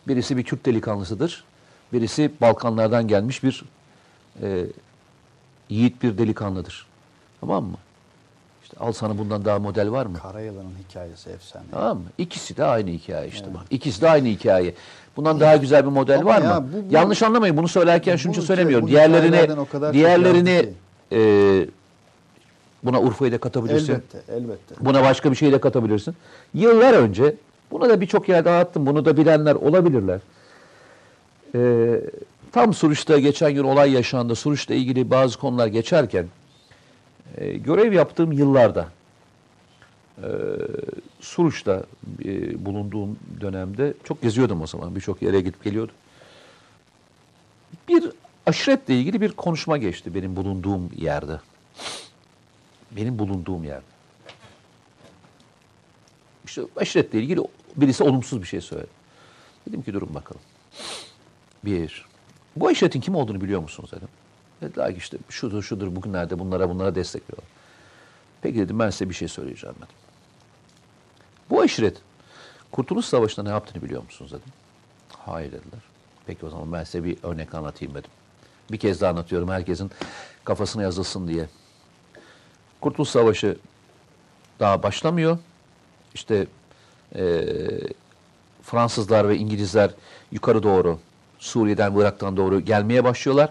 Birisi 0.09 0.37
bir 0.37 0.43
Kürt 0.43 0.67
delikanlısıdır. 0.67 1.45
Birisi 1.93 2.33
Balkanlardan 2.41 3.09
gelmiş 3.09 3.43
bir 3.43 3.65
e, 4.43 4.67
yiğit 5.69 6.03
bir 6.03 6.19
delikanlıdır. 6.19 6.87
Tamam 7.41 7.65
mı? 7.65 7.77
İşte 8.63 8.77
al 8.81 8.93
sana 8.93 9.19
bundan 9.19 9.45
daha 9.45 9.59
model 9.59 9.91
var 9.91 10.07
mı? 10.07 10.19
Karayılan'ın 10.19 10.75
hikayesi 10.89 11.31
efsane. 11.31 11.65
Tamam 11.71 11.97
mı? 11.99 12.05
İkisi 12.19 12.57
de 12.57 12.65
aynı 12.65 12.91
hikaye 12.91 13.29
işte 13.29 13.47
bak. 13.55 13.63
İkisi 13.71 14.01
de 14.03 14.11
aynı 14.11 14.29
hikaye. 14.29 14.75
Bundan 15.17 15.41
daha 15.41 15.57
güzel 15.57 15.85
bir 15.85 15.91
model 15.91 16.19
Ama 16.21 16.31
var 16.31 16.43
ya 16.43 16.61
mı? 16.61 16.69
bu- 16.73 16.91
bu- 16.91 16.95
Yanlış 16.95 17.23
anlamayın. 17.23 17.57
Bunu 17.57 17.69
söylerken 17.69 18.17
şunu 18.17 18.33
için 18.33 18.43
söylemiyorum. 18.43 18.89
Diğerlerini 18.89 19.49
diğerlerini 19.93 20.69
e, 21.13 21.19
buna 22.85 23.01
Urfa'yı 23.01 23.33
da 23.33 23.39
katabilirsin. 23.39 23.93
Elbette, 23.93 24.19
elbette. 24.33 24.75
Buna 24.81 25.03
başka 25.03 25.31
bir 25.31 25.37
şey 25.37 25.53
de 25.53 25.61
katabilirsin. 25.61 26.15
Yıllar 26.55 26.93
önce 26.95 27.35
bunu 27.71 27.89
da 27.89 28.01
birçok 28.01 28.29
yerde 28.29 28.51
anlattım. 28.51 28.87
Bunu 28.87 29.05
da 29.05 29.17
bilenler 29.17 29.55
olabilirler. 29.55 30.21
Ee, 31.55 32.01
tam 32.53 32.75
Suruç'ta 32.75 33.19
geçen 33.19 33.55
gün 33.55 33.65
olay 33.65 33.93
yaşandı. 33.93 34.35
Suruç'la 34.35 34.75
ilgili 34.75 35.11
bazı 35.11 35.39
konular 35.39 35.67
geçerken 35.67 36.29
e, 37.37 37.53
görev 37.53 37.93
yaptığım 37.93 38.33
yıllarda 38.33 38.89
e, 40.19 40.29
Suruç'ta 41.21 41.85
e, 42.25 42.65
bulunduğum 42.65 43.19
dönemde 43.41 43.95
çok 44.05 44.23
geziyordum 44.23 44.63
o 44.63 44.67
zaman. 44.67 44.97
Birçok 44.97 45.23
yere 45.23 45.41
gidip 45.41 45.65
geliyordum. 45.65 45.95
Bir 47.89 48.11
aşiretle 48.47 48.95
ilgili 48.95 49.21
bir 49.21 49.33
konuşma 49.33 49.77
geçti 49.77 50.15
benim 50.15 50.37
bulunduğum 50.37 50.91
yerde. 50.97 51.41
Benim 52.91 53.19
bulunduğum 53.19 53.65
yerde. 53.65 53.93
İşte 56.45 56.63
aşiretle 56.77 57.21
ilgili 57.21 57.41
birisi 57.77 58.03
olumsuz 58.05 58.43
bir 58.43 58.47
şey 58.47 58.61
söyledi. 58.61 58.91
Dedim 59.69 59.83
ki 59.83 59.95
durun 59.95 60.15
bakalım. 60.15 60.41
Bir, 61.65 62.07
bu 62.57 62.69
aşiretin 62.69 63.01
kim 63.01 63.15
olduğunu 63.15 63.41
biliyor 63.41 63.61
musunuz 63.61 63.93
dedim. 63.93 64.09
Dediler 64.61 64.93
ki 64.93 64.99
işte 64.99 65.19
şudur 65.29 65.63
şudur 65.63 65.97
bugünlerde 65.97 66.39
bunlara 66.39 66.69
bunlara 66.69 66.95
destek 66.95 67.23
veriyorlar. 67.23 67.51
Peki 68.43 68.59
dedim 68.59 68.79
ben 68.79 68.91
size 68.91 69.09
bir 69.09 69.15
şey 69.15 69.29
söyleyeceğim 69.29 69.77
dedim. 69.77 69.89
Bu 71.51 71.61
aşiret 71.61 71.97
Kurtuluş 72.73 73.07
Savaşı'nda 73.07 73.43
ne 73.43 73.51
yaptığını 73.51 73.83
biliyor 73.83 74.03
musunuz 74.03 74.31
dedim. 74.31 74.53
Hayır 75.09 75.53
dediler. 75.53 75.81
Peki 76.27 76.47
o 76.47 76.51
zaman 76.51 76.73
ben 76.73 76.85
size 76.85 77.05
bir 77.05 77.19
örnek 77.23 77.55
anlatayım 77.55 77.95
dedim. 77.95 78.11
Bir 78.71 78.77
kez 78.77 79.01
daha 79.01 79.11
anlatıyorum 79.11 79.49
herkesin 79.49 79.91
kafasına 80.45 80.83
yazılsın 80.83 81.29
diye. 81.29 81.47
Kurtuluş 82.81 83.09
Savaşı 83.09 83.57
daha 84.61 84.83
başlamıyor. 84.83 85.39
İşte 86.15 86.47
eee, 87.15 87.81
Fransızlar 88.63 89.29
ve 89.29 89.37
İngilizler 89.37 89.91
yukarı 90.33 90.63
doğru 90.63 90.99
Suriye'den, 91.43 91.93
Irak'tan 91.97 92.37
doğru 92.37 92.61
gelmeye 92.61 93.05
başlıyorlar. 93.05 93.51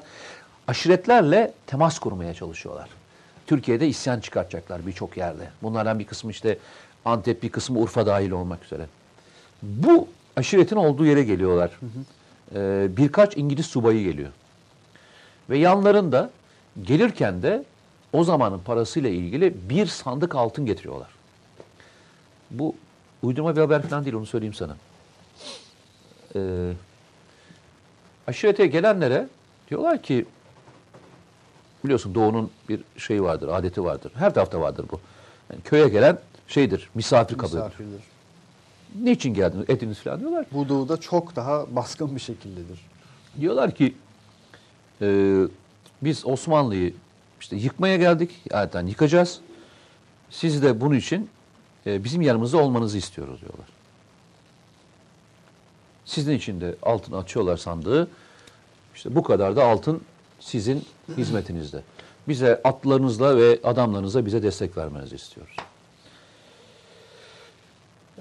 Aşiretlerle 0.68 1.53
temas 1.68 1.99
kurmaya 1.99 2.34
çalışıyorlar. 2.34 2.89
Türkiye'de 3.47 3.88
isyan 3.88 4.19
çıkartacaklar 4.19 4.88
birçok 4.88 5.18
yerde. 5.18 5.49
Bunlardan 5.63 5.99
bir 5.99 6.05
kısmı 6.05 6.31
işte 6.31 6.57
Antep, 7.05 7.43
bir 7.43 7.49
kısmı 7.49 7.80
Urfa 7.80 8.05
dahil 8.05 8.31
olmak 8.31 8.65
üzere. 8.65 8.85
Bu 9.61 10.07
aşiretin 10.35 10.76
olduğu 10.76 11.05
yere 11.05 11.23
geliyorlar. 11.23 11.72
Ee, 12.55 12.88
birkaç 12.97 13.38
İngiliz 13.38 13.65
subayı 13.65 14.03
geliyor. 14.03 14.30
Ve 15.49 15.57
yanlarında 15.57 16.30
gelirken 16.84 17.41
de 17.41 17.63
o 18.13 18.23
zamanın 18.23 18.59
parasıyla 18.59 19.09
ilgili 19.09 19.69
bir 19.69 19.85
sandık 19.85 20.35
altın 20.35 20.65
getiriyorlar. 20.65 21.09
Bu 22.51 22.76
uydurma 23.23 23.55
bir 23.55 23.61
haber 23.61 23.81
falan 23.81 24.05
değil 24.05 24.15
onu 24.15 24.26
söyleyeyim 24.26 24.53
sana. 24.53 24.76
Ee, 26.35 26.72
aşirete 28.27 28.68
gelenlere 28.68 29.27
diyorlar 29.69 30.02
ki 30.02 30.26
biliyorsun 31.84 32.15
doğunun 32.15 32.52
bir 32.69 32.81
şeyi 32.98 33.23
vardır, 33.23 33.48
adeti 33.48 33.84
vardır. 33.84 34.11
Her 34.15 34.34
tarafta 34.34 34.61
vardır 34.61 34.85
bu. 34.91 34.99
Yani 35.52 35.61
köye 35.61 35.89
gelen 35.89 36.18
şeydir, 36.48 36.89
misafir 36.95 37.38
kabul. 37.38 37.53
Misafirdir. 37.53 38.02
Niçin 39.02 39.34
geldiniz, 39.34 39.69
etiniz 39.69 39.99
falan 39.99 40.19
diyorlar. 40.19 40.45
Bu 40.52 40.69
doğuda 40.69 40.98
çok 40.98 41.35
daha 41.35 41.76
baskın 41.76 42.15
bir 42.15 42.22
şekildedir. 42.22 42.80
Diyorlar 43.39 43.72
ki 43.76 43.95
e, 45.02 45.38
biz 46.02 46.26
Osmanlı'yı 46.26 46.93
işte 47.41 47.56
yıkmaya 47.56 47.98
geldik. 47.98 48.31
Yani 48.73 48.89
yıkacağız. 48.89 49.39
Siz 50.30 50.64
de 50.64 50.81
bunun 50.81 50.95
için 50.95 51.30
e, 51.85 52.03
bizim 52.03 52.22
yanımızda 52.22 52.57
olmanızı 52.57 52.98
istiyoruz 52.98 53.41
diyorlar. 53.41 53.68
Sizin 56.11 56.33
için 56.33 56.61
de 56.61 56.75
altın 56.83 57.13
açıyorlar 57.13 57.57
sandığı. 57.57 58.07
İşte 58.95 59.15
bu 59.15 59.23
kadar 59.23 59.55
da 59.55 59.63
altın 59.63 60.01
sizin 60.39 60.85
hizmetinizde. 61.17 61.81
Bize 62.27 62.61
atlarınızla 62.63 63.38
ve 63.38 63.59
adamlarınızla 63.63 64.25
bize 64.25 64.43
destek 64.43 64.77
vermenizi 64.77 65.15
istiyoruz. 65.15 65.55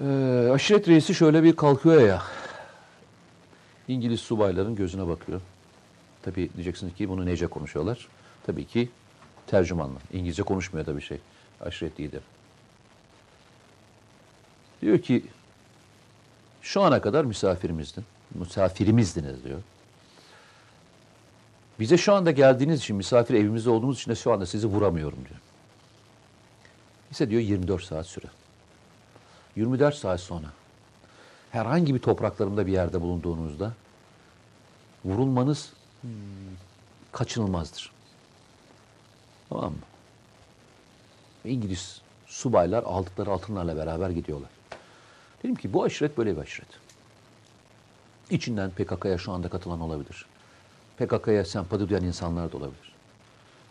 Ee, 0.01 0.49
aşiret 0.53 0.87
reisi 0.87 1.15
şöyle 1.15 1.43
bir 1.43 1.55
kalkıyor 1.55 2.01
ya. 2.01 2.21
İngiliz 3.87 4.19
subayların 4.19 4.75
gözüne 4.75 5.07
bakıyor. 5.07 5.41
Tabii 6.23 6.49
diyeceksiniz 6.55 6.95
ki 6.95 7.09
bunu 7.09 7.25
nece 7.25 7.47
konuşuyorlar? 7.47 8.07
Tabii 8.45 8.65
ki 8.65 8.89
tercümanla. 9.47 9.99
İngilizce 10.13 10.43
konuşmuyor 10.43 10.85
tabii 10.85 11.01
şey. 11.01 11.17
Aşiret 11.61 11.99
lider. 11.99 12.21
Diyor 14.81 14.99
ki 14.99 15.23
şu 16.61 16.81
ana 16.81 17.01
kadar 17.01 17.25
misafirimizdin. 17.25 18.05
Misafirimizdiniz 18.35 19.43
diyor. 19.43 19.59
Bize 21.79 21.97
şu 21.97 22.13
anda 22.13 22.31
geldiğiniz 22.31 22.79
için, 22.79 22.95
misafir 22.95 23.33
evimizde 23.33 23.69
olduğumuz 23.69 23.97
için 23.99 24.11
de 24.11 24.15
şu 24.15 24.33
anda 24.33 24.45
sizi 24.45 24.67
vuramıyorum 24.67 25.19
diyor. 25.29 25.39
Ise 27.11 27.29
diyor 27.29 27.41
24 27.41 27.83
saat 27.83 28.05
süre. 28.05 28.25
24 29.55 29.95
saat 29.95 30.19
sonra 30.19 30.47
herhangi 31.51 31.95
bir 31.95 31.99
topraklarımda 31.99 32.67
bir 32.67 32.71
yerde 32.71 33.01
bulunduğunuzda 33.01 33.73
vurulmanız 35.05 35.73
kaçınılmazdır. 37.11 37.91
Tamam 39.49 39.71
mı? 39.71 39.79
İngiliz 41.45 42.01
subaylar 42.27 42.83
aldıkları 42.83 43.31
altınlarla 43.31 43.77
beraber 43.77 44.09
gidiyorlar. 44.09 44.49
Dedim 45.43 45.55
ki 45.55 45.73
bu 45.73 45.83
aşiret 45.83 46.17
böyle 46.17 46.35
bir 46.35 46.41
aşiret. 46.41 46.69
İçinden 48.29 48.71
PKK'ya 48.71 49.17
şu 49.17 49.31
anda 49.31 49.49
katılan 49.49 49.81
olabilir. 49.81 50.25
PKK'ya 50.97 51.45
sempati 51.45 51.89
duyan 51.89 52.03
insanlar 52.03 52.51
da 52.51 52.57
olabilir. 52.57 52.93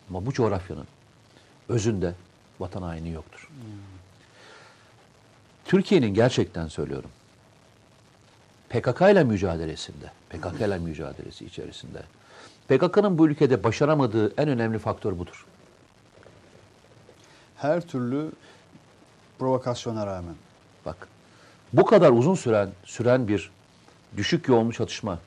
Ama 0.09 0.25
bu 0.25 0.33
coğrafyanın 0.33 0.87
özünde 1.69 2.15
vatan 2.59 2.81
haini 2.81 3.11
yoktur. 3.11 3.49
Türkiye'nin 5.65 6.13
gerçekten 6.13 6.67
söylüyorum. 6.67 7.09
PKK 8.69 9.01
ile 9.01 9.23
mücadelesinde, 9.23 10.11
PKK 10.29 10.61
ile 10.61 10.77
mücadelesi 10.77 11.45
içerisinde 11.45 12.03
PKK'nın 12.67 13.17
bu 13.17 13.27
ülkede 13.27 13.63
başaramadığı 13.63 14.41
en 14.41 14.49
önemli 14.49 14.79
faktör 14.79 15.19
budur. 15.19 15.45
Her 17.57 17.81
türlü 17.81 18.31
provokasyona 19.39 20.07
rağmen. 20.07 20.35
Bu 21.73 21.85
kadar 21.85 22.11
uzun 22.11 22.35
süren 22.35 22.69
süren 22.83 23.27
bir 23.27 23.51
düşük 24.17 24.47
yoğunlu 24.47 24.73
çatışma, 24.73 25.19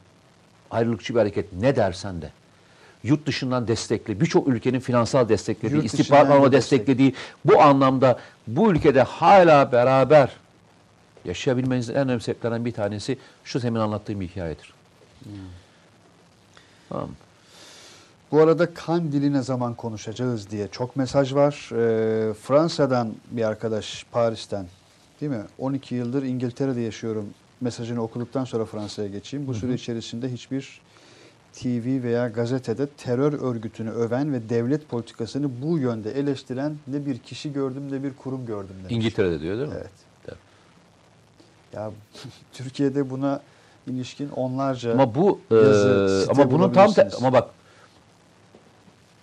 ayrılıkçı 0.70 1.14
bir 1.14 1.18
hareket 1.18 1.52
ne 1.52 1.76
dersen 1.76 2.22
de 2.22 2.30
yurt 3.02 3.26
dışından 3.26 3.68
destekli, 3.68 4.20
birçok 4.20 4.48
ülkenin 4.48 4.80
finansal 4.80 5.28
desteklediği, 5.28 5.76
Yurt 5.76 5.84
istihbarat 5.84 6.52
desteklediği 6.52 7.14
bu 7.44 7.62
anlamda 7.62 8.18
bu 8.46 8.72
ülkede 8.72 9.02
hala 9.02 9.72
beraber 9.72 10.30
yaşayabilmenizin 11.24 11.94
en 11.94 12.00
önemli 12.00 12.22
sebeplerinden 12.22 12.64
bir 12.64 12.72
tanesi 12.72 13.18
şu 13.44 13.60
semin 13.60 13.80
anlattığım 13.80 14.20
bir 14.20 14.28
hikayedir. 14.28 14.74
Tamam 16.88 17.08
mı? 17.08 17.14
Bu 18.32 18.42
arada 18.42 18.74
Kandil'i 18.74 19.32
ne 19.32 19.42
zaman 19.42 19.74
konuşacağız 19.74 20.50
diye 20.50 20.68
çok 20.68 20.96
mesaj 20.96 21.34
var. 21.34 21.70
Ee, 21.72 22.34
Fransa'dan 22.34 23.14
bir 23.30 23.44
arkadaş 23.44 24.06
Paris'ten 24.12 24.66
değil 25.20 25.32
mi? 25.32 25.42
12 25.58 25.94
yıldır 25.94 26.22
İngiltere'de 26.22 26.80
yaşıyorum 26.80 27.26
mesajını 27.60 28.02
okuduktan 28.02 28.44
sonra 28.44 28.64
Fransa'ya 28.64 29.08
geçeyim. 29.08 29.46
Bu 29.46 29.54
süre 29.54 29.74
içerisinde 29.74 30.32
hiçbir 30.32 30.80
TV 31.52 32.02
veya 32.02 32.28
gazetede 32.28 32.86
terör 32.86 33.32
örgütünü 33.32 33.90
öven 33.90 34.32
ve 34.32 34.48
devlet 34.48 34.88
politikasını 34.88 35.62
bu 35.62 35.78
yönde 35.78 36.18
eleştiren 36.18 36.76
ne 36.86 37.06
bir 37.06 37.18
kişi 37.18 37.52
gördüm 37.52 37.92
ne 37.92 38.02
bir 38.02 38.14
kurum 38.14 38.46
gördüm 38.46 38.76
demiş. 38.78 38.92
İngiltere'de 38.94 39.40
diyor 39.40 39.58
değil 39.58 39.68
mi? 39.68 39.74
Evet. 39.78 39.90
Ya 41.72 41.90
Türkiye'de 42.52 43.10
buna 43.10 43.40
ilişkin 43.86 44.28
onlarca 44.28 44.92
Ama 44.92 45.14
bu 45.14 45.40
e, 45.50 45.54
yazı, 45.54 46.20
site 46.20 46.32
ama 46.32 46.50
bunun 46.50 46.72
tam 46.72 46.92
te- 46.92 47.08
ama 47.18 47.32
bak 47.32 47.50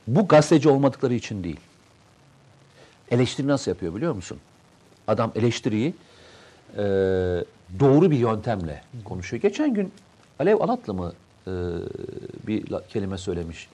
bu 0.08 0.28
gazeteci 0.28 0.70
olmadıkları 0.70 1.14
için 1.14 1.44
değil. 1.44 1.60
Eleştiri 3.12 3.48
nasıl 3.48 3.72
yapıyor 3.72 3.96
biliyor 3.96 4.14
musun? 4.14 4.38
Adam 5.12 5.32
eleştiriyi 5.36 5.94
e, 6.78 6.84
doğru 7.80 8.12
bir 8.12 8.18
yöntemle 8.18 8.82
konuşuyor. 9.06 9.42
Geçen 9.42 9.74
gün 9.74 9.92
Alev 10.40 10.60
Alatlı 10.60 10.94
mı 10.94 11.14
e, 11.48 11.52
bir 12.48 12.72
la- 12.72 12.84
kelime 12.90 13.18
söylemiş. 13.18 13.70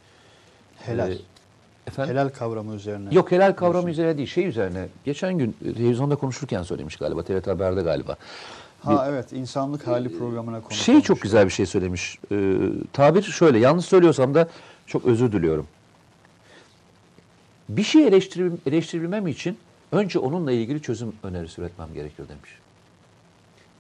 Helal. 0.78 1.12
E, 1.12 1.18
efendim? 1.88 2.14
Helal 2.14 2.30
kavramı 2.30 2.76
üzerine. 2.76 3.10
Yok 3.12 3.32
helal 3.32 3.54
kavramı 3.54 3.90
üzerine 3.90 4.18
değil, 4.18 4.28
şey 4.28 4.48
üzerine. 4.48 4.88
Geçen 5.06 5.38
gün 5.38 5.56
e, 5.66 5.74
televizyonda 5.74 6.16
konuşurken 6.16 6.64
söylemiş 6.64 6.96
galiba, 6.96 7.24
TRT 7.24 7.48
Haber'de 7.48 7.82
galiba. 7.82 8.16
Ha 8.84 9.06
evet 9.10 9.34
insanlık 9.34 9.88
hali 9.88 10.18
programına 10.18 10.62
konu. 10.62 10.74
Şey 10.78 11.02
çok 11.02 11.22
güzel 11.22 11.46
bir 11.46 11.52
şey 11.52 11.66
söylemiş. 11.66 12.20
Ee, 12.32 12.54
tabir 12.94 13.22
şöyle, 13.24 13.60
yanlış 13.60 13.86
söylüyorsam 13.86 14.36
da 14.36 14.48
çok 14.88 15.06
özür 15.06 15.32
diliyorum. 15.32 15.68
Bir 17.70 17.84
şey 17.84 18.08
eleştiril, 18.08 18.52
eleştirilmem 18.66 19.28
için 19.28 19.58
önce 19.92 20.20
onunla 20.20 20.52
ilgili 20.52 20.82
çözüm 20.82 21.16
önerisi 21.24 21.62
üretmem 21.62 21.94
gerekiyor 21.94 22.30
demiş. 22.30 22.50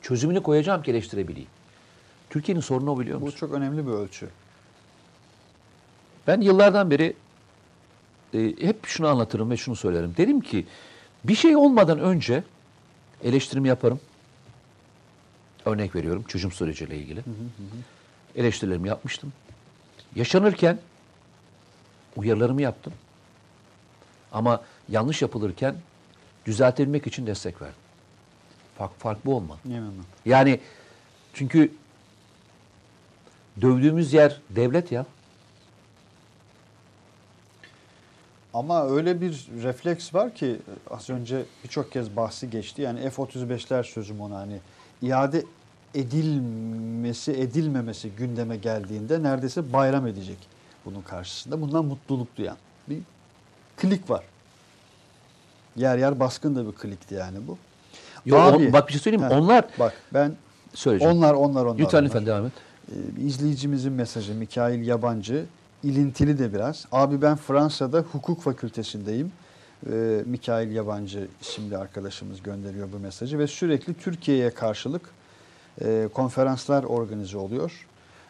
Çözümünü 0.01 0.43
koyacağım 0.43 0.81
ki 0.83 0.91
eleştirebileyim. 0.91 1.49
Türkiye'nin 2.29 2.61
sorunu 2.61 2.91
o 2.91 2.99
biliyor 2.99 3.21
Bu 3.21 3.25
musun? 3.25 3.37
çok 3.37 3.51
önemli 3.53 3.87
bir 3.87 3.91
ölçü. 3.91 4.29
Ben 6.27 6.41
yıllardan 6.41 6.91
beri 6.91 7.13
e, 8.33 8.39
hep 8.61 8.85
şunu 8.85 9.07
anlatırım 9.07 9.49
ve 9.51 9.57
şunu 9.57 9.75
söylerim. 9.75 10.13
Derim 10.17 10.41
ki 10.41 10.65
bir 11.23 11.35
şey 11.35 11.55
olmadan 11.55 11.99
önce 11.99 12.43
eleştirimi 13.23 13.67
yaparım. 13.67 13.99
Örnek 15.65 15.95
veriyorum 15.95 16.23
çözüm 16.27 16.51
süreciyle 16.51 16.97
ilgili. 16.97 17.23
Eleştirilerimi 18.35 18.87
yapmıştım. 18.87 19.33
Yaşanırken 20.15 20.79
uyarılarımı 22.15 22.61
yaptım. 22.61 22.93
Ama 24.31 24.61
yanlış 24.89 25.21
yapılırken 25.21 25.75
düzeltilmek 26.47 27.07
için 27.07 27.27
destek 27.27 27.61
verdim. 27.61 27.75
Fark, 28.77 28.99
fark 28.99 29.25
bu 29.25 29.35
olmalı. 29.35 29.57
Yeminle. 29.65 30.01
Yani 30.25 30.59
çünkü 31.33 31.71
dövdüğümüz 33.61 34.13
yer 34.13 34.41
devlet 34.49 34.91
ya. 34.91 35.05
Ama 38.53 38.87
öyle 38.89 39.21
bir 39.21 39.47
refleks 39.63 40.13
var 40.13 40.35
ki 40.35 40.57
az 40.89 41.09
önce 41.09 41.45
birçok 41.63 41.91
kez 41.91 42.15
bahsi 42.15 42.49
geçti. 42.49 42.81
Yani 42.81 43.09
F-35'ler 43.09 43.83
sözüm 43.83 44.21
ona 44.21 44.35
hani 44.35 44.59
iade 45.01 45.43
edilmesi 45.95 47.31
edilmemesi 47.31 48.09
gündeme 48.09 48.57
geldiğinde 48.57 49.23
neredeyse 49.23 49.73
bayram 49.73 50.07
edecek 50.07 50.37
bunun 50.85 51.01
karşısında. 51.01 51.61
Bundan 51.61 51.85
mutluluk 51.85 52.37
duyan 52.37 52.57
bir 52.89 52.99
klik 53.77 54.09
var. 54.09 54.23
Yer 55.77 55.97
yer 55.97 56.19
baskın 56.19 56.55
da 56.55 56.67
bir 56.67 56.71
klikti 56.71 57.15
yani 57.15 57.37
bu. 57.47 57.57
Yo, 58.25 58.37
Abi- 58.37 58.57
on- 58.67 58.73
bak 58.73 58.87
bir 58.87 58.93
şey 58.93 59.01
söyleyeyim 59.01 59.27
mi? 59.27 59.33
Onlar 59.33 59.65
Bak 59.79 59.93
ben 60.13 60.31
söyleyeceğim. 60.73 61.17
onlar 61.17 61.33
onlar 61.33 61.65
onlar. 61.65 61.79
Lütfen 61.79 61.97
onlar. 61.97 62.05
lütfen 62.05 62.25
devam 62.25 62.45
et. 62.45 62.51
Ee, 62.91 63.21
izleyicimizin 63.21 63.93
mesajı 63.93 64.33
Mikail 64.35 64.87
Yabancı. 64.87 65.45
ilintili 65.83 66.39
de 66.39 66.53
biraz. 66.53 66.85
Abi 66.91 67.21
ben 67.21 67.35
Fransa'da 67.35 67.99
hukuk 68.11 68.41
fakültesindeyim. 68.41 69.31
Ee, 69.91 70.21
Mikail 70.25 70.71
Yabancı 70.71 71.27
isimli 71.41 71.77
arkadaşımız 71.77 72.43
gönderiyor 72.43 72.87
bu 72.93 72.99
mesajı 72.99 73.39
ve 73.39 73.47
sürekli 73.47 73.93
Türkiye'ye 73.93 74.49
karşılık 74.49 75.01
e, 75.81 76.07
konferanslar 76.13 76.83
organize 76.83 77.37
oluyor. 77.37 77.85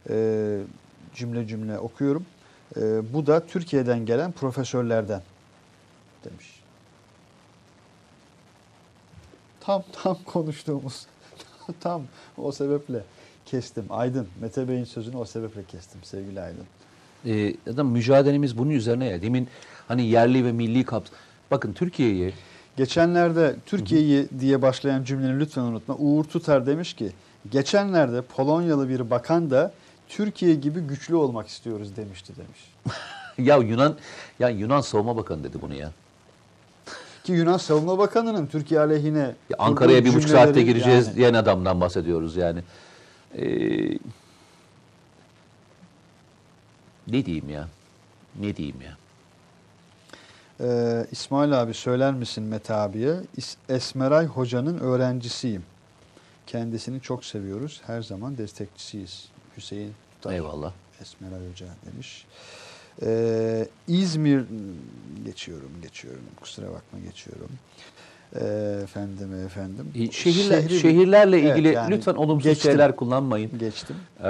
E, 0.10 0.58
cümle 1.16 1.48
cümle 1.48 1.80
okuyorum. 1.80 2.26
E, 2.78 3.14
bu 3.14 3.28
da 3.28 3.40
Türkiye'den 3.46 4.06
gelen 4.06 4.32
profesörlerden 4.32 5.22
demiş. 6.26 6.57
Tam 9.68 9.84
tam 10.04 10.18
konuştuğumuz 10.26 11.06
tam 11.80 12.04
o 12.38 12.52
sebeple 12.52 13.04
kestim. 13.46 13.86
Aydın, 13.90 14.28
Mete 14.42 14.68
Bey'in 14.68 14.84
sözünü 14.84 15.18
o 15.18 15.26
sebeple 15.26 15.64
kestim 15.64 16.04
sevgili 16.04 16.42
Aydın. 16.42 16.66
Ee, 17.26 17.56
zaten 17.68 17.86
mücadelemiz 17.86 18.58
bunun 18.58 18.70
üzerine 18.70 19.06
ya. 19.06 19.22
Demin 19.22 19.48
hani 19.88 20.06
yerli 20.06 20.46
ve 20.46 20.52
milli 20.52 20.86
kaps. 20.86 21.10
Bakın 21.52 21.74
Türkiye'yi 21.74 22.34
Geçenlerde 22.78 23.56
Türkiye'yi 23.66 24.28
diye 24.40 24.62
başlayan 24.62 25.04
cümleni 25.04 25.40
lütfen 25.40 25.62
unutma. 25.62 25.96
Uğur 25.96 26.24
Tutar 26.24 26.66
demiş 26.66 26.94
ki 26.94 27.12
geçenlerde 27.52 28.22
Polonyalı 28.22 28.90
bir 28.90 29.10
bakan 29.10 29.50
da 29.50 29.72
Türkiye 30.08 30.56
gibi 30.56 30.80
güçlü 30.80 31.16
olmak 31.16 31.48
istiyoruz 31.48 31.96
demişti 31.96 32.34
demiş. 32.36 32.74
ya 33.38 33.58
Yunan 33.58 33.98
ya 34.40 34.50
Yunan 34.50 34.82
Savunma 34.82 35.18
Bakanı 35.18 35.44
dedi 35.44 35.58
bunu 35.62 35.74
ya. 35.74 35.92
Ki 37.28 37.34
Yunan 37.34 37.58
Savunma 37.58 37.98
Bakanı'nın 37.98 38.48
Türkiye 38.48 38.80
aleyhine 38.80 39.20
Ya 39.20 39.58
Ankara'ya 39.60 40.06
bir 40.06 40.14
buçuk 40.14 40.30
saatte 40.30 40.62
gireceğiz 40.62 41.08
yani- 41.08 41.18
diyen 41.18 41.34
adamdan 41.34 41.82
bahsediyoruz 41.82 42.36
yani. 42.36 42.60
Ee, 43.38 43.44
ne 47.08 47.26
diyeyim 47.26 47.50
ya? 47.50 47.68
Ne 48.40 48.56
diyeyim 48.56 48.82
ya? 48.82 48.98
Ee, 50.62 51.08
İsmail 51.12 51.62
abi 51.62 51.74
söyler 51.74 52.14
misin 52.14 52.44
Mete 52.44 52.74
abiye? 52.74 53.16
Esmeray 53.70 54.26
Hoca'nın 54.26 54.80
öğrencisiyim. 54.80 55.64
Kendisini 56.48 57.02
çok 57.02 57.26
seviyoruz. 57.26 57.82
Her 57.88 58.02
zaman 58.02 58.38
destekçisiyiz. 58.38 59.26
Hüseyin 59.58 59.94
Tutar. 60.16 60.34
Eyvallah. 60.34 60.72
Esmeray 61.02 61.40
Hoca 61.52 61.66
demiş. 61.86 62.26
Ee, 63.06 63.68
İzmir 63.88 64.42
geçiyorum, 65.26 65.70
geçiyorum. 65.82 66.22
Kusura 66.42 66.66
bakma 66.66 67.00
geçiyorum. 67.06 67.50
Ee, 68.36 68.80
efendim, 68.84 69.46
efendim. 69.46 69.86
Şehirler, 70.12 70.62
Şehri- 70.62 70.80
şehirlerle 70.80 71.40
Evet, 71.42 71.52
ilgili 71.58 71.74
yani 71.74 71.92
lütfen 71.96 72.14
olumsuz 72.14 72.44
geçtim. 72.50 72.72
şeyler 72.72 72.96
kullanmayın. 72.96 73.52
Geçtim. 73.60 73.96
Ee, 74.24 74.28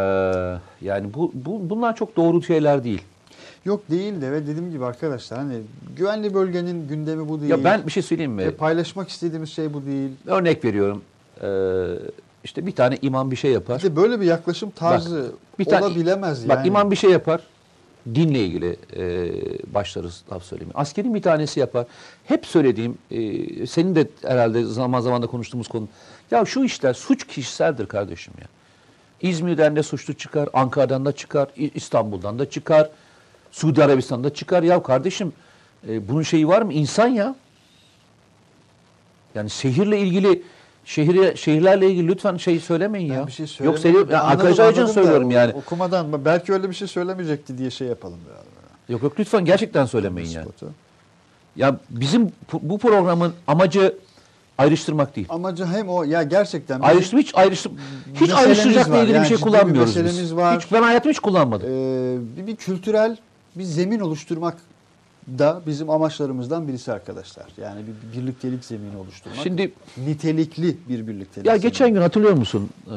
yani 0.81 1.14
bu, 1.14 1.31
bu 1.34 1.69
bunlar 1.69 1.95
çok 1.95 2.15
doğru 2.18 2.44
şeyler 2.44 2.84
değil. 2.84 3.02
Yok 3.65 3.89
değil 3.89 4.22
de 4.22 4.31
ve 4.31 4.48
dediğim 4.48 4.72
gibi 4.72 4.85
arkadaşlar 4.85 5.39
hani 5.39 5.56
güvenli 5.98 6.34
bölgenin 6.34 6.88
gündemi 6.88 7.30
bu 7.30 7.39
değil. 7.39 7.52
Ya 7.52 7.64
ben 7.64 7.85
bir 7.88 7.91
şey 7.91 8.03
söyleyeyim 8.03 8.31
mi? 8.31 8.45
Ve 8.45 8.52
paylaşmak 8.52 9.10
istediğimiz 9.10 9.49
şey 9.49 9.73
bu 9.73 9.85
değil. 9.85 10.10
Örnek 10.26 10.65
veriyorum. 10.65 11.02
Ee, 11.41 11.85
işte 12.44 12.65
bir 12.65 12.72
tane 12.72 12.98
imam 13.02 13.31
bir 13.31 13.35
şey 13.35 13.52
yapar. 13.52 13.84
De 13.84 13.95
böyle 13.95 14.19
bir 14.19 14.26
yaklaşım 14.26 14.69
tarzı 14.72 15.31
bir 15.60 15.65
tane- 15.65 15.85
olabilemez 15.85 16.39
yani. 16.39 16.49
Bak 16.49 16.65
imam 16.68 16.91
bir 16.91 16.95
şey 16.95 17.11
yapar. 17.11 17.41
Dinle 18.15 18.39
ilgili 18.39 18.77
e, 18.95 19.03
başlarız 19.73 20.23
laf 20.31 20.43
söylemeye. 20.43 20.73
Askerin 20.75 21.15
bir 21.15 21.21
tanesi 21.21 21.59
yapar. 21.59 21.85
Hep 22.25 22.45
söylediğim, 22.45 22.97
e, 23.11 23.67
senin 23.67 23.95
de 23.95 24.07
herhalde 24.21 24.63
zaman 24.63 25.01
zaman 25.01 25.21
da 25.21 25.27
konuştuğumuz 25.27 25.67
konu. 25.67 25.88
Ya 26.31 26.45
şu 26.45 26.63
işler 26.63 26.93
suç 26.93 27.27
kişiseldir 27.27 27.85
kardeşim 27.85 28.34
ya. 28.41 28.47
İzmir'den 29.29 29.75
de 29.75 29.84
suçlu 29.84 30.13
çıkar, 30.13 30.49
Ankara'dan 30.53 31.05
da 31.05 31.11
çıkar, 31.11 31.49
İstanbul'dan 31.75 32.39
da 32.39 32.49
çıkar, 32.49 32.89
Suudi 33.51 33.84
Arabistan'da 33.84 34.34
çıkar. 34.34 34.63
Ya 34.63 34.84
kardeşim 34.84 35.34
e, 35.89 36.07
bunun 36.07 36.21
şeyi 36.21 36.47
var 36.47 36.61
mı? 36.61 36.73
İnsan 36.73 37.07
ya. 37.07 37.35
Yani 39.35 39.49
şehirle 39.49 39.99
ilgili 39.99 40.43
şehir 40.91 41.35
şehirlerle 41.38 41.91
ilgili 41.91 42.07
lütfen 42.07 42.38
şey 42.38 42.59
söylemeyin 42.59 43.09
Ben 43.09 43.15
ya. 43.15 43.27
bir 43.27 43.31
şey 43.31 43.65
Yok. 43.65 43.77
Ben 43.84 43.91
Yani 43.93 44.18
arkadaşlar 44.18 44.72
için 44.72 44.81
da 44.81 44.88
söylüyorum 44.88 45.31
yani. 45.31 45.53
Okumadan 45.53 46.26
belki 46.26 46.53
öyle 46.53 46.69
bir 46.69 46.73
şey 46.76 46.88
söylemeyecekti 46.88 47.57
diye 47.57 47.69
şey 47.69 47.88
yapalım 47.88 48.19
biraz. 48.30 48.43
Yok 48.89 49.03
yok 49.03 49.19
lütfen 49.19 49.45
gerçekten 49.45 49.85
söylemeyin 49.85 50.30
yani. 50.30 50.47
Ya 51.55 51.77
bizim 51.89 52.31
bu- 52.53 52.77
programın 52.77 53.34
amacı 53.47 53.95
ayrıştırmak 54.57 55.15
değil. 55.15 55.27
Amacı 55.30 55.65
hem 55.65 55.89
o 55.89 56.03
ya 56.03 56.23
gerçekten 56.23 56.80
Ayrıştır 56.80 57.18
hiç 57.18 57.35
ayrıştır 57.35 57.72
hiç 58.15 58.31
ayrıştıracakla 58.31 58.97
ilgili 58.97 59.15
Yani 59.15 59.23
bir 59.23 59.27
şey 59.27 59.38
bir 59.38 59.41
kullanmıyoruz 59.41 59.95
meselemiz 59.95 60.22
biz. 60.23 60.35
var. 60.35 60.59
Hiç 60.61 60.72
ben 60.72 60.81
hayatımda 60.84 61.11
hiç 61.11 61.19
kullanmadım. 61.19 61.68
e, 61.69 62.18
bir, 62.38 62.47
bir 62.47 62.55
kültürel 62.55 63.18
bir 63.55 63.64
zemin 63.64 63.99
oluşturmak 63.99 64.57
da 65.40 65.62
bizim 65.68 65.90
amaçlarımızdan 65.90 66.68
birisi 66.68 66.94
arkadaşlar. 66.94 67.45
Yani 67.62 67.82
bir 67.88 68.20
birliktelik 68.22 68.66
zemini 68.66 68.98
oluşturmak. 68.98 69.40
Şimdi 69.44 69.72
nitelikli 69.98 70.78
bir 70.90 71.08
birliktelik. 71.08 71.48
ya 71.48 71.54
zemini. 71.54 71.62
geçen 71.72 71.94
gün 71.94 72.02
hatırlıyor 72.02 72.34
musun? 72.34 72.70
Ee, 72.88 72.94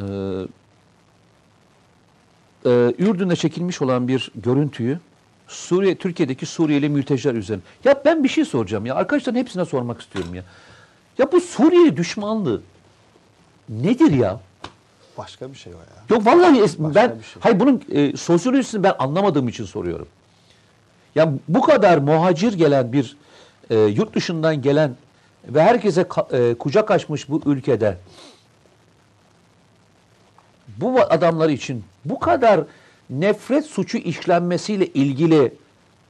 e, 2.66 2.94
Ürdün'de 2.98 3.36
çekilmiş 3.36 3.82
olan 3.82 4.08
bir 4.08 4.30
görüntüyü 4.34 4.98
Suriye 5.48 5.94
Türkiye'deki 5.94 6.46
Suriyeli 6.46 6.88
mülteciler 6.88 7.34
üzerine. 7.34 7.62
Ya 7.84 8.02
ben 8.04 8.24
bir 8.24 8.28
şey 8.28 8.44
soracağım 8.44 8.86
ya. 8.86 8.94
Arkadaşların 8.94 9.38
hepsine 9.38 9.64
sormak 9.64 10.00
istiyorum 10.00 10.34
ya. 10.34 10.44
Ya 11.18 11.32
bu 11.32 11.40
Suriye 11.40 11.96
düşmanlığı 11.96 12.62
nedir 13.68 14.12
ya? 14.12 14.40
başka 15.18 15.50
bir 15.52 15.56
şey 15.56 15.72
o 15.74 15.76
ya. 15.76 16.16
Yok 16.16 16.26
vallahi 16.26 16.58
es- 16.58 16.94
ben 16.94 17.08
şey. 17.08 17.40
hayır 17.40 17.60
bunun 17.60 17.82
e, 17.92 18.16
sosyolojisini 18.16 18.82
ben 18.82 18.94
anlamadığım 18.98 19.48
için 19.48 19.64
soruyorum. 19.64 20.06
Ya 21.14 21.32
bu 21.48 21.60
kadar 21.60 21.98
muhacir 21.98 22.52
gelen 22.52 22.92
bir 22.92 23.16
e, 23.70 23.78
yurt 23.78 24.14
dışından 24.14 24.62
gelen 24.62 24.94
ve 25.48 25.62
herkese 25.62 26.06
e, 26.32 26.54
kucak 26.58 26.90
açmış 26.90 27.28
bu 27.28 27.42
ülkede 27.46 27.96
bu 30.76 31.00
adamlar 31.00 31.48
için 31.48 31.84
bu 32.04 32.18
kadar 32.18 32.60
nefret 33.10 33.66
suçu 33.66 33.98
işlenmesiyle 33.98 34.86
ilgili 34.86 35.54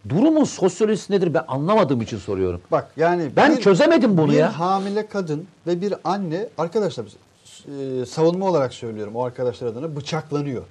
durumun 0.09 0.44
sosyolojisi 0.44 1.12
nedir 1.12 1.35
ben 1.35 1.44
anlamadığım 1.48 2.01
için 2.02 2.18
soruyorum. 2.18 2.60
Bak 2.70 2.90
yani 2.97 3.31
Ben 3.36 3.56
çözemedim 3.56 4.18
bunu 4.18 4.32
bir 4.32 4.36
ya. 4.36 4.59
hamile 4.59 5.06
kadın 5.06 5.47
ve 5.66 5.81
bir 5.81 5.94
anne 6.05 6.48
arkadaşlar 6.59 7.06
e, 7.06 8.06
savunma 8.06 8.47
olarak 8.47 8.74
söylüyorum 8.74 9.16
o 9.16 9.24
arkadaşlar 9.24 9.66
adına 9.68 9.97
bıçaklanıyor. 9.97 10.62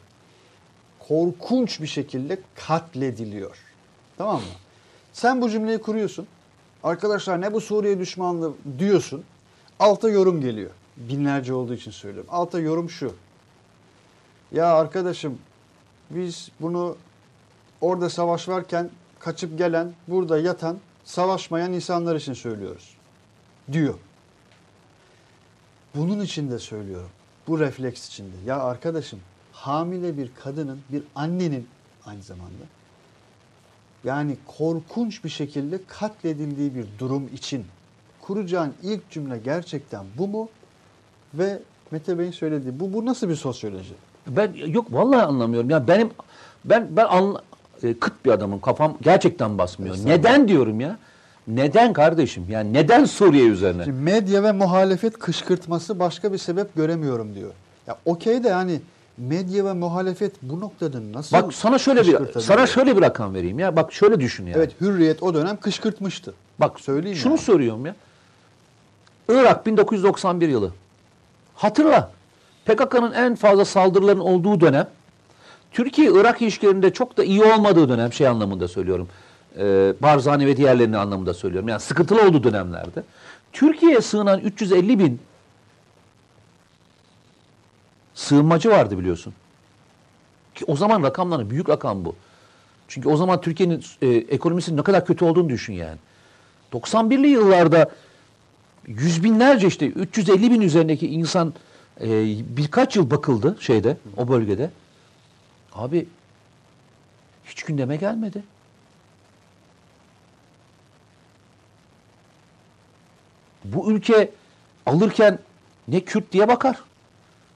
korkunç 1.07 1.81
bir 1.81 1.87
şekilde 1.87 2.39
katlediliyor. 2.67 3.57
Tamam 4.19 4.35
mı? 4.35 4.47
Sen 5.13 5.41
bu 5.41 5.49
cümleyi 5.49 5.77
kuruyorsun. 5.77 6.27
Arkadaşlar 6.83 7.41
ne 7.41 7.53
bu 7.53 7.61
Suriye 7.61 7.99
düşmanlığı 7.99 8.53
diyorsun. 8.79 9.23
Alta 9.79 10.09
yorum 10.09 10.41
geliyor. 10.41 10.71
Binlerce 10.97 11.53
olduğu 11.53 11.73
için 11.73 11.91
söylüyorum. 11.91 12.29
Alta 12.33 12.59
yorum 12.59 12.89
şu. 12.89 13.13
Ya 14.51 14.73
arkadaşım 14.73 15.37
biz 16.09 16.51
bunu 16.59 16.97
orada 17.81 18.09
savaş 18.09 18.49
varken 18.49 18.89
kaçıp 19.19 19.57
gelen, 19.57 19.93
burada 20.07 20.39
yatan, 20.39 20.77
savaşmayan 21.05 21.73
insanlar 21.73 22.15
için 22.15 22.33
söylüyoruz. 22.33 22.95
Diyor. 23.71 23.95
Bunun 25.95 26.19
için 26.21 26.51
de 26.51 26.59
söylüyorum. 26.59 27.09
Bu 27.47 27.59
refleks 27.59 28.07
içinde. 28.07 28.35
Ya 28.45 28.59
arkadaşım 28.59 29.19
hamile 29.51 30.17
bir 30.17 30.31
kadının, 30.43 30.81
bir 30.89 31.03
annenin 31.15 31.67
aynı 32.05 32.23
zamanda 32.23 32.78
yani 34.03 34.37
korkunç 34.57 35.23
bir 35.23 35.29
şekilde 35.29 35.79
katledildiği 35.87 36.75
bir 36.75 36.85
durum 36.99 37.29
için 37.33 37.65
kuracağın 38.21 38.73
ilk 38.83 39.09
cümle 39.09 39.37
gerçekten 39.37 40.05
bu 40.17 40.27
mu? 40.27 40.49
Ve 41.33 41.59
Mete 41.91 42.19
Bey'in 42.19 42.31
söylediği 42.31 42.79
bu 42.79 42.93
bu 42.93 43.05
nasıl 43.05 43.29
bir 43.29 43.35
sosyoloji? 43.35 43.93
Ben 44.27 44.53
yok 44.53 44.93
vallahi 44.93 45.21
anlamıyorum. 45.21 45.69
Ya 45.69 45.87
benim 45.87 46.09
ben 46.65 46.87
ben 46.91 47.05
anla, 47.05 47.41
e, 47.83 47.93
kıt 47.93 48.25
bir 48.25 48.31
adamım. 48.31 48.59
Kafam 48.61 48.97
gerçekten 49.01 49.57
basmıyor. 49.57 49.95
Neden 50.05 50.47
diyorum 50.47 50.79
ya? 50.79 50.97
Neden 51.47 51.93
kardeşim? 51.93 52.45
Yani 52.49 52.73
neden 52.73 53.05
Suriye 53.05 53.45
üzerine? 53.45 53.83
Şimdi 53.83 54.01
medya 54.01 54.43
ve 54.43 54.51
muhalefet 54.51 55.19
kışkırtması 55.19 55.99
başka 55.99 56.33
bir 56.33 56.37
sebep 56.37 56.75
göremiyorum 56.75 57.35
diyor. 57.35 57.51
Ya 57.87 57.97
okey 58.05 58.43
de 58.43 58.47
yani 58.47 58.81
medya 59.19 59.65
ve 59.65 59.73
muhalefet 59.73 60.33
bu 60.41 60.59
noktada 60.59 60.97
nasıl 61.13 61.37
Bak 61.37 61.53
sana 61.53 61.77
şöyle 61.79 62.01
bir 62.01 62.39
sana 62.39 62.67
şöyle 62.67 62.97
bir 62.97 63.01
rakam 63.01 63.33
vereyim 63.33 63.59
ya. 63.59 63.75
Bak 63.75 63.93
şöyle 63.93 64.19
düşün 64.19 64.45
ya. 64.45 64.53
Evet 64.57 64.81
Hürriyet 64.81 65.23
o 65.23 65.33
dönem 65.33 65.57
kışkırtmıştı. 65.57 66.33
Bak 66.59 66.79
Söyleyeyim 66.79 67.17
şunu 67.17 67.33
yani. 67.33 67.41
soruyorum 67.41 67.85
ya. 67.85 67.95
Irak 69.29 69.65
1991 69.65 70.49
yılı. 70.49 70.71
Hatırla. 71.55 72.11
PKK'nın 72.65 73.11
en 73.11 73.35
fazla 73.35 73.65
saldırıların 73.65 74.19
olduğu 74.19 74.61
dönem. 74.61 74.87
Türkiye-Irak 75.71 76.41
ilişkilerinde 76.41 76.93
çok 76.93 77.17
da 77.17 77.23
iyi 77.23 77.43
olmadığı 77.43 77.89
dönem 77.89 78.13
şey 78.13 78.27
anlamında 78.27 78.67
söylüyorum. 78.67 79.07
Ee, 79.57 79.93
Barzani 80.01 80.45
ve 80.47 80.57
diğerlerini 80.57 80.97
anlamında 80.97 81.33
söylüyorum. 81.33 81.69
Yani 81.69 81.79
sıkıntılı 81.79 82.21
olduğu 82.21 82.43
dönemlerde. 82.43 83.03
Türkiye'ye 83.53 84.01
sığınan 84.01 84.39
350 84.39 84.99
bin 84.99 85.19
sığınmacı 88.19 88.69
vardı 88.69 88.99
biliyorsun. 88.99 89.33
Ki 90.55 90.65
o 90.67 90.75
zaman 90.75 91.03
rakamların 91.03 91.49
büyük 91.49 91.69
rakam 91.69 92.05
bu. 92.05 92.15
Çünkü 92.87 93.09
o 93.09 93.17
zaman 93.17 93.41
Türkiye'nin 93.41 93.83
e, 94.01 94.07
ekonomisinin 94.07 94.77
ne 94.77 94.81
kadar 94.81 95.05
kötü 95.05 95.25
olduğunu 95.25 95.49
düşün 95.49 95.73
yani. 95.73 95.97
91'li 96.73 97.27
yıllarda 97.27 97.91
yüz 98.87 99.23
binlerce 99.23 99.67
işte 99.67 99.87
350 99.87 100.51
bin 100.51 100.61
üzerindeki 100.61 101.07
insan 101.07 101.53
e, 102.01 102.07
birkaç 102.57 102.95
yıl 102.95 103.11
bakıldı 103.11 103.57
şeyde 103.59 103.97
o 104.17 104.27
bölgede. 104.27 104.71
Abi 105.73 106.07
hiç 107.45 107.63
gündeme 107.63 107.95
gelmedi. 107.95 108.43
Bu 113.65 113.91
ülke 113.91 114.31
alırken 114.85 115.39
ne 115.87 115.99
Kürt 115.99 116.31
diye 116.31 116.47
bakar, 116.47 116.79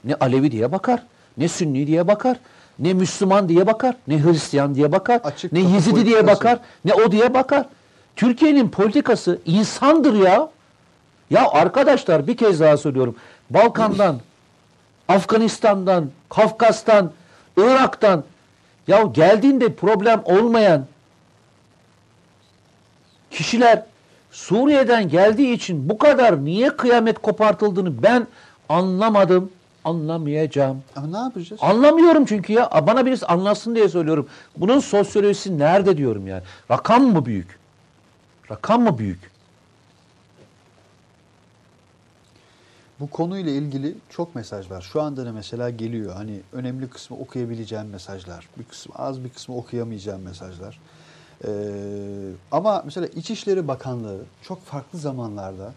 ne 0.04 0.14
Alevi 0.14 0.50
diye 0.50 0.72
bakar, 0.72 1.02
ne 1.36 1.48
Sünni 1.48 1.86
diye 1.86 2.06
bakar, 2.08 2.36
ne 2.78 2.94
Müslüman 2.94 3.48
diye 3.48 3.66
bakar, 3.66 3.96
ne 4.08 4.22
Hristiyan 4.24 4.74
diye 4.74 4.92
bakar, 4.92 5.20
Açık 5.24 5.52
ne 5.52 5.60
Yezidi 5.60 6.06
diye 6.06 6.16
politikası. 6.16 6.26
bakar, 6.26 6.58
ne 6.84 6.94
o 6.94 7.12
diye 7.12 7.34
bakar. 7.34 7.66
Türkiye'nin 8.16 8.68
politikası 8.68 9.38
insandır 9.46 10.14
ya. 10.14 10.48
Ya 11.30 11.48
arkadaşlar 11.50 12.26
bir 12.26 12.36
kez 12.36 12.60
daha 12.60 12.76
söylüyorum. 12.76 13.16
Balkan'dan, 13.50 14.20
Afganistan'dan, 15.08 16.10
Kafkas'tan, 16.28 17.12
Irak'tan 17.56 18.24
ya 18.88 19.02
geldiğinde 19.02 19.72
problem 19.72 20.22
olmayan 20.24 20.86
kişiler 23.30 23.82
Suriye'den 24.30 25.08
geldiği 25.08 25.52
için 25.52 25.88
bu 25.88 25.98
kadar 25.98 26.44
niye 26.44 26.76
kıyamet 26.76 27.18
kopartıldığını 27.18 28.02
ben 28.02 28.26
anlamadım, 28.68 29.50
anlamayacağım. 29.84 30.82
Ama 30.96 31.06
ne 31.06 31.16
yapacağız? 31.16 31.62
Anlamıyorum 31.62 32.24
çünkü 32.24 32.52
ya. 32.52 32.70
Bana 32.86 33.06
birisi 33.06 33.26
anlatsın 33.26 33.74
diye 33.74 33.88
söylüyorum. 33.88 34.28
Bunun 34.56 34.78
sosyolojisi 34.78 35.58
nerede 35.58 35.96
diyorum 35.96 36.26
yani. 36.26 36.42
Rakam 36.70 37.02
mı 37.04 37.26
büyük? 37.26 37.58
Rakam 38.50 38.82
mı 38.82 38.98
büyük? 38.98 39.34
Bu 43.00 43.10
konuyla 43.10 43.52
ilgili 43.52 43.94
çok 44.10 44.34
mesaj 44.34 44.70
var. 44.70 44.88
Şu 44.92 45.02
anda 45.02 45.26
da 45.26 45.32
mesela 45.32 45.70
geliyor. 45.70 46.12
Hani 46.14 46.40
önemli 46.52 46.88
kısmı 46.88 47.16
okuyabileceğim 47.16 47.88
mesajlar. 47.88 48.48
Bir 48.58 48.64
kısmı 48.64 48.94
az 48.98 49.24
bir 49.24 49.30
kısmı 49.30 49.56
okuyamayacağım 49.56 50.22
mesajlar. 50.22 50.80
Ee, 51.44 51.50
ama 52.52 52.82
mesela 52.84 53.06
İçişleri 53.06 53.68
Bakanlığı 53.68 54.20
çok 54.42 54.64
farklı 54.64 54.98
zamanlarda 54.98 55.72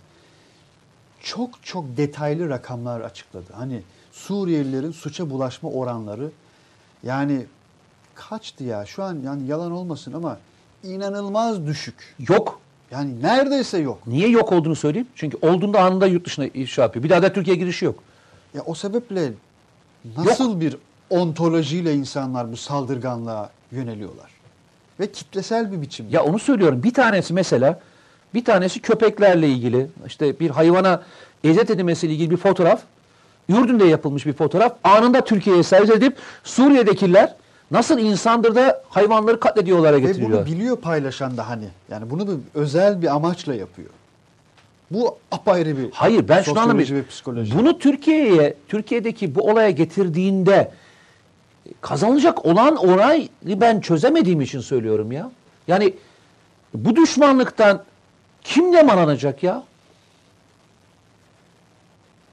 çok 1.22 1.64
çok 1.64 1.98
detaylı 1.98 2.50
rakamlar 2.50 3.02
açıkladı. 3.02 3.54
Hani 3.54 3.82
Suriyelilerin 4.18 4.92
suça 4.92 5.30
bulaşma 5.30 5.70
oranları 5.70 6.30
yani 7.04 7.46
kaçtı 8.16 8.64
ya? 8.64 8.86
Şu 8.86 9.04
an 9.04 9.18
yani 9.26 9.48
yalan 9.48 9.72
olmasın 9.72 10.14
ama 10.14 10.38
inanılmaz 10.84 11.68
düşük. 11.68 12.16
Yok. 12.30 12.60
Yani 12.92 13.22
neredeyse 13.22 13.78
yok. 13.78 14.08
Niye 14.08 14.30
yok 14.30 14.52
olduğunu 14.52 14.76
söyleyeyim. 14.76 15.08
Çünkü 15.16 15.38
olduğunda 15.42 15.82
anında 15.82 16.08
yurt 16.08 16.26
dışına 16.26 16.48
iş 16.48 16.78
yapıyor. 16.78 17.04
Bir 17.04 17.10
daha 17.10 17.22
da 17.22 17.34
Türkiye 17.34 17.56
girişi 17.56 17.86
yok. 17.86 18.04
Ya 18.54 18.62
o 18.66 18.76
sebeple 18.76 19.32
nasıl 20.18 20.60
bir 20.60 20.78
ontolojiyle 21.10 21.94
insanlar 21.94 22.52
bu 22.52 22.58
saldırganlığa 22.58 23.50
yöneliyorlar? 23.72 24.32
Ve 25.00 25.12
kitlesel 25.12 25.72
bir 25.72 25.82
biçimde. 25.82 26.16
Ya 26.16 26.24
onu 26.24 26.40
söylüyorum. 26.40 26.84
Bir 26.84 26.94
tanesi 26.94 27.34
mesela 27.34 27.80
bir 28.34 28.46
tanesi 28.46 28.82
köpeklerle 28.82 29.50
ilgili 29.50 29.88
işte 30.08 30.40
bir 30.40 30.50
hayvana 30.50 31.04
eziyet 31.44 31.70
edilmesiyle 31.70 32.14
ilgili 32.14 32.32
bir 32.32 32.38
fotoğraf. 32.38 32.82
Ürdün'de 33.50 33.86
yapılmış 33.86 34.26
bir 34.26 34.34
fotoğraf. 34.34 34.76
Anında 34.84 35.22
Türkiye'ye 35.22 35.64
servis 35.64 35.90
edip 35.90 36.18
Suriye'dekiler 36.44 37.36
nasıl 37.72 38.00
insandır 38.00 38.56
da 38.56 38.84
hayvanları 38.90 39.40
katlediyorlara 39.40 39.96
Ve 39.96 40.00
getiriyorlar. 40.00 40.46
bunu 40.46 40.56
biliyor 40.56 40.78
paylaşan 40.78 41.38
da 41.38 41.50
hani. 41.50 41.68
Yani 41.92 42.10
bunu 42.10 42.28
bir 42.28 42.38
özel 42.54 43.02
bir 43.02 43.16
amaçla 43.16 43.56
yapıyor. 43.56 43.90
Bu 44.92 45.18
apayrı 45.32 45.78
bir 45.78 45.92
Hayır 45.92 46.28
ben 46.28 46.42
şunu 46.42 46.60
anlamıyorum. 46.60 46.96
ve. 46.96 47.58
Bunu 47.58 47.80
Türkiye'ye, 47.80 48.54
Türkiye'deki 48.68 49.36
bu 49.36 49.50
olaya 49.50 49.70
getirdiğinde 49.70 50.72
kazanılacak 51.82 52.46
olan 52.46 52.76
orayı 52.76 53.28
ben 53.44 53.82
çözemediğim 53.82 54.42
için 54.42 54.60
söylüyorum 54.60 55.12
ya. 55.12 55.32
Yani 55.68 55.94
bu 56.74 56.96
düşmanlıktan 56.96 57.84
kim 58.44 58.72
nemalanacak 58.72 59.44
ya? 59.44 59.64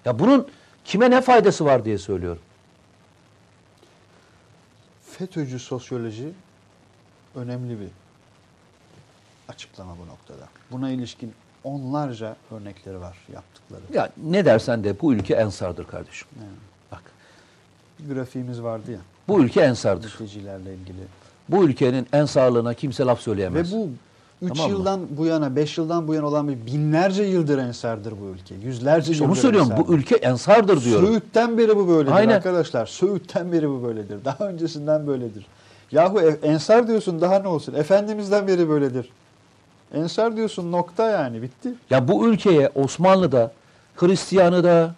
Ya 0.04 0.18
bunun 0.18 0.46
kime 0.84 1.10
ne 1.10 1.20
faydası 1.20 1.64
var 1.64 1.84
diye 1.84 1.98
söylüyorum. 1.98 2.42
FETÖ'cü 5.10 5.58
sosyoloji 5.58 6.32
önemli 7.34 7.80
bir 7.80 7.88
açıklama 9.48 9.92
bu 9.98 10.06
noktada. 10.06 10.48
Buna 10.70 10.90
ilişkin 10.90 11.32
onlarca 11.64 12.36
örnekleri 12.50 13.00
var 13.00 13.16
yaptıkları. 13.34 13.80
Ya 13.92 14.10
ne 14.16 14.44
dersen 14.44 14.84
de 14.84 15.00
bu 15.00 15.12
ülke 15.14 15.34
ensardır 15.34 15.84
kardeşim. 15.86 16.28
Bak 16.92 17.02
Bir 17.98 18.14
grafiğimiz 18.14 18.62
vardı 18.62 18.92
ya. 18.92 18.98
bu 19.28 19.40
ülke 19.44 19.60
ensardır. 19.60 20.04
Mültecilerle 20.20 20.74
ilgili. 20.74 20.96
Bu 21.48 21.64
ülkenin 21.64 22.06
ensarlığına 22.12 22.74
kimse 22.74 23.04
laf 23.04 23.20
söyleyemez. 23.20 23.72
Ve 23.72 23.76
bu 23.76 23.88
3 24.44 24.48
Tamam 24.48 24.70
mı? 24.70 24.76
yıldan 24.78 25.00
bu 25.10 25.26
yana, 25.26 25.56
5 25.56 25.78
yıldan 25.78 26.08
bu 26.08 26.14
yana 26.14 26.26
olan 26.26 26.48
bir 26.48 26.66
binlerce 26.66 27.22
yıldır 27.22 27.58
ensardır 27.58 28.12
bu 28.12 28.24
ülke. 28.34 28.54
Yüzlerce 28.54 29.12
İşte 29.12 29.24
yıldır 29.24 29.36
onu 29.36 29.40
söylüyorum. 29.42 29.70
ensardır. 29.72 29.88
Bu 29.92 29.94
ülke 29.94 30.14
ensardır 30.16 30.84
diyorum. 30.84 31.06
Söğüt'ten 31.08 31.58
beri 31.58 31.76
bu 31.76 31.88
böyledir 31.88 32.12
Aynen. 32.16 32.34
arkadaşlar. 32.36 32.86
Söğüt'ten 32.86 33.52
beri 33.52 33.68
bu 33.70 33.82
böyledir. 33.82 34.18
Daha 34.24 34.48
öncesinden 34.48 35.06
böyledir. 35.06 35.46
Yahu 35.92 36.20
e- 36.20 36.38
ensar 36.48 36.88
diyorsun 36.88 37.20
daha 37.20 37.38
ne 37.38 37.48
olsun? 37.48 37.74
Efendimiz'den 37.74 38.46
beri 38.48 38.68
böyledir. 38.68 39.08
Ensar 39.94 40.36
diyorsun 40.36 40.72
nokta 40.72 41.10
yani 41.10 41.42
bitti. 41.42 41.68
Ya 41.90 42.08
bu 42.08 42.28
ülkeye 42.28 42.70
Osmanlı'da, 42.74 43.52
Hristiyanı 43.96 44.64
da, 44.64 44.94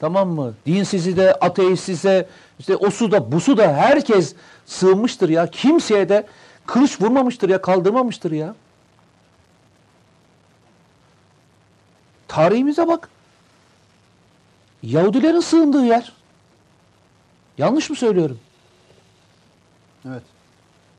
tamam 0.00 0.28
mı? 0.28 0.54
Dinsizi 0.66 1.16
de, 1.16 1.34
ateistizi 1.34 2.08
de, 2.08 2.26
işte 2.58 2.76
o 2.76 2.90
su 2.90 3.12
da, 3.12 3.32
bu 3.32 3.40
su 3.40 3.56
da 3.56 3.72
herkes 3.72 4.34
sığınmıştır 4.66 5.28
ya. 5.28 5.46
Kimseye 5.50 6.08
de 6.08 6.26
kılıç 6.66 7.00
vurmamıştır 7.00 7.48
ya, 7.48 7.62
kaldırmamıştır 7.62 8.32
ya. 8.32 8.54
Tarihimize 12.34 12.88
bak. 12.88 13.08
Yahudilerin 14.82 15.40
sığındığı 15.40 15.84
yer. 15.84 16.12
Yanlış 17.58 17.90
mı 17.90 17.96
söylüyorum? 17.96 18.40
Evet. 20.08 20.22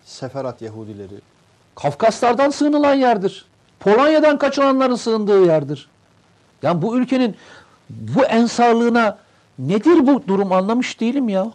Seferat 0.06 0.62
Yahudileri. 0.62 1.22
Kafkaslardan 1.76 2.50
sığınılan 2.50 2.94
yerdir. 2.94 3.46
Polonya'dan 3.80 4.38
kaçılanların 4.38 4.96
sığındığı 4.96 5.46
yerdir. 5.46 5.90
Yani 6.64 6.82
bu 6.82 6.98
ülkenin 6.98 7.36
bu 7.90 8.26
ensarlığına 8.26 9.18
nedir 9.60 10.08
bu 10.08 10.28
durum 10.28 10.52
anlamış 10.52 11.00
değilim 11.00 11.30
ya. 11.30 11.52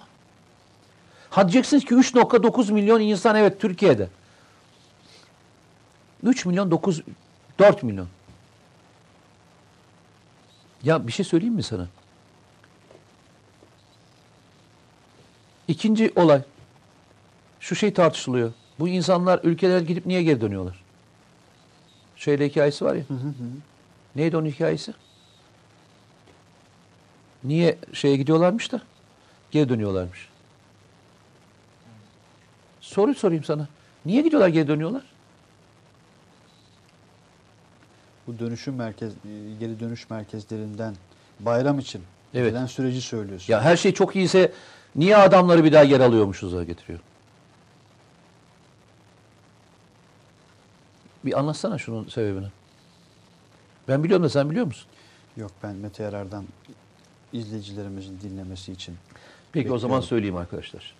Ha 1.31 1.43
diyeceksiniz 1.43 1.85
ki 1.85 1.95
3.9 1.95 2.73
milyon 2.73 3.01
insan 3.01 3.37
evet 3.37 3.61
Türkiye'de. 3.61 4.09
3 6.23 6.47
milyon 6.47 6.71
9 6.71 7.03
4 7.59 7.83
milyon. 7.83 8.09
Ya 10.85 11.07
bir 11.07 11.13
şey 11.13 11.25
söyleyeyim 11.25 11.55
mi 11.55 11.63
sana? 11.63 11.89
İkinci 15.69 16.13
olay. 16.17 16.43
Şu 17.61 17.75
şey 17.75 17.93
tartışılıyor. 17.93 18.53
Bu 18.79 18.89
insanlar 18.89 19.41
ülkeler 19.43 19.81
gidip 19.81 20.07
niye 20.07 20.23
geri 20.23 20.41
dönüyorlar? 20.41 20.83
Şeyle 22.17 22.49
hikayesi 22.49 22.85
var 22.85 22.95
ya. 22.95 23.03
Neydi 24.17 24.37
onun 24.37 24.47
hikayesi? 24.47 24.95
Niye 27.45 27.79
şeye 27.93 28.17
gidiyorlarmış 28.17 28.73
da 28.73 28.81
geri 29.51 29.69
dönüyorlarmış? 29.69 30.29
Soru 32.81 33.15
sorayım 33.15 33.45
sana. 33.45 33.69
Niye 34.07 34.23
gidiyorlar 34.23 34.49
geri 34.49 34.69
dönüyorlar? 34.69 35.03
Bu 38.31 38.39
dönüşüm 38.39 38.75
merkez, 38.75 39.13
e, 39.13 39.17
geri 39.61 39.81
dönüş 39.81 40.11
merkezlerinden 40.11 40.95
bayram 41.41 41.79
için 41.79 42.03
Evet. 42.35 42.53
gelen 42.53 42.67
süreci 42.67 43.01
söylüyorsun. 43.01 43.53
Ya 43.53 43.63
her 43.63 43.77
şey 43.77 43.95
çok 43.95 44.17
iyiyse 44.17 44.53
niye 44.97 45.17
adamları 45.17 45.65
bir 45.65 45.73
daha 45.73 45.83
yer 45.83 46.01
alıyormuşuz 46.01 46.53
da 46.53 46.65
getiriyor? 46.65 46.99
Bir 51.25 51.39
anlatsana 51.39 51.79
şunun 51.79 52.09
sebebini. 52.09 52.47
Ben 53.89 54.05
biliyorum 54.05 54.25
da 54.25 54.29
sen 54.29 54.51
biliyor 54.51 54.67
musun? 54.67 54.89
Yok 55.37 55.51
ben 55.63 55.77
Mete 55.77 56.03
Yarar'dan 56.03 56.45
izleyicilerimizin 57.33 58.21
dinlemesi 58.21 58.73
için 58.73 58.97
Peki 59.53 59.73
o 59.73 59.79
zaman 59.79 59.97
Bekliyorum. 59.97 60.09
söyleyeyim 60.09 60.37
arkadaşlar. 60.37 60.95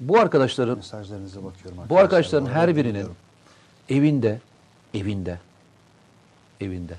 Bu 0.00 0.18
arkadaşların 0.18 0.76
mesajlarınıza 0.76 1.44
bakıyorum. 1.44 1.78
Bu 1.88 1.98
arkadaşların 1.98 2.46
her 2.46 2.76
birinin 2.76 2.88
dinliyorum. 2.88 3.16
evinde, 3.88 4.40
evinde, 4.94 5.38
evinde 6.60 6.94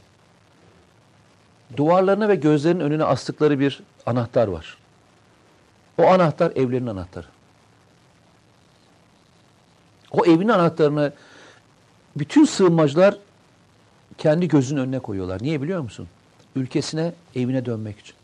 duvarlarına 1.77 2.29
ve 2.29 2.35
gözlerinin 2.35 2.79
önüne 2.79 3.03
astıkları 3.03 3.59
bir 3.59 3.83
anahtar 4.05 4.47
var. 4.47 4.77
O 5.97 6.07
anahtar 6.07 6.51
evlerinin 6.51 6.87
anahtarı. 6.87 7.27
O 10.11 10.25
evin 10.25 10.47
anahtarını 10.47 11.13
bütün 12.15 12.45
sığınmacılar 12.45 13.17
kendi 14.17 14.47
gözünün 14.47 14.81
önüne 14.81 14.99
koyuyorlar. 14.99 15.43
Niye 15.43 15.61
biliyor 15.61 15.81
musun? 15.81 16.07
Ülkesine, 16.55 17.13
evine 17.35 17.65
dönmek 17.65 17.99
için. 17.99 18.15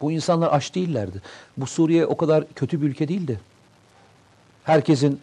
Bu 0.00 0.12
insanlar 0.12 0.48
aç 0.52 0.74
değillerdi. 0.74 1.22
Bu 1.56 1.66
Suriye 1.66 2.06
o 2.06 2.16
kadar 2.16 2.44
kötü 2.54 2.82
bir 2.82 2.86
ülke 2.86 3.08
değildi. 3.08 3.40
Herkesin 4.64 5.20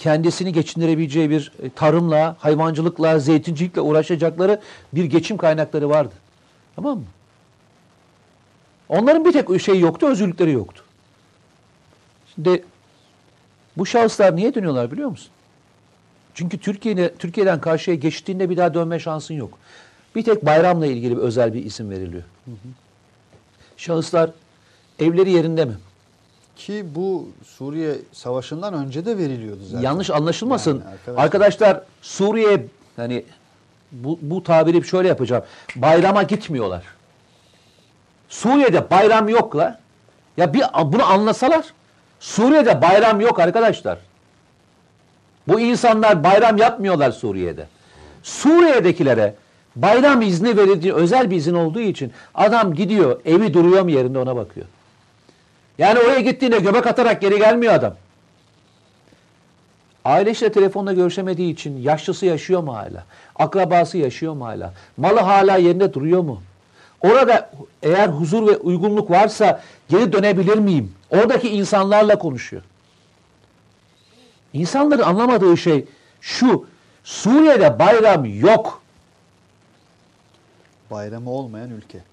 kendisini 0.00 0.52
geçindirebileceği 0.52 1.30
bir 1.30 1.52
e, 1.62 1.70
tarımla, 1.70 2.36
hayvancılıkla, 2.38 3.18
zeytincilikle 3.18 3.80
uğraşacakları 3.80 4.60
bir 4.92 5.04
geçim 5.04 5.36
kaynakları 5.36 5.88
vardı. 5.88 6.14
Tamam 6.76 6.98
mı? 6.98 7.04
Onların 8.88 9.24
bir 9.24 9.32
tek 9.32 9.60
şey 9.60 9.80
yoktu, 9.80 10.06
özgürlükleri 10.06 10.52
yoktu. 10.52 10.84
Şimdi 12.34 12.64
bu 13.76 13.86
şahıslar 13.86 14.36
niye 14.36 14.54
dönüyorlar 14.54 14.90
biliyor 14.90 15.10
musun? 15.10 15.30
Çünkü 16.34 16.58
Türkiye'de 16.58 17.14
Türkiye'den 17.14 17.60
karşıya 17.60 17.96
geçtiğinde 17.96 18.50
bir 18.50 18.56
daha 18.56 18.74
dönme 18.74 18.98
şansın 18.98 19.34
yok. 19.34 19.58
Bir 20.14 20.24
tek 20.24 20.46
bayramla 20.46 20.86
ilgili 20.86 21.16
bir 21.16 21.22
özel 21.22 21.54
bir 21.54 21.64
isim 21.64 21.90
veriliyor. 21.90 22.22
Şahıslar 23.76 24.30
evleri 24.98 25.30
yerinde 25.30 25.64
mi? 25.64 25.74
Ki 26.66 26.84
bu 26.94 27.28
Suriye 27.44 27.94
Savaşı'ndan 28.12 28.74
önce 28.74 29.06
de 29.06 29.18
veriliyordu 29.18 29.60
zaten. 29.64 29.82
Yanlış 29.84 30.10
anlaşılmasın. 30.10 30.70
Yani 30.74 30.84
arkadaşlar- 30.94 31.24
arkadaşlar, 31.24 31.80
Suriye 32.02 32.66
hani 32.96 33.24
bu, 33.92 34.18
bu 34.22 34.42
tabiri 34.42 34.84
şöyle 34.84 35.08
yapacağım. 35.08 35.44
Bayrama 35.76 36.22
gitmiyorlar. 36.22 36.82
Suriye'de 38.28 38.90
bayram 38.90 39.28
yok 39.28 39.56
la. 39.56 39.78
Ya 40.36 40.54
bir 40.54 40.62
bunu 40.84 41.04
anlasalar. 41.04 41.64
Suriye'de 42.20 42.82
bayram 42.82 43.20
yok 43.20 43.40
arkadaşlar. 43.40 43.98
Bu 45.48 45.60
insanlar 45.60 46.24
bayram 46.24 46.56
yapmıyorlar 46.56 47.10
Suriye'de. 47.10 47.66
Suriye'dekilere 48.22 49.34
bayram 49.76 50.22
izni 50.22 50.56
verildiği 50.56 50.92
özel 50.94 51.30
bir 51.30 51.36
izin 51.36 51.54
olduğu 51.54 51.80
için 51.80 52.12
adam 52.34 52.74
gidiyor 52.74 53.20
evi 53.24 53.54
duruyor 53.54 53.82
mu 53.82 53.90
yerinde 53.90 54.18
ona 54.18 54.36
bakıyor. 54.36 54.66
Yani 55.80 55.98
oraya 55.98 56.20
gittiğinde 56.20 56.58
göbek 56.58 56.86
atarak 56.86 57.20
geri 57.20 57.38
gelmiyor 57.38 57.72
adam. 57.74 57.94
Ailesiyle 60.04 60.52
telefonla 60.52 60.92
görüşemediği 60.92 61.52
için 61.52 61.82
yaşlısı 61.82 62.26
yaşıyor 62.26 62.62
mu 62.62 62.76
hala? 62.76 63.04
Akrabası 63.36 63.98
yaşıyor 63.98 64.34
mu 64.34 64.46
hala? 64.46 64.74
Malı 64.96 65.20
hala 65.20 65.56
yerinde 65.56 65.94
duruyor 65.94 66.22
mu? 66.22 66.42
Orada 67.00 67.50
eğer 67.82 68.08
huzur 68.08 68.46
ve 68.46 68.56
uygunluk 68.56 69.10
varsa 69.10 69.62
geri 69.88 70.12
dönebilir 70.12 70.58
miyim? 70.58 70.94
Oradaki 71.10 71.48
insanlarla 71.48 72.18
konuşuyor. 72.18 72.62
İnsanların 74.52 75.02
anlamadığı 75.02 75.56
şey 75.56 75.84
şu. 76.20 76.66
Suriye'de 77.04 77.78
bayram 77.78 78.24
yok. 78.24 78.82
Bayramı 80.90 81.30
olmayan 81.30 81.70
ülke. 81.70 82.09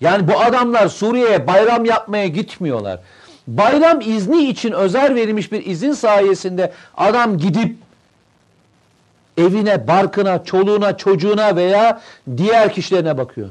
Yani 0.00 0.28
bu 0.28 0.40
adamlar 0.40 0.88
Suriye'ye 0.88 1.46
bayram 1.46 1.84
yapmaya 1.84 2.26
gitmiyorlar. 2.26 3.00
Bayram 3.46 4.00
izni 4.00 4.48
için 4.48 4.72
özel 4.72 5.14
verilmiş 5.14 5.52
bir 5.52 5.66
izin 5.66 5.92
sayesinde 5.92 6.72
adam 6.96 7.38
gidip 7.38 7.76
evine, 9.38 9.88
barkına, 9.88 10.44
çoluğuna, 10.44 10.96
çocuğuna 10.96 11.56
veya 11.56 12.00
diğer 12.36 12.72
kişilerine 12.72 13.18
bakıyor. 13.18 13.48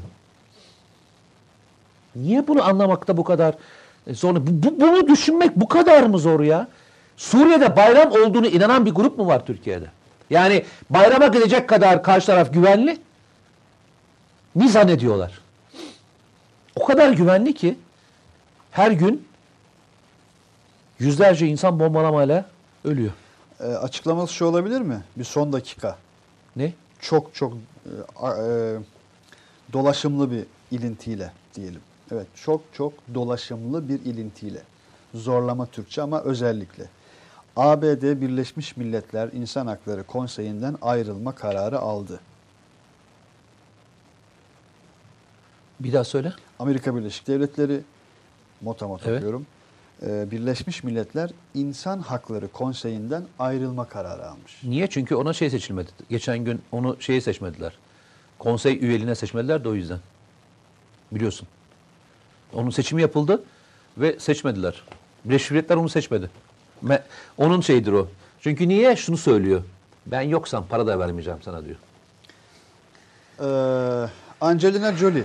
Niye 2.16 2.48
bunu 2.48 2.64
anlamakta 2.64 3.16
bu 3.16 3.24
kadar? 3.24 3.54
Bu, 4.22 4.36
bu- 4.46 4.80
bunu 4.80 5.08
düşünmek 5.08 5.56
bu 5.56 5.68
kadar 5.68 6.02
mı 6.02 6.18
zor 6.18 6.40
ya? 6.40 6.68
Suriye'de 7.16 7.76
bayram 7.76 8.10
olduğunu 8.12 8.46
inanan 8.46 8.86
bir 8.86 8.90
grup 8.90 9.18
mu 9.18 9.26
var 9.26 9.46
Türkiye'de? 9.46 9.86
Yani 10.30 10.64
bayrama 10.90 11.26
gidecek 11.26 11.68
kadar 11.68 12.02
karşı 12.02 12.26
taraf 12.26 12.52
güvenli 12.54 12.98
mi 14.54 14.68
zannediyorlar? 14.68 15.43
O 16.76 16.84
kadar 16.84 17.12
güvenli 17.12 17.54
ki 17.54 17.78
her 18.70 18.90
gün 18.90 19.28
yüzlerce 20.98 21.46
insan 21.46 21.80
bombalamayla 21.80 22.44
ölüyor. 22.84 23.12
E, 23.60 23.64
açıklaması 23.64 24.34
şu 24.34 24.44
olabilir 24.44 24.80
mi? 24.80 25.04
Bir 25.16 25.24
son 25.24 25.52
dakika. 25.52 25.98
Ne? 26.56 26.72
Çok 27.00 27.34
çok 27.34 27.52
e, 27.52 28.26
e, 28.26 28.78
dolaşımlı 29.72 30.30
bir 30.30 30.44
ilintiyle 30.70 31.32
diyelim. 31.54 31.80
Evet 32.12 32.26
çok 32.34 32.60
çok 32.72 32.92
dolaşımlı 33.14 33.88
bir 33.88 34.00
ilintiyle. 34.00 34.62
Zorlama 35.14 35.66
Türkçe 35.66 36.02
ama 36.02 36.20
özellikle. 36.20 36.84
ABD 37.56 38.02
Birleşmiş 38.20 38.76
Milletler 38.76 39.28
İnsan 39.32 39.66
Hakları 39.66 40.04
Konseyi'nden 40.04 40.76
ayrılma 40.82 41.34
kararı 41.34 41.78
aldı. 41.78 42.20
Bir 45.80 45.92
daha 45.92 46.04
söyle. 46.04 46.32
Amerika 46.58 46.96
Birleşik 46.96 47.26
Devletleri 47.26 47.80
motamot 48.60 49.00
Evet. 49.06 49.16
okuyorum. 49.16 49.46
E, 50.06 50.30
Birleşmiş 50.30 50.84
Milletler 50.84 51.30
İnsan 51.54 51.98
Hakları 51.98 52.48
Konseyi'nden 52.48 53.24
ayrılma 53.38 53.88
kararı 53.88 54.28
almış. 54.28 54.60
Niye? 54.64 54.86
Çünkü 54.86 55.14
ona 55.14 55.32
şey 55.32 55.50
seçilmedi. 55.50 55.90
Geçen 56.10 56.38
gün 56.38 56.62
onu 56.72 56.96
şeyi 57.00 57.20
seçmediler. 57.22 57.72
Konsey 58.38 58.78
üyeliğine 58.84 59.14
seçmediler 59.14 59.64
de 59.64 59.68
o 59.68 59.74
yüzden. 59.74 59.98
Biliyorsun. 61.12 61.48
Onun 62.52 62.70
seçimi 62.70 63.02
yapıldı 63.02 63.42
ve 63.98 64.18
seçmediler. 64.18 64.82
Birleşmiş 65.24 65.50
Milletler 65.50 65.76
onu 65.76 65.88
seçmedi. 65.88 66.30
Me- 66.84 67.02
onun 67.38 67.60
şeyidir 67.60 67.92
o. 67.92 68.08
Çünkü 68.40 68.68
niye? 68.68 68.96
Şunu 68.96 69.16
söylüyor. 69.16 69.62
Ben 70.06 70.20
yoksam 70.22 70.66
para 70.66 70.86
da 70.86 70.98
vermeyeceğim 70.98 71.38
sana 71.42 71.62
diyor. 71.64 71.76
Ee, 73.40 74.08
Angelina 74.40 74.92
Jolie 74.96 75.24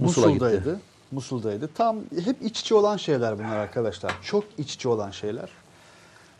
Musul'a 0.00 0.26
Musul'daydı. 0.26 0.80
Musul'daydı. 1.12 1.70
Tam 1.74 1.96
hep 2.24 2.42
iç 2.42 2.60
içe 2.60 2.74
olan 2.74 2.96
şeyler 2.96 3.38
bunlar 3.38 3.56
arkadaşlar. 3.56 4.12
Çok 4.22 4.44
iç 4.58 4.74
içe 4.74 4.88
olan 4.88 5.10
şeyler. 5.10 5.48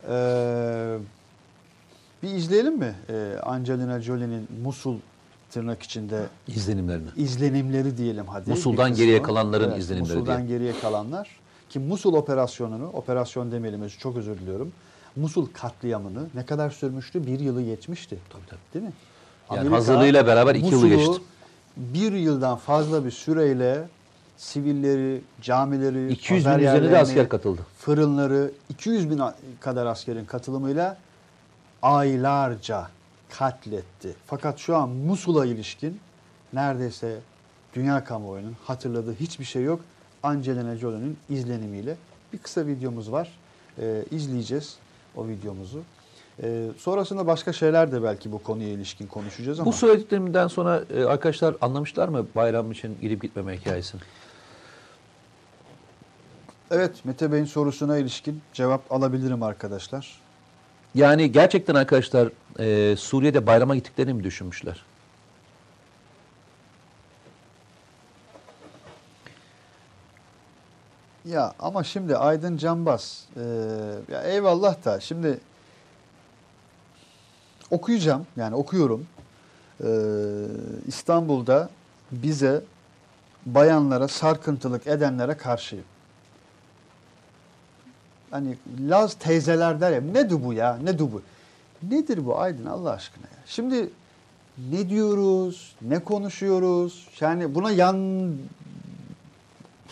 Ee, 0.08 0.96
bir 2.22 2.28
izleyelim 2.28 2.78
mi 2.78 2.94
ee, 3.10 3.36
Angelina 3.42 4.00
Jolie'nin 4.00 4.48
Musul 4.62 4.96
tırnak 5.50 5.82
içinde 5.82 6.26
İzlenimlerini. 6.48 7.08
izlenimleri 7.16 7.96
diyelim 7.96 8.26
hadi. 8.26 8.50
Musul'dan 8.50 8.94
geriye 8.94 9.22
kalanların 9.22 9.78
izlenimleri 9.78 10.14
Musul'dan 10.14 10.48
diye. 10.48 10.58
geriye 10.58 10.80
kalanlar. 10.80 11.28
Ki 11.70 11.78
Musul 11.78 12.14
operasyonunu, 12.14 12.88
operasyon 12.92 13.52
demeyelim 13.52 13.88
çok 13.88 14.16
özür 14.16 14.38
diliyorum. 14.38 14.72
Musul 15.16 15.46
katliamını 15.52 16.26
ne 16.34 16.46
kadar 16.46 16.70
sürmüştü? 16.70 17.26
Bir 17.26 17.40
yılı 17.40 17.62
geçmişti. 17.62 18.18
Tabii, 18.30 18.46
tabii. 18.46 18.60
Değil 18.74 18.84
mi? 18.84 18.92
Yani 19.56 19.68
hazırlığıyla 19.68 20.26
beraber 20.26 20.54
iki 20.54 20.74
yılı 20.74 20.88
geçti. 20.88 21.22
Bir 21.76 22.12
yıldan 22.12 22.56
fazla 22.56 23.04
bir 23.04 23.10
süreyle 23.10 23.88
sivilleri, 24.36 25.20
camileri, 25.42 26.12
200 26.12 26.44
pazar 26.44 26.60
bin 26.60 26.66
üzerinde 26.66 26.98
asker 26.98 27.28
katıldı. 27.28 27.60
Fırınları, 27.78 28.50
200 28.68 29.10
bin 29.10 29.20
kadar 29.60 29.86
askerin 29.86 30.24
katılımıyla 30.24 30.96
aylarca 31.82 32.88
katletti. 33.30 34.14
Fakat 34.26 34.58
şu 34.58 34.76
an 34.76 34.88
Musul'a 34.88 35.46
ilişkin 35.46 36.00
neredeyse 36.52 37.18
dünya 37.74 38.04
kamuoyunun 38.04 38.56
hatırladığı 38.64 39.14
hiçbir 39.14 39.44
şey 39.44 39.62
yok. 39.62 39.80
Angelina 40.22 40.76
Jolie'nin 40.76 41.18
izlenimiyle 41.28 41.96
bir 42.32 42.38
kısa 42.38 42.66
videomuz 42.66 43.12
var. 43.12 43.38
Ee, 43.78 44.04
izleyeceğiz 44.10 44.76
o 45.16 45.28
videomuzu. 45.28 45.82
Ee, 46.42 46.66
sonrasında 46.78 47.26
başka 47.26 47.52
şeyler 47.52 47.92
de 47.92 48.02
belki 48.02 48.32
bu 48.32 48.42
konuya 48.42 48.68
ilişkin 48.68 49.06
konuşacağız 49.06 49.60
ama. 49.60 49.66
Bu 49.66 49.72
söylediklerimden 49.72 50.46
sonra 50.46 50.82
e, 50.94 51.04
arkadaşlar 51.04 51.54
anlamışlar 51.60 52.08
mı 52.08 52.26
bayram 52.34 52.72
için 52.72 52.98
gidip 53.00 53.22
gitmeme 53.22 53.56
hikayesini? 53.56 54.00
Evet 56.70 57.04
Mete 57.04 57.32
Bey'in 57.32 57.44
sorusuna 57.44 57.98
ilişkin 57.98 58.42
cevap 58.52 58.92
alabilirim 58.92 59.42
arkadaşlar. 59.42 60.20
Yani 60.94 61.32
gerçekten 61.32 61.74
arkadaşlar 61.74 62.28
e, 62.58 62.96
Suriye'de 62.96 63.46
bayrama 63.46 63.76
gittiklerini 63.76 64.14
mi 64.14 64.24
düşünmüşler? 64.24 64.84
Ya 71.24 71.54
ama 71.58 71.84
şimdi 71.84 72.16
Aydın 72.16 72.56
Canbaz, 72.56 73.24
e, 73.36 73.40
ya 74.12 74.22
eyvallah 74.22 74.84
da 74.84 75.00
şimdi 75.00 75.40
okuyacağım 77.70 78.26
yani 78.36 78.54
okuyorum. 78.54 79.06
E, 79.84 79.88
İstanbul'da 80.86 81.70
bize 82.12 82.62
bayanlara 83.46 84.08
sarkıntılık 84.08 84.86
edenlere 84.86 85.36
karşıyım. 85.36 85.84
Hani 88.30 88.56
Laz 88.80 89.14
teyzeler 89.14 89.80
der 89.80 89.92
ya 89.92 90.00
ne 90.00 90.44
bu 90.44 90.52
ya 90.52 90.78
ne 90.82 90.98
bu? 90.98 91.22
Nedir 91.82 92.26
bu 92.26 92.38
Aydın 92.38 92.66
Allah 92.66 92.90
aşkına 92.90 93.24
ya? 93.24 93.42
Şimdi 93.46 93.90
ne 94.70 94.88
diyoruz, 94.88 95.76
ne 95.82 95.98
konuşuyoruz? 95.98 97.08
Yani 97.20 97.54
buna 97.54 97.70
yan 97.70 98.30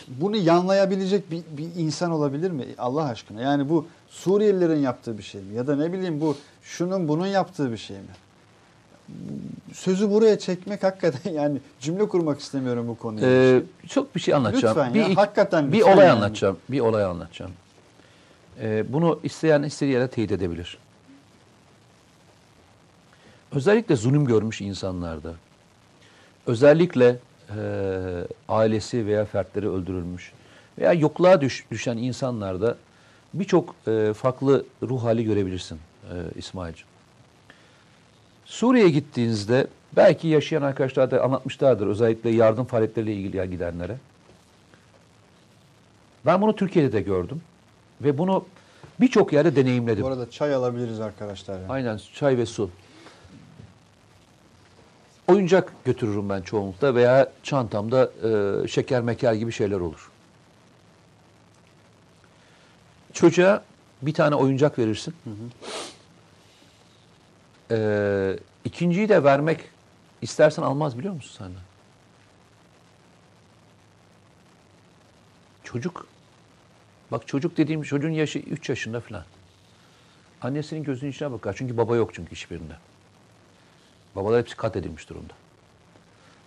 bunu 0.07 0.35
yanlayabilecek 0.37 1.31
bir, 1.31 1.43
bir 1.57 1.69
insan 1.75 2.11
olabilir 2.11 2.51
mi 2.51 2.65
Allah 2.77 3.03
aşkına? 3.03 3.41
Yani 3.41 3.69
bu 3.69 3.87
Suriyelilerin 4.09 4.79
yaptığı 4.79 5.17
bir 5.17 5.23
şey 5.23 5.41
mi? 5.41 5.55
Ya 5.55 5.67
da 5.67 5.75
ne 5.75 5.93
bileyim 5.93 6.21
bu 6.21 6.37
şunun 6.63 7.07
bunun 7.07 7.27
yaptığı 7.27 7.71
bir 7.71 7.77
şey 7.77 7.97
mi? 7.97 8.03
Sözü 9.73 10.11
buraya 10.11 10.39
çekmek 10.39 10.83
hakikaten 10.83 11.31
yani 11.33 11.59
cümle 11.79 12.07
kurmak 12.07 12.39
istemiyorum 12.39 12.87
bu 12.87 12.97
konuya. 12.97 13.27
Ee, 13.27 13.63
çok 13.87 14.15
bir 14.15 14.19
şey 14.19 14.33
anlatacağım. 14.33 14.77
Lütfen 14.77 14.93
bir, 14.93 15.05
ya, 15.05 15.15
hakikaten 15.15 15.71
bir 15.71 15.77
lütfen 15.77 15.93
olay 15.93 16.07
yani. 16.07 16.17
anlatacağım. 16.17 16.57
Bir 16.69 16.79
olay 16.79 17.03
anlatacağım. 17.03 17.51
Ee, 18.61 18.93
bunu 18.93 19.19
isteyen 19.23 19.63
istediği 19.63 19.93
yere 19.93 20.07
teyit 20.07 20.31
edebilir. 20.31 20.77
Özellikle 23.51 23.95
zulüm 23.95 24.25
görmüş 24.25 24.61
insanlarda, 24.61 25.33
özellikle 26.47 27.19
e, 27.57 27.61
ailesi 28.49 29.05
veya 29.05 29.25
fertleri 29.25 29.69
öldürülmüş 29.69 30.31
veya 30.77 30.93
yokluğa 30.93 31.41
düş, 31.41 31.65
düşen 31.71 31.97
insanlarda 31.97 32.77
birçok 33.33 33.75
e, 33.87 34.13
farklı 34.13 34.65
ruh 34.83 35.03
hali 35.03 35.23
görebilirsin 35.23 35.79
e, 36.03 36.15
İsmail'cim. 36.35 36.87
Suriye'ye 38.45 38.89
gittiğinizde 38.89 39.67
belki 39.95 40.27
yaşayan 40.27 40.61
arkadaşlar 40.61 41.11
da 41.11 41.23
anlatmışlardır 41.23 41.87
özellikle 41.87 42.29
yardım 42.29 42.65
faaliyetleriyle 42.65 43.13
ilgili 43.13 43.49
gidenlere. 43.49 43.97
Ben 46.25 46.41
bunu 46.41 46.55
Türkiye'de 46.55 46.91
de 46.91 47.01
gördüm 47.01 47.41
ve 48.01 48.17
bunu 48.17 48.45
birçok 49.01 49.33
yerde 49.33 49.55
deneyimledim. 49.55 50.03
Bu 50.03 50.07
arada 50.07 50.31
çay 50.31 50.53
alabiliriz 50.53 50.99
arkadaşlar. 50.99 51.55
yani. 51.59 51.71
Aynen 51.71 51.99
çay 52.13 52.37
ve 52.37 52.45
su. 52.45 52.69
Oyuncak 55.27 55.73
götürürüm 55.85 56.29
ben 56.29 56.41
çoğunlukla 56.41 56.95
veya 56.95 57.31
çantamda 57.43 58.11
e, 58.63 58.67
şeker 58.67 59.01
meker 59.01 59.33
gibi 59.33 59.51
şeyler 59.51 59.79
olur. 59.79 60.08
Çocuğa 63.19 63.63
bir 64.01 64.13
tane 64.13 64.35
oyuncak 64.35 64.79
verirsin. 64.79 65.15
E, 67.71 68.39
ikinciyi 68.65 69.09
de 69.09 69.23
vermek 69.23 69.59
istersen 70.21 70.63
almaz 70.63 70.97
biliyor 70.99 71.13
musun 71.13 71.37
senden? 71.37 71.61
Çocuk. 75.63 76.07
Bak 77.11 77.27
çocuk 77.27 77.57
dediğim 77.57 77.81
çocuğun 77.81 78.09
yaşı 78.09 78.39
3 78.39 78.69
yaşında 78.69 78.99
falan. 78.99 79.23
Annesinin 80.41 80.83
gözünün 80.83 81.11
içine 81.11 81.31
bakar. 81.31 81.55
Çünkü 81.57 81.77
baba 81.77 81.95
yok 81.95 82.13
çünkü 82.13 82.31
hiçbirinde. 82.31 82.73
Babalar 84.15 84.41
hepsi 84.41 84.55
kat 84.55 84.75
edilmiş 84.75 85.09
durumda. 85.09 85.33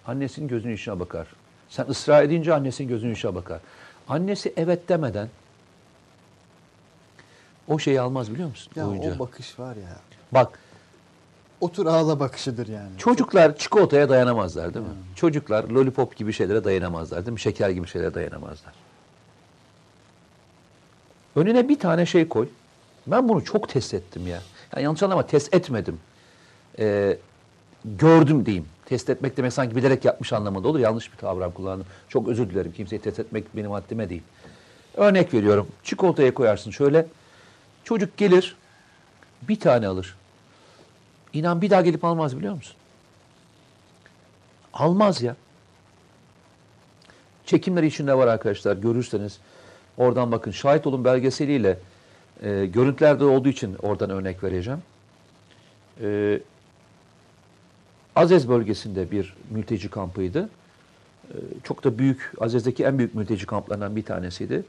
Annesinin 0.06 0.48
gözünün 0.48 0.74
içine 0.74 1.00
bakar. 1.00 1.26
Sen 1.68 1.86
ısrar 1.86 2.22
edince 2.22 2.54
annesinin 2.54 2.88
gözünün 2.88 3.14
içine 3.14 3.34
bakar. 3.34 3.60
Annesi 4.08 4.52
evet 4.56 4.88
demeden 4.88 5.28
o 7.68 7.78
şeyi 7.78 8.00
almaz 8.00 8.32
biliyor 8.32 8.48
musun? 8.48 8.72
Ya 8.76 8.88
oyuncağı. 8.88 9.16
o 9.16 9.18
bakış 9.18 9.58
var 9.58 9.76
ya. 9.76 9.96
Bak 10.32 10.58
Otur 11.60 11.86
ağla 11.86 12.20
bakışıdır 12.20 12.68
yani. 12.68 12.98
çocuklar 12.98 13.56
çikolataya 13.56 14.08
dayanamazlar 14.08 14.74
değil 14.74 14.86
mi? 14.86 14.92
Çocuklar 15.16 15.64
lollipop 15.64 16.16
gibi 16.16 16.32
şeylere 16.32 16.64
dayanamazlar 16.64 17.26
değil 17.26 17.32
mi? 17.32 17.40
Şeker 17.40 17.70
gibi 17.70 17.86
şeylere 17.86 18.14
dayanamazlar. 18.14 18.72
Önüne 21.36 21.68
bir 21.68 21.78
tane 21.78 22.06
şey 22.06 22.28
koy. 22.28 22.48
Ben 23.06 23.28
bunu 23.28 23.44
çok 23.44 23.68
test 23.68 23.94
ettim 23.94 24.26
ya. 24.26 24.40
Yani 24.76 24.84
yanlış 24.84 25.02
anlama 25.02 25.26
test 25.26 25.54
etmedim. 25.54 26.00
Ee, 26.78 27.18
gördüm 27.84 28.46
diyeyim. 28.46 28.66
Test 28.86 29.10
etmek 29.10 29.36
demek 29.36 29.52
sanki 29.52 29.76
bilerek 29.76 30.04
yapmış 30.04 30.32
anlamında 30.32 30.68
olur. 30.68 30.78
Yanlış 30.78 31.12
bir 31.12 31.16
kavram 31.18 31.52
kullandım. 31.52 31.86
Çok 32.08 32.28
özür 32.28 32.50
dilerim. 32.50 32.72
Kimseyi 32.72 33.02
test 33.02 33.18
etmek 33.18 33.56
benim 33.56 33.70
haddime 33.70 34.08
değil. 34.08 34.22
Örnek 34.94 35.34
veriyorum. 35.34 35.66
Çikolataya 35.82 36.34
koyarsın 36.34 36.70
şöyle. 36.70 37.06
Çocuk 37.84 38.16
gelir. 38.16 38.56
Bir 39.42 39.60
tane 39.60 39.86
alır. 39.86 40.16
İnan 41.32 41.62
bir 41.62 41.70
daha 41.70 41.80
gelip 41.80 42.04
almaz 42.04 42.36
biliyor 42.36 42.54
musun? 42.54 42.76
Almaz 44.72 45.22
ya. 45.22 45.36
Çekimler 47.46 47.82
içinde 47.82 48.14
var 48.14 48.26
arkadaşlar. 48.26 48.76
Görürseniz 48.76 49.38
oradan 49.96 50.32
bakın. 50.32 50.50
Şahit 50.50 50.86
olun 50.86 51.04
belgeseliyle 51.04 51.78
e, 52.42 52.66
görüntülerde 52.66 53.24
olduğu 53.24 53.48
için 53.48 53.76
oradan 53.82 54.10
örnek 54.10 54.44
vereceğim. 54.44 54.82
E, 56.00 56.40
Azez 58.16 58.48
bölgesinde 58.48 59.10
bir 59.10 59.36
mülteci 59.50 59.90
kampıydı. 59.90 60.48
E, 61.28 61.36
çok 61.64 61.84
da 61.84 61.98
büyük, 61.98 62.32
Azez'deki 62.40 62.84
en 62.84 62.98
büyük 62.98 63.14
mülteci 63.14 63.46
kamplarından 63.46 63.96
bir 63.96 64.04
tanesiydi. 64.04 64.64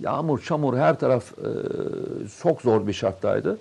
Yağmur, 0.00 0.42
çamur 0.42 0.78
her 0.78 0.98
taraf 0.98 1.32
e, 1.32 1.48
çok 2.42 2.62
zor 2.62 2.86
bir 2.86 2.92
şarttaydı. 2.92 3.58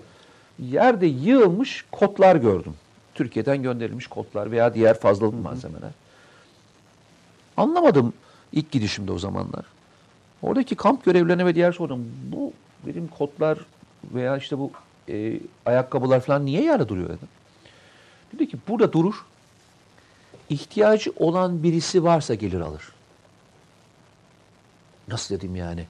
Yerde 0.60 1.06
yığılmış 1.06 1.86
kotlar 1.92 2.36
gördüm. 2.36 2.74
Türkiye'den 3.16 3.64
gönderilmiş 3.64 4.08
kotlar 4.08 4.52
veya 4.52 4.74
diğer 4.74 5.00
fazlalık 5.00 5.44
malzemeler. 5.44 5.92
Anlamadım 7.58 8.14
ilk 8.52 8.72
gidişimde 8.72 9.12
o 9.12 9.20
zamanlar. 9.20 9.66
Oradaki 10.42 10.76
kamp 10.76 11.06
görevlilerine 11.06 11.46
ve 11.46 11.56
diğer 11.56 11.72
sordum. 11.72 12.06
Bu 12.32 12.54
benim 12.88 13.08
kotlar 13.08 13.58
veya 14.14 14.38
işte 14.38 14.60
bu 14.60 14.72
e, 15.10 15.40
ayakkabılar 15.66 16.20
falan 16.20 16.46
niye 16.46 16.64
yerde 16.64 16.90
duruyor 16.90 17.10
dedim. 17.10 17.28
Dedi 18.34 18.50
ki 18.50 18.58
burada 18.68 18.94
durur. 18.94 19.26
İhtiyacı 20.50 21.14
olan 21.18 21.64
birisi 21.64 22.04
varsa 22.04 22.34
gelir 22.34 22.62
alır. 22.62 22.92
Nasıl 25.08 25.36
dedim 25.36 25.56
yani? 25.56 25.86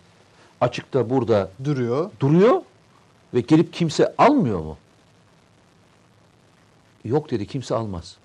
Açıkta 0.63 1.09
burada 1.09 1.49
Duruyor. 1.63 2.11
duruyor 2.19 2.61
ve 3.33 3.39
gelip 3.41 3.73
kimse 3.73 4.13
almıyor 4.17 4.59
mu? 4.59 4.77
Yok 7.05 7.31
dedi 7.31 7.47
kimse 7.47 7.75
almaz. 7.75 8.17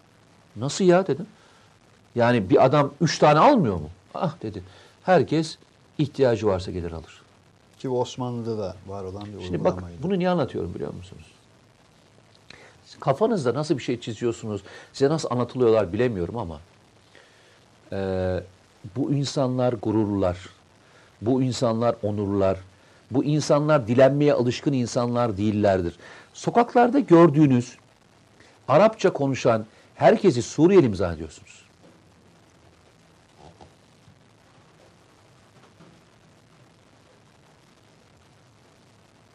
Nasıl 0.57 0.85
ya 0.85 1.07
dedim. 1.07 1.27
Yani 2.15 2.51
bir 2.51 2.65
adam 2.65 2.91
üç 3.01 3.19
tane 3.19 3.39
almıyor 3.39 3.77
mu? 3.77 3.91
Ah 4.15 4.43
dedi. 4.43 4.63
Herkes 5.05 5.59
ihtiyacı 5.99 6.47
varsa 6.47 6.71
gelir 6.71 6.93
alır. 6.93 7.23
Ki 7.79 7.89
Osmanlı'da 7.89 8.59
da 8.59 8.77
var 8.87 9.05
olan 9.05 9.25
bir 9.39 9.45
Şimdi 9.45 9.65
bak 9.65 9.83
bunu 10.03 10.19
niye 10.19 10.31
anlatıyorum 10.31 10.75
biliyor 10.75 10.95
musunuz? 10.95 11.25
Kafanızda 13.01 13.55
nasıl 13.55 13.79
bir 13.79 13.83
şey 13.83 14.01
çiziyorsunuz, 14.01 14.63
size 14.93 15.11
nasıl 15.11 15.29
anlatılıyorlar 15.31 15.93
bilemiyorum 15.93 16.39
ama 16.39 16.61
eee, 17.93 18.43
bu 18.97 19.13
insanlar 19.13 19.73
gururlular. 19.73 20.58
Bu 21.23 21.43
insanlar 21.43 21.97
onurlar. 22.03 22.59
Bu 23.11 23.25
insanlar 23.25 23.89
dilenmeye 23.89 24.33
alışkın 24.33 24.73
insanlar 24.73 25.37
değillerdir. 25.37 25.97
Sokaklarda 26.35 26.99
gördüğünüz 26.99 27.77
Arapça 28.69 29.13
konuşan 29.13 29.67
herkesi 29.95 30.43
Suriyeli 30.43 30.89
mi 30.89 30.97
zannediyorsunuz? 30.97 31.63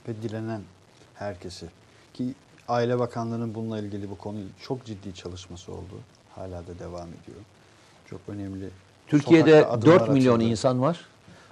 Ve 0.07 0.21
dilenen 0.21 0.61
herkesi. 1.15 1.65
Ki 2.13 2.33
Aile 2.67 2.99
Bakanlığı'nın 2.99 3.55
bununla 3.55 3.79
ilgili 3.79 4.09
bu 4.09 4.17
konuyu 4.17 4.45
çok 4.61 4.85
ciddi 4.85 5.15
çalışması 5.15 5.71
oldu. 5.71 5.99
Hala 6.35 6.67
da 6.67 6.79
devam 6.79 7.07
ediyor. 7.07 7.37
Çok 8.09 8.19
önemli. 8.27 8.69
Türkiye'de 9.07 9.51
Sokakta 9.51 9.73
adımlar 9.73 9.99
4 9.99 10.09
milyon 10.09 10.33
atıldı. 10.35 10.49
insan 10.49 10.81
var. 10.81 10.99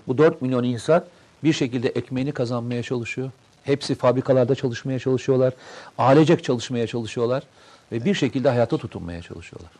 Bu 0.07 0.17
4 0.17 0.41
milyon 0.41 0.63
insan 0.63 1.05
bir 1.43 1.53
şekilde 1.53 1.89
ekmeğini 1.89 2.31
kazanmaya 2.31 2.83
çalışıyor. 2.83 3.31
Hepsi 3.63 3.95
fabrikalarda 3.95 4.55
çalışmaya 4.55 4.99
çalışıyorlar. 4.99 5.53
Ailecek 5.97 6.43
çalışmaya 6.43 6.87
çalışıyorlar. 6.87 7.43
Ve 7.91 8.05
bir 8.05 8.13
şekilde 8.13 8.49
hayata 8.49 8.77
tutunmaya 8.77 9.21
çalışıyorlar. 9.21 9.71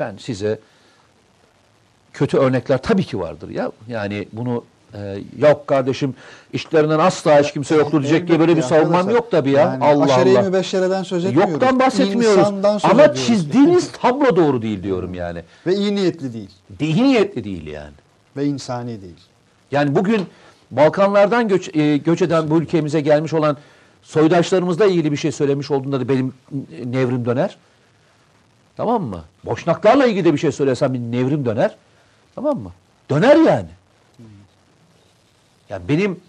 Ben 0.00 0.16
size 0.16 0.58
kötü 2.12 2.38
örnekler 2.38 2.82
tabii 2.82 3.04
ki 3.04 3.20
vardır 3.20 3.48
ya. 3.48 3.72
Yani 3.88 4.28
bunu 4.32 4.64
e, 4.94 5.18
yok 5.38 5.66
kardeşim 5.66 6.14
işlerinden 6.52 6.98
asla 6.98 7.40
hiç 7.40 7.52
kimse 7.52 7.74
yoktur 7.74 8.02
diyecek 8.02 8.28
diye 8.28 8.40
böyle 8.40 8.56
bir 8.56 8.62
savunmam 8.62 9.10
yok 9.10 9.30
tabii 9.30 9.50
ya. 9.50 9.60
Yani 9.60 9.84
Allah 9.84 10.04
aşere-i 10.04 10.38
Allah. 10.38 10.42
mübeşşereden 10.42 11.02
söz 11.02 11.24
etmiyoruz. 11.24 11.52
Yoktan 11.52 11.78
bahsetmiyoruz. 11.78 12.38
İnsandan 12.38 12.78
söz 12.78 12.90
Ama 12.90 13.02
ediyoruz. 13.02 13.26
çizdiğiniz 13.26 13.92
tablo 13.92 14.36
doğru 14.36 14.62
değil 14.62 14.82
diyorum 14.82 15.14
yani. 15.14 15.42
Ve 15.66 15.74
iyi 15.74 15.94
niyetli 15.94 16.32
değil. 16.32 16.50
İyi 16.80 17.04
niyetli 17.04 17.44
değil 17.44 17.66
yani. 17.66 17.94
Ve 18.36 18.44
insani 18.44 19.02
değil. 19.02 19.20
Yani 19.72 19.94
bugün 19.94 20.26
Balkanlardan 20.70 21.48
göç, 21.48 21.76
e, 21.76 21.96
göç 21.96 22.22
eden 22.22 22.50
bu 22.50 22.58
ülkemize 22.58 23.00
gelmiş 23.00 23.32
olan 23.32 23.56
soydaşlarımızla 24.02 24.86
ilgili 24.86 25.12
bir 25.12 25.16
şey 25.16 25.32
söylemiş 25.32 25.70
olduğunda 25.70 26.00
da 26.00 26.08
benim 26.08 26.34
nevrim 26.84 27.24
döner. 27.24 27.56
Tamam 28.76 29.02
mı? 29.02 29.20
Boşnaklarla 29.44 30.06
ilgili 30.06 30.24
de 30.24 30.32
bir 30.32 30.38
şey 30.38 30.52
söylesem 30.52 30.94
bir 30.94 30.98
nevrim 30.98 31.44
döner. 31.44 31.76
Tamam 32.34 32.58
mı? 32.58 32.72
Döner 33.10 33.36
yani. 33.36 33.68
Yani 35.70 35.88
benim 35.88 36.20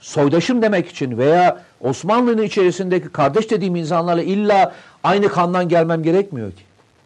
soydaşım 0.00 0.62
demek 0.62 0.88
için 0.88 1.18
veya 1.18 1.64
Osmanlı'nın 1.80 2.42
içerisindeki 2.42 3.08
kardeş 3.08 3.50
dediğim 3.50 3.76
insanlarla 3.76 4.22
illa 4.22 4.74
aynı 5.04 5.28
kandan 5.28 5.68
gelmem 5.68 6.02
gerekmiyor 6.02 6.52
ki. 6.52 6.62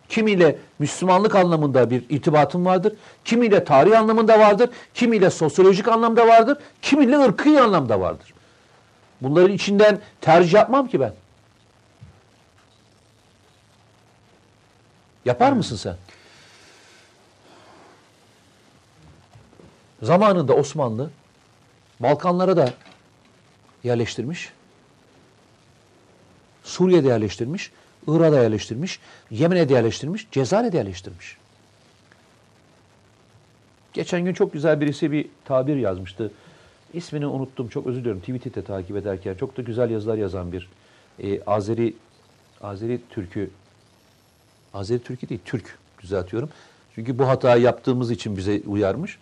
Kimiyle 0.09 0.59
Müslümanlık 0.79 1.35
anlamında 1.35 1.91
bir 1.91 2.05
irtibatım 2.11 2.67
vardır. 2.67 2.93
Kimiyle 3.25 3.65
tarih 3.65 3.99
anlamında 3.99 4.39
vardır. 4.39 4.71
Kimiyle 4.95 5.31
sosyolojik 5.31 5.89
anlamda 5.89 6.29
vardır. 6.29 6.59
Kimiyle 6.83 7.19
ırkı 7.19 7.63
anlamda 7.63 8.01
vardır. 8.01 8.35
Bunların 9.21 9.53
içinden 9.53 9.99
tercih 10.21 10.53
yapmam 10.53 10.89
ki 10.89 11.01
ben. 11.01 11.13
Yapar 15.25 15.53
mısın 15.53 15.77
sen? 15.77 15.97
Zamanında 20.03 20.55
Osmanlı 20.55 21.11
Balkanlara 22.03 22.57
da 22.57 22.73
yerleştirmiş. 23.85 24.53
Suriye'de 26.65 27.09
yerleştirmiş. 27.09 27.73
Irak'da 28.07 28.43
yerleştirmiş. 28.43 29.01
Yemen'e 29.31 29.69
de 29.69 29.73
yerleştirmiş. 29.73 30.27
Cezayir'e 30.31 30.77
yerleştirmiş. 30.77 31.37
Geçen 33.93 34.25
gün 34.25 34.35
çok 34.35 34.53
güzel 34.53 34.81
birisi 34.81 35.13
bir 35.13 35.29
tabir 35.45 35.77
yazmıştı. 35.77 36.33
İsmini 36.95 37.27
unuttum. 37.27 37.69
Çok 37.69 37.87
özür 37.87 38.01
diliyorum. 38.01 38.21
Twitter'da 38.21 38.63
takip 38.67 38.97
ederken 38.97 39.35
çok 39.35 39.57
da 39.57 39.63
güzel 39.63 39.91
yazılar 39.91 40.17
yazan 40.17 40.53
bir 40.53 40.69
e, 41.23 41.45
Azeri 41.45 41.95
Azeri 42.63 43.01
Türk'ü 43.11 43.51
Azeri 44.75 45.03
Türk'ü 45.03 45.29
değil, 45.29 45.41
Türk 45.45 45.79
düzeltiyorum. 46.03 46.51
Çünkü 46.95 47.19
bu 47.19 47.29
hatayı 47.29 47.63
yaptığımız 47.63 48.11
için 48.11 48.37
bize 48.37 48.63
uyarmış. 48.67 49.19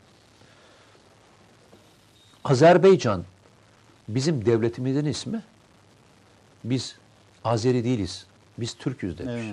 Azerbaycan 2.45 3.25
bizim 4.09 4.47
devletimizin 4.47 5.05
ismi. 5.05 5.43
Biz 6.65 6.97
Azeri 7.45 7.85
değiliz. 7.85 8.27
Biz 8.59 8.75
Türk'üz 8.75 9.19
demiş. 9.19 9.45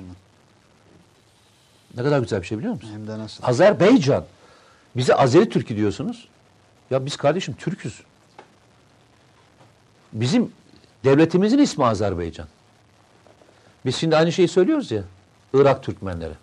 Ne 1.97 2.03
kadar 2.03 2.19
güzel 2.19 2.41
bir 2.41 2.47
şey 2.47 2.57
biliyor 2.57 2.73
musun? 2.73 2.89
Hem 2.93 3.07
de 3.07 3.19
nasıl? 3.19 3.43
Azerbaycan. 3.43 4.26
Bize 4.95 5.15
Azeri 5.15 5.49
Türk'ü 5.49 5.76
diyorsunuz. 5.76 6.27
Ya 6.91 7.05
biz 7.05 7.18
kardeşim 7.18 7.53
Türk'üz. 7.55 8.01
Bizim 10.14 10.51
devletimizin 11.03 11.57
ismi 11.57 11.85
Azerbaycan. 11.85 12.47
Biz 13.85 13.95
şimdi 13.95 14.18
aynı 14.18 14.31
şeyi 14.31 14.47
söylüyoruz 14.47 14.91
ya. 14.91 15.03
Irak 15.53 15.84
Türkmenleri. 15.84 16.34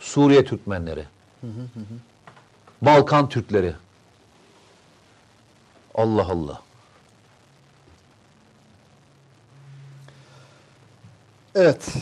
Suriye 0.00 0.44
Türkmenleri. 0.44 1.04
Balkan 2.82 3.28
Türkleri. 3.28 3.74
Allah 5.98 6.26
Allah. 6.30 6.62
Evet. 11.54 11.94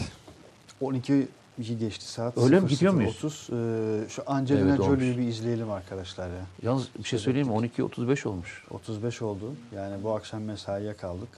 12 0.80 1.28
2 1.58 1.78
geçti 1.78 2.08
saat. 2.08 2.38
Öyle 2.38 2.60
mi? 2.60 2.68
Gidiyor 2.68 2.92
muyuz? 2.92 3.24
30. 3.24 3.48
Ee, 3.52 4.08
şu 4.08 4.22
Angelina 4.26 4.68
Evet. 4.68 4.84
Jolie'yi 4.84 5.18
bir 5.18 5.22
izleyelim 5.22 5.70
arkadaşlar 5.70 6.28
ya. 6.28 6.46
Yalnız 6.62 6.88
bir 6.98 7.04
şey 7.04 7.18
söyleyeyim 7.18 7.48
mi? 7.48 7.54
12.35 7.54 8.28
olmuş. 8.28 8.64
35 8.70 9.22
oldu. 9.22 9.54
Yani 9.74 10.04
bu 10.04 10.14
akşam 10.14 10.42
mesaiye 10.42 10.94
kaldık. 10.94 11.28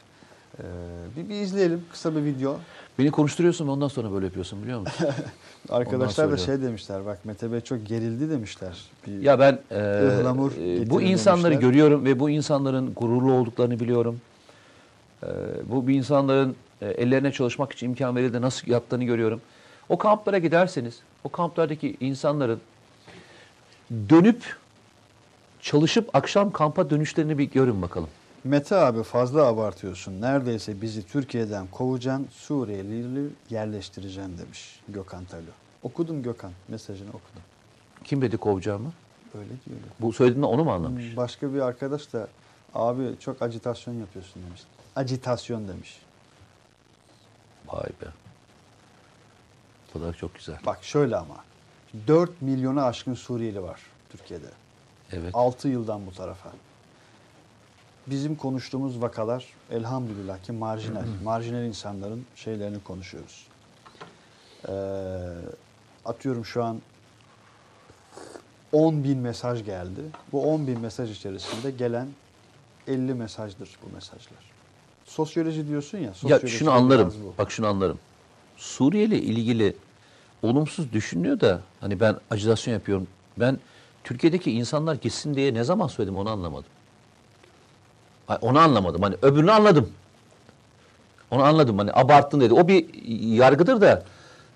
Ee, 0.60 0.64
bir, 1.16 1.28
bir 1.28 1.34
izleyelim 1.34 1.84
kısa 1.92 2.16
bir 2.16 2.24
video. 2.24 2.56
Beni 2.98 3.10
konuşturuyorsun 3.10 3.66
ve 3.66 3.70
ondan 3.70 3.88
sonra 3.88 4.12
böyle 4.12 4.26
yapıyorsun 4.26 4.62
biliyor 4.62 4.80
musun? 4.80 5.06
Arkadaşlar 5.68 6.30
da 6.30 6.36
şey 6.36 6.62
demişler 6.62 7.06
bak 7.06 7.24
Mete 7.24 7.52
Bey 7.52 7.60
çok 7.60 7.86
gerildi 7.86 8.30
demişler. 8.30 8.84
Bir, 9.06 9.22
Ya 9.22 9.38
ben 9.38 9.58
e, 9.70 9.76
e, 9.76 10.90
bu 10.90 11.02
insanları 11.02 11.52
demişler. 11.52 11.68
görüyorum 11.68 12.04
ve 12.04 12.20
bu 12.20 12.30
insanların 12.30 12.94
gururlu 12.94 13.32
olduklarını 13.32 13.80
biliyorum. 13.80 14.20
E, 15.22 15.28
bu 15.70 15.88
bir 15.88 15.94
insanların 15.94 16.56
e, 16.82 16.86
ellerine 16.86 17.32
çalışmak 17.32 17.72
için 17.72 17.86
imkan 17.86 18.16
verildi 18.16 18.40
nasıl 18.40 18.70
yaptığını 18.70 19.04
görüyorum. 19.04 19.40
O 19.88 19.98
kamplara 19.98 20.38
giderseniz 20.38 20.98
o 21.24 21.28
kamplardaki 21.28 21.96
insanların 22.00 22.60
dönüp 23.90 24.56
çalışıp 25.60 26.16
akşam 26.16 26.50
kampa 26.50 26.90
dönüşlerini 26.90 27.38
bir 27.38 27.50
görün 27.50 27.82
bakalım. 27.82 28.08
Mete 28.48 28.76
abi 28.76 29.02
fazla 29.02 29.46
abartıyorsun. 29.46 30.20
Neredeyse 30.20 30.80
bizi 30.80 31.06
Türkiye'den 31.06 31.66
kovacaksın, 31.66 32.28
Suriyelileri 32.30 33.28
yerleştireceksin 33.50 34.38
demiş 34.38 34.80
Gökhan 34.88 35.24
Talo. 35.24 35.42
Okudum 35.82 36.22
Gökhan, 36.22 36.52
mesajını 36.68 37.08
okudum. 37.08 37.42
Kim 38.04 38.22
dedi 38.22 38.36
kovacağımı? 38.36 38.92
Öyle 39.34 39.48
diyor. 39.48 39.78
Bu 40.00 40.12
söylediğinde 40.12 40.46
onu 40.46 40.64
mu 40.64 40.72
anlamış? 40.72 41.16
Başka 41.16 41.54
bir 41.54 41.60
arkadaş 41.60 42.12
da 42.12 42.28
abi 42.74 43.14
çok 43.20 43.42
acitasyon 43.42 43.94
yapıyorsun 43.94 44.42
demiş. 44.46 44.62
Acitasyon 44.96 45.68
demiş. 45.68 46.02
Vay 47.66 47.86
be. 47.86 48.06
Bu 49.94 50.00
da 50.00 50.12
çok 50.12 50.34
güzel. 50.34 50.56
Bak 50.66 50.84
şöyle 50.84 51.16
ama 51.16 51.36
4 52.06 52.42
milyona 52.42 52.84
aşkın 52.84 53.14
Suriyeli 53.14 53.62
var 53.62 53.80
Türkiye'de. 54.12 54.50
Evet. 55.12 55.30
6 55.34 55.68
yıldan 55.68 56.06
bu 56.06 56.12
tarafa. 56.12 56.50
Bizim 58.10 58.36
konuştuğumuz 58.36 59.02
vakalar 59.02 59.44
elhamdülillah 59.70 60.42
ki 60.42 60.52
marjinal. 60.52 61.02
marjinal 61.24 61.62
insanların 61.64 62.24
şeylerini 62.36 62.82
konuşuyoruz. 62.82 63.46
Ee, 64.68 64.72
atıyorum 66.04 66.44
şu 66.44 66.64
an 66.64 66.78
10 68.72 69.04
bin 69.04 69.18
mesaj 69.18 69.64
geldi. 69.64 70.00
Bu 70.32 70.52
10 70.52 70.66
bin 70.66 70.80
mesaj 70.80 71.10
içerisinde 71.10 71.70
gelen 71.70 72.08
50 72.86 73.14
mesajdır 73.14 73.70
bu 73.86 73.94
mesajlar. 73.94 74.38
Sosyoloji 75.04 75.68
diyorsun 75.68 75.98
ya. 75.98 76.04
Ya 76.04 76.14
sosyoloji 76.14 76.48
şunu 76.48 76.70
anlarım. 76.70 77.14
Bak 77.38 77.50
şunu 77.52 77.66
anlarım. 77.66 77.98
Suriye 78.56 79.04
ile 79.04 79.18
ilgili 79.18 79.76
olumsuz 80.42 80.92
düşünüyor 80.92 81.40
da 81.40 81.60
hani 81.80 82.00
ben 82.00 82.16
acitasyon 82.30 82.74
yapıyorum. 82.74 83.06
Ben 83.36 83.58
Türkiye'deki 84.04 84.52
insanlar 84.52 84.94
gitsin 84.94 85.34
diye 85.34 85.54
ne 85.54 85.64
zaman 85.64 85.86
söyledim 85.86 86.16
onu 86.16 86.30
anlamadım. 86.30 86.70
Onu 88.28 88.58
anlamadım. 88.58 89.02
Hani 89.02 89.16
öbürünü 89.22 89.52
anladım. 89.52 89.92
Onu 91.30 91.42
anladım. 91.42 91.78
Hani 91.78 91.90
abarttın 91.92 92.40
dedi. 92.40 92.54
O 92.54 92.68
bir 92.68 92.86
yargıdır 93.36 93.80
da 93.80 94.04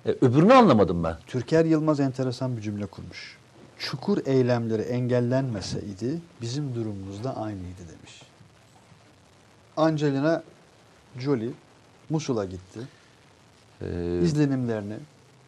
e, 0.07 0.11
öbürünü 0.11 0.55
anlamadım 0.55 1.05
ben. 1.05 1.17
Türker 1.27 1.65
Yılmaz 1.65 2.01
enteresan 2.01 2.57
bir 2.57 2.63
cümle 2.63 2.87
kurmuş. 2.87 3.39
Çukur 3.79 4.19
eylemleri 4.27 4.83
engellenmeseydi 4.83 6.21
bizim 6.41 6.75
durumumuz 6.75 7.25
da 7.25 7.37
aynıydı 7.37 7.79
demiş. 7.79 8.23
Angelina 9.77 10.43
Jolie 11.19 11.51
Musul'a 12.11 12.45
gitti. 12.45 12.81
Ee, 13.83 14.21
İzlenimlerini 14.23 14.97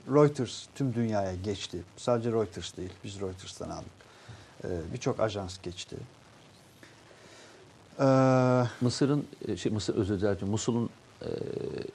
Reuters 0.08 0.66
tüm 0.74 0.94
dünyaya 0.94 1.34
geçti. 1.34 1.82
Sadece 1.96 2.32
Reuters 2.32 2.76
değil, 2.76 2.92
biz 3.04 3.20
Reuters'tan 3.20 3.70
aldık. 3.70 3.86
Ee, 4.64 4.68
Birçok 4.92 5.20
ajans 5.20 5.58
geçti. 5.62 5.96
Ee, 8.00 8.04
Mısır'ın, 8.80 9.24
e, 9.48 9.56
şey 9.56 9.72
Mısır 9.72 9.94
özür 9.94 10.20
dilerim, 10.20 10.48
Musul'un 10.48 10.90
e, 11.22 11.28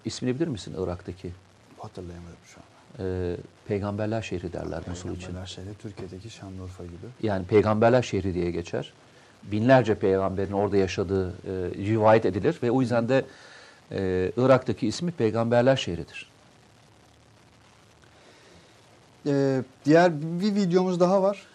ismini 0.05 0.35
bilir 0.35 0.47
misin 0.47 0.76
Irak'taki? 0.77 1.31
hatırlayamadım 1.77 2.38
şu 2.45 2.57
an. 2.59 3.05
E, 3.05 3.35
peygamberler 3.67 4.21
şehri 4.21 4.53
derler 4.53 4.81
Musul 4.88 5.09
için. 5.09 5.19
Peygamberler 5.19 5.45
şehri 5.47 5.73
Türkiye'deki 5.81 6.30
Şanlıurfa 6.30 6.84
gibi. 6.84 7.07
Yani 7.23 7.45
peygamberler 7.45 8.01
şehri 8.01 8.34
diye 8.34 8.51
geçer. 8.51 8.93
Binlerce 9.43 9.95
peygamberin 9.95 10.51
orada 10.51 10.77
yaşadığı 10.77 11.30
e, 11.30 11.51
rivayet 11.76 12.26
edilir 12.26 12.59
ve 12.63 12.71
o 12.71 12.81
yüzden 12.81 13.09
de 13.09 13.26
e, 13.91 14.31
Irak'taki 14.38 14.88
ismi 14.88 15.11
peygamberler 15.11 15.76
şehridir. 15.76 16.30
Ee, 19.27 19.61
diğer 19.85 20.21
bir 20.21 20.55
videomuz 20.55 20.99
daha 20.99 21.21
var. 21.21 21.47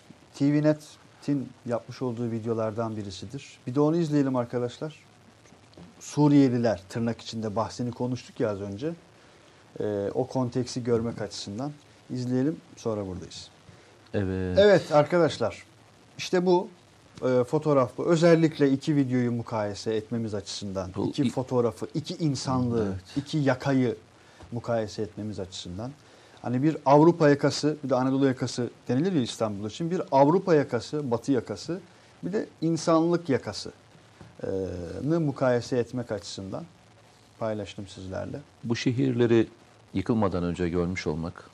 TVNet'in 1.24 1.48
yapmış 1.66 2.02
olduğu 2.02 2.30
videolardan 2.30 2.96
birisidir. 2.96 3.58
Bir 3.66 3.74
de 3.74 3.80
onu 3.80 3.96
izleyelim 3.96 4.36
arkadaşlar. 4.36 4.94
Suriyeliler 6.00 6.82
tırnak 6.88 7.20
içinde 7.20 7.56
bahsini 7.56 7.90
konuştuk 7.92 8.40
ya 8.40 8.50
az 8.50 8.60
önce. 8.60 8.92
Ee, 9.80 10.10
o 10.14 10.26
konteksi 10.26 10.84
görmek 10.84 11.20
açısından 11.20 11.72
izleyelim 12.10 12.56
sonra 12.76 13.06
buradayız. 13.06 13.48
Evet. 14.14 14.58
Evet 14.58 14.92
arkadaşlar 14.92 15.64
işte 16.18 16.46
bu 16.46 16.68
e, 17.22 17.44
fotoğraf 17.44 17.98
bu. 17.98 18.04
Özellikle 18.06 18.70
iki 18.70 18.96
videoyu 18.96 19.32
mukayese 19.32 19.94
etmemiz 19.94 20.34
açısından. 20.34 20.90
Bu 20.96 21.08
iki 21.08 21.30
fotoğrafı, 21.30 21.86
iki 21.94 22.14
insanlığı, 22.14 22.86
Evet. 22.88 23.16
iki 23.16 23.38
yakayı 23.38 23.96
mukayese 24.52 25.02
etmemiz 25.02 25.40
açısından. 25.40 25.90
Hani 26.44 26.62
bir 26.62 26.76
Avrupa 26.86 27.28
yakası, 27.28 27.76
bir 27.84 27.90
de 27.90 27.94
Anadolu 27.94 28.26
yakası 28.26 28.70
denilir 28.88 29.12
ya 29.12 29.22
İstanbul 29.22 29.66
için. 29.66 29.90
Bir 29.90 30.02
Avrupa 30.12 30.54
yakası, 30.54 31.10
Batı 31.10 31.32
yakası, 31.32 31.80
bir 32.22 32.32
de 32.32 32.46
insanlık 32.60 33.28
yakası 33.28 33.72
e, 34.42 34.48
nı 35.04 35.20
mukayese 35.20 35.78
etmek 35.78 36.12
açısından 36.12 36.64
paylaştım 37.38 37.88
sizlerle. 37.88 38.40
Bu 38.64 38.76
şehirleri 38.76 39.46
yıkılmadan 39.94 40.44
önce 40.44 40.68
görmüş 40.68 41.06
olmak 41.06 41.50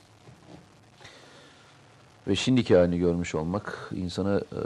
ve 2.29 2.37
şimdiki 2.37 2.77
halini 2.77 2.99
görmüş 2.99 3.35
olmak 3.35 3.91
insanı 3.93 4.45
e, 4.53 4.61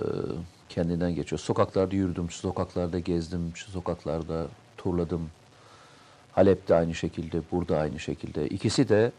kendinden 0.68 1.14
geçiyor. 1.14 1.40
Sokaklarda 1.40 1.96
yürüdüm, 1.96 2.30
şu 2.30 2.38
sokaklarda 2.38 2.98
gezdim, 2.98 3.52
şu 3.54 3.70
sokaklarda 3.70 4.46
turladım. 4.76 5.30
Halep'te 6.32 6.74
aynı 6.74 6.94
şekilde, 6.94 7.42
burada 7.52 7.78
aynı 7.78 7.98
şekilde. 7.98 8.48
İkisi 8.48 8.88
de 8.88 9.12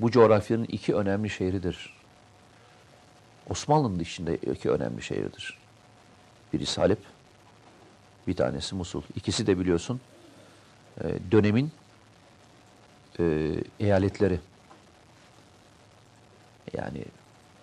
bu 0.00 0.10
coğrafyanın 0.10 0.64
iki 0.64 0.94
önemli 0.94 1.30
şehridir. 1.30 1.94
Osmanlı'nın 3.50 3.98
içinde 3.98 4.36
iki 4.36 4.70
önemli 4.70 5.02
şehridir. 5.02 5.58
Birisi 6.52 6.80
Halep, 6.80 6.98
bir 8.26 8.36
tanesi 8.36 8.74
Musul. 8.74 9.02
İkisi 9.16 9.46
de 9.46 9.58
biliyorsun 9.58 10.00
e, 11.00 11.04
dönemin 11.32 11.72
e, 13.20 13.54
eyaletleri. 13.80 14.40
Yani 16.72 17.04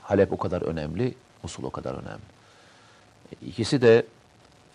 Halep 0.01 0.33
o 0.33 0.37
kadar 0.37 0.61
önemli, 0.61 1.15
Musul 1.43 1.63
o 1.63 1.69
kadar 1.69 1.93
önemli. 1.93 2.23
İkisi 3.41 3.81
de 3.81 4.05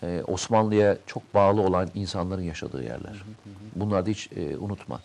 e, 0.03 0.23
Osmanlı'ya 0.27 0.97
çok 1.07 1.33
bağlı 1.33 1.61
olan 1.61 1.89
insanların 1.95 2.41
yaşadığı 2.41 2.83
yerler. 2.83 3.23
Bunları 3.75 4.05
da 4.05 4.09
hiç 4.09 4.29
e, 4.35 4.57
unutma. 4.57 5.01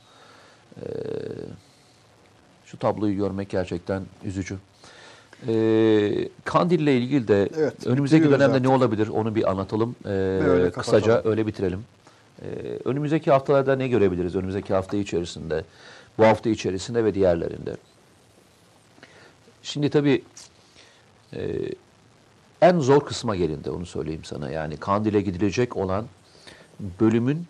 Şu 2.71 2.79
tabloyu 2.79 3.17
görmek 3.17 3.51
gerçekten 3.51 4.03
üzücü. 4.25 4.57
E, 5.49 6.29
Kandil'le 6.45 6.89
ilgili 6.89 7.29
de 7.29 7.49
Evet, 7.57 7.87
önümüzdeki 7.87 8.25
dönemde 8.25 8.49
ne 8.49 8.57
artık. 8.57 8.71
olabilir 8.71 9.09
onu 9.09 9.35
bir 9.35 9.51
anlatalım. 9.51 9.97
E, 10.05 10.09
öyle 10.09 10.71
kısaca 10.71 11.07
kapatalım. 11.07 11.31
öyle 11.31 11.47
bitirelim. 11.47 11.85
Ee, 12.43 12.47
önümüzdeki 12.85 13.31
haftalarda 13.31 13.77
ne 13.77 13.89
görebiliriz? 13.89 14.37
Önümüzdeki 14.37 14.75
hafta 14.75 14.97
içerisinde, 14.97 15.65
bu 16.19 16.25
hafta 16.25 16.51
içerisinde 16.51 17.05
ve 17.05 17.15
diğerlerinde. 17.15 17.77
Şimdi 19.63 19.91
tabii 19.91 20.23
e, 21.33 21.41
en 22.63 22.79
zor 22.79 23.01
kısma 23.01 23.37
gelindi 23.37 23.71
onu 23.71 23.87
söyleyeyim 23.87 24.25
sana. 24.25 24.51
Yani 24.51 24.77
Kandil'e 24.77 25.21
gidilecek 25.21 25.77
olan 25.77 26.07
bölümün 27.01 27.47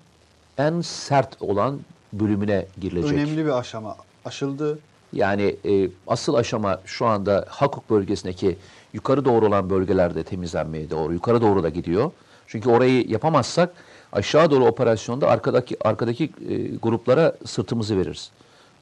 en 0.58 0.80
sert 0.80 1.42
olan 1.42 1.80
bölümüne 2.12 2.66
girilecek. 2.80 3.12
Önemli 3.12 3.44
bir 3.44 3.58
aşama 3.58 3.96
aşıldı. 4.24 4.78
Yani 5.12 5.56
e, 5.64 5.90
asıl 6.06 6.34
aşama 6.34 6.80
şu 6.84 7.06
anda 7.06 7.44
Hakuk 7.48 7.90
bölgesindeki 7.90 8.56
yukarı 8.92 9.24
doğru 9.24 9.46
olan 9.46 9.70
bölgelerde 9.70 10.22
temizlenmeye 10.22 10.90
doğru, 10.90 11.12
yukarı 11.12 11.40
doğru 11.40 11.62
da 11.62 11.68
gidiyor. 11.68 12.10
Çünkü 12.46 12.70
orayı 12.70 13.08
yapamazsak 13.08 13.70
aşağı 14.12 14.50
doğru 14.50 14.66
operasyonda 14.66 15.28
arkadaki 15.28 15.76
arkadaki 15.86 16.24
e, 16.24 16.76
gruplara 16.76 17.36
sırtımızı 17.46 17.98
veririz. 17.98 18.30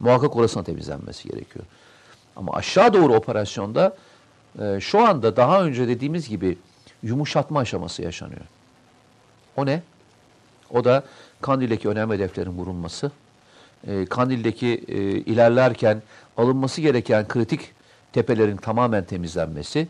Muhakkak 0.00 0.36
orasına 0.36 0.62
temizlenmesi 0.64 1.28
gerekiyor. 1.28 1.64
Ama 2.36 2.52
aşağı 2.52 2.92
doğru 2.92 3.14
operasyonda 3.14 3.96
e, 4.62 4.80
şu 4.80 5.00
anda 5.00 5.36
daha 5.36 5.64
önce 5.64 5.88
dediğimiz 5.88 6.28
gibi 6.28 6.58
yumuşatma 7.02 7.60
aşaması 7.60 8.02
yaşanıyor. 8.02 8.40
O 9.56 9.66
ne? 9.66 9.82
O 10.70 10.84
da 10.84 11.04
Kandil'deki 11.40 11.88
önemli 11.88 12.14
hedeflerin 12.14 12.50
vurulması, 12.50 13.10
e, 13.86 14.04
Kandil'deki 14.04 14.84
e, 14.88 14.96
ilerlerken 15.02 16.02
alınması 16.36 16.80
gereken 16.80 17.28
kritik 17.28 17.60
tepelerin 18.12 18.56
tamamen 18.56 19.04
temizlenmesi, 19.04 19.88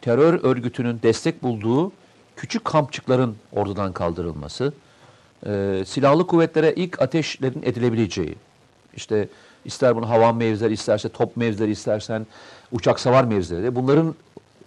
terör 0.00 0.44
örgütünün 0.44 1.00
destek 1.02 1.42
bulduğu 1.42 1.92
küçük 2.36 2.64
kampçıkların 2.64 3.36
ortadan 3.52 3.92
kaldırılması, 3.92 4.72
e, 5.46 5.82
silahlı 5.86 6.26
kuvvetlere 6.26 6.74
ilk 6.74 7.02
ateşlerin 7.02 7.62
edilebileceği, 7.62 8.34
işte 8.96 9.28
ister 9.64 9.96
bunu 9.96 10.08
havan 10.08 10.36
mevzileri, 10.36 10.72
isterse 10.72 11.08
top 11.08 11.36
mevzileri, 11.36 11.70
istersen 11.70 12.26
uçak 12.72 13.00
savar 13.00 13.24
mevzileri, 13.24 13.74
bunların 13.74 14.14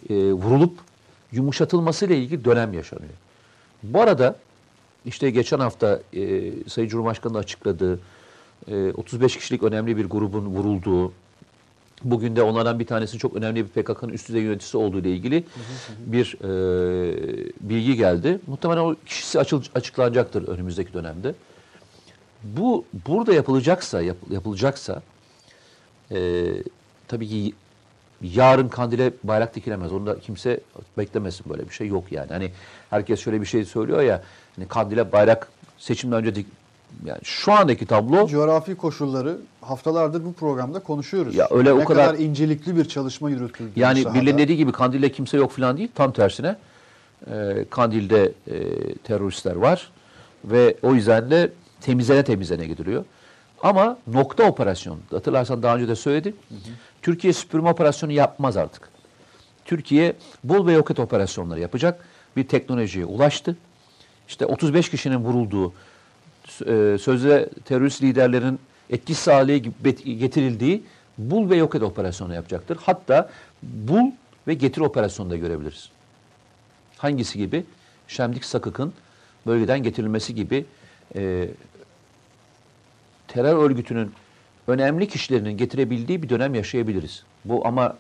e, 0.10 0.16
vurulup 0.16 0.80
yumuşatılması 1.32 2.06
ile 2.06 2.18
ilgili 2.18 2.46
dönem 2.46 2.74
yaşanıyor. 2.74 3.14
Bu 3.84 4.02
arada 4.02 4.36
işte 5.06 5.30
geçen 5.30 5.60
hafta 5.60 6.00
e, 6.14 6.52
Sayın 6.70 6.90
Cumhurbaşkanı 6.90 7.34
da 7.34 7.40
açıkladığı 7.40 8.00
35 8.96 9.38
kişilik 9.38 9.64
önemli 9.64 9.98
bir 9.98 10.06
grubun 10.06 10.46
vurulduğu, 10.46 11.14
bugün 12.04 12.36
de 12.36 12.44
onlardan 12.44 12.80
bir 12.80 12.86
tanesinin 12.86 13.20
çok 13.20 13.36
önemli 13.36 13.66
bir 13.66 13.84
PKK'nın 13.84 14.14
üst 14.14 14.30
düzey 14.30 14.42
yöneticisi 14.42 14.78
olduğu 14.78 15.00
ile 15.00 15.12
ilgili 15.12 15.44
bir 16.00 16.38
e, 16.42 16.50
bilgi 17.62 17.96
geldi. 17.96 18.40
Muhtemelen 18.48 18.82
o 18.82 18.96
kişisi 19.06 19.40
açıl, 19.40 19.64
açıklanacaktır 19.76 20.48
önümüzdeki 20.48 20.94
dönemde. 20.94 21.36
Bu 22.44 22.86
burada 23.08 23.34
yapılacaksa 23.34 24.02
yap, 24.02 24.18
yapılacaksa 24.32 25.02
e, 26.12 26.46
tabii 27.08 27.28
ki 27.28 27.54
yarın 28.22 28.68
kandile 28.68 29.14
bayrak 29.24 29.56
dikilemez. 29.56 29.94
Onu 29.94 30.06
da 30.06 30.20
kimse 30.20 30.60
beklemesin 30.98 31.46
böyle 31.50 31.70
bir 31.70 31.74
şey 31.74 31.88
yok 31.88 32.12
yani. 32.12 32.30
Hani 32.30 32.52
herkes 32.90 33.20
şöyle 33.20 33.42
bir 33.42 33.46
şey 33.46 33.66
söylüyor 33.66 34.02
ya 34.02 34.24
hani 34.56 34.68
kandile 34.68 35.12
bayrak 35.12 35.48
seçimden 35.78 36.20
önce 36.20 36.36
dik, 36.36 36.48
yani 37.06 37.20
şu 37.24 37.52
andaki 37.52 37.86
tablo 37.86 38.28
Coğrafi 38.28 38.76
koşulları 38.76 39.38
haftalardır 39.62 40.26
bu 40.26 40.34
programda 40.34 40.80
konuşuyoruz. 40.80 41.36
Ya 41.36 41.48
öyle 41.52 41.70
ne 41.70 41.74
o 41.74 41.86
kadar- 41.86 42.16
incelikli 42.16 42.76
bir 42.76 42.86
çalışma 42.86 43.30
yürütüldü. 43.30 43.72
Yani 43.76 44.06
birilerinin 44.14 44.38
dediği 44.38 44.58
gibi 44.58 44.72
Kandil'de 44.72 45.12
kimse 45.12 45.38
yok 45.38 45.52
falan 45.52 45.78
değil. 45.78 45.90
Tam 45.96 46.12
tersine 46.12 46.56
e, 47.32 47.66
Kandil'de 47.70 48.32
e, 48.48 48.56
teröristler 48.96 49.56
var 49.56 49.92
ve 50.46 50.78
o 50.82 50.94
yüzden 50.94 51.32
de 51.32 51.52
temizlene 51.82 52.24
temizlene 52.24 52.66
gidiliyor. 52.66 53.06
Ama 53.62 53.98
nokta 54.08 54.44
operasyon, 54.44 55.00
hatırlarsan 55.12 55.64
daha 55.64 55.76
önce 55.76 55.88
de 55.88 55.96
söyledim. 55.96 56.36
Türkiye 57.02 57.34
süpürme 57.34 57.70
operasyonu 57.70 58.12
yapmaz 58.12 58.58
artık. 58.58 58.90
Türkiye 59.66 60.14
bul 60.44 60.68
ve 60.68 60.74
yok 60.74 60.92
et 60.92 61.00
operasyonları 61.00 61.60
yapacak. 61.60 62.06
Bir 62.38 62.48
teknolojiye 62.48 63.06
ulaştı. 63.06 63.58
İşte 64.28 64.46
35 64.46 64.90
kişinin 64.90 65.18
vurulduğu, 65.18 65.74
e, 66.62 66.98
sözde 66.98 67.50
terörist 67.66 68.02
liderlerin 68.02 68.60
etkisiz 68.90 69.28
hale 69.28 69.58
getirildiği 69.58 70.84
bul 71.18 71.50
ve 71.50 71.56
yok 71.56 71.76
et 71.76 71.84
operasyonu 71.84 72.34
yapacaktır. 72.34 72.78
Hatta 72.82 73.30
bul 73.64 74.12
ve 74.48 74.54
getir 74.54 74.82
operasyonu 74.82 75.30
da 75.30 75.38
görebiliriz. 75.38 75.90
Hangisi 76.98 77.38
gibi? 77.38 77.66
Şemdik 78.08 78.46
Sakık'ın 78.46 78.94
bölgeden 79.48 79.84
getirilmesi 79.84 80.36
gibi 80.36 80.66
e, 81.16 81.50
terör 83.28 83.58
örgütünün 83.58 84.12
önemli 84.68 85.08
kişilerinin 85.08 85.58
getirebildiği 85.58 86.24
bir 86.24 86.30
dönem 86.30 86.56
yaşayabiliriz. 86.56 87.24
Bu 87.46 87.68
ama 87.68 87.96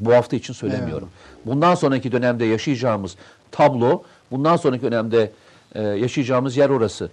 bu 0.00 0.14
hafta 0.14 0.36
için 0.36 0.52
söylemiyorum. 0.52 1.08
Bundan 1.46 1.74
sonraki 1.74 2.12
dönemde 2.12 2.44
yaşayacağımız 2.44 3.16
tablo, 3.50 4.02
bundan 4.30 4.56
sonraki 4.56 4.82
dönemde 4.82 5.32
e, 5.74 5.82
yaşayacağımız 5.82 6.56
yer 6.56 6.70
orası. 6.70 7.10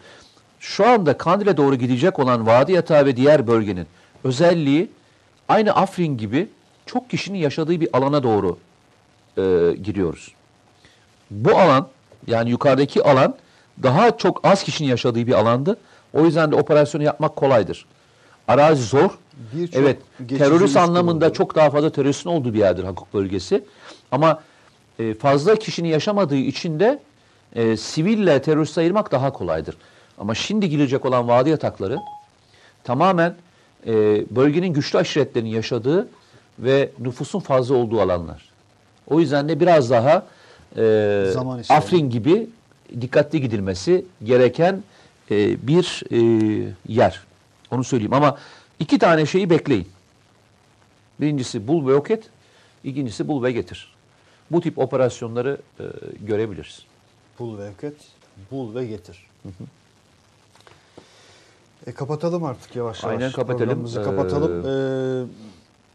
Şu 0.59 0.87
anda 0.87 1.17
Kandil'e 1.17 1.57
doğru 1.57 1.75
gidecek 1.75 2.19
olan 2.19 2.47
Vadi 2.47 2.71
Yatağı 2.71 3.05
ve 3.05 3.15
diğer 3.15 3.47
bölgenin 3.47 3.87
özelliği 4.23 4.89
aynı 5.49 5.71
Afrin 5.75 6.17
gibi 6.17 6.49
çok 6.85 7.09
kişinin 7.09 7.37
yaşadığı 7.37 7.81
bir 7.81 7.97
alana 7.97 8.23
doğru 8.23 8.57
e, 9.37 9.41
giriyoruz. 9.83 10.31
Bu 11.31 11.57
alan 11.57 11.87
yani 12.27 12.49
yukarıdaki 12.49 13.03
alan 13.03 13.35
daha 13.83 14.17
çok 14.17 14.47
az 14.47 14.63
kişinin 14.63 14.89
yaşadığı 14.89 15.27
bir 15.27 15.33
alandı. 15.33 15.77
O 16.13 16.25
yüzden 16.25 16.51
de 16.51 16.55
operasyonu 16.55 17.03
yapmak 17.03 17.35
kolaydır. 17.35 17.85
Arazi 18.47 18.83
zor. 18.83 19.09
Birçok 19.53 19.75
Evet, 19.75 19.99
terörist 20.29 20.77
anlamında 20.77 21.25
kuruldu. 21.25 21.37
çok 21.37 21.55
daha 21.55 21.69
fazla 21.69 21.89
teröristin 21.89 22.29
olduğu 22.29 22.53
bir 22.53 22.59
yerdir 22.59 22.83
Hakuk 22.83 23.13
bölgesi. 23.13 23.63
Ama 24.11 24.39
e, 24.99 25.13
fazla 25.13 25.55
kişinin 25.55 25.89
yaşamadığı 25.89 26.35
için 26.35 26.79
de 26.79 26.99
e, 27.55 27.77
siville 27.77 28.41
terörist 28.41 28.77
ayırmak 28.77 29.11
daha 29.11 29.33
kolaydır. 29.33 29.77
Ama 30.17 30.35
şimdi 30.35 30.69
girecek 30.69 31.05
olan 31.05 31.27
vadi 31.27 31.49
yatakları 31.49 31.99
tamamen 32.83 33.35
e, 33.87 33.93
bölgenin 34.35 34.73
güçlü 34.73 34.99
aşiretlerin 34.99 35.45
yaşadığı 35.45 36.07
ve 36.59 36.91
nüfusun 36.99 37.39
fazla 37.39 37.75
olduğu 37.75 38.01
alanlar. 38.01 38.49
O 39.07 39.19
yüzden 39.19 39.49
de 39.49 39.59
biraz 39.59 39.89
daha 39.89 40.25
e, 40.77 41.25
Zaman. 41.33 41.63
Afrin 41.69 42.09
gibi 42.09 42.49
dikkatli 43.01 43.41
gidilmesi 43.41 44.05
gereken 44.23 44.83
e, 45.31 45.67
bir 45.67 46.03
e, 46.11 46.17
yer. 46.87 47.21
Onu 47.71 47.83
söyleyeyim 47.83 48.13
ama 48.13 48.37
iki 48.79 48.99
tane 48.99 49.25
şeyi 49.25 49.49
bekleyin. 49.49 49.87
Birincisi 51.21 51.67
bul 51.67 51.87
ve 51.87 51.91
yok 51.91 52.11
et. 52.11 52.23
İkincisi 52.83 53.27
bul 53.27 53.43
ve 53.43 53.51
getir. 53.51 53.95
Bu 54.51 54.61
tip 54.61 54.77
operasyonları 54.77 55.57
e, 55.79 55.83
görebiliriz. 56.21 56.81
Bul 57.39 57.57
ve 57.57 57.67
eket, 57.67 57.95
bul 58.51 58.75
ve 58.75 58.85
getir. 58.85 59.27
E, 61.87 61.91
kapatalım 61.91 62.43
artık 62.43 62.75
yavaş 62.75 63.03
yavaş. 63.03 63.15
Aynen, 63.15 63.31
kapatalım. 63.31 63.85
Ee, 63.85 64.03
kapatalım. 64.03 64.65
Ee, 64.65 65.25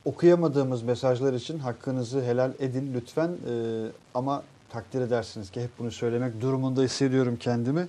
okuyamadığımız 0.05 0.83
mesajlar 0.83 1.33
için 1.33 1.59
hakkınızı 1.59 2.23
helal 2.23 2.51
edin 2.59 2.93
lütfen. 2.95 3.29
Ee, 3.29 3.87
ama 4.15 4.43
takdir 4.71 5.01
edersiniz 5.01 5.51
ki 5.51 5.63
hep 5.63 5.71
bunu 5.79 5.91
söylemek 5.91 6.41
durumunda 6.41 6.83
hissediyorum 6.83 7.37
kendimi. 7.41 7.81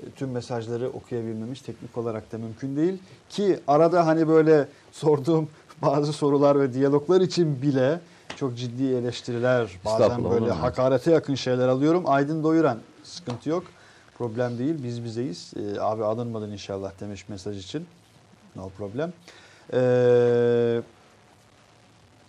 E, 0.00 0.10
Tüm 0.16 0.30
mesajları 0.30 0.88
okuyabilmemiz 0.88 1.62
teknik 1.62 1.98
olarak 1.98 2.32
da 2.32 2.38
mümkün 2.38 2.76
değil. 2.76 2.98
Ki 3.28 3.60
arada 3.68 4.06
hani 4.06 4.28
böyle 4.28 4.68
sorduğum 4.92 5.48
bazı 5.82 6.12
sorular 6.12 6.60
ve 6.60 6.74
diyaloglar 6.74 7.20
için 7.20 7.62
bile 7.62 8.00
çok 8.36 8.56
ciddi 8.56 8.84
eleştiriler, 8.84 9.78
bazen 9.84 10.30
böyle 10.30 10.50
hakarete 10.50 11.10
yakın 11.10 11.34
şeyler 11.34 11.68
alıyorum. 11.68 12.02
Aydın 12.06 12.42
doyuran 12.42 12.78
sıkıntı 13.04 13.50
yok. 13.50 13.64
Problem 14.20 14.58
değil. 14.58 14.74
Biz 14.84 15.04
bizeyiz. 15.04 15.52
Ee, 15.56 15.80
abi 15.80 16.04
alınmadın 16.04 16.52
inşallah 16.52 16.92
demiş 17.00 17.28
mesaj 17.28 17.58
için. 17.58 17.86
No 18.56 18.70
problem. 18.78 19.12
Ee, 19.72 20.80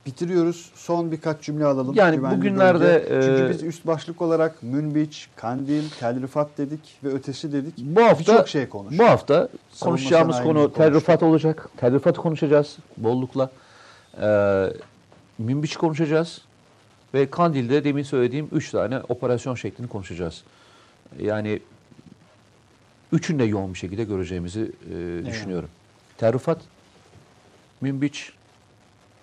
bitiriyoruz. 0.06 0.72
Son 0.76 1.12
birkaç 1.12 1.42
cümle 1.42 1.66
alalım. 1.66 1.96
Yani 1.96 2.16
Güvenli 2.16 2.38
bugünlerde, 2.38 3.06
bölge. 3.10 3.28
Çünkü 3.28 3.44
e, 3.44 3.50
biz 3.50 3.64
üst 3.64 3.88
başlık 3.88 4.22
olarak 4.22 4.64
Münbiç, 4.64 5.30
Kandil, 5.36 5.90
Tel 6.00 6.22
Rifat 6.22 6.58
dedik 6.58 6.80
ve 7.04 7.10
ötesi 7.10 7.54
dedik. 7.54 7.74
Bu 7.78 8.02
hafta 8.02 8.20
Birçok 8.20 8.50
şey 8.50 8.70
konuştuk. 8.70 9.00
Bu 9.00 9.04
hafta 9.04 9.50
konuşacağımız 9.82 10.44
konu. 10.44 10.74
Tel 10.74 10.94
Rifat 10.94 11.24
olacak. 11.24 11.70
Tel 11.78 11.94
Rifat'ı 11.94 12.22
konuşacağız 12.22 12.78
bollukla. 12.98 13.50
Ee, 14.22 14.68
Münbiç 15.38 15.76
konuşacağız. 15.78 16.42
Ve 17.14 17.30
Kandil'de 17.30 17.84
demin 17.84 18.04
söylediğim 18.04 18.48
üç 18.52 18.72
tane 18.72 19.00
operasyon 19.10 19.56
şeklini 19.56 19.88
konuşacağız. 19.88 20.44
Yani 21.20 21.60
üçünü 23.12 23.40
de 23.40 23.44
yoğun 23.44 23.74
bir 23.74 23.80
şekilde 23.80 24.04
göreceğimizi 24.04 24.72
e, 24.94 25.26
düşünüyorum. 25.26 25.70
Tel 26.18 26.34
Rifat, 26.34 26.62
Münbiç 27.82 28.34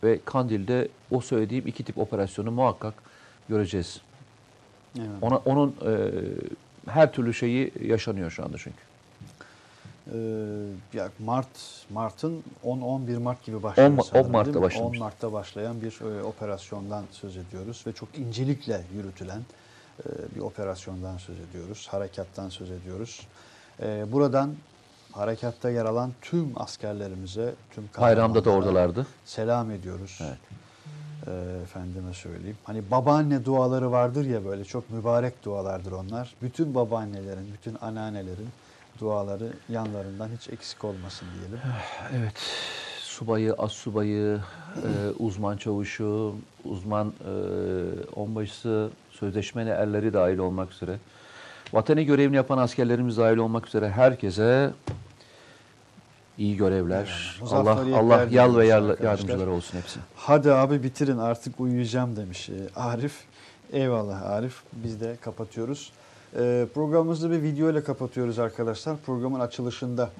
ve 0.04 0.18
Kandil'de 0.24 0.88
o 1.10 1.20
söylediğim 1.20 1.66
iki 1.66 1.84
tip 1.84 1.98
operasyonu 1.98 2.50
muhakkak 2.50 2.94
göreceğiz. 3.48 4.00
Evet. 4.98 5.08
Ona 5.22 5.36
onun 5.36 5.76
e, 5.86 6.10
her 6.90 7.12
türlü 7.12 7.34
şeyi 7.34 7.72
yaşanıyor 7.82 8.30
şu 8.30 8.44
anda 8.44 8.58
çünkü. 8.58 8.88
Ee, 10.14 11.08
Mart 11.18 11.48
Mart'ın 11.90 12.42
10-11 12.64 13.18
Mart 13.18 13.44
gibi 13.44 13.62
başlayan 13.62 13.92
10 13.92 13.96
Ma- 13.96 14.00
10 14.00 14.02
sanırım, 14.02 14.32
Mart'ta 14.32 14.62
başlamış. 14.62 14.96
10 14.96 15.04
Mart'ta 15.04 15.32
başlayan 15.32 15.82
bir 15.82 16.00
e, 16.00 16.22
operasyondan 16.22 17.04
söz 17.12 17.36
ediyoruz 17.36 17.84
ve 17.86 17.92
çok 17.92 18.18
incelikle 18.18 18.82
yürütülen 18.94 19.40
e, 20.00 20.06
bir 20.36 20.40
operasyondan 20.40 21.18
söz 21.18 21.36
ediyoruz. 21.40 21.88
Harekattan 21.90 22.48
söz 22.48 22.70
ediyoruz. 22.70 23.26
E, 23.82 24.12
buradan 24.12 24.54
harekatta 25.12 25.70
yer 25.70 25.84
alan 25.84 26.12
tüm 26.22 26.52
askerlerimize, 26.56 27.54
tüm 27.74 27.88
Bayramda 28.00 28.44
da 28.44 28.50
oradalardı. 28.50 29.06
Selam 29.24 29.70
ediyoruz. 29.70 30.18
Evet. 30.22 30.38
E, 31.26 31.62
efendime 31.62 32.14
söyleyeyim. 32.14 32.56
Hani 32.64 32.90
babaanne 32.90 33.44
duaları 33.44 33.92
vardır 33.92 34.24
ya 34.24 34.44
böyle 34.44 34.64
çok 34.64 34.90
mübarek 34.90 35.44
dualardır 35.44 35.92
onlar. 35.92 36.34
Bütün 36.42 36.74
babaannelerin, 36.74 37.52
bütün 37.52 37.76
anneannelerin 37.80 38.48
duaları 39.00 39.52
yanlarından 39.68 40.28
hiç 40.38 40.48
eksik 40.48 40.84
olmasın 40.84 41.28
diyelim. 41.38 41.58
Evet. 42.18 42.34
Subayı, 43.02 43.54
az 43.54 43.72
subayı, 43.72 44.40
e, 44.76 45.10
uzman 45.18 45.56
çavuşu, 45.56 46.34
uzman 46.64 47.08
e, 47.08 47.32
onbaşısı, 48.16 48.90
sözleşmeli 49.10 49.70
erleri 49.70 50.12
dahil 50.12 50.38
olmak 50.38 50.72
üzere, 50.72 50.98
vatani 51.72 52.04
görevini 52.04 52.36
yapan 52.36 52.58
askerlerimiz 52.58 53.16
dahil 53.16 53.36
olmak 53.36 53.66
üzere 53.66 53.90
herkese 53.90 54.70
iyi 56.38 56.56
görevler. 56.56 57.38
Evet, 57.40 57.52
Allah 57.52 57.98
Allah 57.98 58.26
yal 58.30 58.56
ve 58.56 58.66
yar, 58.66 59.02
yardımcıları 59.02 59.50
olsun 59.50 59.78
hepsi. 59.78 60.00
Hadi 60.16 60.52
abi 60.52 60.82
bitirin 60.82 61.18
artık 61.18 61.60
uyuyacağım 61.60 62.16
demiş 62.16 62.48
e, 62.48 62.80
Arif. 62.80 63.24
Eyvallah 63.72 64.22
Arif. 64.22 64.62
Biz 64.72 65.00
de 65.00 65.16
kapatıyoruz. 65.20 65.92
E, 66.36 66.66
programımızı 66.74 67.30
bir 67.30 67.42
video 67.42 67.70
ile 67.70 67.84
kapatıyoruz 67.84 68.38
arkadaşlar. 68.38 68.96
Programın 69.06 69.40
açılışında 69.40 70.10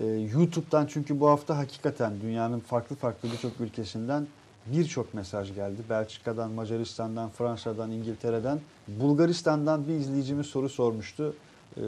e, 0.00 0.06
YouTube'dan 0.06 0.86
çünkü 0.86 1.20
bu 1.20 1.28
hafta 1.28 1.58
hakikaten 1.58 2.12
dünyanın 2.22 2.60
farklı 2.60 2.96
farklı 2.96 3.28
birçok 3.32 3.60
ülkesinden 3.60 4.26
birçok 4.72 5.14
mesaj 5.14 5.54
geldi. 5.54 5.82
Belçika'dan, 5.90 6.50
Macaristan'dan, 6.50 7.30
Fransa'dan, 7.30 7.90
İngiltere'den, 7.90 8.60
Bulgaristan'dan 8.88 9.88
bir 9.88 9.92
izleyicimiz 9.92 10.46
soru 10.46 10.68
sormuştu. 10.68 11.34
E, 11.76 11.82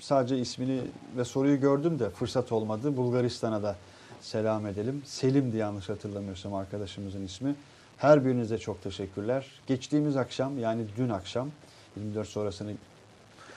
sadece 0.00 0.38
ismini 0.38 0.80
ve 1.16 1.24
soruyu 1.24 1.60
gördüm 1.60 1.98
de 1.98 2.10
fırsat 2.10 2.52
olmadı. 2.52 2.96
Bulgaristan'a 2.96 3.62
da 3.62 3.76
selam 4.20 4.66
edelim. 4.66 5.02
Selim'di 5.04 5.56
yanlış 5.56 5.88
hatırlamıyorsam 5.88 6.54
arkadaşımızın 6.54 7.24
ismi. 7.24 7.54
Her 7.96 8.24
birinize 8.24 8.58
çok 8.58 8.82
teşekkürler. 8.82 9.46
Geçtiğimiz 9.66 10.16
akşam 10.16 10.58
yani 10.58 10.84
dün 10.96 11.08
akşam 11.08 11.48
24 11.96 12.28
sonrasını 12.28 12.72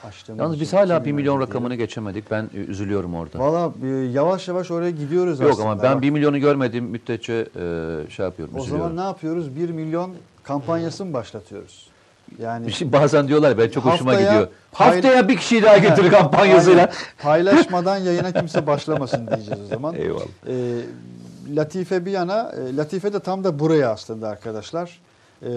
açtığımız 0.05 0.39
Yalnız 0.39 0.59
biz 0.59 0.73
hala 0.73 0.97
kim 0.97 1.05
1 1.05 1.11
milyon 1.11 1.41
rakamını 1.41 1.69
diyelim. 1.69 1.85
geçemedik. 1.85 2.31
Ben 2.31 2.49
üzülüyorum 2.53 3.15
orada. 3.15 3.39
Valla 3.39 3.71
e, 3.83 3.87
yavaş 3.87 4.47
yavaş 4.47 4.71
oraya 4.71 4.91
gidiyoruz 4.91 5.39
Yok 5.39 5.51
aslında. 5.51 5.69
ama 5.69 5.83
ben 5.83 5.95
Bak, 5.95 6.01
1 6.01 6.09
milyonu 6.09 6.39
görmediğim 6.39 6.85
müddetçe 6.85 7.33
e, 7.33 8.09
şey 8.09 8.25
yapıyorum, 8.25 8.55
O 8.55 8.59
üzülüyorum. 8.61 8.89
zaman 8.89 8.95
ne 8.97 9.01
yapıyoruz? 9.09 9.55
1 9.55 9.69
milyon 9.69 10.11
kampanyası 10.43 11.05
mı 11.05 11.13
başlatıyoruz? 11.13 11.87
Yani 12.39 12.67
Bir 12.67 12.71
şey 12.71 12.91
bazen 12.93 13.27
diyorlar 13.27 13.57
ben 13.57 13.69
çok 13.69 13.85
hoşuma 13.85 14.11
Haftaya 14.11 14.29
gidiyor. 14.31 14.47
Haftaya 14.73 15.27
bir 15.27 15.37
kişiyi 15.37 15.63
daha 15.63 15.77
getir 15.77 16.09
kampanyasıyla. 16.11 16.91
Paylaşmadan 17.21 17.97
yayına 17.97 18.31
kimse 18.31 18.67
başlamasın 18.67 19.27
diyeceğiz 19.27 19.61
o 19.61 19.65
zaman. 19.65 19.95
Eyvallah. 19.95 20.25
E, 20.47 20.53
Latife 21.55 22.05
bir 22.05 22.11
yana, 22.11 22.51
e, 22.51 22.75
Latife 22.75 23.13
de 23.13 23.19
tam 23.19 23.43
da 23.43 23.59
buraya 23.59 23.91
aslında 23.91 24.27
arkadaşlar. 24.29 24.99
E, 25.41 25.49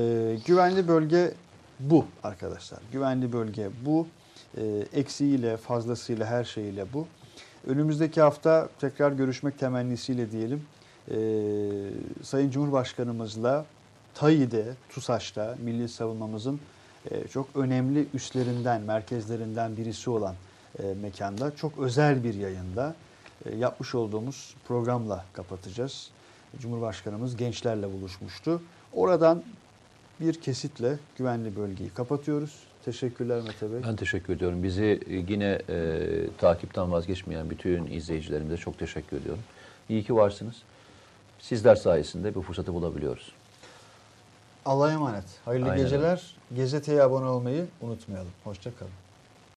güvenli 0.47 0.89
bölge 0.89 1.33
bu 1.81 2.05
arkadaşlar. 2.23 2.79
Güvenli 2.93 3.33
bölge 3.33 3.69
bu. 3.87 4.07
E, 4.57 4.87
eksiğiyle, 4.93 5.57
fazlasıyla, 5.57 6.27
her 6.27 6.45
şeyiyle 6.45 6.87
bu. 6.93 7.07
Önümüzdeki 7.67 8.21
hafta 8.21 8.69
tekrar 8.81 9.13
görüşmek 9.13 9.59
temennisiyle 9.59 10.31
diyelim. 10.31 10.67
E, 11.11 11.17
Sayın 12.23 12.51
Cumhurbaşkanımızla 12.51 13.65
TAİ'de, 14.15 14.65
TUSAŞ'ta 14.89 15.57
milli 15.65 15.89
savunmamızın 15.89 16.61
e, 17.11 17.29
çok 17.29 17.47
önemli 17.55 18.07
üslerinden, 18.15 18.81
merkezlerinden 18.81 19.77
birisi 19.77 20.11
olan 20.11 20.35
e, 20.79 20.95
mekanda 21.03 21.57
çok 21.57 21.79
özel 21.79 22.25
bir 22.25 22.35
yayında 22.35 22.95
e, 23.45 23.57
yapmış 23.57 23.95
olduğumuz 23.95 24.55
programla 24.69 25.25
kapatacağız. 25.33 26.11
Cumhurbaşkanımız 26.59 27.37
gençlerle 27.37 27.93
buluşmuştu. 27.93 28.63
Oradan 28.93 29.43
bir 30.21 30.41
kesitle 30.41 30.99
güvenli 31.19 31.57
bölgeyi 31.57 31.91
kapatıyoruz. 31.91 32.63
Teşekkürler 32.85 33.41
Mete 33.41 33.73
Bey. 33.73 33.83
Ben 33.89 33.97
teşekkür 33.97 34.37
ediyorum. 34.37 34.63
Bizi 34.63 35.01
e, 35.07 35.15
yine 35.29 35.59
e, 35.69 35.99
takipten 36.39 36.93
vazgeçmeyen 36.93 37.51
bütün 37.51 37.87
izleyicilerimize 37.87 38.57
çok 38.57 38.79
teşekkür 38.79 39.17
ediyorum. 39.17 39.43
İyi 39.89 40.05
ki 40.05 40.15
varsınız. 40.15 40.55
Sizler 41.39 41.77
sayesinde 41.77 42.35
bu 42.35 42.43
fırsatı 42.43 42.75
bulabiliyoruz. 42.75 43.33
Allah'a 44.65 44.93
emanet. 44.93 45.25
Hayırlı 45.45 45.71
Aynen 45.71 45.85
geceler. 45.85 46.37
Gazeteye 46.57 47.03
abone 47.03 47.27
olmayı 47.27 47.67
unutmayalım. 47.81 48.31
Hoşçakalın. 48.45 49.04